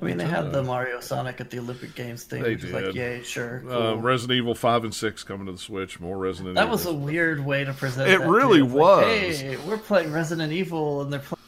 I 0.00 0.04
mean, 0.04 0.16
they 0.16 0.24
had 0.24 0.46
Nintendo. 0.46 0.52
the 0.52 0.62
Mario 0.64 1.00
Sonic 1.00 1.40
at 1.40 1.50
the 1.50 1.58
Olympic 1.58 1.94
Games 1.94 2.24
thing, 2.24 2.42
They 2.42 2.54
which 2.54 2.64
is 2.64 2.70
did. 2.72 2.86
like, 2.86 2.94
yay, 2.94 3.22
sure. 3.22 3.62
Uh, 3.66 3.70
cool. 3.92 3.96
Resident 3.98 4.36
Evil 4.38 4.54
Five 4.54 4.84
and 4.84 4.94
Six 4.94 5.22
coming 5.24 5.46
to 5.46 5.52
the 5.52 5.58
Switch. 5.58 6.00
More 6.00 6.16
Resident 6.18 6.52
Evil. 6.52 6.54
that 6.54 6.62
Evil. 6.62 6.72
was 6.72 6.86
a 6.86 6.94
weird 6.94 7.44
way 7.44 7.64
to 7.64 7.72
present 7.72 8.08
It 8.10 8.20
that, 8.20 8.28
really 8.28 8.58
too. 8.58 8.66
Was. 8.66 9.04
Like, 9.06 9.34
hey, 9.36 9.56
we're 9.68 9.78
playing 9.78 10.12
Resident 10.12 10.52
Evil, 10.52 11.02
and 11.02 11.12
they're 11.12 11.20
playing 11.20 11.38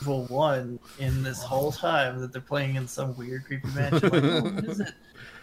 Evil 0.00 0.26
1 0.26 0.78
in 0.98 1.22
this 1.22 1.42
whole 1.42 1.70
time 1.70 2.20
that 2.20 2.32
they're 2.32 2.40
playing 2.42 2.74
in 2.76 2.88
some 2.88 3.16
weird, 3.16 3.44
creepy 3.44 3.68
mansion. 3.68 4.08
Like, 4.10 4.22
oh, 4.24 4.42
what 4.42 4.64
is 4.64 4.80
it? 4.80 4.92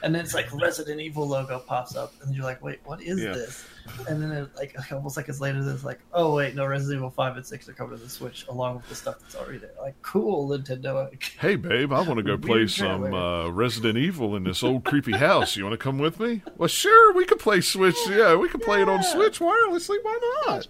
And 0.02 0.16
then 0.16 0.24
it's 0.24 0.34
like 0.34 0.48
Resident 0.54 1.02
Evil 1.02 1.28
logo 1.28 1.60
pops 1.60 1.96
up, 1.96 2.14
and 2.24 2.34
you're 2.36 2.44
like, 2.46 2.64
wait, 2.64 2.80
what 2.86 3.02
is 3.02 3.20
Yeah. 3.22 3.34
this? 3.34 3.66
And 4.08 4.22
then, 4.22 4.32
it, 4.32 4.50
like, 4.56 4.76
a 4.78 4.82
couple 4.82 5.10
seconds 5.10 5.42
later, 5.42 5.64
there's 5.64 5.84
like, 5.84 6.00
oh, 6.14 6.36
wait, 6.36 6.56
no, 6.56 6.66
Resident 6.66 6.98
Evil 6.98 7.10
5 7.10 7.38
and 7.38 7.46
6 7.46 7.70
are 7.70 7.74
coming 7.74 7.98
to 7.98 8.04
the 8.04 8.10
Switch 8.10 8.46
along 8.48 8.78
with 8.78 8.90
the 8.90 8.96
stuff 8.96 9.20
that's 9.20 9.36
already 9.36 9.60
there. 9.60 9.72
Like, 9.82 10.02
cool, 10.02 10.50
Nintendo. 10.50 11.10
Hey, 11.40 11.56
babe, 11.56 11.94
I 11.94 12.02
want 12.02 12.18
to 12.18 12.24
go 12.24 12.38
play 12.38 12.68
some 12.68 13.14
uh, 13.14 13.50
Resident 13.50 13.98
Evil 13.98 14.36
in 14.36 14.44
this 14.44 14.62
old 14.64 14.84
creepy 14.84 15.14
house. 15.14 15.56
You 15.56 15.64
want 15.64 15.74
to 15.74 15.78
come 15.78 15.98
with 15.98 16.20
me? 16.20 16.42
Well, 16.58 16.68
sure, 16.68 17.14
we 17.14 17.26
could 17.26 17.40
play 17.40 17.62
Switch. 17.62 17.96
Yeah, 18.10 18.36
we 18.36 18.50
could 18.50 18.62
play 18.62 18.82
it 18.82 18.90
on 18.90 19.04
Switch 19.04 19.40
wirelessly. 19.40 19.98
Why 20.02 20.20
not? 20.46 20.68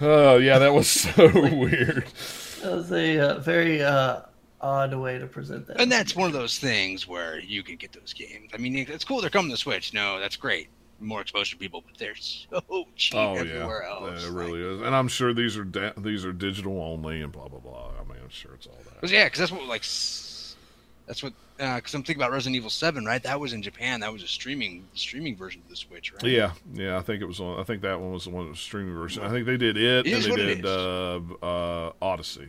Oh, 0.00 0.36
yeah, 0.38 0.58
that 0.58 0.72
was 0.72 0.88
so 0.88 1.28
weird. 1.32 2.06
That 2.62 2.72
was 2.72 2.92
a 2.92 3.18
uh, 3.18 3.38
very 3.38 3.82
uh, 3.82 4.22
odd 4.60 4.94
way 4.94 5.18
to 5.18 5.26
present 5.26 5.66
that. 5.66 5.80
And 5.80 5.90
that's 5.90 6.16
one 6.16 6.26
of 6.26 6.32
those 6.32 6.58
things 6.58 7.06
where 7.06 7.38
you 7.38 7.62
can 7.62 7.76
get 7.76 7.92
those 7.92 8.12
games. 8.12 8.50
I 8.54 8.58
mean, 8.58 8.76
it's 8.76 9.04
cool 9.04 9.20
they're 9.20 9.30
coming 9.30 9.50
to 9.50 9.56
Switch. 9.56 9.92
No, 9.92 10.18
that's 10.18 10.36
great. 10.36 10.68
More 10.98 11.20
exposure 11.20 11.52
to 11.52 11.58
people, 11.58 11.82
but 11.86 11.98
they're 11.98 12.14
so 12.16 12.86
cheap 12.96 13.18
Oh 13.18 13.34
everywhere 13.34 13.82
yeah, 13.84 13.90
else. 13.90 14.24
it 14.24 14.30
Like, 14.30 14.48
really 14.48 14.62
is. 14.62 14.80
And 14.80 14.94
I'm 14.94 15.08
sure 15.08 15.34
these 15.34 15.56
are 15.56 15.64
da- 15.64 15.92
these 15.98 16.24
are 16.24 16.32
digital 16.32 16.80
only 16.82 17.20
and 17.20 17.30
blah 17.30 17.48
blah 17.48 17.60
blah. 17.60 17.90
I 18.00 18.04
mean, 18.04 18.18
I'm 18.22 18.30
sure 18.30 18.54
it's 18.54 18.66
all 18.66 18.78
that. 18.84 19.00
Cause 19.02 19.12
yeah, 19.12 19.24
because 19.24 19.40
that's 19.40 19.52
what 19.52 19.64
like 19.64 19.82
that's 21.06 21.22
what 21.22 21.34
because 21.58 21.94
I'm 21.94 22.02
thinking 22.02 22.16
about 22.16 22.32
Resident 22.32 22.56
Evil 22.56 22.70
Seven, 22.70 23.04
right? 23.04 23.22
That 23.22 23.38
was 23.40 23.52
in 23.52 23.62
Japan. 23.62 24.00
That 24.00 24.12
was 24.12 24.22
a 24.22 24.26
streaming 24.26 24.86
streaming 24.94 25.36
version 25.36 25.62
of 25.62 25.68
the 25.68 25.76
Switch, 25.76 26.12
right? 26.12 26.24
Yeah, 26.24 26.52
yeah. 26.72 26.96
I 26.96 27.02
think 27.02 27.22
it 27.22 27.26
was 27.26 27.40
on. 27.40 27.60
I 27.60 27.62
think 27.62 27.82
that 27.82 28.00
one 28.00 28.12
was 28.12 28.24
the 28.24 28.30
one 28.30 28.44
that 28.44 28.50
was 28.50 28.60
streaming 28.60 28.94
version. 28.94 29.22
I 29.22 29.30
think 29.30 29.46
they 29.46 29.56
did 29.56 29.76
it, 29.76 30.06
It 30.06 30.14
and 30.14 30.24
they 30.24 30.54
did 30.54 30.66
uh, 30.66 31.20
uh, 31.42 31.92
Odyssey. 32.00 32.48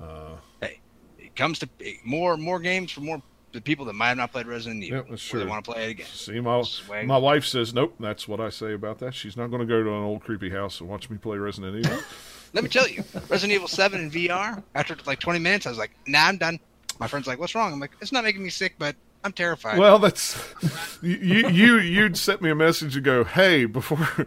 Uh, 0.00 0.36
It 1.18 1.36
comes 1.36 1.58
to 1.60 1.68
more 2.04 2.36
more 2.36 2.60
games 2.60 2.92
for 2.92 3.00
more 3.00 3.22
the 3.52 3.60
people 3.60 3.84
that 3.86 3.92
might 3.92 4.08
have 4.08 4.16
not 4.16 4.32
played 4.32 4.46
Resident 4.46 4.82
Evil. 4.82 5.04
Or 5.10 5.16
true. 5.16 5.40
They 5.40 5.46
want 5.46 5.64
to 5.64 5.70
play 5.70 5.86
it 5.86 5.90
again. 5.90 6.06
see, 6.06 6.40
my 6.40 6.62
my 7.04 7.18
wife 7.18 7.44
says 7.44 7.74
nope. 7.74 7.94
That's 8.00 8.26
what 8.26 8.40
I 8.40 8.48
say 8.50 8.72
about 8.72 8.98
that. 9.00 9.14
She's 9.14 9.36
not 9.36 9.48
going 9.48 9.60
to 9.60 9.66
go 9.66 9.82
to 9.82 9.88
an 9.90 10.02
old 10.02 10.22
creepy 10.22 10.50
house 10.50 10.80
and 10.80 10.88
watch 10.88 11.10
me 11.10 11.18
play 11.18 11.38
Resident 11.38 11.84
Evil. 11.84 11.98
Let 12.54 12.64
me 12.64 12.70
tell 12.70 12.86
you, 12.88 13.02
Resident 13.28 13.52
Evil 13.52 13.68
Seven 13.68 14.00
in 14.00 14.10
VR. 14.10 14.62
After 14.74 14.96
like 15.06 15.20
20 15.20 15.38
minutes, 15.38 15.66
I 15.66 15.70
was 15.70 15.78
like, 15.78 15.92
Nah, 16.06 16.26
I'm 16.26 16.36
done. 16.36 16.58
My 16.98 17.06
friend's 17.06 17.26
like, 17.26 17.38
What's 17.38 17.54
wrong? 17.54 17.72
I'm 17.72 17.80
like, 17.80 17.92
It's 18.00 18.12
not 18.12 18.24
making 18.24 18.42
me 18.42 18.50
sick, 18.50 18.74
but 18.78 18.94
I'm 19.24 19.32
terrified. 19.32 19.78
Well, 19.78 19.98
that's 20.00 20.36
you. 21.00 21.48
You 21.48 21.78
you'd 21.78 22.16
sent 22.16 22.42
me 22.42 22.50
a 22.50 22.54
message 22.56 22.96
and 22.96 23.04
go, 23.04 23.22
"Hey, 23.24 23.64
before 23.66 24.26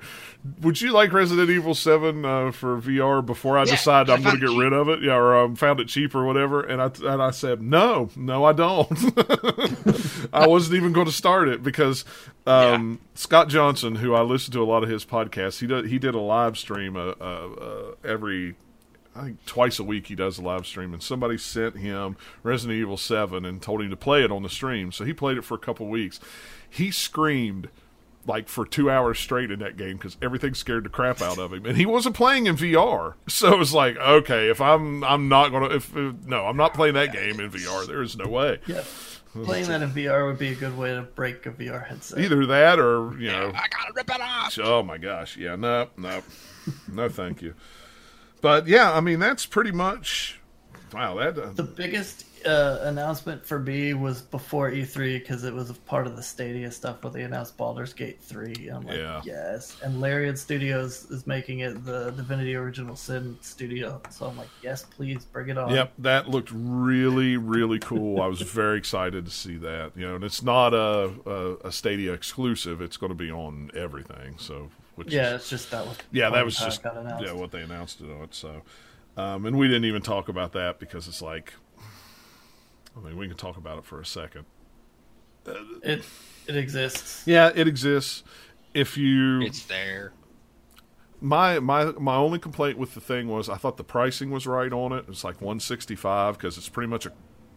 would 0.62 0.80
you 0.80 0.92
like 0.92 1.12
Resident 1.12 1.50
Evil 1.50 1.76
Seven 1.76 2.24
uh, 2.24 2.52
for 2.52 2.80
VR 2.80 3.26
before 3.26 3.58
I 3.58 3.66
Yeah, 3.66 3.72
decide 3.72 4.10
I 4.10 4.14
I'm 4.14 4.22
going 4.24 4.36
to 4.36 4.42
get 4.42 4.50
cheap. 4.50 4.58
rid 4.58 4.72
of 4.74 4.88
it? 4.88 5.02
Yeah, 5.04 5.16
or 5.16 5.36
um, 5.36 5.56
found 5.56 5.80
it 5.82 5.90
cheap 5.90 6.16
or 6.16 6.24
whatever." 6.26 6.62
And 6.62 6.82
I 6.82 6.86
and 7.12 7.22
I 7.22 7.32
said, 7.32 7.62
"No, 7.62 8.10
no, 8.16 8.46
I 8.46 8.54
don't. 8.54 8.90
I 10.34 10.48
wasn't 10.48 10.78
even 10.78 10.94
going 10.94 11.08
to 11.08 11.12
start 11.12 11.50
it 11.50 11.62
because 11.62 12.06
um, 12.48 13.00
Scott 13.16 13.50
Johnson, 13.50 13.96
who 13.96 14.14
I 14.14 14.22
listen 14.22 14.54
to 14.54 14.64
a 14.64 14.66
lot 14.66 14.84
of 14.84 14.90
his 14.90 15.04
podcasts, 15.06 15.60
he 15.60 15.68
did 15.68 15.88
he 15.88 16.00
did 16.00 16.16
a 16.16 16.20
live 16.22 16.58
stream 16.58 16.96
uh, 16.96 17.14
uh, 17.20 17.24
uh, 17.24 17.92
every 18.04 18.56
I 19.16 19.24
think 19.24 19.46
twice 19.46 19.80
a 19.80 19.84
week 19.84 20.08
he 20.08 20.16
does 20.16 20.38
a 20.38 20.42
live 20.42 20.66
stream, 20.66 20.94
and 20.94 21.02
somebody 21.02 21.38
sent 21.38 21.78
him 21.78 22.18
Resident 22.44 22.78
Evil 22.78 22.98
Seven 22.98 23.46
and 23.46 23.62
told 23.62 23.82
him 23.82 23.90
to 23.90 23.96
play 23.96 24.24
it 24.24 24.32
on 24.32 24.44
the 24.44 24.50
stream. 24.50 24.92
So 24.92 25.06
he 25.06 25.14
played 25.14 25.38
it 25.38 25.44
for 25.46 25.56
a 25.56 25.60
couple 25.60 25.88
weeks. 25.88 26.20
He 26.70 26.92
screamed 26.92 27.70
like 28.28 28.50
for 28.50 28.66
two 28.66 28.90
hours 28.90 29.20
straight 29.20 29.52
in 29.52 29.60
that 29.60 29.78
game 29.78 29.98
because 29.98 30.18
everything 30.22 30.54
scared 30.54 30.84
the 30.84 30.90
crap 30.90 31.22
out 31.22 31.38
of 31.38 31.54
him, 31.54 31.66
and 31.66 31.78
he 31.78 31.86
wasn't 31.86 32.16
playing 32.16 32.48
in 32.48 32.56
VR. 32.56 33.14
So 33.28 33.54
it 33.54 33.60
was 33.60 33.74
like, 33.74 33.98
okay, 33.98 34.50
if 34.50 34.60
I'm 34.60 35.04
I'm 35.04 35.30
not 35.30 35.50
gonna 35.52 35.76
if, 35.76 35.96
if 35.96 36.16
no, 36.26 36.46
I'm 36.46 36.58
not 36.58 36.74
playing 36.74 36.96
that 36.96 37.14
game 37.14 37.40
in 37.40 37.50
VR. 37.52 37.86
There 37.88 38.02
is 38.02 38.18
no 38.18 38.28
way. 38.28 38.60
yeah, 38.66 38.84
playing 39.44 39.68
that 39.68 39.82
in 39.82 39.92
VR 39.92 40.26
would 40.26 40.40
be 40.40 40.50
a 40.50 40.56
good 40.56 40.78
way 40.78 40.94
to 40.94 41.04
break 41.04 41.46
a 41.46 41.52
VR 41.52 41.86
headset. 41.86 42.20
Either 42.20 42.46
that 42.48 42.80
or 42.80 43.18
you 43.20 43.32
know 43.32 43.52
I 43.56 43.68
gotta 43.70 43.94
rip 43.94 44.10
it 44.10 44.22
off. 44.22 44.58
Oh 44.62 44.84
my 44.84 44.98
gosh, 44.98 45.38
yeah, 45.38 45.56
no, 45.56 45.88
no, 45.98 46.22
no, 46.92 47.10
thank 47.10 47.42
you. 47.42 47.54
But 48.42 48.68
yeah, 48.68 48.94
I 48.94 49.00
mean 49.02 49.20
that's 49.20 49.46
pretty 49.46 49.72
much. 49.72 50.40
Wow, 50.94 51.16
that 51.16 51.38
uh, 51.38 51.50
The 51.52 51.64
biggest 51.64 52.26
uh, 52.46 52.78
announcement 52.84 53.46
for 53.46 53.60
me 53.60 53.94
was 53.96 54.22
before 54.22 54.70
E3 54.70 55.20
because 55.20 55.44
it 55.44 55.54
was 55.54 55.70
a 55.72 55.74
part 55.74 56.06
of 56.08 56.16
the 56.16 56.22
Stadia 56.24 56.72
stuff 56.72 57.04
where 57.04 57.12
they 57.12 57.24
announced 57.24 57.58
Baldur's 57.58 57.92
Gate 57.92 58.22
3. 58.22 58.54
And 58.68 58.78
I'm 58.78 58.84
like, 58.86 58.98
Yeah. 58.98 59.22
yes. 59.26 59.76
And 59.84 60.00
Larian 60.00 60.38
Studios 60.38 61.10
is 61.10 61.26
making 61.26 61.60
it 61.60 61.84
the 61.84 62.12
Divinity 62.12 62.56
Original 62.56 62.96
Sin 62.96 63.36
studio. 63.42 64.00
So 64.12 64.28
I'm 64.28 64.38
like, 64.38 64.48
yes, 64.62 64.84
please 64.84 65.26
bring 65.26 65.50
it 65.50 65.58
on. 65.58 65.72
Yep, 65.74 65.94
that 65.98 66.30
looked 66.30 66.52
really, 66.54 67.36
really 67.36 67.80
cool. 67.80 68.22
I 68.22 68.28
was 68.28 68.42
very 68.42 68.78
excited 68.78 69.26
to 69.26 69.32
see 69.32 69.58
that. 69.58 69.92
You 69.98 70.08
know, 70.08 70.16
and 70.16 70.24
it's 70.24 70.44
not 70.44 70.74
a 70.74 71.12
a, 71.26 71.68
a 71.68 71.72
Stadia 71.72 72.14
exclusive; 72.14 72.80
it's 72.80 72.96
going 72.96 73.10
to 73.12 73.16
be 73.16 73.32
on 73.32 73.72
everything. 73.76 74.36
So, 74.38 74.70
which 74.96 75.14
Yeah, 75.14 75.30
is, 75.36 75.42
it's 75.42 75.50
just 75.50 75.72
that 75.72 75.86
was 75.86 75.98
yeah, 76.12 76.30
that 76.30 76.44
was 76.46 76.58
just 76.58 76.82
got 76.84 76.98
announced. 76.98 77.26
yeah 77.26 77.32
what 77.34 77.52
they 77.52 77.62
announced 77.62 78.02
it 78.02 78.10
on. 78.12 78.28
So, 78.32 78.62
um, 79.18 79.46
and 79.46 79.58
we 79.58 79.68
didn't 79.68 79.86
even 79.86 80.02
talk 80.02 80.28
about 80.30 80.54
that 80.54 80.80
because 80.80 81.08
it's 81.08 81.22
like, 81.22 81.54
I 82.98 83.00
mean, 83.06 83.18
we 83.18 83.28
can 83.28 83.38
talk 83.38 83.58
about 83.58 83.78
it 83.78 83.86
for 83.86 84.00
a 84.00 84.06
second. 84.06 84.46
It 85.84 86.04
it 86.48 86.56
exists. 86.56 87.24
Yeah, 87.26 87.52
it 87.54 87.68
exists. 87.68 88.24
If 88.74 88.98
you 88.98 89.42
It's 89.42 89.64
there. 89.66 90.12
my 91.22 91.60
my 91.60 91.86
my 92.00 92.16
only 92.16 92.40
complaint 92.40 92.78
with 92.78 92.94
the 92.94 93.02
thing 93.02 93.28
was 93.28 93.48
I 93.50 93.56
thought 93.58 93.78
the 93.78 93.84
pricing 93.84 94.32
was 94.32 94.48
right 94.48 94.72
on 94.74 94.92
it. 94.92 95.06
It's 95.08 95.24
like 95.24 95.36
165 95.42 96.38
because 96.38 96.58
it's 96.58 96.68
pretty 96.70 96.90
much 96.90 97.06
a 97.06 97.12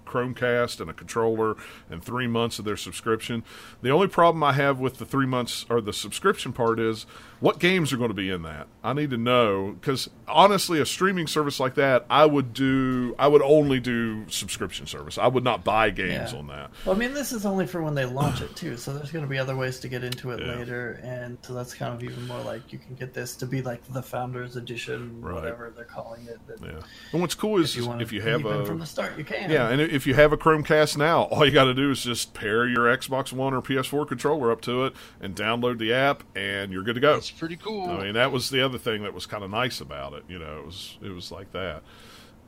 Chromecast 0.09 0.81
and 0.81 0.91
a 0.91 0.95
controller 0.95 1.57
and 1.91 2.03
three 2.03 2.27
months 2.27 2.59
of 2.59 2.65
their 2.65 2.77
subscription. 2.77 3.45
The 3.83 3.91
only 3.91 4.09
problem 4.09 4.43
I 4.43 4.55
have 4.55 4.81
with 4.81 4.99
the 4.99 5.07
three 5.07 5.27
months 5.27 5.67
or 5.69 5.81
the 5.81 5.93
subscription 5.93 6.53
part 6.53 6.81
is 6.81 7.07
what 7.41 7.59
games 7.61 7.93
are 7.93 7.97
going 7.97 8.09
to 8.11 8.15
be 8.15 8.31
in 8.31 8.43
that. 8.43 8.67
I 8.83 8.93
need 8.93 9.11
to 9.11 9.17
know 9.17 9.77
because 9.81 10.09
honestly, 10.27 10.81
a 10.81 10.87
streaming 10.87 11.27
service 11.27 11.61
like 11.61 11.75
that, 11.75 12.05
I 12.11 12.27
would 12.27 12.53
do. 12.53 13.15
I 13.19 13.29
would 13.29 13.43
only 13.43 13.81
do 13.81 14.29
subscription 14.29 14.87
service. 14.87 15.19
I 15.19 15.27
would 15.27 15.45
not 15.45 15.63
buy 15.65 15.91
games 15.91 16.33
Yeah. 16.33 16.39
on 16.39 16.47
that. 16.49 16.71
Well, 16.85 16.95
I 16.95 16.99
mean, 16.99 17.15
this 17.15 17.33
is 17.33 17.45
only 17.47 17.67
for 17.67 17.83
when 17.83 17.95
they 17.95 18.05
launch 18.07 18.41
it 18.41 18.55
too, 18.57 18.77
so 18.77 18.93
there's 18.95 19.11
going 19.11 19.25
to 19.25 19.29
be 19.29 19.39
other 19.39 19.57
ways 19.57 19.79
to 19.81 19.89
get 19.89 20.05
into 20.05 20.31
it 20.31 20.41
Yeah. 20.41 20.55
later, 20.57 21.01
and 21.03 21.39
so 21.43 21.55
that's 21.55 21.75
kind 21.75 21.95
of 21.95 22.03
even 22.03 22.27
more 22.27 22.41
like 22.41 22.73
you 22.73 22.79
can 22.79 22.95
get 22.95 23.15
this 23.15 23.37
to 23.37 23.47
be 23.47 23.63
like 23.63 23.83
the 23.93 24.03
Founders 24.03 24.57
Edition, 24.57 25.21
Right. 25.21 25.35
whatever 25.35 25.73
they're 25.75 25.85
calling 25.85 26.27
it. 26.27 26.39
Yeah. 26.63 26.81
And 27.13 27.21
what's 27.21 27.35
cool 27.35 27.59
is 27.59 27.77
if 27.77 27.85
you 27.85 27.93
if 28.01 28.13
you 28.13 28.21
have 28.23 28.45
a 28.45 28.65
from 28.65 28.79
the 28.79 28.87
start, 28.87 29.19
you 29.19 29.25
can. 29.25 29.51
Yeah, 29.51 29.69
and 29.69 29.81
if 29.81 30.07
you 30.07 30.15
have 30.15 30.33
a 30.33 30.37
Chromecast 30.37 30.97
now, 30.97 31.23
all 31.25 31.45
you 31.45 31.53
got 31.53 31.65
to 31.65 31.75
do 31.75 31.91
is 31.91 32.03
just 32.03 32.33
pair 32.35 32.67
your 32.67 32.85
Xbox 32.97 33.33
One 33.33 33.53
or 33.55 33.61
PS4 33.63 34.07
controller 34.07 34.51
up 34.51 34.61
to 34.63 34.85
it 34.87 34.95
and 35.21 35.35
download 35.37 35.79
the 35.79 35.93
app, 35.93 36.23
and 36.35 36.73
you're 36.73 36.83
good 36.83 36.95
to 36.95 37.01
go. 37.01 37.21
It's 37.29 37.39
pretty 37.39 37.57
cool. 37.57 37.91
I 37.91 38.05
mean, 38.05 38.15
that 38.15 38.33
was 38.33 38.51
the 38.51 38.63
other 38.65 38.79
thing 38.79 39.03
that 39.03 39.13
was 39.15 39.27
kind 39.27 39.45
of 39.45 39.51
nice 39.51 39.81
about 39.81 40.15
it. 40.15 40.25
You 40.29 40.39
know, 40.39 40.59
it 40.59 40.67
was 40.67 40.99
it 41.03 41.11
was 41.11 41.31
like 41.31 41.53
that. 41.53 41.83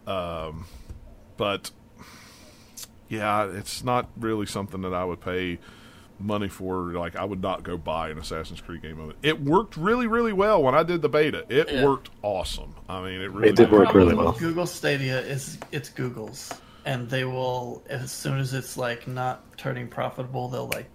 Um, 0.07 0.67
but 1.37 1.71
yeah, 3.09 3.47
it's 3.51 3.85
not 3.85 4.09
really 4.19 4.47
something 4.47 4.83
that 4.83 4.95
I 4.95 5.05
would 5.05 5.21
pay 5.21 5.59
money 6.19 6.49
for. 6.49 6.93
Like, 6.93 7.17
I 7.17 7.25
would 7.25 7.43
not 7.43 7.63
go 7.63 7.77
buy 7.77 8.11
an 8.11 8.19
Assassin's 8.19 8.61
Creed 8.61 8.83
game 8.83 8.99
of 9.01 9.11
it. 9.11 9.17
It 9.23 9.41
worked 9.43 9.77
really, 9.77 10.07
really 10.07 10.33
well 10.33 10.63
when 10.63 10.75
I 10.75 10.83
did 10.83 11.03
the 11.03 11.09
beta. 11.09 11.45
It 11.49 11.71
Yeah. 11.71 11.85
worked 11.85 12.11
awesome. 12.23 12.75
I 12.89 13.03
mean, 13.03 13.21
it 13.21 13.31
really 13.31 13.49
It 13.51 13.57
did 13.57 13.71
work 13.71 13.93
really 13.95 14.15
well. 14.15 14.33
Google 14.33 14.67
Stadia 14.67 15.21
is 15.21 15.59
it's 15.73 15.89
Google's, 15.89 16.53
and 16.85 17.09
they 17.11 17.25
will 17.25 17.83
as 17.91 18.11
soon 18.11 18.39
as 18.39 18.55
it's 18.55 18.77
like 18.77 19.07
not 19.07 19.43
turning 19.59 19.89
profitable, 19.89 20.49
they'll 20.49 20.69
like 20.69 20.91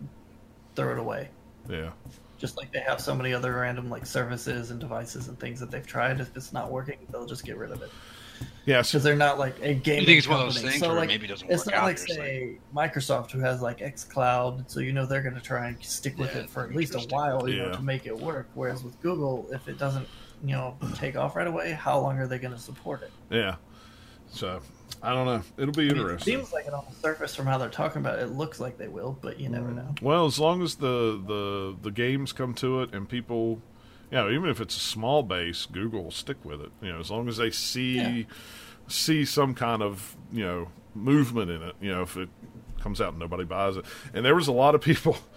throw 0.76 0.94
it 0.94 1.00
away. 1.00 1.30
Yeah. 1.70 1.92
Just 2.46 2.58
like 2.58 2.72
they 2.72 2.80
have 2.82 3.02
so 3.02 3.16
many 3.16 3.34
other 3.34 3.54
random 3.56 3.90
like 3.90 4.06
services 4.06 4.70
and 4.70 4.80
devices 4.80 5.30
and 5.30 5.40
things 5.40 5.60
that 5.60 5.72
they've 5.72 5.88
tried. 5.88 6.20
If 6.20 6.36
it's 6.38 6.54
not 6.54 6.70
working, 6.70 6.98
they'll 7.12 7.26
just 7.26 7.44
get 7.44 7.58
rid 7.58 7.72
of 7.72 7.82
it 7.82 7.90
Yeah. 8.68 8.84
so- 8.84 8.92
because 9.00 9.04
they're 9.04 9.16
not 9.16 9.40
like 9.40 9.56
a 9.64 9.74
game. 9.74 10.02
You 10.02 10.06
think 10.06 10.20
it's 10.20 10.28
one 10.28 10.42
of 10.42 10.54
those 10.54 10.62
things 10.62 10.78
so, 10.78 10.90
where 10.90 10.98
like, 10.98 11.08
maybe 11.08 11.26
it 11.26 11.30
doesn't 11.30 11.50
it's 11.50 11.66
work 11.66 11.74
not 11.74 11.82
out, 11.82 11.86
like 11.86 11.98
you're 11.98 12.06
just 12.06 12.20
say 12.20 12.60
Microsoft 12.76 13.32
who 13.32 13.40
has 13.40 13.64
like 13.64 13.80
XCloud, 13.80 14.70
so 14.70 14.80
you 14.80 14.94
know 14.94 15.08
they're 15.08 15.24
going 15.24 15.34
to 15.34 15.42
try 15.42 15.70
and 15.70 15.84
stick 15.84 16.20
with 16.20 16.36
Yeah, 16.36 16.42
it 16.44 16.50
for 16.52 16.64
at 16.66 16.76
least 16.76 16.94
a 16.94 17.00
while, 17.10 17.50
you 17.50 17.56
Yeah. 17.56 17.64
know, 17.70 17.72
to 17.78 17.82
make 17.82 18.06
it 18.06 18.16
work. 18.16 18.48
Whereas 18.54 18.84
with 18.84 19.02
Google, 19.02 19.48
if 19.52 19.68
it 19.68 19.80
doesn't, 19.80 20.08
you 20.44 20.52
know, 20.52 20.78
take 20.94 21.16
off 21.18 21.36
right 21.36 21.48
away, 21.48 21.72
how 21.72 22.00
long 22.00 22.20
are 22.20 22.28
they 22.28 22.38
going 22.38 22.54
to 22.54 22.60
support 22.62 23.02
it? 23.02 23.12
Yeah. 23.32 23.56
So 24.30 24.62
I 25.02 25.14
don't 25.14 25.26
know. 25.26 25.42
It'll 25.58 25.74
be 25.74 25.84
I 25.84 25.94
mean, 25.94 25.98
it 25.98 26.02
interesting. 26.02 26.38
seems 26.38 26.54
like 26.54 26.66
it 26.66 26.74
on 26.74 26.86
the 26.90 26.96
surface 26.96 27.36
from 27.36 27.46
how 27.46 27.58
they're 27.58 27.70
talking 27.70 28.02
about 28.02 28.20
it, 28.20 28.24
it 28.24 28.32
looks 28.32 28.60
like 28.60 28.78
they 28.78 28.88
will, 28.88 29.18
but 29.22 29.40
you 29.40 29.50
never 29.50 29.70
mm. 29.70 29.76
know. 29.76 29.96
Well, 30.02 30.26
as 30.26 30.40
long 30.40 30.62
as 30.62 30.76
the 30.76 31.22
the 31.26 31.76
the 31.82 31.92
games 31.92 32.34
come 32.34 32.54
to 32.56 32.82
it 32.82 32.94
and 32.94 33.08
people, 33.08 33.62
you 34.12 34.18
know, 34.18 34.30
even 34.30 34.50
if 34.50 34.60
it's 34.60 34.76
a 34.76 34.80
small 34.80 35.24
base, 35.24 35.66
Google 35.66 36.04
will 36.04 36.12
stick 36.12 36.38
with 36.44 36.62
it. 36.62 36.72
You 36.82 36.94
know, 36.94 37.00
as 37.00 37.12
long 37.12 37.28
as 37.28 37.38
they 37.38 37.52
see 37.52 37.98
Yeah. 37.98 38.24
see 38.88 39.26
some 39.26 39.54
kind 39.54 39.82
of 39.82 40.16
you 40.32 40.44
know 40.44 40.68
movement 40.94 41.52
in 41.52 41.62
it. 41.62 41.76
You 41.82 41.92
know, 41.92 42.02
if 42.02 42.18
it 42.18 42.30
comes 42.80 43.02
out 43.02 43.10
and 43.10 43.20
nobody 43.20 43.44
buys 43.44 43.78
it, 43.78 43.86
and 44.14 44.26
there 44.26 44.36
was 44.36 44.48
a 44.48 44.54
lot 44.54 44.76
of 44.76 44.82
people. 44.82 45.18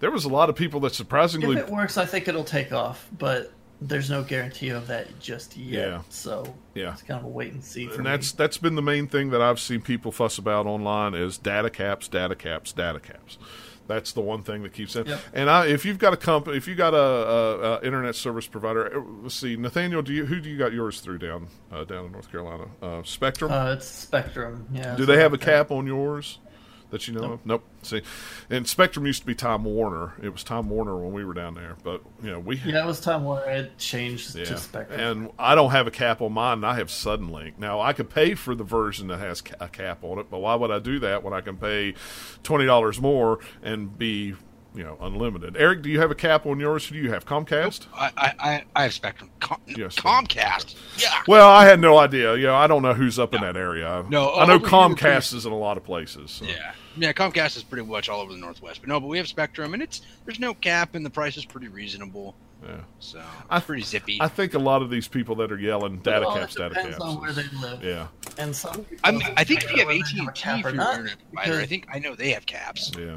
There 0.00 0.10
was 0.10 0.24
a 0.24 0.28
lot 0.28 0.50
of 0.50 0.56
people 0.56 0.80
that 0.80 0.92
surprisingly. 0.92 1.56
If 1.56 1.68
it 1.68 1.72
works, 1.72 1.96
I 1.96 2.04
think 2.04 2.26
it'll 2.28 2.44
take 2.44 2.72
off, 2.72 3.08
but 3.16 3.52
there's 3.86 4.08
no 4.10 4.22
guarantee 4.22 4.70
of 4.70 4.86
that 4.86 5.20
just 5.20 5.56
yet. 5.56 5.88
Yeah. 5.88 6.02
So 6.08 6.54
Yeah. 6.74 6.92
it's 6.92 7.02
kind 7.02 7.20
of 7.20 7.26
a 7.26 7.28
wait 7.28 7.52
and 7.52 7.62
see. 7.62 7.86
For 7.86 7.94
and 7.96 8.04
me. 8.04 8.10
that's 8.10 8.32
that's 8.32 8.56
been 8.58 8.74
the 8.74 8.82
main 8.82 9.06
thing 9.06 9.30
that 9.30 9.42
I've 9.42 9.60
seen 9.60 9.80
people 9.82 10.10
fuss 10.10 10.38
about 10.38 10.66
online 10.66 11.14
is 11.14 11.36
data 11.38 11.70
caps, 11.70 12.08
data 12.08 12.34
caps, 12.34 12.72
data 12.72 12.98
caps. 13.00 13.38
That's 13.86 14.12
the 14.12 14.22
one 14.22 14.42
thing 14.42 14.62
that 14.62 14.72
keeps 14.72 14.96
in. 14.96 15.04
Yep. 15.04 15.20
And 15.34 15.50
I, 15.50 15.66
if 15.66 15.84
you've 15.84 15.98
got 15.98 16.14
a 16.14 16.16
company, 16.16 16.56
if 16.56 16.66
you 16.66 16.74
got 16.74 16.94
a, 16.94 16.96
a, 16.96 17.72
a 17.74 17.82
internet 17.82 18.14
service 18.14 18.46
provider, 18.46 18.96
uh, 18.96 19.02
let's 19.22 19.34
see, 19.34 19.56
Nathaniel, 19.56 20.00
do 20.00 20.10
you 20.14 20.24
who 20.24 20.40
do 20.40 20.48
you 20.48 20.56
got 20.56 20.72
yours 20.72 21.00
through 21.00 21.18
down 21.18 21.48
uh, 21.70 21.84
down 21.84 22.06
in 22.06 22.12
North 22.12 22.30
Carolina? 22.30 22.64
Uh, 22.80 23.02
Spectrum. 23.02 23.52
uh, 23.52 23.72
it's 23.74 23.86
Spectrum. 23.86 24.66
Yeah. 24.72 24.96
do 24.96 25.04
they 25.04 25.18
have 25.18 25.34
a 25.34 25.38
cap 25.38 25.70
on 25.70 25.86
yours 25.86 26.38
that 26.94 27.06
you 27.06 27.14
know 27.14 27.32
of? 27.34 27.44
Nope. 27.44 27.64
See, 27.82 28.00
and 28.48 28.66
Spectrum 28.66 29.04
used 29.04 29.20
to 29.20 29.26
be 29.26 29.34
Time 29.34 29.64
Warner. 29.64 30.14
It 30.22 30.30
was 30.30 30.42
Time 30.42 30.68
Warner 30.70 30.96
when 30.96 31.12
we 31.12 31.24
were 31.24 31.34
down 31.34 31.54
there, 31.54 31.76
but 31.82 32.00
you 32.22 32.30
know 32.30 32.38
we. 32.38 32.56
Yeah, 32.64 32.82
it 32.82 32.86
was 32.86 33.00
time 33.00 33.24
Warner. 33.24 33.50
it 33.50 33.76
changed 33.78 34.34
yeah. 34.34 34.44
to 34.44 34.56
Spectrum. 34.56 34.98
And 35.00 35.30
I 35.38 35.54
don't 35.54 35.72
have 35.72 35.86
a 35.86 35.90
cap 35.90 36.22
on 36.22 36.32
mine. 36.32 36.64
I 36.64 36.74
have 36.76 36.88
Suddenlink. 36.88 37.58
Now 37.58 37.80
I 37.80 37.92
could 37.92 38.08
pay 38.08 38.34
for 38.34 38.54
the 38.54 38.64
version 38.64 39.08
that 39.08 39.18
has 39.18 39.42
a 39.60 39.68
cap 39.68 40.02
on 40.02 40.18
it, 40.18 40.30
but 40.30 40.38
why 40.38 40.54
would 40.54 40.70
I 40.70 40.78
do 40.78 40.98
that 41.00 41.22
when 41.22 41.34
I 41.34 41.40
can 41.42 41.56
pay 41.56 41.94
twenty 42.42 42.64
dollars 42.64 43.00
more 43.00 43.40
and 43.62 43.98
be 43.98 44.34
you 44.74 44.82
know 44.82 44.96
unlimited? 45.00 45.56
Eric, 45.56 45.82
do 45.82 45.90
you 45.90 46.00
have 46.00 46.10
a 46.10 46.14
cap 46.16 46.46
on 46.46 46.58
yours? 46.60 46.86
Who 46.86 46.94
do 46.96 47.00
you 47.02 47.10
have? 47.12 47.24
Comcast? 47.26 47.86
I, 47.94 48.10
I, 48.16 48.32
I, 48.38 48.64
I 48.74 48.82
have 48.84 48.94
Spectrum. 48.94 49.30
Com- 49.40 49.60
Yes. 49.66 49.96
Comcast. 49.96 50.74
Yeah. 50.98 51.22
Well, 51.26 51.48
I 51.48 51.64
had 51.64 51.80
no 51.80 51.98
idea. 51.98 52.36
You 52.36 52.46
know, 52.46 52.54
I 52.54 52.66
don't 52.66 52.82
know 52.82 52.92
who's 52.94 53.18
up 53.18 53.34
in 53.34 53.40
that 53.40 53.56
area. 53.56 54.04
No, 54.08 54.34
I 54.34 54.46
know 54.46 54.54
oh, 54.54 54.56
over 54.56 54.68
here 54.68 54.68
Comcast 54.68 55.34
is 55.34 55.46
in 55.46 55.52
a 55.52 55.58
lot 55.58 55.76
of 55.76 55.84
places. 55.84 56.30
so. 56.32 56.44
Yeah. 56.44 56.72
Yeah, 56.96 57.12
Comcast 57.12 57.56
is 57.56 57.62
pretty 57.62 57.86
much 57.86 58.08
all 58.08 58.20
over 58.20 58.32
the 58.32 58.38
Northwest. 58.38 58.80
But 58.80 58.88
no, 58.88 59.00
but 59.00 59.08
we 59.08 59.18
have 59.18 59.28
Spectrum, 59.28 59.74
and 59.74 59.82
it's 59.82 60.02
there's 60.24 60.38
no 60.40 60.54
cap, 60.54 60.94
and 60.94 61.04
the 61.04 61.10
price 61.10 61.36
is 61.36 61.44
pretty 61.44 61.68
reasonable. 61.68 62.34
Yeah. 62.64 62.76
So 62.98 63.22
I- 63.50 63.60
pretty 63.60 63.82
zippy. 63.82 64.18
I 64.20 64.28
think 64.28 64.54
a 64.54 64.58
lot 64.58 64.80
of 64.80 64.88
these 64.90 65.06
people 65.06 65.34
that 65.36 65.52
are 65.52 65.58
yelling 65.58 65.98
data 65.98 66.26
all 66.26 66.34
caps, 66.36 66.54
it 66.56 66.58
data 66.60 66.68
depends 66.74 66.90
caps. 66.96 67.04
on 67.04 67.20
where 67.20 67.30
is- 67.30 67.36
they 67.36 67.42
live. 67.60 67.82
yeah, 67.84 68.06
And 68.38 68.56
some 68.56 68.86
I 69.04 69.10
mean, 69.10 69.22
I 69.36 69.44
think 69.44 69.64
if 69.64 69.70
you 69.72 69.78
have 69.78 69.88
whether 69.88 69.98
AT 70.00 70.06
they 70.14 70.20
and 70.20 70.28
a 70.28 70.32
T 70.32 70.40
cap 70.40 70.62
for 70.62 70.68
or 70.68 70.70
your 70.70 70.76
not, 70.76 70.94
internet 70.94 71.18
provider, 71.32 71.60
I 71.60 71.66
think 71.66 71.86
I 71.92 71.98
know 71.98 72.14
they 72.14 72.30
have 72.30 72.46
caps. 72.46 72.90
yeah. 72.98 73.16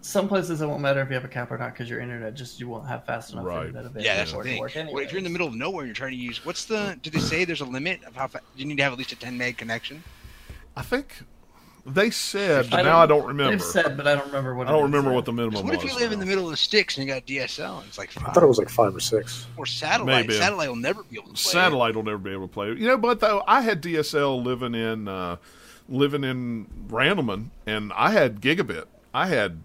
some 0.00 0.28
places 0.28 0.60
it 0.60 0.66
won't 0.66 0.82
matter 0.82 1.00
if 1.00 1.08
you 1.08 1.14
have 1.14 1.24
a 1.24 1.28
cap 1.28 1.50
or 1.50 1.56
not 1.56 1.72
because 1.72 1.88
your 1.88 1.98
internet 2.00 2.34
just 2.34 2.58
you 2.60 2.68
won't 2.68 2.86
have 2.86 3.06
fast 3.06 3.32
enough 3.32 3.44
Right. 3.46 3.66
internet 3.68 3.86
available 3.86 4.02
Yeah, 4.02 4.16
that's 4.16 4.32
for 4.32 4.42
the 4.44 4.50
it 4.50 4.58
to 4.60 4.68
thing. 4.68 4.92
Well, 4.92 5.02
if 5.02 5.12
you're 5.12 5.18
in 5.18 5.24
the 5.24 5.30
middle 5.30 5.46
of 5.48 5.54
nowhere 5.54 5.80
and 5.84 5.88
you're 5.88 5.94
trying 5.94 6.10
to 6.10 6.16
use, 6.18 6.44
what's 6.44 6.64
the? 6.66 6.98
Do 7.00 7.08
they 7.10 7.20
say 7.20 7.44
there's 7.46 7.62
a 7.62 7.64
limit 7.64 8.02
of 8.04 8.14
how 8.16 8.26
fast 8.26 8.44
you 8.56 8.66
need 8.66 8.76
to 8.76 8.82
have 8.82 8.92
at 8.92 8.98
least 8.98 9.12
a 9.12 9.16
10 9.16 9.38
meg 9.38 9.56
connection? 9.56 10.02
I 10.76 10.82
think 10.82 11.22
they 11.86 12.10
said, 12.10 12.70
but 12.70 12.80
I 12.80 12.82
now 12.82 12.98
I 12.98 13.06
don't 13.06 13.26
remember. 13.26 13.50
They've 13.52 13.62
said, 13.62 13.96
but 13.96 14.06
I 14.06 14.14
don't 14.14 14.26
remember 14.26 14.54
what. 14.54 14.68
I 14.68 14.72
don't 14.72 14.84
remember 14.84 15.10
yet. 15.10 15.16
what 15.16 15.24
the 15.26 15.32
'Cause 15.32 15.36
minimum 15.36 15.64
what 15.66 15.74
if 15.74 15.82
was. 15.82 15.92
you 15.92 15.98
live 15.98 16.12
in 16.12 16.18
the 16.18 16.24
middle 16.26 16.44
of 16.44 16.50
the 16.50 16.56
sticks 16.56 16.96
and 16.96 17.06
you 17.06 17.12
got 17.12 17.26
DSL 17.26 17.78
and 17.80 17.86
it's 17.88 17.98
like 17.98 18.10
I 18.16 18.20
five 18.22 18.34
thought 18.34 18.42
it 18.42 18.46
was 18.46 18.58
like 18.58 18.70
five 18.70 18.96
or 18.96 19.00
six. 19.00 19.46
or 19.58 19.66
satellite? 19.66 20.26
Maybe. 20.26 20.34
Satellite 20.38 20.68
will 20.68 20.76
never 20.76 21.02
be 21.02 21.16
able 21.16 21.28
to 21.28 21.34
play. 21.34 21.50
it. 21.50 21.52
Satellite 21.52 21.94
will 21.94 22.02
never 22.02 22.18
be 22.18 22.30
able 22.32 22.48
to 22.48 22.52
play 22.54 22.70
it. 22.70 22.78
You 22.78 22.86
know, 22.88 22.96
but 22.96 23.20
though 23.20 23.42
I 23.46 23.60
had 23.60 23.82
DSL 23.82 24.42
living 24.42 24.74
in 24.74 25.08
uh, 25.08 25.36
living 25.88 26.24
in 26.24 26.66
Randleman, 26.88 27.46
and 27.66 27.92
I 27.94 28.10
had 28.12 28.40
gigabit. 28.40 28.84
I 29.12 29.26
had 29.26 29.62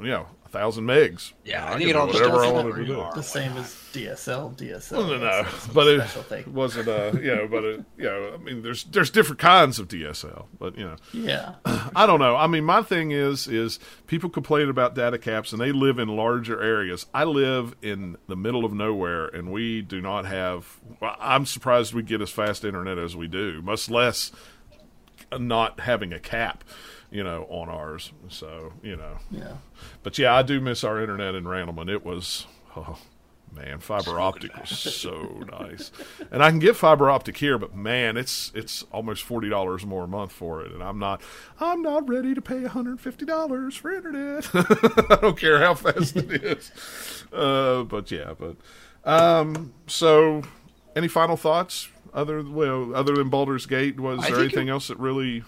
you 0.00 0.08
know 0.08 0.26
a 0.39 0.39
thousand 0.50 0.84
megs. 0.84 1.32
Yeah, 1.44 1.64
You 1.64 1.66
know, 1.66 1.74
I 1.74 1.78
think 1.78 1.90
it 1.90 1.96
all 1.96 2.06
do 2.06 2.12
just 2.12 2.22
whatever 2.24 2.42
I 2.42 2.46
depends 2.48 2.64
wanted 2.76 2.86
to 2.86 2.94
do. 2.94 3.06
the 3.14 3.22
same 3.22 3.52
as 3.56 3.66
DSL. 3.92 4.56
DSL. 4.56 4.92
No, 4.92 5.06
no, 5.06 5.12
no. 5.14 5.18
That's- 5.20 5.52
that's 5.52 5.66
a 5.66 5.70
But 5.74 5.86
it 5.88 6.08
thing. 6.44 6.52
wasn't. 6.54 6.88
Uh, 6.88 7.12
you 7.20 7.34
know, 7.34 7.48
but 7.48 7.64
it, 7.64 7.84
you 7.96 8.04
know, 8.04 8.32
I 8.34 8.36
mean, 8.36 8.62
there's 8.62 8.84
there's 8.84 9.10
different 9.10 9.38
kinds 9.40 9.78
of 9.78 9.88
DSL, 9.88 10.46
but 10.58 10.76
you 10.78 10.84
know. 10.84 10.96
Yeah. 11.12 11.54
I 11.96 12.06
don't 12.06 12.20
know. 12.20 12.36
I 12.36 12.46
mean, 12.46 12.64
my 12.64 12.82
thing 12.82 13.10
is 13.10 13.46
is 13.48 13.78
people 14.06 14.30
complain 14.30 14.68
about 14.68 14.94
data 14.94 15.18
caps 15.18 15.52
and 15.52 15.60
they 15.60 15.72
live 15.72 15.98
in 15.98 16.08
larger 16.08 16.60
areas. 16.62 17.06
I 17.14 17.24
live 17.24 17.74
in 17.82 18.16
the 18.28 18.36
middle 18.36 18.64
of 18.64 18.72
nowhere 18.72 19.26
and 19.26 19.50
we 19.52 19.82
do 19.82 20.00
not 20.00 20.26
have 20.26 20.78
I'm 21.20 21.46
surprised 21.46 21.94
we 21.94 22.02
get 22.02 22.20
as 22.20 22.30
fast 22.30 22.64
internet 22.64 22.98
as 22.98 23.16
we 23.16 23.26
do, 23.28 23.62
much 23.62 23.88
less 23.90 24.30
not 25.38 25.80
having 25.80 26.12
a 26.12 26.18
cap, 26.18 26.64
you 27.10 27.24
know, 27.24 27.46
on 27.50 27.68
ours. 27.68 28.12
So, 28.28 28.72
you 28.82 28.96
know. 28.96 29.16
Yeah. 29.30 29.56
But 30.02 30.18
yeah, 30.18 30.34
I 30.34 30.42
do 30.42 30.60
miss 30.60 30.84
our 30.84 31.00
internet 31.00 31.34
in 31.34 31.44
Randleman. 31.44 31.90
It 31.90 32.04
was 32.04 32.46
oh 32.76 32.98
man, 33.52 33.80
fiber 33.80 34.20
optic 34.20 34.56
was 34.56 34.70
so 34.70 35.44
nice. 35.58 35.90
And 36.30 36.40
I 36.42 36.50
can 36.50 36.60
get 36.60 36.76
fiber 36.76 37.10
optic 37.10 37.36
here, 37.36 37.58
but 37.58 37.74
man, 37.74 38.16
it's 38.16 38.52
it's 38.54 38.84
almost 38.92 39.22
forty 39.24 39.48
dollars 39.48 39.84
more 39.84 40.04
a 40.04 40.08
month 40.08 40.30
for 40.32 40.62
it, 40.62 40.70
and 40.72 40.82
I'm 40.82 40.98
not 41.00 41.20
I'm 41.58 41.82
not 41.82 42.08
ready 42.08 42.32
to 42.34 42.40
pay 42.40 42.60
one 42.60 42.66
hundred 42.66 43.00
fifty 43.00 43.24
dollars 43.24 43.74
for 43.74 43.92
internet. 43.92 44.48
I 44.54 45.18
don't 45.20 45.36
care 45.38 45.58
how 45.60 45.74
fast 45.74 46.16
it 46.16 46.30
is. 46.44 46.70
Uh, 47.32 47.82
but 47.84 48.10
yeah, 48.12 48.34
but 48.38 48.56
um, 49.04 49.72
so 49.88 50.42
any 50.94 51.08
final 51.08 51.36
thoughts 51.36 51.88
other 52.14 52.42
well 52.42 52.94
other 52.94 53.14
than 53.16 53.30
Baldur's 53.30 53.66
Gate? 53.66 53.98
Was 53.98 54.20
I 54.24 54.30
there 54.30 54.40
anything 54.40 54.68
it- 54.68 54.72
else 54.72 54.88
that 54.88 54.98
really 54.98 55.42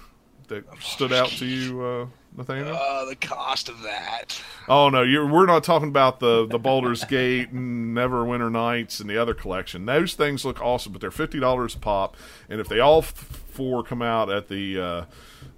that 0.48 0.64
stood 0.80 1.12
out 1.12 1.28
to 1.30 1.46
you, 1.46 1.82
uh, 1.82 2.06
Nathaniel? 2.36 2.76
Uh, 2.76 3.04
the 3.06 3.16
cost 3.16 3.68
of 3.68 3.82
that. 3.82 4.40
Oh 4.68 4.88
no, 4.88 5.02
you're, 5.02 5.26
we're 5.26 5.46
not 5.46 5.64
talking 5.64 5.88
about 5.88 6.20
the 6.20 6.46
the 6.46 6.58
Baldur's 6.58 7.04
Gate 7.08 7.50
and 7.50 7.96
Neverwinter 7.96 8.50
Nights 8.50 9.00
and 9.00 9.08
the 9.08 9.18
other 9.18 9.34
collection. 9.34 9.86
Those 9.86 10.14
things 10.14 10.44
look 10.44 10.60
awesome, 10.60 10.92
but 10.92 11.00
they're 11.00 11.10
fifty 11.10 11.40
dollars 11.40 11.74
a 11.74 11.78
pop, 11.78 12.16
and 12.48 12.60
if 12.60 12.68
they 12.68 12.80
all 12.80 12.98
f- 12.98 13.41
four 13.52 13.82
come 13.82 14.02
out 14.02 14.30
at 14.30 14.48
the 14.48 14.80
uh, 14.80 15.04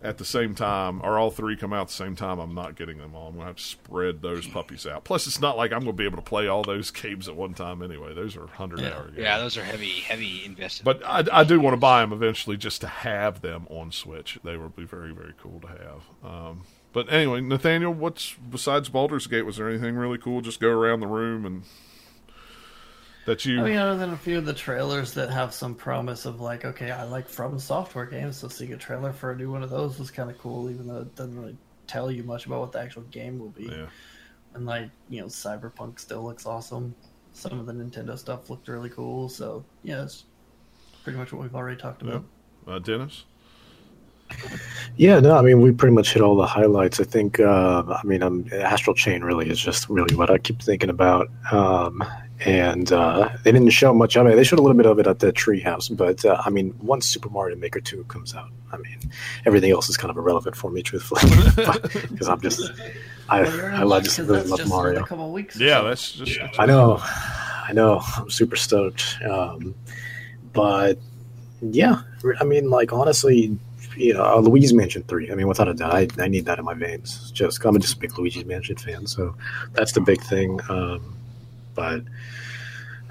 at 0.03 0.19
the 0.19 0.25
same 0.25 0.55
time, 0.55 1.01
or 1.03 1.19
all 1.19 1.31
three 1.31 1.57
come 1.57 1.73
out 1.73 1.83
at 1.83 1.87
the 1.89 1.93
same 1.95 2.15
time, 2.16 2.39
I'm 2.39 2.55
not 2.55 2.77
getting 2.77 2.99
them 2.99 3.15
all. 3.15 3.29
I'm 3.29 3.35
gonna 3.35 3.47
have 3.47 3.57
to 3.57 3.62
spread 3.62 4.21
those 4.23 4.47
puppies 4.47 4.87
out. 4.87 5.05
Plus, 5.05 5.27
it's 5.27 5.41
not 5.41 5.57
like 5.57 5.73
I'm 5.73 5.81
gonna 5.81 5.93
be 5.93 6.05
able 6.05 6.16
to 6.16 6.23
play 6.23 6.47
all 6.49 6.62
those 6.62 6.91
games 6.91 7.29
at 7.29 7.37
one 7.37 7.55
time 7.55 7.83
anyway. 7.83 8.15
Those 8.15 8.37
are 8.37 8.47
hundred 8.47 8.81
Yeah. 8.81 8.95
hour 8.95 9.05
games. 9.07 9.19
Yeah, 9.19 9.39
those 9.39 9.57
are 9.57 9.65
heavy, 9.65 10.01
heavy 10.01 10.45
invested. 10.45 10.85
But 10.85 11.03
I, 11.07 11.25
I 11.33 11.45
do 11.45 11.59
want 11.61 11.75
to 11.75 11.79
buy 11.81 12.01
them 12.01 12.12
eventually 12.12 12.57
just 12.57 12.81
to 12.83 12.87
have 12.89 13.41
them 13.41 13.66
on 13.71 13.93
Switch. 13.93 14.39
They 14.45 14.57
would 14.57 14.77
be 14.77 14.85
very, 14.85 15.12
very 15.12 15.33
cool 15.41 15.61
to 15.61 15.69
have. 15.69 16.03
Um, 16.25 16.62
but 16.93 17.12
anyway, 17.12 17.41
Nathaniel, 17.41 17.93
what's 17.93 18.35
besides 18.35 18.89
Baldur's 18.89 19.27
Gate? 19.27 19.43
Was 19.43 19.57
there 19.57 19.69
anything 19.69 19.97
really 19.97 20.19
cool? 20.19 20.41
Just 20.43 20.61
go 20.61 20.69
around 20.71 21.01
the 21.01 21.07
room 21.07 21.45
and 21.47 21.62
that 23.26 23.44
you. 23.44 23.60
I 23.60 23.64
mean, 23.64 23.76
other 23.76 23.96
than 23.98 24.10
a 24.10 24.16
few 24.16 24.38
of 24.38 24.44
the 24.46 24.52
trailers 24.55 25.12
that 25.14 25.30
have 25.30 25.52
some 25.55 25.74
promise 25.74 26.26
of 26.26 26.40
like, 26.40 26.64
okay, 26.64 26.90
I 26.90 27.05
like 27.05 27.28
From 27.28 27.59
Software 27.59 28.06
games, 28.06 28.36
so 28.36 28.48
seeing 28.48 28.72
a 28.72 28.76
trailer 28.76 29.12
for 29.12 29.32
a 29.32 29.36
new 29.36 29.51
one 29.51 29.62
of 29.62 29.70
those 29.70 29.98
was 29.98 30.10
kind 30.10 30.30
of 30.30 30.38
cool, 30.38 30.70
even 30.70 30.86
though 30.86 30.98
it 31.01 31.14
doesn't 31.14 31.38
really 31.38 31.56
tell 31.86 32.10
you 32.10 32.22
much 32.22 32.46
about 32.46 32.60
what 32.60 32.72
the 32.72 32.80
actual 32.80 33.02
game 33.02 33.38
will 33.38 33.51
be. 33.51 33.64
yeah, 33.64 33.86
And 34.55 34.66
like, 34.66 34.90
you 35.09 35.20
know, 35.20 35.26
Cyberpunk 35.26 35.98
still 35.98 36.22
looks 36.24 36.46
awesome. 36.46 36.94
Some 37.32 37.59
of 37.59 37.66
the 37.66 37.72
Nintendo 37.72 38.18
stuff 38.18 38.48
looked 38.51 38.68
really 38.68 38.90
cool. 38.90 39.28
So 39.28 39.64
yeah, 39.82 40.02
it's 40.05 40.24
pretty 41.02 41.18
much 41.18 41.32
what 41.32 41.42
we've 41.42 41.55
already 41.55 41.80
talked 41.80 42.02
about. 42.02 42.24
uh, 42.66 42.78
Dennis. 42.78 43.24
Yeah, 44.96 45.18
no, 45.18 45.36
I 45.36 45.42
mean 45.42 45.60
we 45.60 45.72
pretty 45.72 45.94
much 45.94 46.12
hit 46.12 46.22
all 46.22 46.36
the 46.36 46.46
highlights. 46.46 47.01
I 47.01 47.05
think, 47.05 47.40
uh, 47.40 47.82
I 47.88 48.06
mean, 48.06 48.22
um, 48.22 48.46
Astral 48.52 48.94
Chain 48.94 49.22
really 49.22 49.51
is 49.51 49.59
just 49.59 49.88
really 49.88 50.14
what 50.14 50.30
I 50.30 50.38
keep 50.38 50.62
thinking 50.62 50.88
about. 50.88 51.28
Um, 51.51 52.02
and 52.40 52.90
uh, 52.93 53.28
they 53.43 53.52
didn't 53.52 53.70
show 53.70 53.94
much 53.94 54.16
of 54.16 54.27
it. 54.27 54.36
They 54.36 54.44
showed 54.44 54.59
a 54.59 54.62
little 54.62 54.77
bit 54.77 54.86
of 54.86 54.98
it 54.98 55.06
at 55.06 55.20
the 55.20 55.32
Treehouse, 55.32 55.94
but 55.97 56.24
uh, 56.24 56.40
I 56.44 56.51
mean, 56.51 56.74
once 56.82 57.06
Super 57.06 57.28
Mario 57.31 57.56
Maker 57.56 57.81
Two 57.81 58.05
comes 58.05 58.35
out, 58.35 58.51
I 58.73 58.77
mean, 58.78 58.98
everything 59.47 59.70
else 59.70 59.89
is 59.89 59.97
kind 59.97 60.11
of 60.11 60.16
irrelevant 60.16 60.56
for 60.56 60.70
me, 60.70 60.82
truthfully, 60.82 61.23
because 62.11 62.28
I'm 62.28 62.40
just, 62.40 62.70
I, 63.28 63.43
Well, 63.43 63.66
I 63.66 63.78
luck, 63.78 63.85
love, 63.86 64.02
just 64.05 64.16
'cause 64.19 64.27
really 64.27 64.43
love 64.48 64.59
just 64.59 64.69
Mario. 64.70 64.90
another 64.97 65.06
couple 65.06 65.32
weeks. 65.32 65.59
Yeah, 65.59 65.82
that's 65.82 66.12
just. 66.12 66.39
I 66.59 66.66
know, 66.66 66.98
I 67.02 67.70
know. 67.73 68.01
I'm 68.16 68.31
super 68.31 68.56
stoked. 68.56 69.16
Um, 69.28 69.74
but 70.52 70.98
yeah, 71.62 72.02
I 72.40 72.44
mean, 72.44 72.69
like 72.69 72.93
honestly, 72.93 73.56
you 73.97 74.12
know, 74.12 74.24
uh, 74.24 74.40
Luigi's 74.40 74.73
Mansion 74.74 75.05
Three. 75.05 75.31
I 75.31 75.35
mean, 75.36 75.47
without 75.48 75.69
a 75.69 75.74
doubt, 75.74 75.94
I, 75.94 76.09
I 76.19 76.28
need 76.28 76.47
that 76.47 76.59
in 76.59 76.65
my 76.65 76.74
veins. 76.74 77.31
Just 77.31 77.65
I'm 77.65 77.81
just 77.81 77.94
a 77.94 77.98
big 77.98 78.19
Luigi's 78.19 78.44
Mansion 78.44 78.77
fan, 78.77 79.06
so 79.06 79.36
that's 79.73 79.93
the 79.93 80.01
big 80.01 80.20
thing. 80.20 80.59
Um, 80.69 81.16
but 81.74 82.02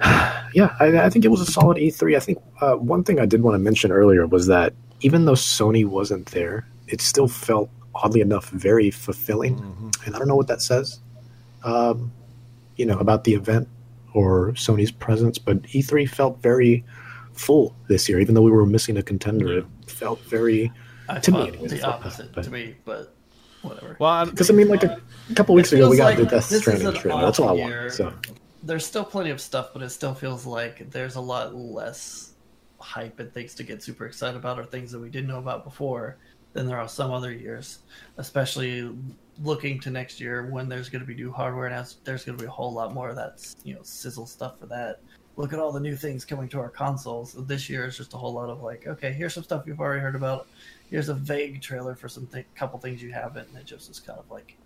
yeah, 0.54 0.74
I, 0.80 0.98
I 1.04 1.10
think 1.10 1.24
it 1.24 1.28
was 1.28 1.40
a 1.40 1.46
solid 1.46 1.76
E3. 1.78 2.16
I 2.16 2.20
think 2.20 2.38
uh, 2.60 2.74
one 2.74 3.04
thing 3.04 3.20
I 3.20 3.26
did 3.26 3.42
want 3.42 3.54
to 3.54 3.58
mention 3.58 3.92
earlier 3.92 4.26
was 4.26 4.46
that 4.46 4.72
even 5.00 5.24
though 5.24 5.32
Sony 5.32 5.84
wasn't 5.84 6.26
there, 6.26 6.66
it 6.88 7.00
still 7.00 7.28
felt 7.28 7.70
oddly 7.94 8.20
enough 8.20 8.50
very 8.50 8.90
fulfilling 8.90 9.56
Mhm. 9.56 10.06
and 10.06 10.16
I 10.16 10.18
don't 10.18 10.26
know 10.26 10.34
what 10.36 10.48
that 10.48 10.60
says, 10.60 10.98
um, 11.62 12.10
you 12.76 12.84
know, 12.86 12.98
about 12.98 13.22
the 13.24 13.34
event 13.34 13.68
or 14.12 14.52
Sony's 14.52 14.90
presence. 14.90 15.38
But 15.38 15.62
E3 15.62 16.08
felt 16.08 16.42
very 16.42 16.84
full 17.32 17.74
this 17.88 18.08
year, 18.08 18.18
even 18.20 18.34
though 18.34 18.42
we 18.42 18.50
were 18.50 18.66
missing 18.66 18.96
a 18.96 19.02
contender. 19.02 19.58
It 19.58 19.66
felt 19.86 20.20
very 20.22 20.72
I 21.08 21.18
to 21.20 21.30
me 21.30 21.38
thought 21.38 21.48
anyways, 21.48 21.70
the 21.70 21.76
it 21.76 21.80
felt 21.82 21.94
opposite 21.94 22.32
to 22.42 22.50
me, 22.50 22.74
but 22.84 23.14
whatever. 23.62 23.96
Well, 23.98 24.26
because 24.26 24.50
I 24.50 24.54
mean, 24.54 24.68
like 24.68 24.82
a, 24.84 25.00
a 25.30 25.34
couple 25.34 25.54
weeks 25.54 25.72
ago, 25.72 25.88
we 25.90 25.96
feels 25.96 26.10
got 26.10 26.16
the 26.18 26.26
Death 26.26 26.44
Stranding 26.44 26.94
trailer. 26.94 27.22
That's 27.22 27.38
all 27.38 27.48
I 27.48 27.52
want. 27.52 27.92
So 27.92 28.12
There's 28.64 28.86
still 28.86 29.04
plenty 29.04 29.30
of 29.30 29.40
stuff, 29.40 29.70
but 29.74 29.82
it 29.82 29.90
still 29.90 30.14
feels 30.14 30.46
like 30.46 30.90
there's 30.90 31.16
a 31.16 31.20
lot 31.20 31.54
less 31.54 32.32
hype 32.78 33.20
and 33.20 33.32
things 33.32 33.54
to 33.56 33.62
get 33.62 33.82
super 33.82 34.06
excited 34.06 34.36
about, 34.36 34.58
or 34.58 34.64
things 34.64 34.90
that 34.92 35.00
we 35.00 35.10
didn't 35.10 35.28
know 35.28 35.38
about 35.38 35.64
before 35.64 36.16
than 36.54 36.66
there 36.66 36.78
are 36.78 36.88
some 36.88 37.12
other 37.12 37.30
years. 37.30 37.80
Especially 38.16 38.90
looking 39.42 39.78
to 39.80 39.90
next 39.90 40.18
year 40.18 40.48
when 40.50 40.68
there's 40.68 40.88
going 40.88 41.00
to 41.00 41.06
be 41.06 41.14
new 41.14 41.30
hardware 41.30 41.66
and 41.66 41.94
there's 42.04 42.24
going 42.24 42.38
to 42.38 42.42
be 42.42 42.46
a 42.46 42.50
whole 42.50 42.72
lot 42.72 42.94
more 42.94 43.08
of 43.08 43.16
that 43.16 43.44
you 43.64 43.74
know 43.74 43.82
sizzle 43.82 44.26
stuff 44.26 44.58
for 44.58 44.66
that. 44.66 45.00
Look 45.36 45.52
at 45.52 45.58
all 45.58 45.72
the 45.72 45.80
new 45.80 45.96
things 45.96 46.24
coming 46.24 46.48
to 46.50 46.60
our 46.60 46.68
consoles. 46.70 47.34
This 47.46 47.68
year 47.68 47.86
is 47.86 47.96
just 47.96 48.14
a 48.14 48.16
whole 48.16 48.32
lot 48.32 48.48
of 48.48 48.62
like, 48.62 48.86
okay, 48.86 49.12
here's 49.12 49.34
some 49.34 49.42
stuff 49.42 49.64
you've 49.66 49.80
already 49.80 50.00
heard 50.00 50.14
about. 50.14 50.46
Here's 50.88 51.08
a 51.08 51.14
vague 51.14 51.60
trailer 51.60 51.96
for 51.96 52.08
some 52.08 52.26
th- 52.28 52.46
couple 52.54 52.78
things 52.78 53.02
you 53.02 53.12
haven't, 53.12 53.48
and 53.48 53.58
it 53.58 53.66
just 53.66 53.90
is 53.90 53.98
kind 53.98 54.18
of 54.18 54.30
like 54.30 54.56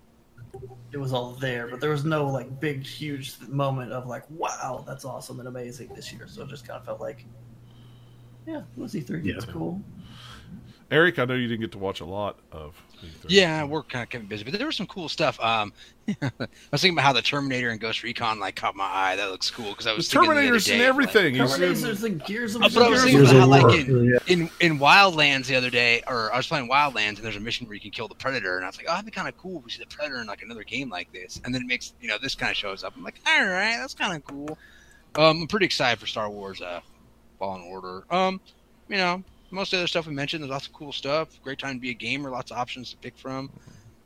it 0.91 0.97
was 0.97 1.13
all 1.13 1.31
there, 1.33 1.67
but 1.67 1.79
there 1.79 1.91
was 1.91 2.03
no 2.03 2.27
like 2.27 2.59
big, 2.59 2.83
huge 2.83 3.35
moment 3.47 3.91
of 3.91 4.07
like, 4.07 4.23
wow, 4.31 4.83
that's 4.87 5.05
awesome 5.05 5.39
and 5.39 5.47
amazing 5.47 5.89
this 5.95 6.11
year. 6.11 6.27
So 6.27 6.43
it 6.43 6.49
just 6.49 6.67
kind 6.67 6.79
of 6.79 6.85
felt 6.85 6.99
like, 6.99 7.25
yeah, 8.47 8.59
it 8.59 8.81
was 8.81 8.93
E3. 8.93 9.23
Yeah. 9.23 9.35
It's 9.35 9.45
cool. 9.45 9.81
Eric, 10.91 11.19
I 11.19 11.25
know 11.25 11.35
you 11.35 11.47
didn't 11.47 11.61
get 11.61 11.71
to 11.73 11.77
watch 11.77 11.99
a 11.99 12.05
lot 12.05 12.37
of. 12.51 12.75
E3. 13.01 13.25
Yeah, 13.29 13.63
we're 13.63 13.83
kind 13.83 14.03
of 14.03 14.09
kept 14.09 14.27
busy, 14.27 14.43
but 14.43 14.51
there 14.53 14.65
was 14.65 14.75
some 14.75 14.87
cool 14.87 15.07
stuff. 15.07 15.39
Um, 15.39 15.71
I 16.21 16.31
was 16.71 16.81
thinking 16.81 16.93
about 16.95 17.03
how 17.05 17.13
the 17.13 17.21
Terminator 17.21 17.69
and 17.69 17.79
Ghost 17.79 18.03
Recon 18.03 18.39
like 18.41 18.55
caught 18.57 18.75
my 18.75 18.83
eye. 18.83 19.15
That 19.15 19.29
looks 19.31 19.49
cool 19.49 19.69
because 19.69 19.87
I 19.87 19.93
was 19.93 20.09
the 20.09 20.17
other 20.19 20.27
Terminator's 20.27 20.65
day, 20.65 20.73
and 20.73 20.81
everything. 20.81 21.35
He's 21.35 21.53
in- 21.53 21.61
Terminators 21.61 22.03
and 22.03 22.25
Gears 22.25 22.55
of 22.55 22.63
Uh, 22.63 22.69
but 22.73 22.83
I 22.83 22.89
was 22.89 22.99
War. 23.03 23.05
thinking 23.11 23.21
about 23.21 23.39
how, 23.39 23.45
like, 23.47 23.79
in- 23.87 24.05
yeah. 24.05 24.17
in 24.27 24.49
in 24.59 24.79
Wildlands 24.79 25.45
the 25.45 25.55
other 25.55 25.69
day, 25.69 26.01
or 26.07 26.33
I 26.33 26.37
was 26.37 26.47
playing 26.47 26.67
Wildlands, 26.69 27.15
and 27.15 27.17
there's 27.19 27.37
a 27.37 27.39
mission 27.39 27.67
where 27.67 27.75
you 27.75 27.79
can 27.81 27.91
kill 27.91 28.09
the 28.09 28.15
predator, 28.15 28.57
and 28.57 28.65
I 28.65 28.67
was 28.67 28.75
like, 28.77 28.87
oh, 28.89 28.91
that'd 28.93 29.05
be 29.05 29.11
kind 29.11 29.29
of 29.29 29.37
cool 29.37 29.59
if 29.59 29.63
we 29.65 29.71
see 29.71 29.79
the 29.83 29.95
predator 29.95 30.19
in 30.19 30.27
like 30.27 30.41
another 30.41 30.63
game 30.63 30.89
like 30.89 31.09
this. 31.13 31.39
And 31.45 31.55
then 31.55 31.61
it 31.61 31.67
makes 31.67 31.93
you 32.01 32.09
know 32.09 32.17
this 32.21 32.35
kind 32.35 32.49
of 32.49 32.57
shows 32.57 32.83
up. 32.83 32.93
I'm 32.97 33.03
like, 33.03 33.21
all 33.27 33.45
right, 33.45 33.77
that's 33.79 33.93
kind 33.93 34.13
of 34.17 34.25
cool. 34.25 34.57
Um, 35.15 35.41
I'm 35.43 35.47
pretty 35.47 35.67
excited 35.67 35.99
for 35.99 36.07
Star 36.07 36.29
Wars 36.29 36.61
uh, 36.61 36.81
Fallen 37.37 37.61
Order. 37.61 38.03
Um, 38.11 38.41
you 38.89 38.97
know, 38.97 39.23
most 39.51 39.73
of 39.73 39.77
the 39.77 39.81
other 39.81 39.87
stuff 39.87 40.07
we 40.07 40.13
mentioned, 40.13 40.43
there's 40.43 40.51
lots 40.51 40.67
of 40.67 40.73
cool 40.73 40.91
stuff. 40.91 41.29
Great 41.41 41.59
time 41.59 41.75
to 41.75 41.79
be 41.79 41.89
a 41.89 41.93
gamer, 41.95 42.29
lots 42.29 42.51
of 42.51 42.57
options 42.57 42.91
to 42.91 42.97
pick 42.97 43.17
from. 43.17 43.49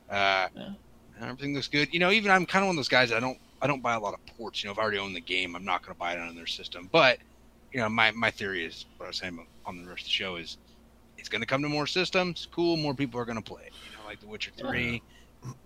Uh, 0.09 0.47
Yeah. 0.55 0.73
everything 1.21 1.53
looks 1.53 1.67
good. 1.67 1.91
You 1.93 1.99
know, 1.99 2.11
even 2.11 2.31
I'm 2.31 2.45
kind 2.45 2.63
of 2.63 2.67
one 2.67 2.75
of 2.75 2.77
those 2.77 2.87
guys 2.87 3.11
I 3.11 3.19
don't 3.19 3.37
I 3.61 3.67
don't 3.67 3.81
buy 3.81 3.93
a 3.93 3.99
lot 3.99 4.13
of 4.13 4.25
ports. 4.25 4.63
You 4.63 4.67
know, 4.67 4.73
if 4.73 4.79
I 4.79 4.81
already 4.81 4.97
own 4.97 5.13
the 5.13 5.21
game, 5.21 5.55
I'm 5.55 5.63
not 5.63 5.83
going 5.85 5.95
to 5.95 5.99
buy 5.99 6.13
it 6.13 6.19
on 6.19 6.35
their 6.35 6.47
system. 6.47 6.89
But 6.91 7.19
you 7.71 7.79
know, 7.79 7.89
my 7.89 8.11
my 8.11 8.29
theory 8.31 8.65
is 8.65 8.85
what 8.97 9.05
I 9.05 9.09
was 9.09 9.17
saying 9.17 9.45
on 9.65 9.77
the 9.83 9.87
rest 9.89 10.01
of 10.01 10.05
the 10.05 10.09
show 10.11 10.35
is 10.35 10.57
it's 11.17 11.29
going 11.29 11.41
to 11.41 11.47
come 11.47 11.61
to 11.61 11.69
more 11.69 11.87
systems. 11.87 12.47
Cool, 12.53 12.77
more 12.77 12.93
people 12.93 13.19
are 13.19 13.25
going 13.25 13.41
to 13.41 13.43
play. 13.43 13.69
You 13.85 13.91
know, 13.97 14.03
like 14.05 14.19
The 14.19 14.27
Witcher 14.27 14.51
Three 14.57 15.01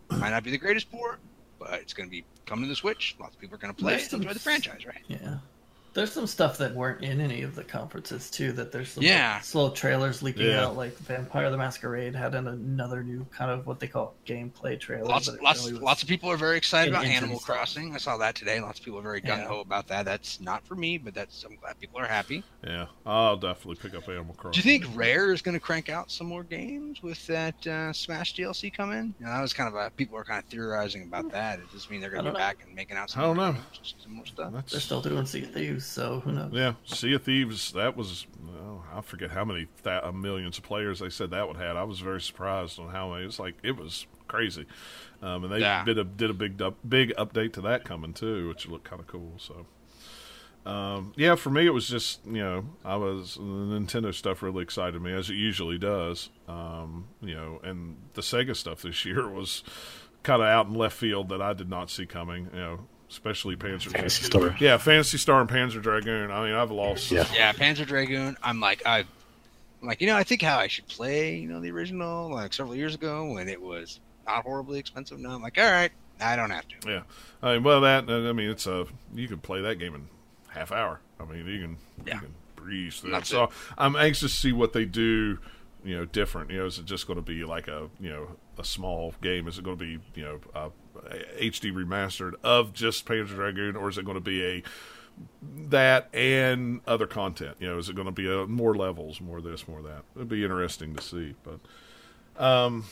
might 0.09 0.29
not 0.31 0.43
be 0.43 0.51
the 0.51 0.57
greatest 0.57 0.91
port, 0.91 1.19
but 1.59 1.73
it's 1.73 1.93
going 1.93 2.07
to 2.07 2.11
be 2.11 2.25
coming 2.45 2.65
to 2.65 2.69
the 2.69 2.75
Switch. 2.75 3.15
Lots 3.19 3.35
of 3.35 3.39
people 3.39 3.55
are 3.55 3.59
going 3.59 3.73
to 3.73 3.81
play 3.81 3.93
enjoy 4.13 4.33
the 4.33 4.39
franchise, 4.39 4.85
right? 4.85 5.01
Yeah. 5.07 5.37
There's 5.97 6.11
some 6.11 6.27
stuff 6.27 6.59
that 6.59 6.75
weren't 6.75 7.03
in 7.03 7.19
any 7.19 7.41
of 7.41 7.55
the 7.55 7.63
conferences 7.63 8.29
too. 8.29 8.51
That 8.51 8.71
there's 8.71 8.91
some 8.91 9.03
Yeah. 9.03 9.33
like, 9.33 9.43
slow 9.43 9.71
trailers 9.71 10.21
leaking 10.21 10.45
Yeah. 10.45 10.65
out. 10.65 10.77
Like 10.77 10.95
Vampire 10.99 11.49
the 11.49 11.57
Masquerade 11.57 12.13
had 12.13 12.35
an, 12.35 12.47
another 12.47 13.01
new 13.01 13.25
kind 13.31 13.49
of 13.49 13.65
what 13.65 13.79
they 13.79 13.87
call 13.87 14.13
gameplay 14.23 14.79
trailer. 14.79 15.05
Lots, 15.05 15.27
but 15.27 15.41
lots, 15.41 15.65
really 15.65 15.79
lots 15.79 16.03
of 16.03 16.07
people 16.07 16.29
are 16.29 16.37
very 16.37 16.55
excited 16.55 16.93
about 16.93 17.05
Animal 17.05 17.39
stuff. 17.39 17.55
Crossing. 17.57 17.95
I 17.95 17.97
saw 17.97 18.15
that 18.17 18.35
today. 18.35 18.59
Lots 18.59 18.77
of 18.77 18.85
people 18.85 18.99
are 18.99 19.01
very 19.01 19.21
gung 19.21 19.43
ho 19.47 19.59
about 19.61 19.87
that. 19.87 20.05
That's 20.05 20.39
not 20.39 20.63
for 20.67 20.75
me, 20.75 20.99
but 20.99 21.15
that's 21.15 21.43
I'm 21.43 21.55
glad 21.55 21.79
people 21.79 21.99
are 21.99 22.05
happy. 22.05 22.43
Yeah, 22.63 22.85
I'll 23.03 23.37
definitely 23.37 23.77
pick 23.81 23.95
up 23.97 24.07
Animal 24.07 24.35
Crossing. 24.35 24.61
Do 24.61 24.69
you 24.69 24.79
think 24.79 24.95
Rare 24.95 25.33
is 25.33 25.41
going 25.41 25.55
to 25.55 25.59
crank 25.59 25.89
out 25.89 26.11
some 26.11 26.27
more 26.27 26.43
games 26.43 27.01
with 27.01 27.25
that 27.25 27.65
uh, 27.65 27.91
Smash 27.91 28.35
DLC 28.35 28.71
coming? 28.71 29.15
You 29.19 29.25
know, 29.25 29.31
that 29.31 29.41
was 29.41 29.51
kind 29.53 29.67
of 29.67 29.73
a 29.73 29.89
people 29.89 30.15
are 30.15 30.23
kind 30.23 30.43
of 30.43 30.49
theorizing 30.49 31.03
about 31.03 31.31
that. 31.31 31.59
Does 31.59 31.71
this 31.71 31.89
mean 31.89 32.01
they're 32.01 32.11
going 32.11 32.23
to 32.23 32.29
be 32.29 32.33
know. 32.33 32.39
back 32.39 32.57
and 32.63 32.75
making 32.75 32.97
out 32.97 33.09
some 33.09 33.21
I 33.23 33.25
don't 33.25 33.35
more 33.37 33.45
know. 33.47 33.51
games, 33.53 33.95
some 34.03 34.13
more 34.13 34.25
stuff? 34.27 34.53
That's, 34.53 34.71
They're 34.73 34.81
still 34.81 35.01
doing 35.01 35.25
Sea 35.25 35.43
of 35.43 35.53
Thieves, 35.53 35.86
so 35.87 36.19
who 36.21 36.31
knows? 36.31 36.51
Yeah, 36.53 36.73
Sea 36.85 37.13
of 37.13 37.23
Thieves. 37.23 37.71
That 37.73 37.95
was 37.97 38.27
oh, 38.61 38.83
I 38.93 39.01
forget 39.01 39.31
how 39.31 39.45
many 39.45 39.67
th- 39.83 40.13
millions 40.13 40.57
of 40.57 40.63
players 40.63 40.99
they 40.99 41.09
said 41.09 41.31
that 41.31 41.47
would 41.47 41.57
have. 41.57 41.75
I 41.75 41.83
was 41.83 41.99
very 41.99 42.21
surprised 42.21 42.79
on 42.79 42.89
how 42.89 43.13
many. 43.13 43.25
It's 43.25 43.39
like 43.39 43.55
it 43.63 43.77
was 43.77 44.05
crazy, 44.27 44.65
um, 45.21 45.43
and 45.45 45.53
they 45.53 45.59
Yeah. 45.59 45.83
did 45.85 45.97
a 45.97 46.03
did 46.03 46.29
a 46.29 46.33
big 46.33 46.61
big 46.87 47.13
update 47.17 47.53
to 47.53 47.61
that 47.61 47.85
coming 47.85 48.13
too, 48.13 48.47
which 48.49 48.67
looked 48.67 48.85
kind 48.85 48.99
of 49.01 49.07
cool. 49.07 49.33
So. 49.37 49.65
Um, 50.65 51.13
yeah, 51.15 51.35
for 51.35 51.49
me 51.49 51.65
it 51.65 51.69
was 51.73 51.87
just 51.87 52.25
you 52.25 52.43
know 52.43 52.65
I 52.83 52.97
was 52.97 53.35
the 53.35 53.41
Nintendo 53.41 54.13
stuff 54.13 54.41
really 54.43 54.63
excited 54.63 55.01
me 55.01 55.13
as 55.13 55.29
it 55.29 55.35
usually 55.35 55.77
does. 55.77 56.29
Um, 56.45 57.07
you 57.21 57.35
know, 57.35 57.61
and 57.63 57.95
the 58.15 58.21
Sega 58.21 58.53
stuff 58.53 58.81
this 58.81 59.05
year 59.05 59.29
was 59.29 59.63
kind 60.23 60.41
of 60.41 60.47
out 60.49 60.67
in 60.67 60.73
left 60.73 60.97
field 60.97 61.29
that 61.29 61.41
I 61.41 61.53
did 61.53 61.69
not 61.69 61.89
see 61.89 62.05
coming. 62.05 62.49
You 62.53 62.59
know, 62.59 62.79
especially 63.09 63.55
Panzer. 63.55 63.91
Phantasy 63.91 64.23
Star. 64.23 64.55
Yeah, 64.59 64.77
Phantasy 64.77 65.17
Star 65.17 65.41
and 65.41 65.49
Panzer 65.49 65.81
Dragoon. 65.81 66.31
I 66.31 66.45
mean, 66.45 66.53
I've 66.55 66.71
lost. 66.71 67.11
Yeah. 67.11 67.25
Yeah, 67.33 67.53
Panzer 67.53 67.85
Dragoon. 67.85 68.37
I'm 68.43 68.59
like 68.59 68.85
I, 68.85 68.99
I'm 68.99 69.87
like 69.87 70.01
you 70.01 70.07
know 70.07 70.15
I 70.17 70.23
think 70.23 70.41
how 70.41 70.57
I 70.57 70.67
should 70.67 70.87
play 70.87 71.35
you 71.37 71.47
know 71.47 71.59
the 71.59 71.71
original 71.71 72.29
like 72.29 72.53
several 72.53 72.75
years 72.75 72.95
ago 72.95 73.31
when 73.33 73.47
it 73.47 73.61
was 73.61 73.99
not 74.25 74.43
horribly 74.43 74.79
expensive. 74.79 75.19
Now 75.19 75.31
I'm 75.31 75.41
like 75.41 75.57
all 75.57 75.71
right, 75.71 75.91
I 76.19 76.35
don't 76.35 76.49
have 76.51 76.67
to. 76.67 76.75
Yeah. 76.89 77.01
I 77.41 77.53
mean, 77.53 77.63
well, 77.63 77.81
that 77.81 78.09
I 78.09 78.31
mean, 78.33 78.49
it's 78.49 78.67
a 78.67 78.85
you 79.13 79.27
can 79.27 79.37
play 79.39 79.61
that 79.61 79.75
game 79.75 79.95
in 79.95 80.07
half 80.49 80.71
hour. 80.71 80.99
I 81.19 81.25
mean, 81.25 81.45
you 81.47 81.59
can 81.61 81.77
Yeah. 82.05 82.15
you 82.15 82.19
can 82.21 82.33
breeze 82.55 82.99
through. 82.99 83.11
it. 83.11 83.13
That's 83.13 83.29
So 83.29 83.43
it. 83.45 83.49
I'm 83.77 83.95
anxious 83.95 84.31
to 84.31 84.37
see 84.37 84.51
what 84.51 84.73
they 84.73 84.85
do. 84.85 85.37
You 85.85 85.99
know, 85.99 86.05
different. 86.05 86.49
You 86.49 86.57
know, 86.57 86.65
is 86.65 86.79
it 86.79 86.85
just 86.85 87.07
going 87.07 87.15
to 87.17 87.21
be 87.23 87.45
like 87.45 87.67
a 87.69 87.87
you 87.99 88.09
know 88.09 88.27
a 88.57 88.63
small 88.63 89.13
game? 89.21 89.47
Is 89.47 89.57
it 89.59 89.63
going 89.63 89.77
to 89.77 89.85
be 89.85 89.99
you 90.19 90.23
know 90.25 90.39
HD 91.39 91.73
remastered 91.73 92.33
of 92.43 92.73
just 92.73 93.05
Panzer 93.05 93.35
Dragoon, 93.35 93.75
or 93.75 93.89
is 93.89 93.97
it 93.97 94.05
going 94.05 94.17
to 94.17 94.21
be 94.21 94.45
a 94.45 94.63
that 95.69 96.13
and 96.13 96.81
other 96.85 97.07
content. 97.07 97.57
You 97.59 97.67
know, 97.67 97.77
is 97.77 97.89
it 97.89 97.95
going 97.95 98.05
to 98.05 98.11
be 98.11 98.31
a, 98.31 98.45
more 98.45 98.75
levels, 98.75 99.19
more 99.19 99.41
this, 99.41 99.67
more 99.67 99.81
that? 99.81 100.03
It'd 100.15 100.29
be 100.29 100.43
interesting 100.43 100.95
to 100.95 101.01
see, 101.01 101.35
but. 101.43 101.59
Um, 102.41 102.85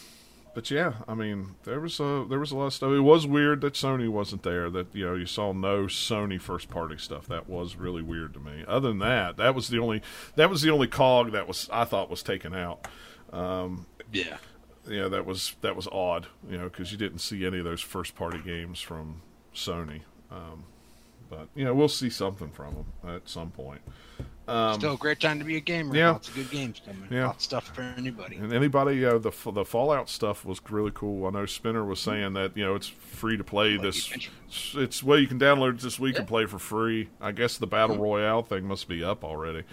but 0.55 0.71
yeah, 0.71 0.93
I 1.05 1.15
mean, 1.15 1.55
there 1.65 1.81
was 1.81 1.99
a 1.99 2.25
there 2.29 2.39
was 2.39 2.51
a 2.51 2.55
lot 2.55 2.67
of 2.67 2.73
stuff. 2.73 2.91
It 2.91 3.01
was 3.01 3.27
weird 3.27 3.59
that 3.61 3.73
Sony 3.73 4.07
wasn't 4.07 4.43
there. 4.43 4.69
That 4.69 4.87
you 4.95 5.05
know, 5.05 5.13
you 5.13 5.25
saw 5.25 5.51
no 5.51 5.83
Sony 5.83 6.39
first 6.39 6.69
party 6.69 6.97
stuff. 6.97 7.27
That 7.27 7.49
was 7.49 7.75
really 7.75 8.01
weird 8.01 8.33
to 8.35 8.39
me. 8.39 8.63
Other 8.65 8.87
than 8.87 8.99
that, 8.99 9.35
that 9.35 9.53
was 9.53 9.67
the 9.67 9.79
only 9.79 10.01
that 10.37 10.49
was 10.49 10.61
the 10.61 10.71
only 10.71 10.87
cog 10.87 11.33
that 11.33 11.45
was 11.45 11.69
I 11.73 11.83
thought 11.83 12.09
was 12.09 12.23
taken 12.23 12.55
out. 12.55 12.87
Um, 13.33 13.85
Yeah. 14.13 14.37
You 14.87 14.99
know, 15.01 15.09
that 15.09 15.25
was 15.25 15.55
that 15.61 15.75
was 15.75 15.87
odd. 15.91 16.27
You 16.49 16.57
know, 16.57 16.65
because 16.65 16.91
you 16.91 16.97
didn't 16.97 17.19
see 17.19 17.45
any 17.45 17.59
of 17.59 17.65
those 17.65 17.81
first 17.81 18.15
party 18.15 18.39
games 18.39 18.79
from 18.81 19.21
Sony. 19.53 20.01
Um, 20.31 20.63
but 21.29 21.47
you 21.55 21.65
know, 21.65 21.73
we'll 21.73 21.87
see 21.87 22.09
something 22.09 22.49
from 22.49 22.75
them 22.75 23.15
at 23.15 23.27
some 23.29 23.51
point. 23.51 23.81
Um, 24.47 24.75
Still 24.75 24.93
a 24.93 24.97
great 24.97 25.19
time 25.19 25.39
to 25.39 25.45
be 25.45 25.57
a 25.57 25.59
gamer. 25.59 25.95
yeah. 25.95 26.11
Lots 26.11 26.27
of 26.27 26.35
good 26.35 26.51
games 26.51 26.79
coming. 26.85 27.07
Yeah. 27.09 27.27
Lots 27.27 27.37
of 27.37 27.41
stuff 27.41 27.75
for 27.75 27.81
anybody. 27.81 28.35
And 28.35 28.53
anybody, 28.53 29.03
uh, 29.03 29.17
the 29.17 29.31
the 29.51 29.65
Fallout 29.65 30.07
stuff 30.07 30.45
was 30.45 30.61
really 30.69 30.91
cool. 30.93 31.25
I 31.25 31.31
know 31.31 31.47
Spinner 31.47 31.83
was 31.83 31.99
saying 31.99 32.33
that 32.33 32.55
you 32.55 32.63
know 32.63 32.75
it's 32.75 32.87
free 32.87 33.37
to 33.37 33.43
play. 33.43 33.71
Like 33.73 33.81
this 33.81 34.05
Adventure. 34.05 34.31
it's 34.75 35.01
well 35.01 35.17
you 35.17 35.25
can 35.27 35.39
download 35.39 35.75
it 35.75 35.79
this 35.79 35.97
week 35.99 36.19
and 36.19 36.27
play 36.27 36.45
for 36.45 36.59
free. 36.59 37.09
I 37.19 37.31
guess 37.31 37.57
the 37.57 37.65
battle 37.65 37.97
royale 37.97 38.43
thing 38.43 38.65
must 38.67 38.87
be 38.87 39.03
up 39.03 39.23
already. 39.23 39.63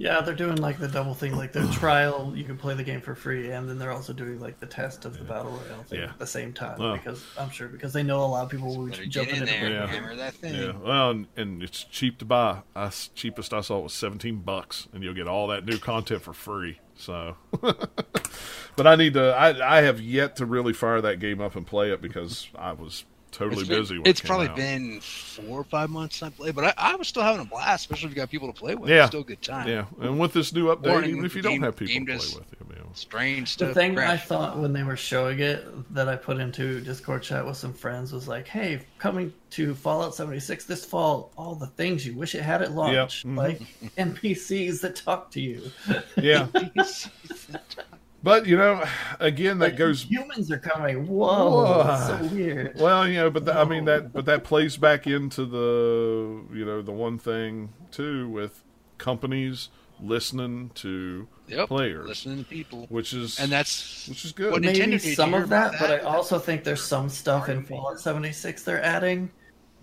Yeah, 0.00 0.20
they're 0.20 0.32
doing 0.34 0.56
like 0.56 0.78
the 0.78 0.86
double 0.86 1.12
thing, 1.12 1.36
like 1.36 1.52
the 1.52 1.66
trial. 1.72 2.32
You 2.36 2.44
can 2.44 2.56
play 2.56 2.74
the 2.74 2.84
game 2.84 3.00
for 3.00 3.14
free, 3.16 3.50
and 3.50 3.68
then 3.68 3.78
they're 3.78 3.90
also 3.90 4.12
doing 4.12 4.38
like 4.40 4.60
the 4.60 4.66
test 4.66 5.04
of 5.04 5.18
the 5.18 5.24
battle 5.24 5.50
royale 5.50 5.82
thing 5.82 5.98
Yeah. 6.00 6.10
at 6.10 6.18
the 6.20 6.26
same 6.26 6.52
time. 6.52 6.80
Oh. 6.80 6.92
because 6.96 7.24
I'm 7.36 7.50
sure 7.50 7.66
because 7.68 7.92
they 7.92 8.04
know 8.04 8.22
a 8.22 8.26
lot 8.26 8.44
of 8.44 8.50
people 8.50 8.76
will 8.76 8.86
Better 8.86 9.02
be 9.02 9.08
jumping 9.08 9.36
in 9.36 9.42
into 9.42 9.52
there, 9.52 9.70
Yeah. 9.70 9.86
hammer 9.88 10.14
that 10.14 10.34
thing. 10.34 10.54
Yeah, 10.54 10.72
well, 10.78 11.10
and, 11.10 11.26
and 11.36 11.62
it's 11.62 11.82
cheap 11.82 12.18
to 12.18 12.24
buy. 12.24 12.60
Us 12.76 13.10
cheapest 13.14 13.52
I 13.52 13.60
saw 13.60 13.80
was 13.80 13.92
seventeen 13.92 14.36
bucks, 14.36 14.86
and 14.92 15.02
you'll 15.02 15.14
get 15.14 15.26
all 15.26 15.48
that 15.48 15.64
new 15.66 15.78
content 15.78 16.22
for 16.22 16.32
free. 16.32 16.78
So, 16.96 17.36
but 18.76 18.86
I 18.86 18.94
need 18.94 19.14
to. 19.14 19.30
I 19.34 19.78
I 19.78 19.82
have 19.82 20.00
yet 20.00 20.36
to 20.36 20.46
really 20.46 20.72
fire 20.72 21.00
that 21.00 21.18
game 21.18 21.40
up 21.40 21.56
and 21.56 21.66
play 21.66 21.90
it 21.90 22.00
because 22.00 22.48
I 22.56 22.72
was 22.72 23.04
totally 23.32 23.60
It's 23.60 23.68
been- 23.68 23.78
busy. 23.80 23.98
When 23.98 24.06
it's 24.08 24.20
it 24.20 24.22
came 24.24 24.28
probably 24.28 24.48
out. 24.48 24.56
been 24.56 25.00
four 25.00 25.60
or 25.60 25.64
five 25.64 25.90
months 25.90 26.16
since 26.16 26.32
I 26.32 26.36
played, 26.36 26.54
but 26.54 26.64
I, 26.64 26.74
I 26.76 26.96
was 26.96 27.08
still 27.08 27.22
having 27.22 27.40
a 27.40 27.44
blast, 27.44 27.82
especially 27.84 28.06
if 28.06 28.12
you 28.12 28.16
got 28.16 28.30
people 28.30 28.52
to 28.52 28.58
play 28.58 28.74
with. 28.74 28.90
Yeah. 28.90 29.00
It's 29.04 29.08
still 29.08 29.20
a 29.20 29.24
good 29.24 29.42
time. 29.42 29.68
Yeah, 29.68 29.84
and 30.00 30.18
with 30.18 30.32
this 30.32 30.52
new 30.52 30.66
update, 30.74 30.88
Warning, 30.90 31.10
even 31.10 31.24
if 31.24 31.34
you 31.34 31.42
game- 31.42 31.60
don't 31.60 31.62
have 31.62 31.76
people 31.76 31.94
game 31.94 32.06
to 32.06 32.16
play 32.18 32.36
with, 32.38 32.70
you 32.70 32.76
know. 32.76 32.84
Strange 32.94 33.56
The 33.58 33.66
stuff. 33.66 33.74
thing 33.74 33.98
I 33.98 34.16
thought 34.16 34.58
when 34.58 34.72
they 34.72 34.82
were 34.82 34.96
showing 34.96 35.40
it 35.40 35.62
that 35.94 36.08
I 36.08 36.16
put 36.16 36.38
into 36.38 36.80
Discord 36.80 37.22
chat 37.22 37.46
with 37.46 37.56
some 37.58 37.72
friends 37.74 38.12
was 38.12 38.26
like, 38.26 38.48
"Hey, 38.48 38.80
coming 38.98 39.32
to 39.50 39.74
Fallout 39.74 40.14
76 40.14 40.64
this 40.64 40.84
fall, 40.86 41.30
all 41.36 41.54
the 41.54 41.66
things 41.66 42.06
you 42.06 42.14
wish 42.14 42.34
it 42.34 42.42
had 42.42 42.62
at 42.62 42.72
launch, 42.72 43.24
mhm. 43.26 43.36
like 43.36 43.60
NPCs 43.98 44.80
that 44.80 44.96
talk 44.96 45.30
to 45.32 45.40
you. 45.40 45.70
Yeah, 46.16 46.46
but 48.22 48.46
you 48.46 48.56
know, 48.56 48.84
again, 49.20 49.58
that 49.58 49.70
Like, 49.70 49.76
goes 49.76 50.02
humans 50.02 50.50
are 50.50 50.58
coming. 50.58 51.06
Whoa, 51.06 51.50
Whoa. 51.50 52.06
so 52.06 52.34
weird. 52.34 52.76
Well, 52.78 53.06
you 53.08 53.16
know, 53.16 53.30
but 53.30 53.44
th- 53.44 53.56
I 53.56 53.64
mean 53.64 53.84
that, 53.86 54.12
but 54.12 54.24
that 54.26 54.44
plays 54.44 54.76
back 54.76 55.06
into 55.06 55.44
the, 55.44 56.56
you 56.56 56.64
know, 56.64 56.82
the 56.82 56.92
one 56.92 57.18
thing 57.18 57.72
too 57.90 58.28
with 58.28 58.64
companies 58.98 59.68
listening 60.00 60.70
to 60.74 61.26
yep. 61.46 61.68
players, 61.68 62.06
listening 62.06 62.38
to 62.38 62.44
people, 62.44 62.86
which 62.88 63.12
is 63.12 63.38
and 63.38 63.50
that's 63.50 64.08
which 64.08 64.24
is 64.24 64.32
good. 64.32 64.52
what 64.52 64.62
Maybe 64.62 64.80
Nintendo 64.80 65.14
some 65.14 65.34
of 65.34 65.48
that, 65.48 65.74
about 65.74 65.80
but 65.80 65.90
I 65.90 65.98
also 66.00 66.38
think 66.38 66.64
there's 66.64 66.84
some 66.84 67.08
stuff 67.08 67.48
in 67.48 67.64
Fallout 67.64 68.00
76 68.00 68.62
they're 68.62 68.82
adding 68.82 69.30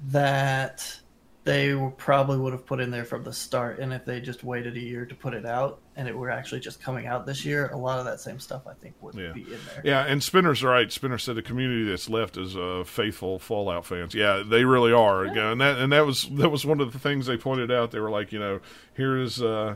that 0.08 1.00
they 1.46 1.76
probably 1.98 2.38
would 2.38 2.54
have 2.54 2.66
put 2.66 2.80
in 2.82 2.90
there 2.90 3.06
from 3.06 3.24
the 3.24 3.32
start. 3.32 3.78
And 3.80 3.94
if 3.94 4.04
they 4.04 4.20
just 4.20 4.44
waited 4.44 4.76
a 4.76 4.80
year 4.80 5.06
to 5.06 5.14
put 5.16 5.36
it 5.36 5.46
out 5.46 5.80
and 5.96 6.08
it 6.08 6.18
were 6.18 6.32
actually 6.32 6.60
just 6.60 6.82
coming 6.82 7.06
out 7.06 7.26
this 7.28 7.46
year, 7.46 7.68
a 7.68 7.78
lot 7.78 8.00
of 8.00 8.06
that 8.06 8.20
same 8.20 8.40
stuff 8.40 8.64
I 8.68 8.74
think 8.74 8.96
would 9.02 9.14
Yeah. 9.14 9.32
be 9.32 9.44
in 9.44 9.60
there. 9.68 9.82
Yeah, 9.84 10.04
and 10.06 10.24
Spinner's 10.24 10.64
right. 10.64 10.92
Spinner 10.92 11.20
said 11.20 11.36
the 11.36 11.44
community 11.44 11.88
that's 11.88 12.10
left 12.10 12.36
is 12.36 12.58
uh, 12.58 12.84
faithful 12.86 13.38
Fallout 13.38 13.86
fans. 13.86 14.16
Yeah, 14.16 14.42
they 14.46 14.66
really 14.66 14.92
are. 14.92 15.26
Yeah, 15.28 15.52
and 15.52 15.62
that 15.62 15.78
and 15.78 15.94
that 15.94 16.06
was 16.06 16.24
that 16.32 16.50
was 16.50 16.66
one 16.66 16.82
of 16.82 16.92
the 16.92 17.00
things 17.00 17.28
they 17.28 17.38
pointed 17.38 17.72
out. 17.72 17.92
They 17.92 18.00
were 18.00 18.10
like, 18.10 18.32
you 18.34 18.40
know, 18.40 18.60
here 18.98 19.16
is 19.18 19.40
uh, 19.42 19.76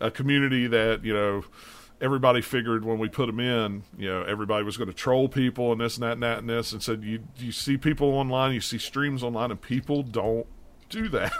a 0.00 0.10
community 0.10 0.66
that 0.66 1.04
you 1.04 1.14
know 1.14 1.44
everybody 2.00 2.40
figured 2.42 2.84
when 2.84 2.98
we 2.98 3.08
put 3.08 3.26
them 3.26 3.40
in, 3.40 3.82
you 3.96 4.06
know, 4.08 4.22
everybody 4.24 4.62
was 4.64 4.76
going 4.76 4.88
to 4.88 4.92
troll 4.94 5.28
people 5.30 5.72
and 5.72 5.80
this 5.80 5.94
and 5.96 6.02
that 6.02 6.12
and 6.12 6.22
that 6.24 6.38
and 6.38 6.50
this, 6.50 6.72
and 6.72 6.82
said 6.82 7.02
you 7.04 7.20
you 7.38 7.52
see 7.52 7.76
people 7.76 8.08
online, 8.08 8.52
you 8.52 8.60
see 8.60 8.76
streams 8.76 9.22
online, 9.22 9.52
and 9.52 9.60
people 9.62 10.02
don't 10.02 10.46
do 10.88 11.08
that. 11.08 11.32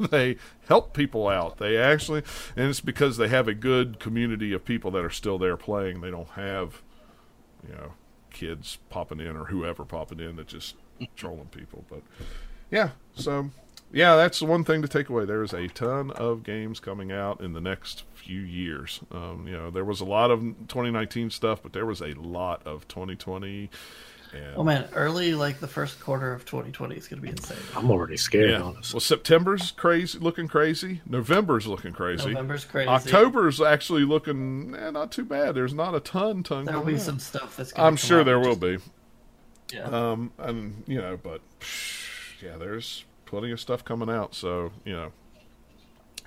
they 0.10 0.36
help 0.68 0.94
people 0.94 1.28
out. 1.28 1.58
They 1.58 1.76
actually, 1.76 2.22
and 2.56 2.68
it's 2.68 2.80
because 2.80 3.16
they 3.16 3.28
have 3.28 3.48
a 3.48 3.54
good 3.54 3.98
community 3.98 4.52
of 4.52 4.64
people 4.64 4.90
that 4.92 5.04
are 5.04 5.10
still 5.10 5.38
there 5.38 5.56
playing. 5.56 6.00
They 6.00 6.10
don't 6.10 6.30
have 6.30 6.82
you 7.68 7.74
know, 7.74 7.92
kids 8.30 8.78
popping 8.90 9.20
in 9.20 9.36
or 9.36 9.46
whoever 9.46 9.84
popping 9.84 10.20
in 10.20 10.36
that 10.36 10.46
just 10.46 10.76
trolling 11.16 11.46
people. 11.46 11.84
But 11.88 12.02
yeah, 12.70 12.90
so 13.14 13.50
yeah, 13.92 14.16
that's 14.16 14.40
the 14.40 14.46
one 14.46 14.64
thing 14.64 14.82
to 14.82 14.88
take 14.88 15.08
away. 15.08 15.24
There's 15.24 15.52
a 15.52 15.68
ton 15.68 16.10
of 16.12 16.42
games 16.42 16.80
coming 16.80 17.12
out 17.12 17.40
in 17.40 17.52
the 17.52 17.60
next 17.60 18.04
few 18.14 18.40
years. 18.40 19.00
Um, 19.10 19.46
you 19.46 19.54
know, 19.54 19.70
there 19.70 19.84
was 19.84 20.00
a 20.00 20.04
lot 20.04 20.30
of 20.30 20.40
2019 20.40 21.30
stuff, 21.30 21.62
but 21.62 21.72
there 21.72 21.86
was 21.86 22.00
a 22.00 22.14
lot 22.14 22.66
of 22.66 22.86
2020. 22.88 23.70
And, 24.34 24.56
Oh 24.56 24.64
man, 24.64 24.88
early 24.94 25.34
like 25.34 25.60
the 25.60 25.66
first 25.68 26.00
quarter 26.00 26.32
of 26.32 26.44
2020 26.44 26.94
is 26.96 27.08
going 27.08 27.20
to 27.20 27.22
be 27.22 27.30
insane. 27.30 27.56
I'm 27.76 27.90
already 27.90 28.16
scared, 28.16 28.50
yeah. 28.50 28.62
honestly. 28.62 28.96
Well, 28.96 29.00
September's 29.00 29.70
crazy, 29.72 30.18
looking 30.18 30.48
crazy. 30.48 31.00
November's 31.06 31.66
looking 31.66 31.92
crazy. 31.92 32.28
November's 32.30 32.64
crazy. 32.64 32.88
October's 32.88 33.60
actually 33.60 34.04
looking 34.04 34.74
eh, 34.74 34.90
not 34.90 35.12
too 35.12 35.24
bad. 35.24 35.54
There's 35.54 35.74
not 35.74 35.94
a 35.94 36.00
ton, 36.00 36.42
ton. 36.42 36.64
There'll 36.64 36.80
coming 36.82 36.96
be 36.96 37.00
out. 37.00 37.04
some 37.06 37.18
stuff 37.18 37.56
that's. 37.56 37.72
Gonna 37.72 37.86
I'm 37.88 37.92
come 37.92 37.96
sure 37.96 38.20
out 38.20 38.26
there 38.26 38.36
and 38.36 38.46
will 38.46 38.56
just- 38.56 38.84
be. 38.84 39.76
Yeah. 39.76 39.84
Um, 39.84 40.30
and 40.38 40.84
you 40.86 41.00
know, 41.00 41.18
but 41.20 41.40
yeah, 42.42 42.56
there's 42.58 43.04
plenty 43.26 43.50
of 43.50 43.58
stuff 43.58 43.84
coming 43.84 44.10
out. 44.10 44.34
So 44.34 44.72
you 44.84 44.92
know, 44.92 45.12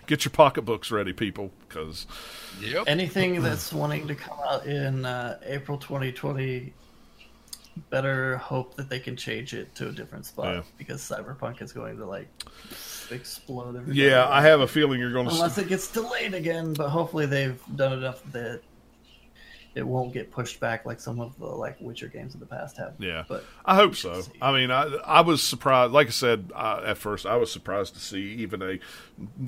get 0.08 0.26
your 0.26 0.32
pocketbooks 0.32 0.90
ready, 0.92 1.14
people, 1.14 1.52
because 1.68 2.08
Yep. 2.62 2.86
Anything 2.88 3.42
that's 3.44 3.72
wanting 3.72 4.08
to 4.08 4.16
come 4.16 4.38
out 4.44 4.66
in 4.66 5.06
uh, 5.06 5.38
April 5.46 5.78
2020, 5.78 6.74
better 7.90 8.38
hope 8.38 8.76
that 8.76 8.90
they 8.90 9.00
can 9.00 9.16
change 9.16 9.54
it 9.54 9.74
to 9.76 9.90
a 9.90 9.92
different 9.92 10.26
spot 10.26 10.54
Yeah. 10.56 10.62
because 10.78 11.02
Cyberpunk 11.02 11.62
is 11.62 11.72
going 11.72 11.98
to 11.98 12.06
like 12.06 12.28
explode. 13.12 13.88
yeah, 13.94 14.28
I 14.28 14.42
have 14.42 14.62
a 14.62 14.68
feeling 14.68 15.00
you're 15.00 15.12
going 15.14 15.28
to. 15.28 15.34
Unless 15.34 15.58
it 15.58 15.68
gets 15.70 15.92
delayed 15.92 16.34
again, 16.34 16.74
but 16.74 16.90
hopefully 16.90 17.26
they've 17.26 17.60
done 17.76 17.94
enough 17.94 18.22
that 18.32 18.62
it 19.78 19.88
won't 19.88 20.12
get 20.12 20.32
pushed 20.32 20.60
back 20.60 20.86
like 20.86 21.00
some 21.00 21.20
of 21.20 21.38
the 21.38 21.46
like 21.46 21.78
Witcher 21.80 22.08
games 22.08 22.34
of 22.34 22.40
the 22.40 22.46
past 22.48 22.78
have. 22.78 22.96
Yeah. 22.98 23.24
but 23.30 23.44
I 23.64 23.76
hope 23.76 23.96
so. 23.96 24.22
see. 24.22 24.32
I 24.42 24.52
mean, 24.52 24.72
I 24.72 24.84
I 25.06 25.22
was 25.22 25.44
surprised. 25.44 25.94
Like 25.94 26.08
I 26.08 26.12
said 26.12 26.52
uh, 26.56 26.82
at 26.84 26.98
first, 26.98 27.26
I 27.26 27.36
was 27.38 27.52
surprised 27.52 27.94
to 27.94 28.00
see 28.00 28.22
even 28.40 28.62
a 28.62 28.80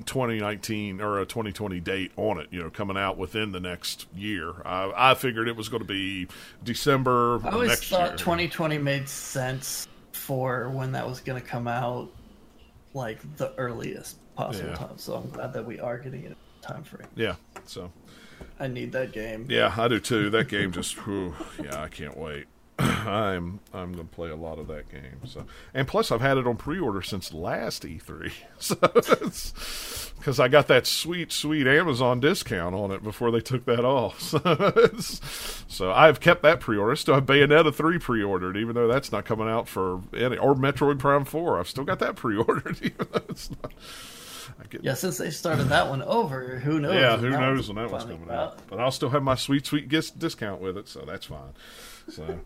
2019 0.05 1.01
or 1.01 1.19
a 1.19 1.25
2020 1.25 1.79
date 1.79 2.11
on 2.15 2.39
it. 2.39 2.47
You 2.51 2.61
know, 2.61 2.69
coming 2.69 2.97
out 2.97 3.17
within 3.17 3.51
the 3.51 3.59
next 3.59 4.07
year. 4.15 4.53
I, 4.65 4.91
I 5.11 5.13
figured 5.15 5.47
it 5.47 5.55
was 5.55 5.69
going 5.69 5.81
to 5.81 5.87
be 5.87 6.27
December 6.63 7.39
I 7.43 7.49
always 7.51 7.69
next 7.69 7.89
thought 7.89 8.09
year. 8.09 8.17
2020 8.17 8.77
made 8.77 9.09
sense 9.09 9.87
for 10.11 10.69
when 10.69 10.91
that 10.93 11.07
was 11.07 11.19
going 11.21 11.41
to 11.41 11.47
come 11.47 11.67
out, 11.67 12.09
like 12.93 13.19
the 13.37 13.53
earliest 13.57 14.17
possible 14.35 14.69
Yeah. 14.69 14.75
time. 14.75 14.97
So 14.97 15.15
I'm 15.15 15.29
glad 15.29 15.53
that 15.53 15.65
we 15.65 15.79
are 15.79 15.97
getting 15.97 16.23
it 16.23 16.27
in 16.31 16.35
time 16.61 16.83
frame. 16.83 17.07
Yeah. 17.15 17.35
So 17.65 17.91
I 18.59 18.67
need 18.67 18.91
that 18.91 19.11
game. 19.11 19.45
Yeah, 19.49 19.73
I 19.75 19.87
do 19.87 19.99
too. 19.99 20.29
That 20.29 20.47
game 20.47 20.71
just, 20.71 20.95
whew, 21.05 21.35
yeah, 21.63 21.81
I 21.81 21.87
can't 21.87 22.17
wait. 22.17 22.45
I'm 22.79 23.59
I'm 23.73 23.91
gonna 23.91 24.05
play 24.05 24.29
a 24.29 24.37
lot 24.37 24.57
of 24.57 24.67
that 24.67 24.89
game. 24.89 25.19
So, 25.25 25.45
and 25.73 25.85
plus, 25.85 26.11
I've 26.13 26.21
had 26.21 26.37
it 26.37 26.47
on 26.47 26.55
pre-order 26.55 27.01
since 27.01 27.33
last 27.33 27.83
E3, 27.83 28.31
so 28.57 28.75
because 30.17 30.39
I 30.39 30.47
got 30.47 30.67
that 30.67 30.87
sweet, 30.87 31.33
sweet 31.33 31.67
Amazon 31.67 32.21
discount 32.21 32.75
on 32.75 32.91
it 32.91 33.03
before 33.03 33.31
they 33.31 33.41
took 33.41 33.65
that 33.65 33.83
off. 33.85 34.33
So, 34.99 35.19
so 35.67 35.91
I've 35.91 36.19
kept 36.19 36.41
that 36.43 36.59
pre-order. 36.59 36.91
I 36.91 36.95
still 36.95 37.15
have 37.15 37.25
Bayonetta 37.25 37.73
three 37.73 37.99
pre-ordered, 37.99 38.57
even 38.57 38.75
though 38.75 38.87
that's 38.87 39.11
not 39.11 39.23
coming 39.25 39.47
out 39.47 39.67
for 39.67 40.01
any 40.15 40.37
or 40.37 40.55
Metroid 40.55 40.99
Prime 40.99 41.25
four. 41.25 41.59
I've 41.59 41.67
still 41.67 41.83
got 41.83 41.99
that 41.99 42.15
pre-ordered, 42.15 42.79
even 42.81 43.07
though 43.11 43.21
it's 43.29 43.49
not. 43.51 43.71
Get, 44.69 44.83
Yeah, 44.83 44.93
since 44.93 45.17
they 45.17 45.31
started 45.31 45.65
that 45.69 45.89
one 45.89 46.03
over, 46.03 46.59
who 46.59 46.79
knows? 46.79 46.93
yeah, 46.93 47.17
who 47.17 47.29
knows 47.31 47.67
when 47.69 47.77
that 47.77 47.91
one's 47.91 48.03
coming 48.03 48.29
out. 48.29 48.59
But 48.67 48.79
I'll 48.79 48.91
still 48.91 49.09
have 49.09 49.23
my 49.23 49.35
sweet, 49.35 49.65
sweet 49.65 49.89
gis- 49.89 50.11
discount 50.11 50.61
with 50.61 50.77
it, 50.77 50.87
so 50.87 51.03
that's 51.07 51.25
fine. 51.25 51.53
So, 52.09 52.39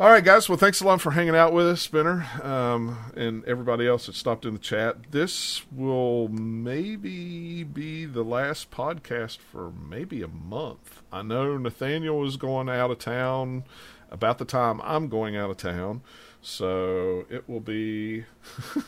all 0.00 0.10
right, 0.10 0.24
guys. 0.24 0.48
Well, 0.48 0.58
thanks 0.58 0.80
a 0.80 0.86
lot 0.86 1.00
for 1.00 1.12
hanging 1.12 1.36
out 1.36 1.52
with 1.52 1.66
us, 1.68 1.80
Spinner, 1.82 2.26
um, 2.42 2.96
and 3.16 3.44
everybody 3.44 3.86
else 3.86 4.06
that 4.06 4.14
stopped 4.14 4.44
in 4.44 4.52
the 4.54 4.58
chat. 4.60 5.10
This 5.12 5.62
will 5.72 6.28
maybe 6.28 7.62
be 7.64 8.04
the 8.04 8.22
last 8.24 8.70
podcast 8.70 9.38
for 9.38 9.70
maybe 9.70 10.22
a 10.22 10.28
month. 10.28 11.02
I 11.12 11.22
know 11.22 11.56
Nathaniel 11.56 12.24
is 12.26 12.36
going 12.36 12.68
out 12.68 12.90
of 12.90 12.98
town 12.98 13.64
about 14.10 14.38
the 14.38 14.44
time 14.44 14.80
I'm 14.82 15.08
going 15.08 15.36
out 15.36 15.50
of 15.50 15.56
town. 15.56 16.02
So 16.40 17.26
it 17.28 17.48
will 17.48 17.60
be, 17.60 18.24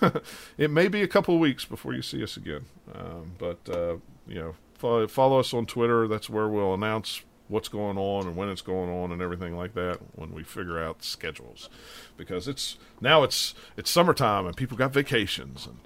it 0.58 0.70
may 0.70 0.88
be 0.88 1.02
a 1.02 1.08
couple 1.08 1.38
weeks 1.38 1.64
before 1.64 1.92
you 1.92 2.02
see 2.02 2.22
us 2.22 2.36
again. 2.36 2.66
Um, 2.94 3.32
but, 3.38 3.58
uh, 3.68 3.96
you 4.26 4.54
know, 4.80 5.06
follow 5.08 5.40
us 5.40 5.52
on 5.52 5.66
Twitter. 5.66 6.06
That's 6.08 6.30
where 6.30 6.48
we'll 6.48 6.74
announce 6.74 7.22
what's 7.50 7.68
going 7.68 7.98
on 7.98 8.26
and 8.28 8.36
when 8.36 8.48
it's 8.48 8.62
going 8.62 8.88
on 8.88 9.10
and 9.10 9.20
everything 9.20 9.56
like 9.56 9.74
that 9.74 9.98
when 10.14 10.32
we 10.32 10.44
figure 10.44 10.80
out 10.80 11.02
schedules 11.02 11.68
because 12.16 12.46
it's 12.46 12.78
now 13.00 13.24
it's 13.24 13.54
it's 13.76 13.90
summertime 13.90 14.46
and 14.46 14.56
people 14.56 14.76
got 14.76 14.92
vacations 14.92 15.66
and 15.66 15.78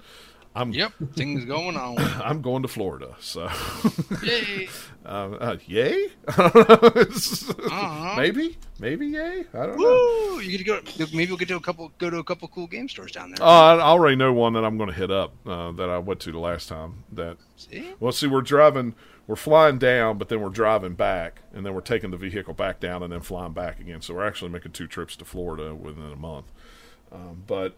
I'm 0.57 0.71
Yep, 0.71 0.93
things 1.15 1.43
going 1.43 1.75
on. 1.75 1.97
I'm 2.23 2.41
going 2.41 2.61
to 2.61 2.67
Florida, 2.69 3.15
so 3.19 3.49
Yay! 4.23 4.69
um, 5.05 5.37
uh, 5.41 5.57
yay, 5.67 6.07
Uh-huh. 6.27 8.13
maybe, 8.17 8.57
maybe 8.79 9.07
yay. 9.07 9.43
I 9.53 9.65
don't 9.65 9.77
know. 9.79 10.39
You 10.39 10.57
get 10.57 10.57
to 10.59 10.63
go. 10.63 11.07
Maybe 11.13 11.27
we'll 11.27 11.37
get 11.37 11.49
to 11.49 11.57
a 11.57 11.61
couple. 11.61 11.91
Go 11.97 12.09
to 12.09 12.17
a 12.17 12.23
couple 12.23 12.47
cool 12.47 12.67
game 12.67 12.87
stores 12.87 13.11
down 13.11 13.31
there. 13.31 13.45
Uh, 13.45 13.77
I 13.77 13.81
already 13.81 14.15
know 14.15 14.31
one 14.33 14.53
that 14.53 14.63
I'm 14.63 14.77
going 14.77 14.89
to 14.89 14.95
hit 14.95 15.11
up 15.11 15.33
uh, 15.45 15.71
that 15.73 15.89
I 15.89 15.97
went 15.99 16.19
to 16.21 16.31
the 16.31 16.39
last 16.39 16.69
time. 16.69 17.03
That 17.11 17.37
See? 17.57 17.93
well, 17.99 18.11
see, 18.13 18.27
we're 18.27 18.41
driving, 18.41 18.95
we're 19.27 19.35
flying 19.35 19.77
down, 19.77 20.17
but 20.17 20.29
then 20.29 20.41
we're 20.41 20.49
driving 20.49 20.93
back, 20.93 21.41
and 21.53 21.65
then 21.65 21.73
we're 21.73 21.81
taking 21.81 22.11
the 22.11 22.17
vehicle 22.17 22.53
back 22.53 22.79
down, 22.79 23.03
and 23.03 23.11
then 23.11 23.21
flying 23.21 23.53
back 23.53 23.79
again. 23.79 24.01
So 24.01 24.13
we're 24.13 24.25
actually 24.25 24.51
making 24.51 24.71
two 24.71 24.87
trips 24.87 25.15
to 25.17 25.25
Florida 25.25 25.75
within 25.75 26.11
a 26.11 26.15
month. 26.15 26.45
Um, 27.11 27.43
but 27.45 27.75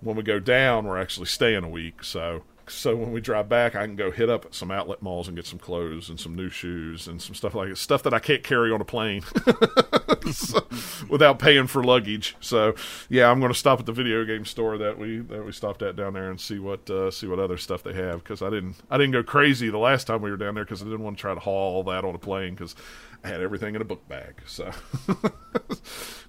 when 0.00 0.16
we 0.16 0.22
go 0.22 0.38
down, 0.38 0.86
we're 0.86 1.00
actually 1.00 1.26
staying 1.26 1.64
a 1.64 1.68
week. 1.68 2.02
So 2.04 2.42
so 2.68 2.94
when 2.94 3.10
we 3.10 3.20
drive 3.20 3.48
back, 3.48 3.74
I 3.74 3.84
can 3.84 3.96
go 3.96 4.12
hit 4.12 4.30
up 4.30 4.54
some 4.54 4.70
outlet 4.70 5.02
malls 5.02 5.26
and 5.26 5.36
get 5.36 5.44
some 5.44 5.58
clothes 5.58 6.08
and 6.08 6.20
some 6.20 6.36
new 6.36 6.48
shoes 6.48 7.08
and 7.08 7.20
some 7.20 7.34
stuff 7.34 7.54
like 7.54 7.68
that. 7.68 7.76
Stuff 7.76 8.04
that 8.04 8.14
I 8.14 8.20
can't 8.20 8.44
carry 8.44 8.70
on 8.70 8.80
a 8.80 8.84
plane 8.84 9.22
So- 10.32 10.64
without 11.08 11.40
paying 11.40 11.66
for 11.66 11.82
luggage. 11.82 12.36
So 12.38 12.74
yeah, 13.08 13.28
I'm 13.28 13.40
going 13.40 13.52
to 13.52 13.58
stop 13.58 13.80
at 13.80 13.86
the 13.86 13.92
video 13.92 14.24
game 14.24 14.44
store 14.44 14.78
that 14.78 14.98
we 14.98 15.18
that 15.18 15.44
we 15.44 15.50
stopped 15.52 15.82
at 15.82 15.96
down 15.96 16.12
there 16.14 16.30
and 16.30 16.40
see 16.40 16.60
what 16.60 16.88
uh, 16.88 17.10
see 17.10 17.26
what 17.26 17.40
other 17.40 17.56
stuff 17.56 17.82
they 17.82 17.94
have 17.94 18.22
because 18.22 18.40
I 18.40 18.50
didn't 18.50 18.76
I 18.88 18.96
didn't 18.98 19.12
go 19.12 19.24
crazy 19.24 19.68
the 19.68 19.78
last 19.78 20.06
time 20.06 20.22
we 20.22 20.30
were 20.30 20.36
down 20.36 20.54
there 20.54 20.64
because 20.64 20.80
I 20.80 20.84
didn't 20.84 21.02
want 21.02 21.16
to 21.16 21.20
try 21.20 21.34
to 21.34 21.40
haul 21.40 21.74
all 21.76 21.82
that 21.84 22.04
on 22.04 22.14
a 22.14 22.18
plane 22.18 22.54
because 22.54 22.76
I 23.24 23.28
had 23.28 23.40
everything 23.40 23.74
in 23.74 23.80
a 23.82 23.84
book 23.84 24.06
bag. 24.08 24.42
So 24.46 24.70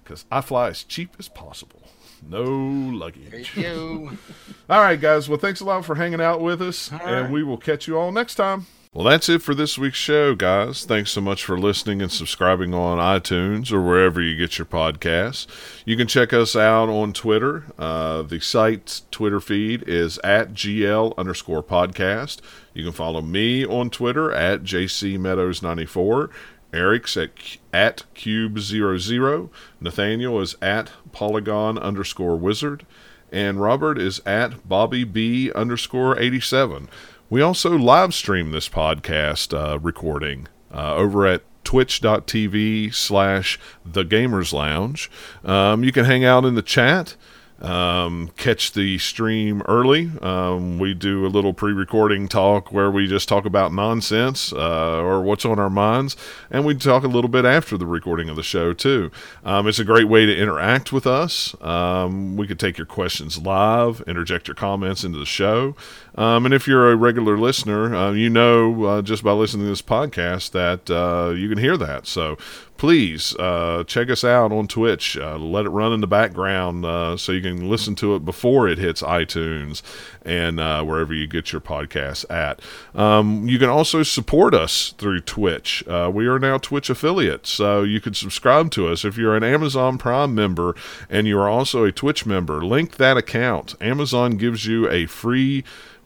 because 0.02 0.24
I 0.30 0.40
fly 0.40 0.68
as 0.68 0.82
cheap 0.82 1.14
as 1.20 1.28
possible. 1.28 1.82
No 2.28 2.42
luggage. 2.44 3.52
All 4.70 4.80
right, 4.80 5.00
guys. 5.00 5.28
Well, 5.28 5.38
thanks 5.38 5.60
a 5.60 5.64
lot 5.64 5.84
for 5.84 5.94
hanging 5.96 6.20
out 6.20 6.40
with 6.40 6.62
us, 6.62 6.92
All 6.92 7.00
and 7.00 7.22
right. 7.24 7.30
we 7.30 7.42
will 7.42 7.58
catch 7.58 7.86
you 7.86 7.98
all 7.98 8.12
next 8.12 8.36
time. 8.36 8.66
Well, 8.94 9.04
that's 9.04 9.30
it 9.30 9.40
for 9.40 9.54
this 9.54 9.78
week's 9.78 9.96
show, 9.96 10.34
guys. 10.34 10.84
Thanks 10.84 11.10
so 11.12 11.22
much 11.22 11.44
for 11.46 11.58
listening 11.58 12.02
and 12.02 12.12
subscribing 12.12 12.74
on 12.74 12.98
iTunes 12.98 13.72
or 13.72 13.80
wherever 13.80 14.20
you 14.20 14.36
get 14.36 14.58
your 14.58 14.66
podcasts. 14.66 15.46
You 15.86 15.96
can 15.96 16.06
check 16.06 16.34
us 16.34 16.54
out 16.54 16.90
on 16.90 17.14
Twitter. 17.14 17.64
Uh, 17.78 18.20
the 18.20 18.38
site's 18.38 19.04
Twitter 19.10 19.40
feed 19.40 19.82
is 19.86 20.18
at 20.18 20.52
GL 20.52 21.16
underscore 21.16 21.62
podcast. 21.62 22.40
You 22.74 22.84
can 22.84 22.92
follow 22.92 23.22
me 23.22 23.64
on 23.64 23.88
Twitter 23.88 24.30
at 24.30 24.62
JC 24.62 25.16
Meadows94. 25.18 26.28
Eric's 26.72 27.16
at, 27.16 27.30
at 27.72 28.04
Cube00. 28.14 29.50
Nathaniel 29.80 30.40
is 30.40 30.56
at 30.62 30.90
Polygon 31.12 31.78
underscore 31.78 32.36
wizard. 32.36 32.86
And 33.30 33.60
Robert 33.60 33.98
is 33.98 34.20
at 34.26 34.68
Bobby 34.68 35.04
B 35.04 35.50
underscore 35.52 36.18
87. 36.18 36.88
We 37.30 37.40
also 37.40 37.78
live 37.78 38.12
stream 38.12 38.50
this 38.50 38.68
podcast 38.68 39.56
uh, 39.56 39.78
recording 39.78 40.48
uh, 40.72 40.94
over 40.94 41.26
at 41.26 41.42
twitch.tv 41.64 42.92
slash 42.92 43.58
the 43.84 44.04
gamers 44.04 44.52
lounge 44.52 45.10
um, 45.44 45.84
you 45.84 45.92
can 45.92 46.04
hang 46.04 46.24
out 46.24 46.44
in 46.44 46.56
the 46.56 46.62
chat 46.62 47.14
um, 47.62 48.30
catch 48.36 48.72
the 48.72 48.98
stream 48.98 49.62
early. 49.68 50.10
Um, 50.20 50.78
we 50.78 50.94
do 50.94 51.24
a 51.24 51.28
little 51.28 51.54
pre 51.54 51.72
recording 51.72 52.28
talk 52.28 52.72
where 52.72 52.90
we 52.90 53.06
just 53.06 53.28
talk 53.28 53.44
about 53.44 53.72
nonsense 53.72 54.52
uh, 54.52 55.00
or 55.00 55.22
what's 55.22 55.44
on 55.44 55.58
our 55.58 55.70
minds, 55.70 56.16
and 56.50 56.64
we 56.64 56.74
talk 56.74 57.04
a 57.04 57.08
little 57.08 57.30
bit 57.30 57.44
after 57.44 57.78
the 57.78 57.86
recording 57.86 58.28
of 58.28 58.36
the 58.36 58.42
show, 58.42 58.72
too. 58.72 59.10
Um, 59.44 59.66
it's 59.68 59.78
a 59.78 59.84
great 59.84 60.08
way 60.08 60.26
to 60.26 60.36
interact 60.36 60.92
with 60.92 61.06
us. 61.06 61.54
Um, 61.62 62.36
we 62.36 62.46
could 62.46 62.58
take 62.58 62.76
your 62.76 62.86
questions 62.86 63.38
live, 63.38 64.02
interject 64.06 64.48
your 64.48 64.56
comments 64.56 65.04
into 65.04 65.18
the 65.18 65.26
show. 65.26 65.76
Um, 66.14 66.44
and 66.44 66.54
if 66.54 66.66
you're 66.66 66.92
a 66.92 66.96
regular 66.96 67.38
listener, 67.38 67.94
uh, 67.94 68.12
you 68.12 68.28
know 68.28 68.84
uh, 68.84 69.02
just 69.02 69.24
by 69.24 69.32
listening 69.32 69.64
to 69.64 69.70
this 69.70 69.82
podcast 69.82 70.50
that 70.52 70.90
uh, 70.90 71.30
you 71.30 71.48
can 71.48 71.58
hear 71.58 71.76
that. 71.76 72.06
So 72.06 72.36
please 72.76 73.34
uh, 73.36 73.84
check 73.86 74.10
us 74.10 74.24
out 74.24 74.52
on 74.52 74.66
Twitch. 74.66 75.16
Uh, 75.16 75.38
let 75.38 75.64
it 75.64 75.70
run 75.70 75.92
in 75.92 76.00
the 76.00 76.06
background 76.06 76.84
uh, 76.84 77.16
so 77.16 77.32
you 77.32 77.40
can 77.40 77.70
listen 77.70 77.94
to 77.94 78.16
it 78.16 78.24
before 78.24 78.68
it 78.68 78.76
hits 78.76 79.02
iTunes 79.02 79.82
and 80.24 80.58
wherever 80.86 81.14
you 81.14 81.26
get 81.26 81.52
your 81.52 81.60
podcasts 81.60 82.28
at. 82.28 82.60
Um, 82.94 83.48
you 83.48 83.58
can 83.58 83.68
also 83.68 84.02
support 84.02 84.52
us 84.52 84.94
through 84.98 85.20
Twitch. 85.20 85.84
We 85.86 86.26
are 86.26 86.40
now 86.40 86.58
Twitch 86.58 86.90
affiliates, 86.90 87.50
so 87.50 87.84
you 87.84 88.00
can 88.00 88.14
subscribe 88.14 88.70
to 88.72 88.88
us. 88.88 89.04
If 89.04 89.16
you're 89.16 89.36
an 89.36 89.44
Amazon 89.44 89.96
Prime 89.96 90.34
member 90.34 90.74
and 91.08 91.26
you 91.28 91.38
are 91.38 91.48
also 91.48 91.84
a 91.84 91.92
Twitch 91.92 92.26
member, 92.26 92.64
link 92.64 92.96
that 92.96 93.16
account. 93.16 93.76
Amazon 93.80 94.36
gives 94.36 94.66
you 94.66 94.90
a 94.90 95.06
free 95.06 95.62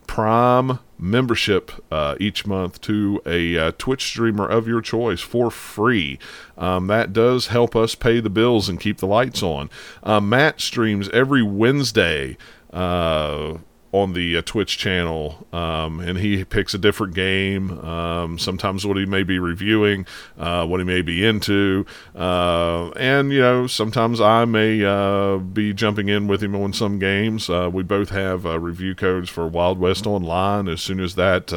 Prime 0.07 0.79
membership 0.99 1.71
uh, 1.91 2.17
each 2.19 2.47
month 2.47 2.81
to 2.83 3.21
a 3.27 3.59
uh, 3.59 3.73
Twitch 3.79 4.05
streamer 4.05 4.47
of 4.47 4.67
your 4.67 4.81
choice 4.81 5.21
for 5.21 5.51
free. 5.51 6.19
Um, 6.57 6.87
that 6.87 7.13
does 7.13 7.49
help 7.49 7.77
us 7.77 7.95
pay 7.95 8.21
the 8.21 8.31
bills 8.31 8.69
and 8.69 8.81
keep 8.81 8.99
the 8.99 9.07
lights 9.07 9.43
on. 9.43 9.71
Uh, 10.03 10.21
Matt 10.21 10.61
streams 10.61 11.09
every 11.11 11.43
Wednesday. 11.43 12.37
Uh, 12.73 13.59
on 13.93 14.13
the 14.13 14.37
uh, 14.37 14.43
Twitch 14.43 14.79
channel, 14.79 15.47
um, 15.53 16.01
and 16.01 16.19
he 16.19 16.45
picks 16.45 16.75
a 16.75 16.79
different 16.79 17.15
game. 17.15 17.79
Um, 17.81 18.39
sometimes 18.39 18.87
what 18.87 18.97
he 18.97 19.07
may 19.07 19.23
be 19.23 19.39
reviewing, 19.39 20.07
uh, 20.39 20.67
what 20.67 20.81
he 20.81 20.85
may 20.85 21.03
be 21.03 21.25
into, 21.25 21.87
uh, 22.15 22.91
and 22.91 23.33
you 23.33 23.41
know 23.41 23.67
sometimes 23.67 24.21
I 24.21 24.45
may 24.45 24.85
uh, 24.85 25.39
be 25.39 25.73
jumping 25.73 26.09
in 26.09 26.27
with 26.27 26.43
him 26.43 26.55
on 26.55 26.73
some 26.73 26.99
games. 26.99 27.49
Uh, 27.49 27.71
we 27.73 27.83
both 27.83 28.11
have 28.11 28.45
uh, 28.45 28.59
review 28.59 28.95
codes 28.95 29.31
for 29.31 29.47
Wild 29.47 29.79
West 29.79 30.07
Online. 30.07 30.69
As 30.69 30.81
soon 30.81 31.01
as 31.01 31.15
that 31.15 31.53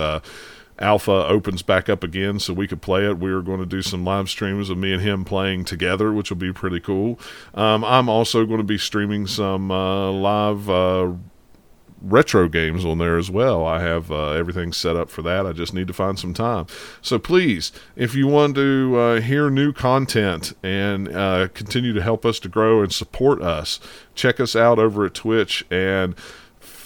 alpha 0.80 1.12
opens 1.12 1.62
back 1.62 1.90
up 1.90 2.04
again 2.04 2.40
so 2.40 2.54
we 2.54 2.68
could 2.68 2.82
play 2.82 3.06
it. 3.06 3.20
We 3.20 3.32
are 3.32 3.42
going 3.42 3.60
to 3.60 3.66
do 3.66 3.82
some 3.82 4.04
live 4.04 4.30
streams 4.30 4.70
of 4.70 4.78
me 4.78 4.94
and 4.94 5.02
him 5.02 5.26
playing 5.26 5.66
together, 5.66 6.12
which 6.12 6.30
will 6.30 6.38
be 6.38 6.54
pretty 6.54 6.80
cool. 6.80 7.20
Um, 7.54 7.84
I'm 7.84 8.10
also 8.10 8.46
going 8.46 8.60
to 8.60 8.64
be 8.64 8.78
streaming 8.78 9.28
some 9.28 9.72
uh, 9.72 10.12
live 10.12 10.70
uh, 10.70 11.14
retro 12.02 12.48
games 12.48 12.86
on 12.86 12.98
there 12.98 13.18
as 13.18 13.30
well. 13.30 13.66
I 13.66 13.82
have 13.82 14.12
uh, 14.12 14.32
everything 14.32 14.74
set 14.74 14.96
up 14.96 15.10
for 15.10 15.22
that. 15.24 15.46
I 15.46 15.54
just 15.54 15.74
need 15.74 15.88
to 15.88 15.94
find 15.94 16.18
some 16.18 16.34
time. 16.34 16.68
So 17.02 17.20
please, 17.20 17.72
if 17.96 18.16
you 18.16 18.28
want 18.28 18.56
to 18.56 18.98
uh, 18.98 19.22
hear 19.22 19.50
new 19.50 19.74
content 19.74 20.54
and 20.64 21.08
uh, 21.10 21.50
continue 21.54 21.94
to 21.94 22.02
help 22.02 22.26
us 22.26 22.40
to 22.42 22.50
grow 22.50 22.82
and 22.82 22.94
support 22.94 23.42
us, 23.42 23.80
check 24.16 24.40
us 24.40 24.56
out 24.56 24.80
over 24.80 25.06
at 25.06 25.14
Twitch 25.14 25.66
and 25.70 26.16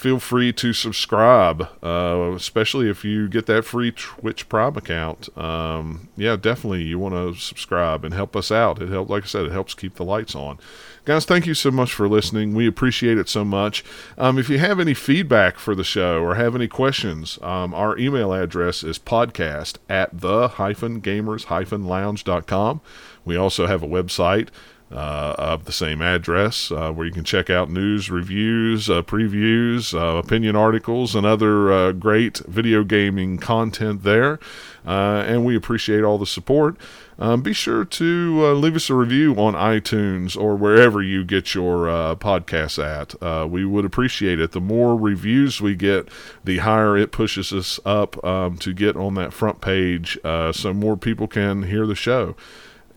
feel 0.03 0.19
free 0.19 0.51
to 0.51 0.73
subscribe, 0.73 1.69
uh, 1.81 2.33
especially 2.35 2.89
if 2.89 3.05
you 3.05 3.29
get 3.29 3.45
that 3.45 3.63
free 3.63 3.89
Twitch 3.89 4.49
Prime 4.49 4.75
account. 4.75 5.35
Um, 5.37 6.09
yeah, 6.17 6.35
definitely 6.35 6.83
you 6.83 6.99
want 6.99 7.15
to 7.15 7.39
subscribe 7.39 8.03
and 8.03 8.13
help 8.13 8.35
us 8.35 8.51
out. 8.51 8.81
It 8.81 8.89
helps, 8.89 9.09
like 9.09 9.23
I 9.23 9.27
said, 9.27 9.45
it 9.45 9.53
helps 9.53 9.73
keep 9.73 9.95
the 9.95 10.03
lights 10.03 10.35
on. 10.35 10.59
Guys, 11.05 11.25
thank 11.25 11.45
you 11.45 11.53
so 11.53 11.69
much 11.69 11.93
for 11.93 12.07
listening. 12.07 12.53
We 12.53 12.65
appreciate 12.65 13.17
it 13.17 13.27
so 13.27 13.43
much. 13.43 13.83
Um, 14.17 14.37
if 14.39 14.47
you 14.47 14.57
have 14.59 14.79
any 14.79 14.93
feedback 14.93 15.57
for 15.57 15.75
the 15.75 15.83
show 15.83 16.23
or 16.23 16.35
have 16.35 16.55
any 16.55 16.69
questions, 16.69 17.37
um, 17.41 17.73
our 17.73 17.97
email 17.97 18.31
address 18.31 18.85
is 18.85 18.99
podcast 18.99 19.79
at 19.89 20.17
the 20.17 20.47
hyphen 20.47 21.01
gamers 21.01 21.45
hyphen 21.45 21.83
lounge.com. 21.83 22.79
We 23.25 23.35
also 23.35 23.67
have 23.67 23.83
a 23.83 23.87
website 23.87 24.47
uh, 24.93 25.35
of 25.37 25.65
the 25.65 25.71
same 25.73 26.01
address 26.01 26.71
uh, 26.71 26.91
where 26.91 27.05
you 27.05 27.11
can 27.11 27.23
check 27.23 27.49
out 27.49 27.69
news, 27.69 28.09
reviews, 28.09 28.89
uh, 28.89 29.01
previews, 29.01 29.93
uh, 29.93 30.17
opinion 30.17 30.55
articles, 30.55 31.15
and 31.15 31.25
other 31.25 31.71
uh, 31.71 31.91
great 31.91 32.37
video 32.47 32.83
gaming 32.83 33.37
content 33.37 34.03
there. 34.03 34.39
Uh, 34.85 35.23
and 35.27 35.43
we 35.43 35.55
appreciate 35.55 36.03
all 36.03 36.17
the 36.17 36.25
support. 36.25 36.77
Um, 37.19 37.41
be 37.41 37.53
sure 37.53 37.85
to 37.85 38.39
uh, 38.43 38.53
leave 38.53 38.75
us 38.75 38.89
a 38.89 38.95
review 38.95 39.35
on 39.35 39.53
iTunes 39.53 40.35
or 40.35 40.55
wherever 40.55 41.01
you 41.01 41.23
get 41.23 41.53
your 41.53 41.89
uh, 41.89 42.15
podcasts 42.15 42.83
at. 42.83 43.21
Uh, 43.21 43.47
we 43.47 43.65
would 43.65 43.85
appreciate 43.85 44.39
it. 44.39 44.51
The 44.51 44.61
more 44.61 44.95
reviews 44.95 45.61
we 45.61 45.75
get, 45.75 46.09
the 46.43 46.59
higher 46.59 46.97
it 46.97 47.11
pushes 47.11 47.53
us 47.53 47.79
up 47.85 48.23
um, 48.23 48.57
to 48.57 48.73
get 48.73 48.95
on 48.95 49.15
that 49.15 49.33
front 49.33 49.61
page 49.61 50.17
uh, 50.23 50.51
so 50.51 50.73
more 50.73 50.97
people 50.97 51.27
can 51.27 51.63
hear 51.63 51.85
the 51.85 51.95
show 51.95 52.35